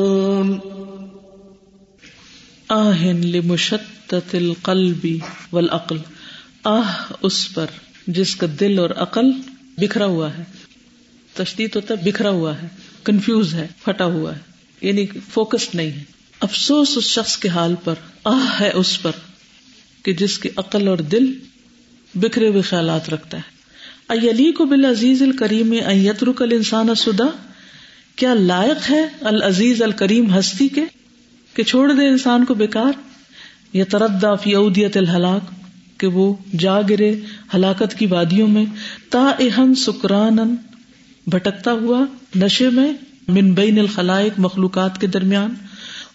آہن 2.73 3.27
لمشتت 3.27 4.35
القلب 4.35 5.07
والعقل، 5.51 5.97
آہ 6.63 7.11
اس 7.21 7.53
پر 7.53 7.65
جس 8.07 8.35
کا 8.35 8.47
دل 8.59 8.79
اور 8.79 8.89
عقل 8.89 9.31
بکھرا 9.77 10.05
ہوا 10.05 10.37
ہے۔ 10.37 10.43
تشدید 11.33 11.75
ہوتا 11.75 11.93
ہے 11.93 12.11
بکھرا 12.11 12.29
ہوا 12.29 12.61
ہے، 12.61 12.67
کنفیوز 13.03 13.53
ہے، 13.53 13.67
پھٹا 13.85 14.05
ہوا 14.05 14.35
ہے 14.35 14.39
یعنی 14.81 15.05
فوکسڈ 15.29 15.75
نہیں 15.75 15.91
ہے۔ 15.91 16.03
افسوس 16.39 16.93
اس 16.95 17.03
شخص 17.03 17.37
کے 17.37 17.49
حال 17.49 17.75
پر، 17.83 17.93
آہ 18.23 18.61
ہے 18.61 18.71
اس 18.71 19.01
پر 19.01 19.11
کہ 20.03 20.13
جس 20.13 20.39
کی 20.39 20.49
عقل 20.55 20.87
اور 20.87 20.97
دل 20.97 21.33
بکھرے 22.15 22.47
ہوئے 22.47 22.61
خیالات 22.61 23.09
رکھتا 23.09 23.37
ہے۔ 23.37 23.61
ایلی 24.09 24.51
کو 24.51 24.65
بالعزیز 24.65 25.21
الکریم 25.21 25.73
ایترک 25.85 26.41
الانسان 26.41 26.95
سدا 26.95 27.47
کیا 28.15 28.33
لائق 28.33 28.89
ہے 28.89 29.05
العزیز 29.21 29.81
الکریم 29.81 30.39
ہستی 30.39 30.67
کے؟ 30.67 30.81
کہ 31.53 31.63
چھوڑ 31.63 31.91
دے 31.91 32.07
انسان 32.07 32.45
کو 32.45 32.53
بیکار 32.53 32.91
یا 33.73 33.85
تردا 33.89 34.35
فی 34.35 34.55
اودیت 34.55 34.97
الحلاق 34.97 35.51
کہ 35.99 36.07
وہ 36.07 36.33
جا 36.59 36.81
گرے 36.81 37.19
ہلاکت 37.53 37.99
کی 37.99 38.05
وادیوں 38.05 38.47
میں 38.47 38.65
تا 39.09 39.31
اہن 39.39 39.75
سکران 39.75 40.55
بھٹکتا 41.27 41.71
ہوا 41.71 42.05
نشے 42.35 42.69
میں 42.69 42.93
من 43.27 43.51
بین 43.51 43.79
الخلائق 43.79 44.33
مخلوقات 44.37 45.01
کے 45.01 45.07
درمیان 45.07 45.53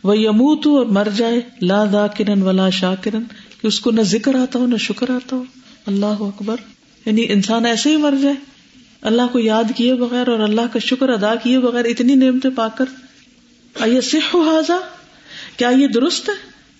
وہ 0.04 0.18
یموت 0.18 0.66
اور 0.66 0.86
مر 0.86 1.08
جائے 1.16 1.40
لا 1.62 1.84
دا 1.92 2.06
کرن 2.06 2.42
ولا 2.42 2.70
شاہ 2.70 2.94
کرن 3.02 3.22
کہ 3.60 3.66
اس 3.66 3.80
کو 3.80 3.90
نہ 3.90 4.00
ذکر 4.00 4.34
آتا 4.34 4.58
ہو، 4.58 4.66
نہ 4.66 4.76
شکر 4.76 5.10
آتا 5.10 5.36
ہو۔ 5.36 5.44
اللہ 5.86 6.06
اکبر۔ 6.06 6.56
یعنی 7.06 7.24
انسان 7.28 7.66
ایسے 7.66 7.90
ہی 7.90 7.96
مر 7.96 8.14
جائے۔ 8.22 8.34
اللہ 9.02 9.22
کو 9.32 9.38
یاد 9.38 9.64
کیے 9.76 9.94
بغیر 9.94 10.28
اور 10.28 10.38
اللہ 10.38 10.60
کا 10.72 10.78
شکر 10.78 11.08
ادا 11.08 11.34
کیے 11.34 11.58
بغیر 11.58 11.84
اتنی 11.84 12.14
نعمتیں 12.14 12.50
پا 12.50 12.68
کر۔ 12.68 12.84
سکھ 14.02 14.36
حاضا 14.36 14.78
کیا 15.56 15.68
یہ 15.68 15.86
درست 15.86 16.28
ہے؟ 16.28 16.34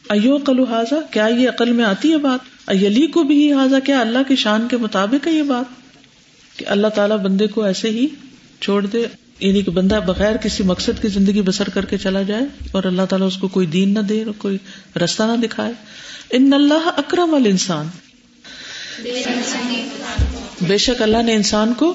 ایو 0.09 0.37
قلو 0.37 0.65
حاضا 0.65 0.97
کیا 1.11 1.27
یہ 1.27 1.49
عقل 1.49 1.73
میں 1.73 1.85
آتی 1.85 2.13
ہے 2.13 2.17
بات؟ 2.17 2.71
ایلی 2.71 3.07
کو 3.07 3.23
بھی 3.23 3.53
حاضا 3.53 3.79
کیا 3.79 4.01
اللہ 4.01 4.19
کی 4.29 4.37
شان 4.37 4.69
کے 4.71 4.77
مطابق 4.77 5.27
ہے 5.27 5.33
یہ 5.33 5.43
بات؟ 5.43 5.65
کہ 6.59 6.65
اللہ 6.69 6.87
تعالیٰ 6.87 7.19
بندے 7.19 7.47
کو 7.47 7.63
ایسے 7.65 7.91
ہی 7.91 8.07
چھوڑ 8.61 8.87
دے 8.87 9.07
یعنی 9.41 9.63
کہ 9.63 9.71
بندہ 9.71 10.01
بغیر 10.07 10.37
کسی 10.37 10.63
مقصد 10.63 11.03
کی 11.03 11.09
زندگی 11.09 11.43
بسر 11.43 11.69
کر 11.69 11.85
کے 11.85 11.99
چلا 11.99 12.23
جائے 12.23 12.43
اور 12.73 12.85
اللہ 12.85 13.03
تعالیٰ 13.03 13.27
اس 13.27 13.37
کو 13.37 13.49
کوئی 13.49 13.67
دین 13.67 13.95
نہ 13.95 13.99
دے 13.99 14.25
اور 14.25 14.33
کوئی 14.39 14.59
رستہ 15.05 15.23
نہ 15.23 15.37
دکھائے۔ 15.47 15.73
ان 16.31 16.53
اللہ 16.53 16.91
اکرم 16.97 17.35
ال 17.35 17.47
انسان 17.47 17.87
بے 20.69 20.79
شک 20.79 21.03
اللہ 21.03 21.23
نے 21.23 21.35
انسان 21.35 21.75
کو 21.75 21.95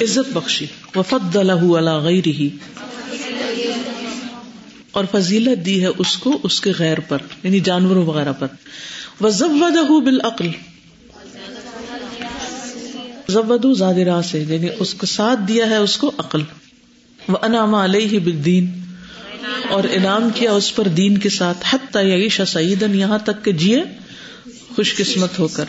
عزت 0.00 0.32
بخشی۔ 0.32 0.66
وفد 0.96 1.36
اللہ 1.36 1.98
غیر 1.98 2.26
ہی 2.26 2.48
اور 4.92 5.04
فضیلت 5.12 5.66
دی 5.66 5.82
ہے 5.82 5.88
اس 5.98 6.16
کو، 6.16 6.40
اس 6.42 6.60
کے 6.60 6.72
غیر 6.78 7.00
پر 7.00 7.18
یعنی 7.42 7.60
جانوروں 7.60 8.06
وغیرہ 8.06 8.32
پر۔ 8.32 8.46
وہ 9.20 9.28
ضبد 9.28 9.90
بالعقل۔ 10.04 10.48
ضبد 13.28 13.78
زاد 13.78 14.22
سے 14.24 14.44
یعنی 14.48 14.68
اس 14.78 14.94
کو 14.94 15.06
ساتھ 15.06 15.40
دیا 15.48 15.70
ہے 15.70 15.76
اس 15.76 15.96
کو 15.96 16.12
عقل۔ 16.18 16.40
وہ 17.28 17.36
انعام 17.42 17.74
علیہ 17.74 18.18
بالدین 18.18 18.70
اور 19.70 19.84
انعام 19.92 20.28
کیا 20.34 20.52
اس 20.52 20.74
پر 20.74 20.88
دین 20.88 21.18
کے 21.18 21.28
ساتھ 21.28 21.74
حت 21.74 21.96
عیشہ 21.96 22.42
سعیدن 22.42 22.94
یہاں 22.94 23.18
تک 23.18 23.44
کہ 23.44 23.52
جیے 23.52 23.82
خوش 24.76 24.96
قسمت 24.96 25.38
ہو 25.38 25.48
کر۔ 25.48 25.64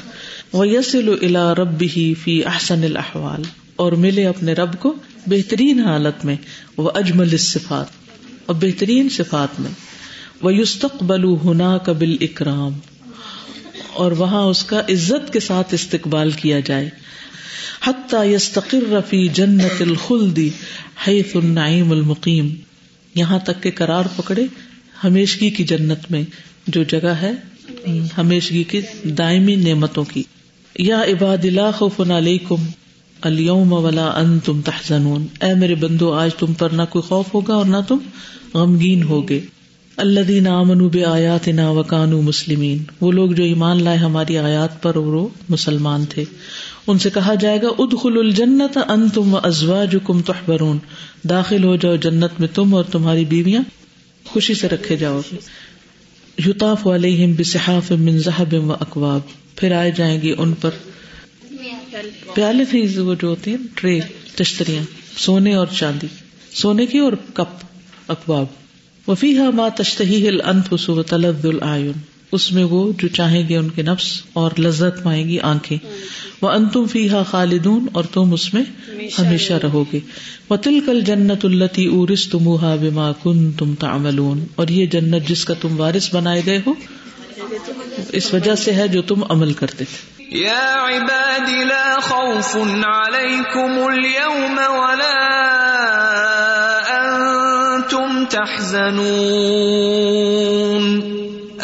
وہ 0.53 0.67
یسل 0.67 1.09
الا 1.21 1.55
رب 1.55 1.83
ہی 1.97 2.13
فی 2.13 2.45
احسن 2.45 2.83
الاحوال 2.83 3.41
اور 3.75 3.91
ملے 3.91 4.27
اپنے 4.27 4.53
رب 4.53 4.79
کو 4.79 4.93
بہترین 5.27 5.79
حالت 5.79 6.25
میں۔ 6.25 6.35
وہ 6.77 6.91
اجمل 6.93 7.37
صفات 7.37 8.02
اور 8.45 8.55
بہترین 8.55 9.09
صفات 9.09 9.59
میں 9.59 9.71
وہ 10.41 10.53
یستقبل 10.53 11.23
ہونا 11.23 11.77
قبل 11.77 12.17
اکرام 12.21 12.73
اور 13.93 14.11
وہاں 14.11 14.43
اس 14.43 14.63
کا 14.63 14.79
عزت 14.79 15.33
کے 15.33 15.39
ساتھ 15.39 15.73
استقبال 15.73 16.31
کیا 16.31 16.59
جائے۔ 16.59 16.89
حتیٰ 17.83 18.25
یستقر 18.25 18.91
رفی 18.91 19.27
جنت 19.27 19.81
الخلدی 19.81 20.49
حیث 21.07 21.35
النعیم 21.35 21.91
المقیم 21.91 22.55
یہاں 23.15 23.39
تک 23.39 23.63
کہ 23.63 23.71
قرار 23.75 24.03
پکڑے 24.15 24.45
ہمیشگی 25.03 25.49
کی 25.49 25.63
جنت 25.63 26.11
میں، 26.11 26.23
جو 26.67 26.83
جگہ 26.83 27.07
ہے 27.07 27.31
ہمیشگی 28.17 28.63
کی 28.63 28.81
دائمی 29.03 29.55
نعمتوں 29.55 30.03
کی۔ 30.03 30.23
یا 30.75 31.01
عباد 31.01 31.45
اللہ 31.45 31.71
خوف 31.75 31.99
علیکم۔ 31.99 32.55
اليوم 33.23 33.73
ولا 33.73 34.05
انتم 34.05 34.61
تحزنون۔ 34.61 35.25
اے 35.41 35.53
میرے 35.53 35.75
بندو، 35.75 36.13
آج 36.13 36.35
تم 36.35 36.53
پر 36.53 36.69
نہ 36.69 36.81
کوئی 36.89 37.01
خوف 37.01 37.33
ہوگا 37.33 37.53
اور 37.53 37.65
نہ 37.65 37.77
تم 37.87 37.97
غمگین 38.53 39.03
ہوگے۔ 39.03 39.41
اللہ 39.97 40.19
دین 40.19 40.47
امن 40.47 40.87
بے 40.87 41.05
آیات 41.05 41.47
نا 41.47 41.69
وکانو 41.69 42.21
مسلمین۔ 42.21 42.77
وہ 43.01 43.11
لوگ 43.11 43.31
جو 43.31 43.43
ایمان 43.43 43.83
لائے 43.83 43.97
ہماری 43.97 44.37
آیات 44.37 44.83
پر 44.83 44.95
اور 44.95 45.05
وہ 45.05 45.27
مسلمان 45.49 46.05
تھے۔ 46.05 46.23
ان 46.87 46.99
سے 46.99 47.09
کہا 47.09 47.33
جائے 47.35 47.61
گا 47.61 47.67
ادخل 47.79 48.17
الجنت 48.17 48.77
ان 48.87 49.09
تم 49.09 49.37
ازوا 49.43 49.85
جو 49.85 49.99
کم 49.99 50.21
تحبرون۔ 50.21 50.77
داخل 51.29 51.63
ہو 51.63 51.75
جاؤ 51.75 51.95
جنت 51.95 52.39
میں 52.39 52.47
تم 52.53 52.75
اور 52.75 52.83
تمہاری 52.83 53.25
بیویاں۔ 53.25 53.61
خوشی 54.25 54.53
سے 54.53 54.67
رکھے 54.67 54.97
جاؤ۔ 54.97 55.21
گے 55.31 55.37
یوتاف 56.45 56.87
علیہم 56.87 57.33
بصحاف 57.37 57.91
من 57.91 58.17
ذهب 58.17 58.69
و 58.69 58.73
اکواب۔ 58.73 59.19
پھر 59.55 59.71
آئے 59.71 59.91
جائیں 59.95 60.21
گے 60.21 60.35
ان 60.37 60.53
پر۔ 60.61 60.69
پیالے 62.33 62.65
تھے 62.65 62.99
وہ 62.99 63.15
جو 63.21 63.27
ہوتی 63.27 63.51
ہیں، 63.51 63.57
ٹرے، 63.75 63.99
تشتریاں، 64.35 64.83
سونے 65.17 65.55
اور 65.55 65.67
چاندی، 65.79 66.07
سونے 66.53 66.85
کی 66.85 66.97
اور 66.97 67.13
کپ 67.33 67.65
اکواب 68.07 68.45
وفی 69.09 69.37
ماں 69.53 69.69
تشتہی 69.69 70.27
ہل 70.27 70.41
انفس 70.45 70.89
و 70.89 71.03
تلد 71.03 71.45
العین 71.45 71.91
اس 72.31 72.51
میں 72.51 72.63
وہ 72.63 72.91
جو 72.97 73.07
چاہیں 73.07 73.49
گے 73.49 73.57
ان 73.57 73.69
کے 73.69 73.81
نفس 73.81 74.21
اور 74.33 74.51
لذت 74.59 75.03
پائیں 75.03 75.29
گی 75.29 75.39
آنکھیں۔ 75.39 75.77
وہ 76.41 76.49
ان 76.49 76.69
تم 76.69 76.85
فی 76.87 77.09
ہا 77.09 77.23
خالدون 77.23 77.87
اور 77.93 78.03
تم 78.03 78.33
اس 78.33 78.53
میں 78.53 78.63
ہمیشہ 79.19 79.53
رہو 79.53 79.85
گے 79.93 79.99
وہ 80.49 80.55
تل 80.55 80.79
کل 80.85 81.01
جنت 81.01 81.45
التی 81.45 81.85
ارس 81.85 82.27
تمہا 82.27 82.75
بما 82.75 83.11
کن 83.11 83.51
تم 83.51 83.75
تعملون۔ 83.75 84.45
اور 84.55 84.67
یہ 84.67 84.85
جنت 84.85 85.27
جس 85.27 85.45
کا 85.45 85.53
تم 85.61 85.79
وارث 85.79 86.15
بنائے 86.15 86.41
گئے 86.45 86.59
ہو، 86.67 86.73
اس 88.11 88.33
وجہ 88.33 88.55
سے 88.55 88.71
ہے 88.71 88.87
جو 88.87 89.01
تم 89.01 89.23
عمل 89.29 89.53
کرتے 89.53 89.85
تھے۔ 89.85 90.12
يا 90.31 90.71
عباد، 90.73 91.49
لا 91.49 91.99
خوف 91.99 92.57
عليكم 92.83 93.87
اليوم 93.89 94.57
ولا 94.57 95.19
أنتم 97.05 98.25
تحزنون. 98.25 99.83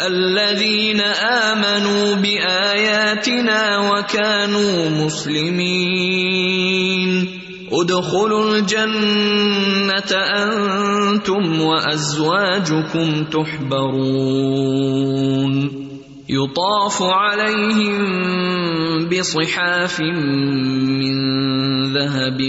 الذين 0.06 1.00
آمنوا 1.00 2.14
بآياتنا 2.14 3.78
وكانوا 3.78 4.88
مسلمين. 4.90 6.30
ادخلوا 7.72 8.56
الجنة 8.56 10.12
أنتم 10.12 11.60
وأزواجكم 11.60 13.24
تحبرون. 13.24 14.70
يطاف 16.30 17.02
عليهم 17.02 17.98
بصحاف 19.08 20.00
من 20.00 21.14
ذهب 21.92 22.40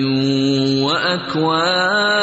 واكواب 0.86 2.22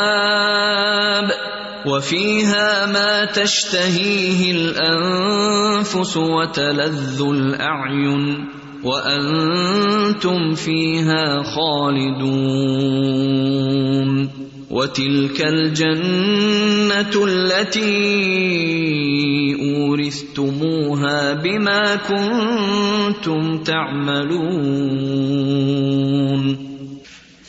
وفيها 1.86 2.86
ما 2.86 3.24
تشتهيه 3.24 4.52
الانفس 4.52 6.16
وتلذ 6.16 7.22
الاعين 7.22 8.48
وانتم 8.84 10.54
فيها 10.54 11.42
خالدون 11.42 12.88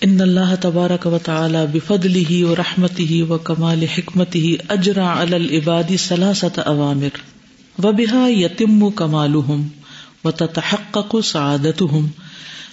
ان 0.01 0.21
اللہ 0.21 0.55
تبارک 0.61 1.07
و 1.07 1.17
تعالی 1.23 1.57
بفضلی 1.73 2.25
ہی 2.29 2.43
و 2.43 2.55
رحمتی 2.55 3.05
ہی 3.05 3.21
و 3.21 3.37
کمال 3.37 3.83
حکمتی 3.97 4.39
ہی 4.39 4.55
اجرا 4.69 5.21
علی 5.21 5.35
العبادی 5.35 5.97
سلاست 5.97 6.59
عوامر 6.65 7.17
و 7.83 7.91
بحا 7.91 8.27
یتم 8.29 8.89
کمالہم 8.89 9.67
و 10.23 12.01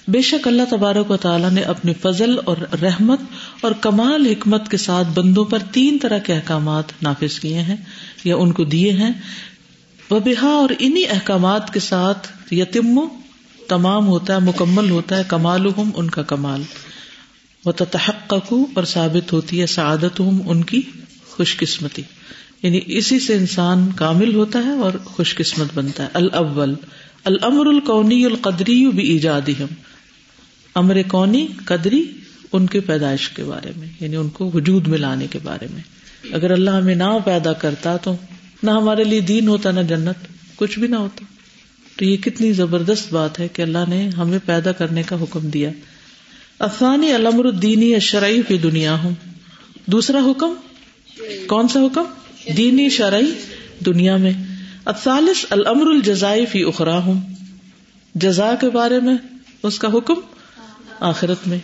بے 0.08 0.20
شک 0.22 0.48
اللہ 0.48 0.62
تبارک 0.70 1.10
و 1.10 1.16
تعالیٰ 1.16 1.50
نے 1.50 1.60
اپنے 1.60 1.92
فضل 1.92 2.36
اور 2.44 2.56
رحمت 2.82 3.20
اور 3.60 3.72
کمال 3.72 4.26
حکمت 4.26 4.70
کے 4.70 4.76
ساتھ 4.76 5.08
بندوں 5.14 5.44
پر 5.44 5.58
تین 5.72 5.98
طرح 6.02 6.18
کے 6.18 6.34
احکامات 6.34 6.84
نافذ 7.02 7.38
کیے 7.38 7.58
ہیں 7.58 7.76
یا 8.24 8.36
ان 8.36 8.52
کو 8.52 8.64
دیے 8.64 8.92
ہیں۔ 8.92 9.12
وہ 10.10 10.20
بحا 10.20 10.48
اور 10.48 10.68
انہی 10.78 11.06
احکامات 11.08 11.74
کے 11.74 11.80
ساتھ 11.80 12.54
یتم 12.54 13.00
تمام 13.68 14.06
ہوتا 14.06 14.34
ہے، 14.34 14.38
مکمل 14.38 14.90
ہوتا 14.90 15.16
ہے 15.16 15.22
کمال 15.28 15.66
ان 15.94 16.10
کا 16.10 16.22
کمال۔ 16.22 16.62
وہ 17.64 17.72
تحقق 17.72 18.52
اور 18.52 18.84
ثابت 18.84 19.32
ہوتی 19.32 19.60
ہے 19.60 19.66
سعادت 19.66 20.20
ان 20.46 20.64
کی 20.64 20.82
خوش 21.26 21.56
قسمتی 21.56 22.02
یعنی 22.62 22.80
اسی 22.86 23.20
سے 23.20 23.34
انسان 23.34 23.88
کامل 23.96 24.34
ہوتا 24.34 24.58
ہے 24.58 24.70
اور 24.70 24.92
خوش 25.04 25.34
قسمت 25.34 25.66
بنتا 25.74 26.02
ہے۔ 26.02 26.08
الاول 26.14 26.74
الامر 27.24 27.66
القونی 27.66 28.24
القدری 28.24 28.86
بھی 28.86 29.08
ایجاد 29.08 29.50
امر 30.74 31.02
کونی، 31.08 31.46
قدری 31.64 32.04
ان 32.52 32.66
کے 32.66 32.80
پیدائش 32.80 33.28
کے 33.28 33.44
بارے 33.44 33.72
میں 33.76 33.88
یعنی 34.00 34.16
ان 34.16 34.28
کو 34.28 34.50
وجود 34.54 34.88
میں 34.88 34.98
لانے 34.98 35.26
کے 35.26 35.38
بارے 35.42 35.66
میں۔ 35.74 35.82
اگر 36.34 36.50
اللہ 36.50 36.70
ہمیں 36.70 36.94
نہ 36.94 37.18
پیدا 37.24 37.52
کرتا 37.52 37.96
تو 37.96 38.16
نہ 38.62 38.70
ہمارے 38.70 39.04
لیے 39.04 39.20
دین 39.20 39.48
ہوتا، 39.48 39.70
نہ 39.70 39.80
جنت، 39.80 40.28
کچھ 40.56 40.78
بھی 40.78 40.88
نہ 40.88 40.96
ہوتا۔ 40.96 41.24
تو 41.96 42.04
یہ 42.04 42.16
کتنی 42.16 42.52
زبردست 42.52 43.12
بات 43.12 43.40
ہے 43.40 43.48
کہ 43.48 43.62
اللہ 43.62 43.78
نے 43.88 44.08
ہمیں 44.08 44.38
پیدا 44.44 44.72
کرنے 44.72 45.02
کا 45.02 45.16
حکم 45.22 45.40
دیا۔ 45.40 45.70
افغانی 46.58 47.12
المر 47.12 47.44
الدینی 47.44 47.98
شرعی 47.98 48.42
فی 48.48 48.58
دنیا 48.58 49.02
ہوں 49.02 49.14
دوسرا 49.86 50.18
حکم؟ 50.18 50.54
کون 51.46 51.68
سا 51.68 51.80
حکم؟ 51.80 52.02
دینی 52.56 52.88
شرعی 52.88 53.32
دنیا 53.86 54.16
میں۔ 54.16 54.32
افسالس 54.84 55.46
المر 55.50 55.86
الجزائی 55.86 56.46
فی 56.46 56.62
اخرا 56.62 56.98
ہوں 56.98 57.20
جزا 58.14 58.54
کے 58.60 58.70
بارے 58.70 59.00
میں، 59.00 59.16
اس 59.62 59.78
کا 59.78 59.88
حکم؟ 59.88 60.14
آخرت 61.00 61.48
میں۔ 61.48 61.58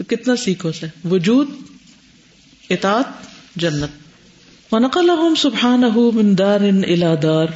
تو 0.00 0.04
کتنا 0.04 0.36
سیکھو 0.36 0.72
سے 0.72 0.86
وجود، 1.10 1.48
اطاعت، 2.70 3.04
جنت۔ 3.56 3.90
ونقل 4.72 5.10
سبحان 5.38 5.80
من 6.14 6.38
دار 6.38 6.60
الى 6.60 7.06
دار۔ 7.22 7.46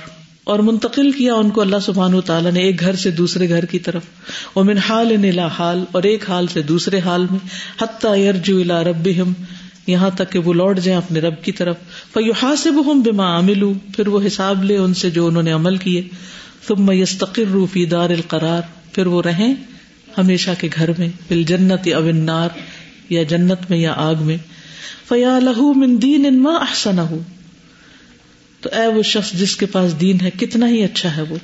اور 0.45 0.59
منتقل 0.59 1.11
کیا 1.11 1.35
ان 1.35 1.51
کو 1.51 1.61
اللہ 1.61 1.77
سبحان 1.83 2.21
تعالیٰ 2.21 2.53
نے 2.53 2.61
ایک 2.61 2.81
گھر 2.81 2.95
سے 2.95 3.11
دوسرے 3.11 3.49
گھر 3.49 3.65
کی 3.65 3.79
طرف۔ 3.79 4.03
وہ 4.55 4.65
من 4.65 4.79
حال 4.79 5.21
نلا 5.21 5.47
حال۔ 5.47 5.85
اور 5.93 6.03
ایک 6.03 6.31
حال 6.31 6.47
سے 6.47 6.63
دوسرے 6.63 6.99
حال 6.99 7.27
میں۔ 7.31 7.39
حتیٰ 7.83 8.17
یرجو 8.17 8.59
الا 8.59 8.85
رب 8.85 9.09
یہاں 9.87 10.11
تک 10.15 10.33
کہ 10.33 10.39
وہ 10.39 10.53
لوٹ 10.53 10.81
جائیں 10.81 10.99
اپنے 10.99 11.21
رب 11.21 11.43
کی 11.43 11.53
طرف۔ 11.53 11.77
فیوحا 12.13 12.57
سے 12.57 12.71
بما 12.71 13.35
عامل 13.35 13.73
پھر 13.97 14.09
وہ 14.09 14.21
حساب 14.27 14.65
لے 14.65 14.77
ان 14.77 14.95
سے 14.95 15.11
جو 15.11 15.27
انہوں 15.27 15.43
نے 15.43 15.53
عمل 15.53 15.77
کیے۔ 15.77 16.03
ثم 16.69 16.91
یستقر 16.91 17.57
فی 17.73 17.87
دار 17.87 18.11
القرار۔ 18.11 18.63
پھر 18.93 19.07
وہ 19.07 19.23
رہیں۔ 19.23 19.55
ہمیشہ 20.19 20.51
کے 20.59 20.69
گھر 20.77 20.91
میں 20.99 21.09
بل 21.29 21.43
جنت 21.43 21.87
یا 21.87 21.99
النار، 21.99 22.49
یا 23.11 23.23
جنت 23.23 23.71
میں 23.71 23.79
یا 23.79 23.93
آگ 23.97 24.15
میں۔ 24.21 24.37
فیا 25.09 25.39
لہو 25.39 25.75
من 25.75 26.03
دین 26.03 26.27
ان 26.27 26.43
ماں 26.43 26.61
احسن 26.61 26.97
تو 28.61 28.71
اے 28.73 28.87
وہ 28.87 29.03
شخص 29.03 29.33
جس 29.33 29.57
کے 29.57 29.67
پاس 29.67 30.01
دین 30.01 30.21
ہے، 30.23 30.31
کتنا 30.31 30.69
ہی 30.69 30.85
اچھا 30.85 31.17
ہے 31.17 31.23
وہ۔ 31.23 31.37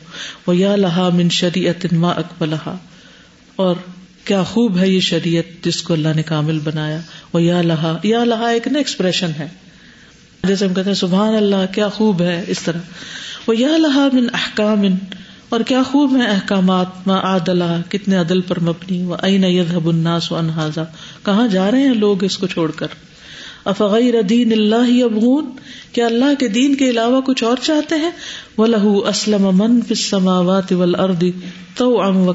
وہ 0.46 0.56
یا 0.56 0.76
لہا 0.76 1.08
من 1.14 1.28
شریعت 1.28 1.92
ما 1.92 2.08
اکبلہا 2.08 2.76
اور 3.56 3.76
کیا 4.24 4.42
خوب 4.42 4.78
ہے 4.78 4.88
یہ 4.88 5.00
شریعت 5.00 5.64
جس 5.64 5.82
کو 5.82 5.94
اللہ 5.94 6.08
نے 6.16 6.22
کامل 6.22 6.58
بنایا۔ 6.58 6.98
وہ 7.32 7.42
یا 7.42 7.62
لہا 7.62 7.98
یا 8.02 8.24
لہا 8.24 8.48
ایک 8.48 8.68
نا 8.68 8.78
ایکسپریشن 8.78 9.30
ہے۔ 9.38 9.48
جیسے 10.48 10.66
ہم 10.66 10.74
کہتے 10.74 10.90
ہیں، 10.90 10.94
سبحان 10.94 11.34
اللہ، 11.34 11.74
کیا 11.74 11.88
خوب 11.88 12.22
ہے، 12.22 12.44
اس 12.46 12.62
طرح۔ 12.62 12.78
وہ 13.46 13.56
یا 13.56 13.76
لہا 13.76 14.08
من 14.12 14.26
احکام 14.32 14.84
اور 15.50 15.60
کیا 15.60 15.82
خوب 15.82 16.16
ہے 16.16 16.26
احکامات، 16.26 17.06
ما 17.06 17.20
عادلہ 17.20 17.80
کتنے 17.88 18.16
عدل 18.16 18.40
پر 18.40 18.60
مبنی، 18.60 19.02
و 19.02 19.14
این 19.22 19.44
یذهب 19.44 19.88
الناس 19.88 20.32
انہذا 20.32 20.84
کہاں 21.24 21.48
جا 21.48 21.70
رہے 21.70 21.82
ہیں 21.82 21.94
لوگ 21.94 22.24
اس 22.24 22.38
کو 22.38 22.46
چھوڑ 22.46 22.70
کر؟ 22.70 22.86
افغیر 23.64 24.22
دین 24.22 24.52
اللہ 24.52 25.04
ابغون 25.04 25.50
کیا 25.92 26.06
اللہ 26.06 26.34
کے 26.38 26.48
دین 26.48 26.74
کے 26.74 26.90
علاوہ 26.90 27.20
کچھ 27.20 27.44
اور 27.44 27.56
چاہتے 27.62 27.94
ہیں؟ 27.94 28.10
وہ 28.56 28.66
لہو 28.66 29.06
اسلم 29.06 29.50
من 29.56 29.80
فسماوات 29.80 30.72
ول 30.72 30.94
اردی 31.00 31.32
تو 31.74 32.00
ام 32.00 32.16
و 32.16 32.32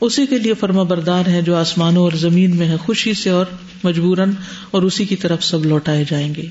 اسی 0.00 0.26
کے 0.26 0.38
لیے 0.38 0.54
فرما 0.54 0.82
بردار 0.82 1.28
ہے 1.28 1.42
جو 1.42 1.56
آسمانوں 1.56 2.02
اور 2.02 2.12
زمین 2.12 2.56
میں 2.56 2.68
ہے 2.68 2.76
خوشی 2.76 3.14
سے 3.14 3.30
اور 3.30 3.46
مجبوراً 3.84 4.32
اور 4.70 4.82
اسی 4.82 5.04
کی 5.04 5.16
طرف 5.16 5.44
سب 5.44 5.66
لوٹائے 5.66 6.04
جائیں 6.10 6.34
گے۔ 6.34 6.46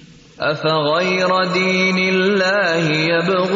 افغیر 0.49 1.31
دین 1.53 1.97
اللہ 2.13 2.85
یبغون 2.91 3.51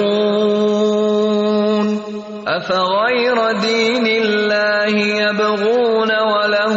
افغیر 2.45 3.39
دین 3.61 4.05
اللہ 4.15 4.97
یبغون 4.97 6.11
وله 6.31 6.75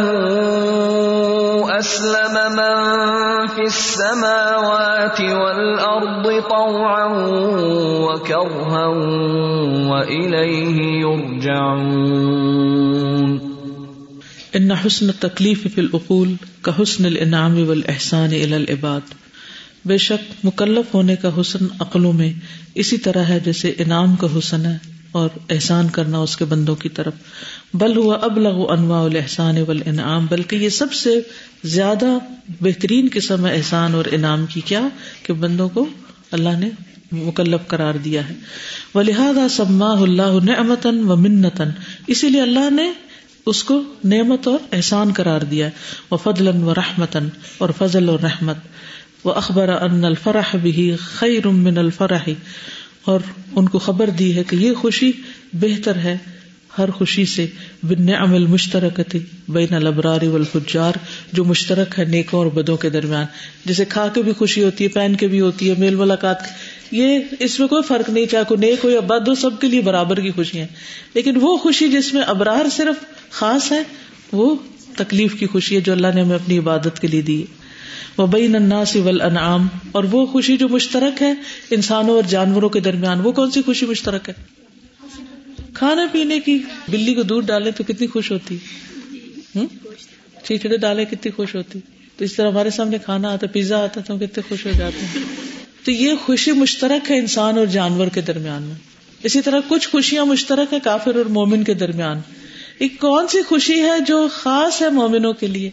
اسلم 1.79 2.35
من 2.55 2.79
في 3.55 3.61
السماوات 3.61 5.21
والارض 5.21 6.25
طوعا 6.49 7.05
وكرها 8.07 8.85
واليه 9.91 10.77
يرجعون. 11.01 13.29
ان 14.53 14.71
حسن 14.71 15.09
التکلیف 15.09 15.67
فی 15.75 15.81
العقول 15.81 16.33
کا 16.61 16.71
حسن 16.81 17.05
الانعام 17.05 17.69
والاحسان 17.69 18.31
الى 18.31 18.55
العباد. 18.55 19.01
بے 19.85 19.97
شک 19.97 20.45
مکلف 20.45 20.93
ہونے 20.93 21.15
کا 21.15 21.41
حسن 21.41 21.65
عقلوں 21.79 22.13
میں 22.13 22.33
اسی 22.75 22.97
طرح 22.97 23.23
ہے 23.23 23.39
جیسے 23.39 23.73
انعام 23.77 24.15
کا 24.15 24.27
حسن 24.37 24.65
ہے 24.65 24.77
اور 25.11 25.29
احسان 25.49 25.89
کرنا 25.89 26.17
اس 26.17 26.37
کے 26.37 26.45
بندوں 26.45 26.75
کی 26.75 26.89
طرف۔ 26.89 27.13
بل 27.73 27.97
ہوا 27.97 28.17
اب 28.21 28.37
لغ 28.37 28.71
انواع 28.71 29.03
الحسان 29.03 29.57
ول 29.67 29.81
انعام 29.85 30.25
بلکہ 30.25 30.55
یہ 30.55 30.69
سب 30.69 30.93
سے 30.93 31.19
زیادہ 31.63 32.05
بہترین 32.61 33.07
قسم 33.13 33.45
ہے 33.45 33.55
احسان 33.55 33.95
اور 33.95 34.05
انعام 34.11 34.45
کی۔ 34.45 34.61
کیا؟ 34.61 34.87
کہ 35.23 35.33
بندوں 35.33 35.69
کو 35.69 35.85
اللہ 36.31 36.59
نے 36.59 36.69
مکلف 37.11 37.67
قرار 37.67 37.93
دیا 37.93 38.29
ہے۔ 38.29 38.33
وہ 38.93 39.03
لہٰذا 39.03 39.49
سما 39.49 39.91
اللہ 39.91 40.43
نعمتن 40.43 40.99
و 40.99 41.15
منتن 41.15 41.69
اسی 42.07 42.29
لیے 42.29 42.41
اللہ 42.41 42.69
نے 42.69 42.91
اس 43.45 43.63
کو 43.63 43.81
نعمت 44.03 44.47
اور 44.47 44.59
احسان 44.71 45.13
قرار 45.13 45.41
دیا 45.41 45.69
وہ 46.11 46.17
فضل 46.17 46.47
و 46.47 46.75
رحمتن 46.75 47.29
اور 47.57 47.69
فضل 47.77 48.09
اور 48.09 48.19
رحمت۔ 48.19 48.55
وہ 49.25 49.33
اخبر 49.33 49.69
ان 49.71 50.03
الفرح 50.05 50.55
بھی 50.61 50.91
خیر 50.99 51.47
من 51.47 51.77
الفرح، 51.77 52.29
اور 53.05 53.19
ان 53.55 53.67
کو 53.69 53.79
خبر 53.79 54.09
دی 54.09 54.35
ہے 54.35 54.43
کہ 54.43 54.55
یہ 54.55 54.73
خوشی 54.73 55.11
بہتر 55.53 55.97
ہے 55.97 56.17
ہر 56.77 56.89
خوشی 56.89 57.25
سے 57.25 57.45
بن 57.83 58.09
عمل 58.15 58.45
مشترک 58.45 58.99
بین 59.47 59.73
البرار 59.73 60.23
والفجار، 60.23 60.97
جو 61.33 61.43
مشترک 61.45 61.99
ہے 61.99 62.05
نیکوں 62.05 62.39
اور 62.39 62.47
بدوں 62.55 62.77
کے 62.77 62.89
درمیان۔ 62.89 63.25
جسے 63.65 63.85
کھا 63.85 64.07
کے 64.07 64.21
بھی 64.21 64.33
خوشی 64.37 64.63
ہوتی 64.63 64.83
ہے، 64.83 64.89
پہن 64.89 65.15
کے 65.15 65.27
بھی 65.27 65.41
ہوتی 65.41 65.69
ہے، 65.69 65.75
میل 65.77 65.95
ملاقات۔ 65.95 66.37
یہ 66.91 67.19
اس 67.39 67.59
میں 67.59 67.67
کوئی 67.67 67.83
فرق 67.87 68.09
نہیں، 68.09 68.25
چاہے 68.25 68.43
کوئی 68.47 68.59
نیک 68.59 68.85
ہو 68.85 68.89
یا 68.89 68.99
بد 69.07 69.27
ہو، 69.27 69.35
سب 69.35 69.59
کے 69.61 69.67
لیے 69.67 69.81
برابر 69.81 70.19
کی 70.19 70.31
خوشی 70.31 70.59
ہے 70.59 70.67
لیکن 71.13 71.37
وہ 71.41 71.55
خوشی 71.57 71.87
جس 71.87 72.13
میں 72.13 72.23
ابرار 72.27 72.69
صرف 72.69 73.31
خاص 73.31 73.71
ہے، 73.71 73.81
وہ 74.31 74.55
تکلیف 74.97 75.39
کی 75.39 75.45
خوشی 75.45 75.75
ہے 75.75 75.81
جو 75.81 75.91
اللہ 75.93 76.15
نے 76.15 76.21
ہمیں 76.21 76.35
اپنی 76.35 76.57
عبادت 76.57 76.99
کے 76.99 77.07
لیے 77.07 77.21
دی 77.21 77.39
ہے۔ 77.41 77.58
وہ 78.17 78.27
بین 78.27 78.55
الناس 78.55 78.95
والانعام، 78.95 79.67
اور 79.91 80.03
وہ 80.03 80.25
خوشی 80.25 80.57
جو 80.57 80.69
مشترک 80.69 81.21
ہے 81.21 81.33
انسانوں 81.71 82.15
اور 82.15 82.23
جانوروں 82.23 82.69
کے 82.69 82.79
درمیان، 82.79 83.19
وہ 83.19 83.31
کون 83.31 83.51
سی 83.51 83.61
خوشی 83.61 83.85
مشترک 83.85 84.29
ہے؟ 84.29 84.33
کھانا 85.73 86.05
پینے 86.11 86.39
کی 86.39 86.59
بلی 86.89 87.13
کو 87.13 87.23
دودھ 87.23 87.47
ڈالے 87.47 87.71
تو 87.71 87.83
کتنی 87.87 88.07
خوش 88.07 88.31
ہوتی؟ 88.31 88.57
چیچڑے 90.43 90.77
ڈالے 90.77 91.05
کتنی 91.05 91.31
خوش 91.31 91.55
ہوتی؟ 91.55 91.79
تو 92.17 92.25
اس 92.25 92.35
طرح 92.35 92.49
ہمارے 92.51 92.69
سامنے 92.69 92.97
کھانا 93.05 93.31
آتا، 93.31 93.47
پیزا 93.47 93.83
آتا، 93.83 94.01
تو 94.01 94.13
ہم 94.13 94.19
کتنے 94.19 94.43
خوش 94.49 94.65
ہو 94.65 94.71
جاتے 94.77 95.05
ہیں۔ 95.05 95.23
تو 95.85 95.91
یہ 95.91 96.13
خوشی 96.25 96.51
مشترک 96.51 97.11
ہے 97.11 97.17
انسان 97.17 97.57
اور 97.57 97.65
جانور 97.65 98.07
کے 98.07 98.21
درمیان 98.21 98.63
میں۔ 98.63 98.75
اسی 99.23 99.41
طرح 99.41 99.59
کچھ 99.67 99.89
خوشیاں 99.89 100.25
مشترک 100.25 100.73
ہے 100.73 100.79
کافر 100.79 101.15
اور 101.15 101.25
مومن 101.25 101.63
کے 101.63 101.73
درمیان۔ 101.73 102.19
ایک 102.77 102.99
کون 102.99 103.27
سی 103.27 103.41
خوشی 103.41 103.81
ہے 103.81 103.99
جو 104.07 104.27
خاص 104.31 104.81
ہے 104.81 104.89
مومنوں 104.89 105.33
کے 105.33 105.47
لیے؟ 105.47 105.69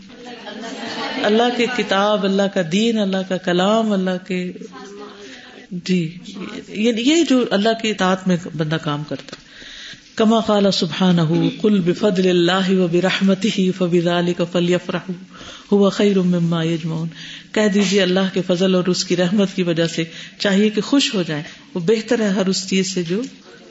اللہ 1.23 1.57
کی 1.57 1.67
کتاب، 1.77 2.25
اللہ 2.25 2.43
کا 2.55 2.61
دین، 2.73 2.99
اللہ 2.99 3.17
کا 3.29 3.37
کلام، 3.37 3.93
اللہ 3.93 4.27
کے 4.27 4.53
جی 5.71 6.19
یعنی 6.69 7.03
یہ 7.03 7.25
جو 7.29 7.45
اللہ 7.51 7.69
کی 7.83 7.91
اطاعت 7.91 8.29
میں 8.29 8.37
بندہ 8.57 8.77
کام 8.83 9.03
کرتا 9.09 9.37
کما 10.15 10.41
قال 10.41 10.71
سبحان 10.73 11.51
کل 11.63 11.81
بفضل 11.81 12.29
اللہ 12.29 12.71
و 12.71 12.87
برحمتی 12.93 13.51
ہی 13.59 13.71
فبال 13.71 14.33
کا 14.33 14.45
فلی 14.45 14.75
افراہ 14.75 15.11
ہوا 15.73 15.89
خیر 15.89 16.17
یجمعون۔ 16.65 17.09
کہہ 17.53 17.69
دیجیے 17.69 18.03
اللہ 18.03 18.35
کے 18.35 18.41
فضل 18.47 18.75
اور 18.75 18.85
اس 18.87 19.05
کی 19.05 19.17
رحمت 19.17 19.49
کی 19.55 19.63
وجہ 19.63 19.87
سے 19.87 20.05
چاہیے 20.39 20.71
کہ 20.71 20.81
خوش 20.81 21.15
ہو 21.15 21.23
جائیں 21.23 21.43
وہ 21.75 21.81
بہتر 21.81 22.21
ہے 22.21 22.29
ہر 22.29 22.47
اس 22.47 22.69
چیز 22.69 22.95
سے 22.95 23.03
جو 23.03 23.23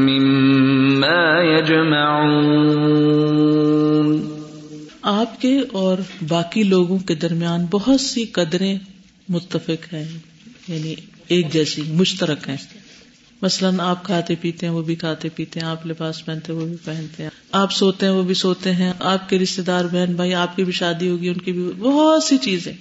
مما 0.07 1.43
يجمعون۔ 1.43 4.21
آپ 5.01 5.41
کے 5.41 5.59
اور 5.71 5.97
باقی 6.27 6.63
لوگوں 6.63 6.97
کے 6.97 7.15
درمیان 7.15 7.65
بہت 7.71 8.01
سی 8.01 8.25
قدریں 8.25 8.77
متفق 9.29 9.93
ہیں 9.93 10.05
یعنی 10.67 10.95
ایک 11.27 11.53
جیسی 11.53 11.81
مشترک 11.87 12.49
ہیں۔ 12.49 12.80
مثلاً 13.41 13.79
آپ 13.79 14.05
کھاتے 14.05 14.35
پیتے 14.41 14.65
ہیں، 14.65 14.73
وہ 14.73 14.81
بھی 14.81 14.95
کھاتے 14.95 15.29
پیتے 15.35 15.59
ہیں، 15.59 15.67
آپ 15.67 15.87
لباس 15.87 16.25
پہنتے 16.25 16.53
ہیں، 16.53 16.59
وہ 16.59 16.65
بھی 16.65 16.75
پہنتے 16.85 17.23
ہیں۔ 17.23 17.29
آپ 17.51 17.71
سوتے 17.71 18.05
ہیں، 18.05 18.13
وہ 18.13 18.23
بھی 18.23 18.33
سوتے 18.33 18.71
ہیں۔ 18.71 18.93
آپ 18.99 19.29
کے 19.29 19.39
رشتے 19.39 19.61
دار، 19.61 19.85
بہن 19.85 20.13
بھائی، 20.13 20.33
آپ 20.33 20.55
کی 20.55 20.63
بھی 20.63 20.73
شادی 20.73 21.09
ہوگی، 21.09 21.27
ان 21.27 21.37
کی 21.37 21.51
بھی 21.51 21.63
بہت 21.77 22.23
سی 22.23 22.37
چیزیں۔ 22.37 22.73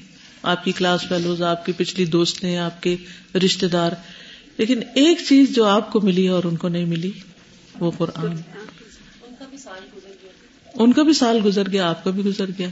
آپ 0.42 0.64
کی 0.64 0.72
کلاس 0.72 1.08
فیلوز، 1.08 1.42
آپ 1.42 1.66
کی 1.66 1.72
پچھلی 1.76 2.04
دوستیں، 2.04 2.56
آپ 2.56 2.82
کے 2.82 2.96
رشتے 3.44 3.68
دار۔ 3.68 3.92
لیکن 4.56 4.80
ایک 4.94 5.18
چیز 5.28 5.54
جو 5.54 5.64
آپ 5.64 5.92
کو 5.92 6.00
ملی 6.00 6.28
اور 6.28 6.44
ان 6.44 6.56
کو 6.56 6.68
نہیں 6.68 6.84
ملی، 6.84 7.10
وہ 7.80 7.90
قرآن۔ 7.98 8.26
ان 10.74 10.92
کا 10.92 11.02
بھی 11.02 11.12
سال 11.12 11.38
گزر 11.44 11.68
گیا، 11.72 11.88
آپ 11.88 12.04
کا 12.04 12.10
بھی 12.10 12.24
گزر 12.24 12.46
گیا۔ 12.58 12.68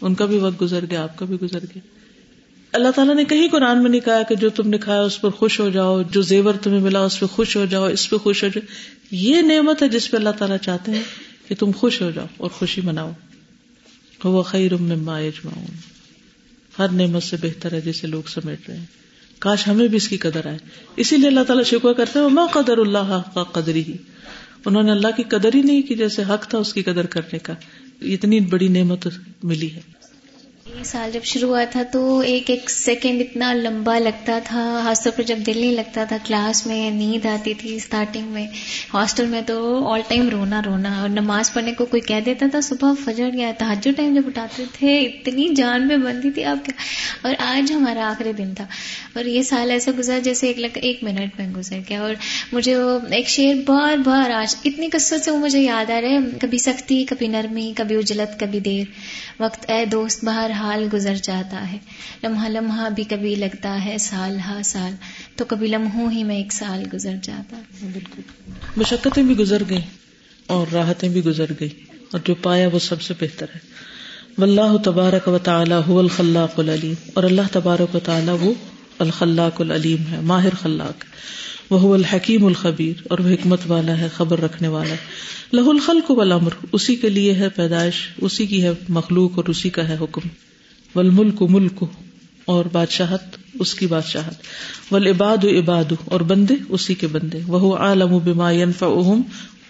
ان 0.00 0.14
کا 0.14 0.24
بھی 0.24 0.38
وقت 0.38 0.60
گزر 0.60 0.84
گیا، 0.90 1.02
آپ 1.02 1.16
کا 1.16 1.24
بھی 1.24 1.36
گزر 1.42 1.58
گیا۔ 1.62 1.97
اللہ 2.72 2.88
تعالیٰ 2.90 3.14
نے 3.14 3.24
کہیں 3.24 3.48
قرآن 3.48 3.82
میں 3.82 3.90
نہیں 3.90 4.00
کہا 4.00 4.22
کہ 4.22 4.34
جو 4.34 4.50
تم 4.50 4.68
نے 4.68 4.78
کھایا 4.78 5.02
اس 5.02 5.20
پر 5.20 5.30
خوش 5.30 5.60
ہو 5.60 5.68
جاؤ، 5.70 6.02
جو 6.02 6.22
زیور 6.22 6.54
تمہیں 6.54 6.80
ملا 6.80 7.04
اس 7.04 7.20
پہ 7.20 7.26
خوش 7.26 7.56
ہو 7.56 7.66
جاؤ، 7.66 7.84
اس 7.84 8.10
پہ 8.10 8.16
خوش 8.16 8.44
ہو 8.44 8.48
جاؤ۔ 8.48 8.66
یہ 9.10 9.42
نعمت 9.42 9.82
ہے 9.82 9.88
جس 9.88 10.10
پہ 10.10 10.16
اللہ 10.16 10.28
تعالیٰ 10.38 10.56
چاہتے 10.58 10.92
ہیں 10.92 11.02
کہ 11.48 11.54
تم 11.54 11.70
خوش 11.76 12.02
ہو 12.02 12.10
جاؤ 12.10 12.26
اور 12.36 12.50
خوشی 12.50 12.80
مناؤ۔ 12.80 13.10
وہ 14.24 14.42
خیر 14.42 14.76
مما 14.76 15.20
یجمعون 15.20 15.76
ہر 16.78 16.88
نعمت 16.88 17.22
سے 17.22 17.36
بہتر 17.42 17.72
ہے 17.72 17.80
جسے 17.80 18.06
لوگ 18.06 18.22
سمیٹ 18.28 18.68
رہے 18.68 18.76
ہیں۔ 18.76 18.84
کاش 19.38 19.68
ہمیں 19.68 19.88
بھی 19.88 19.96
اس 19.96 20.08
کی 20.08 20.16
قدر 20.16 20.46
آئے۔ 20.46 20.58
اسی 20.96 21.16
لیے 21.16 21.28
اللہ 21.28 21.44
تعالیٰ 21.46 21.64
شکوا 21.64 21.92
کرتے 21.92 22.18
ہیں 22.18 22.28
ماں 22.28 22.46
قدر 22.46 22.78
اللہ 22.78 23.22
کا 23.34 23.42
قدر 23.42 23.74
ہی 23.74 23.92
انہوں 24.64 24.82
نے 24.82 24.90
اللہ 24.90 25.08
کی 25.16 25.22
قدر 25.22 25.54
ہی 25.54 25.62
نہیں 25.62 25.82
کی 25.82 25.94
جیسے 25.94 26.22
حق 26.22 26.48
تھا 26.48 26.58
اس 26.58 26.74
کی 26.74 26.82
قدر 26.82 27.06
کرنے 27.06 27.38
کا۔ 27.38 27.54
اتنی 28.02 28.40
بڑی 28.40 28.68
نعمت 28.68 29.08
ملی 29.42 29.74
ہے۔ 29.74 29.97
یہ 30.78 30.84
سال 30.84 31.10
جب 31.12 31.20
شروع 31.24 31.48
ہوا 31.48 31.64
تھا 31.64 31.82
تو 31.92 32.18
ایک 32.18 32.50
ایک 32.50 32.70
سیکنڈ 32.70 33.20
اتنا 33.20 33.52
لمبا 33.52 33.98
لگتا 33.98 34.38
تھا، 34.44 34.80
خاص 34.84 35.02
طور 35.04 35.12
پر 35.12 35.22
جب 35.22 35.38
دل 35.46 35.58
نہیں 35.58 35.72
لگتا 35.72 36.04
تھا 36.04 36.16
کلاس 36.24 36.66
میں 36.66 36.90
نیند 36.90 37.26
آتی 37.26 37.54
تھی 37.54 37.76
اسٹارٹنگ 37.76 38.26
میں 38.26 38.46
ہاسٹل 38.94 39.26
میں 39.26 39.40
تو 39.46 39.88
آل 39.92 40.00
ٹائم 40.08 40.28
رونا 40.28 40.62
رونا۔ 40.66 41.00
اور 41.00 41.08
نماز 41.08 41.52
پڑھنے 41.52 41.72
کو 41.72 41.86
کوئی 41.86 42.02
کہہ 42.02 42.20
دیتا 42.20 42.46
تھا، 42.50 42.60
صبح 42.60 42.92
فجر 43.04 43.34
یا 43.34 43.52
تحجر 43.58 43.90
ٹائم 43.96 44.14
جب 44.14 44.22
اٹھاتے 44.26 44.64
تھے، 44.72 44.98
اتنی 44.98 45.54
جان 45.54 45.88
میں 45.88 45.96
بنتی 45.96 46.30
تھی 46.30 46.44
آپ 46.44 46.64
کیا 46.64 46.82
اور 47.22 47.34
آج 47.38 47.72
ہمارا 47.72 48.10
آخری 48.10 48.32
دن 48.32 48.54
تھا۔ 48.54 48.66
اور 49.12 49.24
یہ 49.24 49.42
سال 49.42 49.70
ایسا 49.70 49.90
گزرا 49.98 50.18
جیسے 50.18 50.46
ایک 50.46 50.58
لگ، 50.58 50.66
ایک 50.74 51.02
منٹ 51.02 51.40
میں 51.40 51.48
گزر 51.48 51.78
گیا۔ 51.88 52.00
اور 52.00 52.14
مجھے 52.52 52.76
وہ 52.76 53.00
ایک 53.10 53.28
شعر 53.28 53.54
بار 53.66 53.96
بار 53.96 54.30
آج 54.30 54.56
اتنی 54.64 54.88
کثرت 54.92 55.24
سے 55.24 55.30
وہ 55.30 55.38
مجھے 55.38 55.60
یاد 55.60 55.90
آ 55.90 56.00
رہا 56.00 56.08
ہے۔ 56.08 56.18
کبھی 56.40 56.58
سختی، 56.58 57.04
کبھی 57.04 57.28
نرمی، 57.28 57.72
کبھی 57.76 57.96
اجلت، 57.96 58.40
کبھی 58.40 58.60
دیر۔ 58.60 58.84
وقت، 59.40 59.70
اے 59.70 59.84
دوست 59.84 60.24
بہر 60.24 60.50
حال 60.68 60.88
گزر 60.92 61.14
جاتا 61.22 61.72
ہے۔ 61.72 61.78
لمحہ 62.24 62.48
لمحہ 62.48 62.90
بھی 62.90 63.04
کبھی 63.04 63.34
لگتا 63.34 63.84
ہے، 63.84 63.98
سال 63.98 64.38
ہا 64.46 64.60
سال۔ 64.64 64.92
تو 65.36 65.44
کبھی 65.44 65.68
لمحوں 65.68 66.12
ہی 66.12 66.24
میں 66.24 66.36
ایک 66.36 66.52
سال 66.52 66.84
گزر 66.94 67.14
جاتا 67.22 67.60
بالکل۔ 67.82 68.22
مشقتیں 68.76 69.22
بھی 69.22 69.38
گزر 69.38 69.62
گئی 69.70 69.80
اور 70.46 70.66
راحتیں 70.72 71.08
بھی 71.08 71.24
گزر 71.24 71.44
گئی 71.60 71.68
اور 72.10 72.20
جو 72.24 72.34
پایا 72.34 72.68
وہ 72.72 72.78
سب 72.78 73.02
سے 73.02 73.14
بہتر 73.20 73.46
ہے۔ 73.54 73.60
واللہ 74.38 74.76
تبارک 74.84 75.28
و 75.28 75.38
تعالی 75.38 75.74
هو 75.74 75.98
الخلاق 75.98 76.58
العلیم۔ 76.58 77.10
اور 77.14 77.24
اللہ 77.24 77.42
تبارک 77.52 77.94
و 77.94 77.98
تعالی 77.98 78.32
وہ 78.40 78.54
الخلاق 78.98 79.60
العلیم 79.60 80.02
ہے، 80.10 80.20
ماہر 80.20 80.54
خلاق۔ 80.54 81.04
وہ 81.70 81.94
الحکیم 81.94 82.46
الخبیر۔ 82.46 83.02
اور 83.10 83.18
وہ 83.18 83.28
حکمت 83.28 83.60
والا 83.66 83.98
ہے، 83.98 84.08
خبر 84.08 84.40
رکھنے 84.40 84.68
والا 84.68 84.90
ہے۔ 84.90 84.96
لہ 85.52 85.60
الخلق 85.60 86.10
والامر۔ 86.10 86.50
اسی 86.72 86.96
کے 86.96 87.08
لیے 87.08 87.34
ہے 87.34 87.48
پیدائش، 87.48 87.94
اسی 88.16 88.46
کی 88.46 88.62
ہے 88.62 88.70
مخلوق 88.88 89.32
اور 89.36 89.44
اسی 89.44 89.70
کا 89.70 89.88
ہے 89.88 89.96
حکم۔ 90.00 90.20
والملک 90.94 91.42
ملک 91.42 91.84
اور 92.44 92.64
بادشاہت 92.72 93.22
اس 93.58 93.74
کی 93.74 93.86
بادشاہت۔ 93.86 94.34
والعباد 94.92 95.44
عباد، 95.44 95.92
اور 96.04 96.20
بندے 96.20 96.54
اسی 96.68 96.94
کے 96.94 97.06
بندے۔ 97.06 97.38
وہ 97.46 97.76
عالم 97.76 98.18
بما 98.18 98.50
ينفعهم 98.50 99.20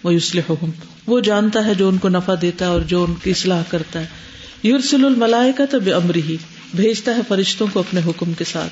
ويصلحهم 0.03 0.69
وہ 1.07 1.19
جانتا 1.19 1.65
ہے 1.65 1.73
جو 1.73 1.89
ان 1.89 1.97
کو 1.97 2.09
نفع 2.09 2.33
دیتا 2.41 2.65
ہے 2.65 2.69
اور 2.69 2.81
جو 2.81 3.03
ان 3.03 3.13
کی 3.23 3.31
اصلاح 3.31 3.63
کرتا 3.69 4.01
ہے۔ 4.01 4.05
یرسل 4.67 5.05
الملائکۃ 5.05 5.75
بامرہ، 5.85 6.31
بھیجتا 6.75 7.15
ہے 7.15 7.21
فرشتوں 7.27 7.67
کو 7.73 7.79
اپنے 7.79 8.01
حکم 8.05 8.33
کے 8.33 8.43
ساتھ۔ 8.43 8.71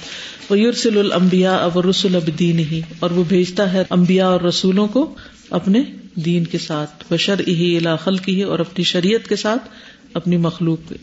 وہ 0.49 0.59
یورسل 0.59 0.97
المبیا 0.97 1.55
اب 1.55 1.79
رسول 1.79 2.15
اب 2.15 2.39
دین 2.39 2.59
ہی 2.59 2.81
اور 2.99 3.11
وہ 3.11 3.23
بھیجتا 3.23 3.73
ہے 3.73 3.83
امبیا 3.89 4.27
اور 4.27 4.41
رسولوں 4.41 4.87
کو 4.87 5.15
اپنے 5.49 5.79
دین 6.15 6.43
کے 6.43 6.57
ساتھ۔ 6.57 7.03
بشر 7.09 7.39
ہی 7.47 7.77
علاقل 7.77 8.17
کی 8.17 8.43
اور 8.43 8.59
اپنی 8.59 8.83
شریعت 8.83 9.29
کے 9.29 9.35
ساتھ 9.35 9.69
اپنی 10.13 10.37
مخلوق 10.37 10.89
پہ 10.89 10.95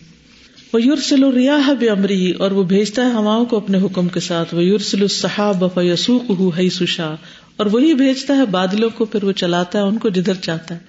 وہ 0.72 0.82
یورسل 0.82 1.24
الریاح 1.24 1.72
بے 1.72 1.88
امری 1.88 2.30
اور 2.30 2.50
وہ 2.50 2.62
بھیجتا 2.62 3.02
ہے 3.02 3.12
ہواؤں 3.12 3.44
کو 3.44 3.56
اپنے 3.56 3.78
حکم 3.78 4.08
کے 4.08 4.20
ساتھ۔ 4.20 4.54
وہ 4.54 4.64
یورسل 4.64 5.02
الصحاب 5.02 5.64
فیسوق 5.74 6.30
ہو 6.30 6.48
ہئی 6.48 6.70
سشا 6.70 7.14
اور 7.56 7.66
وہی 7.66 7.94
بھیجتا 7.94 8.36
ہے 8.36 8.46
بادلوں 8.46 8.90
کو، 8.90 9.04
پھر 9.04 9.24
وہ 9.24 9.32
چلاتا 9.32 9.78
ہے، 9.78 9.84
ان 9.84 9.98
کو 9.98 10.08
جدھر 10.08 10.34
چاہتا 10.34 10.74
ہے۔ 10.74 10.80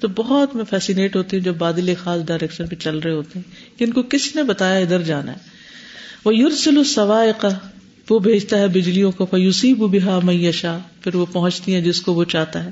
تو 0.00 0.08
بہت 0.08 0.56
میں 0.56 0.64
فیسینیٹ 0.70 1.16
ہوتی 1.16 1.36
ہوں 1.36 1.44
جب 1.44 1.54
بادل 1.54 1.94
خاص 2.02 2.26
ڈائریکشن 2.26 2.66
پہ 2.66 2.74
چل 2.74 2.98
رہے 2.98 3.12
ہوتے 3.12 3.38
ہیں 3.38 3.78
کہ 3.78 3.84
ان 3.84 3.92
کو 3.92 4.02
کس 4.02 4.36
نے 4.36 4.42
بتایا 4.42 4.78
ادھر 4.78 5.02
جانا 5.02 5.32
ہے۔ 5.32 5.36
وہ 6.24 6.36
یورسل 6.36 6.78
السوائق، 6.78 7.46
وہ 8.10 8.18
بھیجتا 8.18 8.58
ہے 8.58 8.66
بجلیوں 8.66 9.12
کو۔ 9.12 9.26
فیوسیب 9.26 9.78
بہا 9.78 10.20
میشا 10.24 10.78
پھر 11.04 11.14
وہ 11.14 11.26
پہنچتی 11.32 11.74
ہیں 11.74 11.80
جس 11.80 12.00
کو 12.00 12.14
وہ 12.14 12.24
چاہتا 12.24 12.64
ہے۔ 12.64 12.70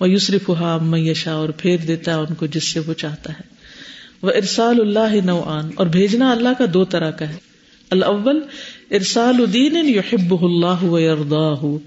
وہ 0.00 0.10
یوسرف 0.10 0.50
ہا 0.50 0.78
میشا 0.82 1.32
اور 1.32 1.48
پھیر 1.48 1.76
دیتا 1.76 2.14
ہے 2.14 2.16
ان 2.16 2.34
کو 2.34 2.46
جس 2.46 2.64
سے 2.64 2.80
وہ 2.80 2.94
چاہتا 2.94 3.32
ہے۔ 3.32 3.61
وہ 4.22 4.30
ارسال 4.30 4.80
اللہ 4.80 5.24
نوعان 5.24 5.70
اور 5.74 5.86
بھیجنا 5.86 6.30
اللہ 6.30 6.48
کا 6.58 6.64
دو 6.74 6.84
طرح 6.84 7.10
کا 7.10 7.28
ہے۔ 7.28 7.36
الاول 7.90 8.40
ارسال 8.90 9.34
الدین 9.38 9.76
یحب 9.76 10.44
اللہ 10.44 10.84
و 10.84 11.78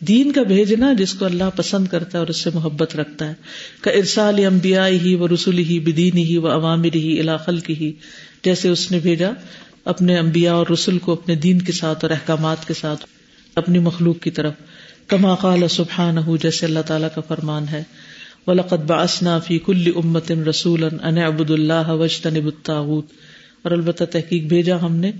دین 0.00 0.32
کا 0.32 0.42
بھیجنا 0.42 0.92
جس 0.92 1.12
کو 1.12 1.24
اللہ 1.24 1.44
پسند 1.56 1.88
کرتا 1.88 2.18
ہے 2.18 2.20
اور 2.20 2.28
اس 2.28 2.36
سے 2.36 2.50
محبت 2.54 2.96
رکھتا 2.96 3.28
ہے۔ 3.28 3.34
کا 3.80 3.90
ارسال 3.90 4.44
امبیا 4.44 4.86
ہی 4.86 5.14
و 5.14 5.28
رسول 5.28 5.58
ہی 5.58 5.80
بدین 5.80 6.18
ہی 6.18 6.36
و 6.36 6.48
عوامر 6.48 6.94
ہی 6.94 7.20
علاقل 7.20 7.58
کی 7.58 7.74
ہی 7.74 7.92
جیسے 8.44 8.68
اس 8.68 8.90
نے 8.90 8.98
بھیجا 8.98 9.30
اپنے 9.84 10.18
امبیا 10.18 10.54
اور 10.54 10.66
رسول 10.72 10.98
کو 10.98 11.12
اپنے 11.12 11.34
دین 11.34 11.62
کے 11.62 11.72
ساتھ 11.72 11.98
اور 12.04 12.10
احکامات 12.10 12.68
کے 12.68 12.74
ساتھ 12.74 13.06
اپنی 13.54 13.78
مخلوق 13.78 14.20
کی 14.20 14.30
طرف۔ 14.30 14.52
کما 15.06 15.34
قال 15.34 15.68
سبحان 15.70 16.16
جیسے 16.42 16.66
اللہ 16.66 16.80
تعالیٰ 16.86 17.08
کا 17.14 17.20
فرمان 17.20 17.64
ہے۔ 17.72 17.82
ولقد 18.46 18.86
باسنا 18.86 19.38
فی 19.38 19.58
کل 19.58 19.92
امت 19.96 20.32
رسول 20.32 20.84
ان 20.84 21.18
ابد 21.18 21.50
اللہ 21.50 21.88
وجتن 21.88 22.36
الطاغوت۔ 22.36 23.06
اور 23.62 23.72
البتہ 23.72 24.04
تحقیق 24.04 24.42
بھیجا 24.42 24.82
ہم 24.82 24.96
نے 24.96 25.12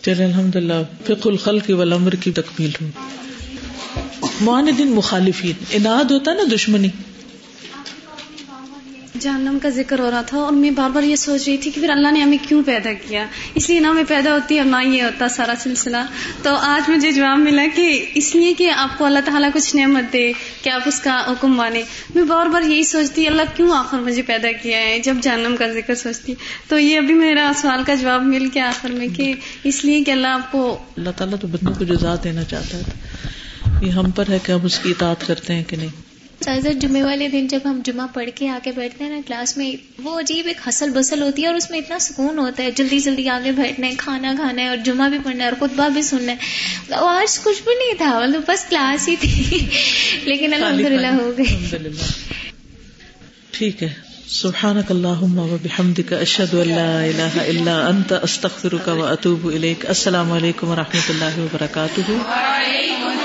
چلے 0.03 0.24
الحمد 0.24 0.57
للہ 0.57 0.82
فق 1.05 1.27
الخلق 1.27 1.70
والامر 1.70 2.12
کی 2.12 2.32
تکمیل 2.32 2.70
ہو۔ 2.82 2.86
معاندین 4.40 4.90
مخالفین، 4.90 5.65
اناد 5.70 6.11
ہوتا 6.11 6.31
ہے 6.31 6.36
نا 6.36 6.43
دشمنی۔ 6.55 6.89
جہنم 9.20 9.59
کا 9.62 9.68
ذکر 9.68 9.98
ہو 9.98 10.10
رہا 10.10 10.22
تھا 10.22 10.38
اور 10.38 10.52
میں 10.52 10.70
بار 10.70 10.90
بار 10.90 11.02
یہ 11.02 11.16
سوچ 11.16 11.48
رہی 11.48 11.56
تھی 11.56 11.70
کہ 11.70 11.80
پھر 11.80 11.90
اللہ 11.90 12.12
نے 12.12 12.22
ہمیں 12.22 12.38
کیوں 12.48 12.62
پیدا 12.66 12.93
کیا؟ 12.93 13.26
اس 13.55 13.70
لیے 13.70 13.80
نہ 13.80 13.93
میں 13.93 14.05
پیدا 14.09 14.34
ہوتی 14.34 14.59
اور 14.59 14.66
نہ 14.66 14.88
یہ 14.88 15.02
ہوتا 15.02 15.28
سارا 15.28 15.52
سلسلہ۔ 15.59 15.97
تو 16.43 16.55
آج 16.55 16.90
مجھے 16.90 17.12
جواب 17.12 17.38
ملا 17.38 17.62
کہ 17.74 18.06
اس 18.14 18.34
لیے 18.34 18.55
کہ 18.55 18.70
آپ 18.70 18.98
کو 18.98 19.05
اللہ 19.05 19.18
تعالیٰ 19.24 19.48
کچھ 19.55 19.76
نعمت 19.76 20.12
دے 20.12 20.32
کہ 20.62 20.70
آپ 20.70 20.80
اس 20.86 21.01
کا 21.01 21.24
حکم 21.28 21.55
مانے 21.55 21.82
میں 22.14 22.24
بار 22.24 22.47
بار 22.47 22.62
یہی 22.62 22.84
سوچتی، 22.84 23.26
اللہ 23.26 23.43
کیوں 23.56 23.76
آخر 23.76 23.98
مجھے 23.98 24.22
پیدا 24.22 24.48
کیا 24.62 24.78
ہے 24.78 24.98
جب 24.98 25.16
جہنم 25.22 25.56
کا 25.59 25.68
ذکر 25.68 25.94
سوچتی؟ 25.94 26.34
تو 26.68 26.78
یہ 26.78 26.98
ابھی 26.98 27.14
میرا 27.14 27.52
سوال 27.56 27.84
کا 27.86 27.94
جواب 27.94 28.22
مل 28.22 28.48
گیا 28.55 28.68
آخر 28.68 28.88
میں 28.88 29.09
کہ 29.16 29.34
اس 29.64 29.84
لیے 29.84 30.05
کہ 30.05 30.10
اللہ 30.10 30.28
آپ 30.28 30.52
کو 30.52 30.78
اللہ 30.97 31.10
تعالیٰ 31.16 31.38
تو 31.40 31.47
بندوں 31.47 31.74
کو 31.74 31.84
جزا 31.84 32.14
دینا 32.24 32.44
چاہتا 32.44 32.78
ہے۔ 32.78 32.82
یہ 33.82 33.90
ہم 33.90 34.10
پر 34.10 34.24
ہے 34.28 34.38
کہ 34.43 34.52
ہم 34.52 34.64
اس 34.64 34.78
کی 34.78 34.90
اطاعت 34.90 35.26
کرتے 35.26 35.55
ہیں 35.55 35.64
کہ 35.64 35.76
نہیں؟ 35.76 36.05
سر 36.47 36.73
جمعے 36.73 37.02
والے 37.02 37.28
دن 37.28 37.47
جب 37.47 37.59
ہم 37.64 37.81
جمعہ 37.85 38.06
پڑھ 38.14 38.31
کے 38.35 38.48
آگے 38.48 38.73
بیٹھتے 38.73 39.05
ہیں 39.05 39.10
نا 39.10 39.20
کلاس 39.27 39.56
میں 39.56 39.77
وہ 40.02 40.20
عجیب 40.20 40.47
ایک 40.47 40.68
حسل 40.68 40.90
بسل 40.90 41.23
ہوتی 41.23 41.43
ہے 41.43 41.47
اور 41.47 41.55
اس 41.55 41.70
میں 41.70 41.78
اتنا 41.78 41.98
سکون 41.98 42.39
ہوتا 42.39 42.62
ہے۔ 42.62 42.70
جلدی 42.70 42.98
جلدی 42.98 43.28
آگے 43.28 43.52
بیٹھنا 43.52 43.86
ہے 43.86 43.94
کھانا 43.98 44.35
کھانا 44.36 44.62
ہے 44.62 44.68
اور 44.68 44.77
جمعہ 44.77 45.09
بھی 45.09 45.18
پڑھنا 45.24 45.44
ہے 45.44 45.48
اور 45.48 45.68
خطبہ 45.68 45.89
بھی 45.89 46.02
سننا 46.02 46.32
ہے۔ 46.32 46.36
آج 46.90 47.39
کچھ 47.39 47.62
بھی 47.62 47.74
نہیں 47.74 47.98
تھا 47.98 48.20
مطلب 48.27 48.43
بس 48.48 48.64
کلاس 48.70 49.09
ہی 49.09 49.16
تھی۔ 49.16 49.59
لیکن 50.24 50.55
الحمد 50.55 50.81
للہ 50.81 51.06
ہو 51.06 51.32
گئی۔ 51.39 51.56
ٹھیک 53.51 53.82
ہے۔ 53.82 54.06
سبحانك 54.28 54.90
اللهم 54.90 55.39
وبحمدك 55.39 56.12
اشهد 56.12 56.55
ان 56.55 56.68
لا 56.68 57.02
اله 57.02 57.43
الا 57.47 57.89
انت 57.89 58.12
استغفرك 58.23 58.89
واتوب 58.89 59.47
اليك 59.47 59.86
السلام 59.89 60.32
علیکم 60.32 60.68
و 60.68 60.77
رحمۃ 60.77 61.09
اللہ 61.09 61.39
وبرکاتہ۔ 61.39 63.15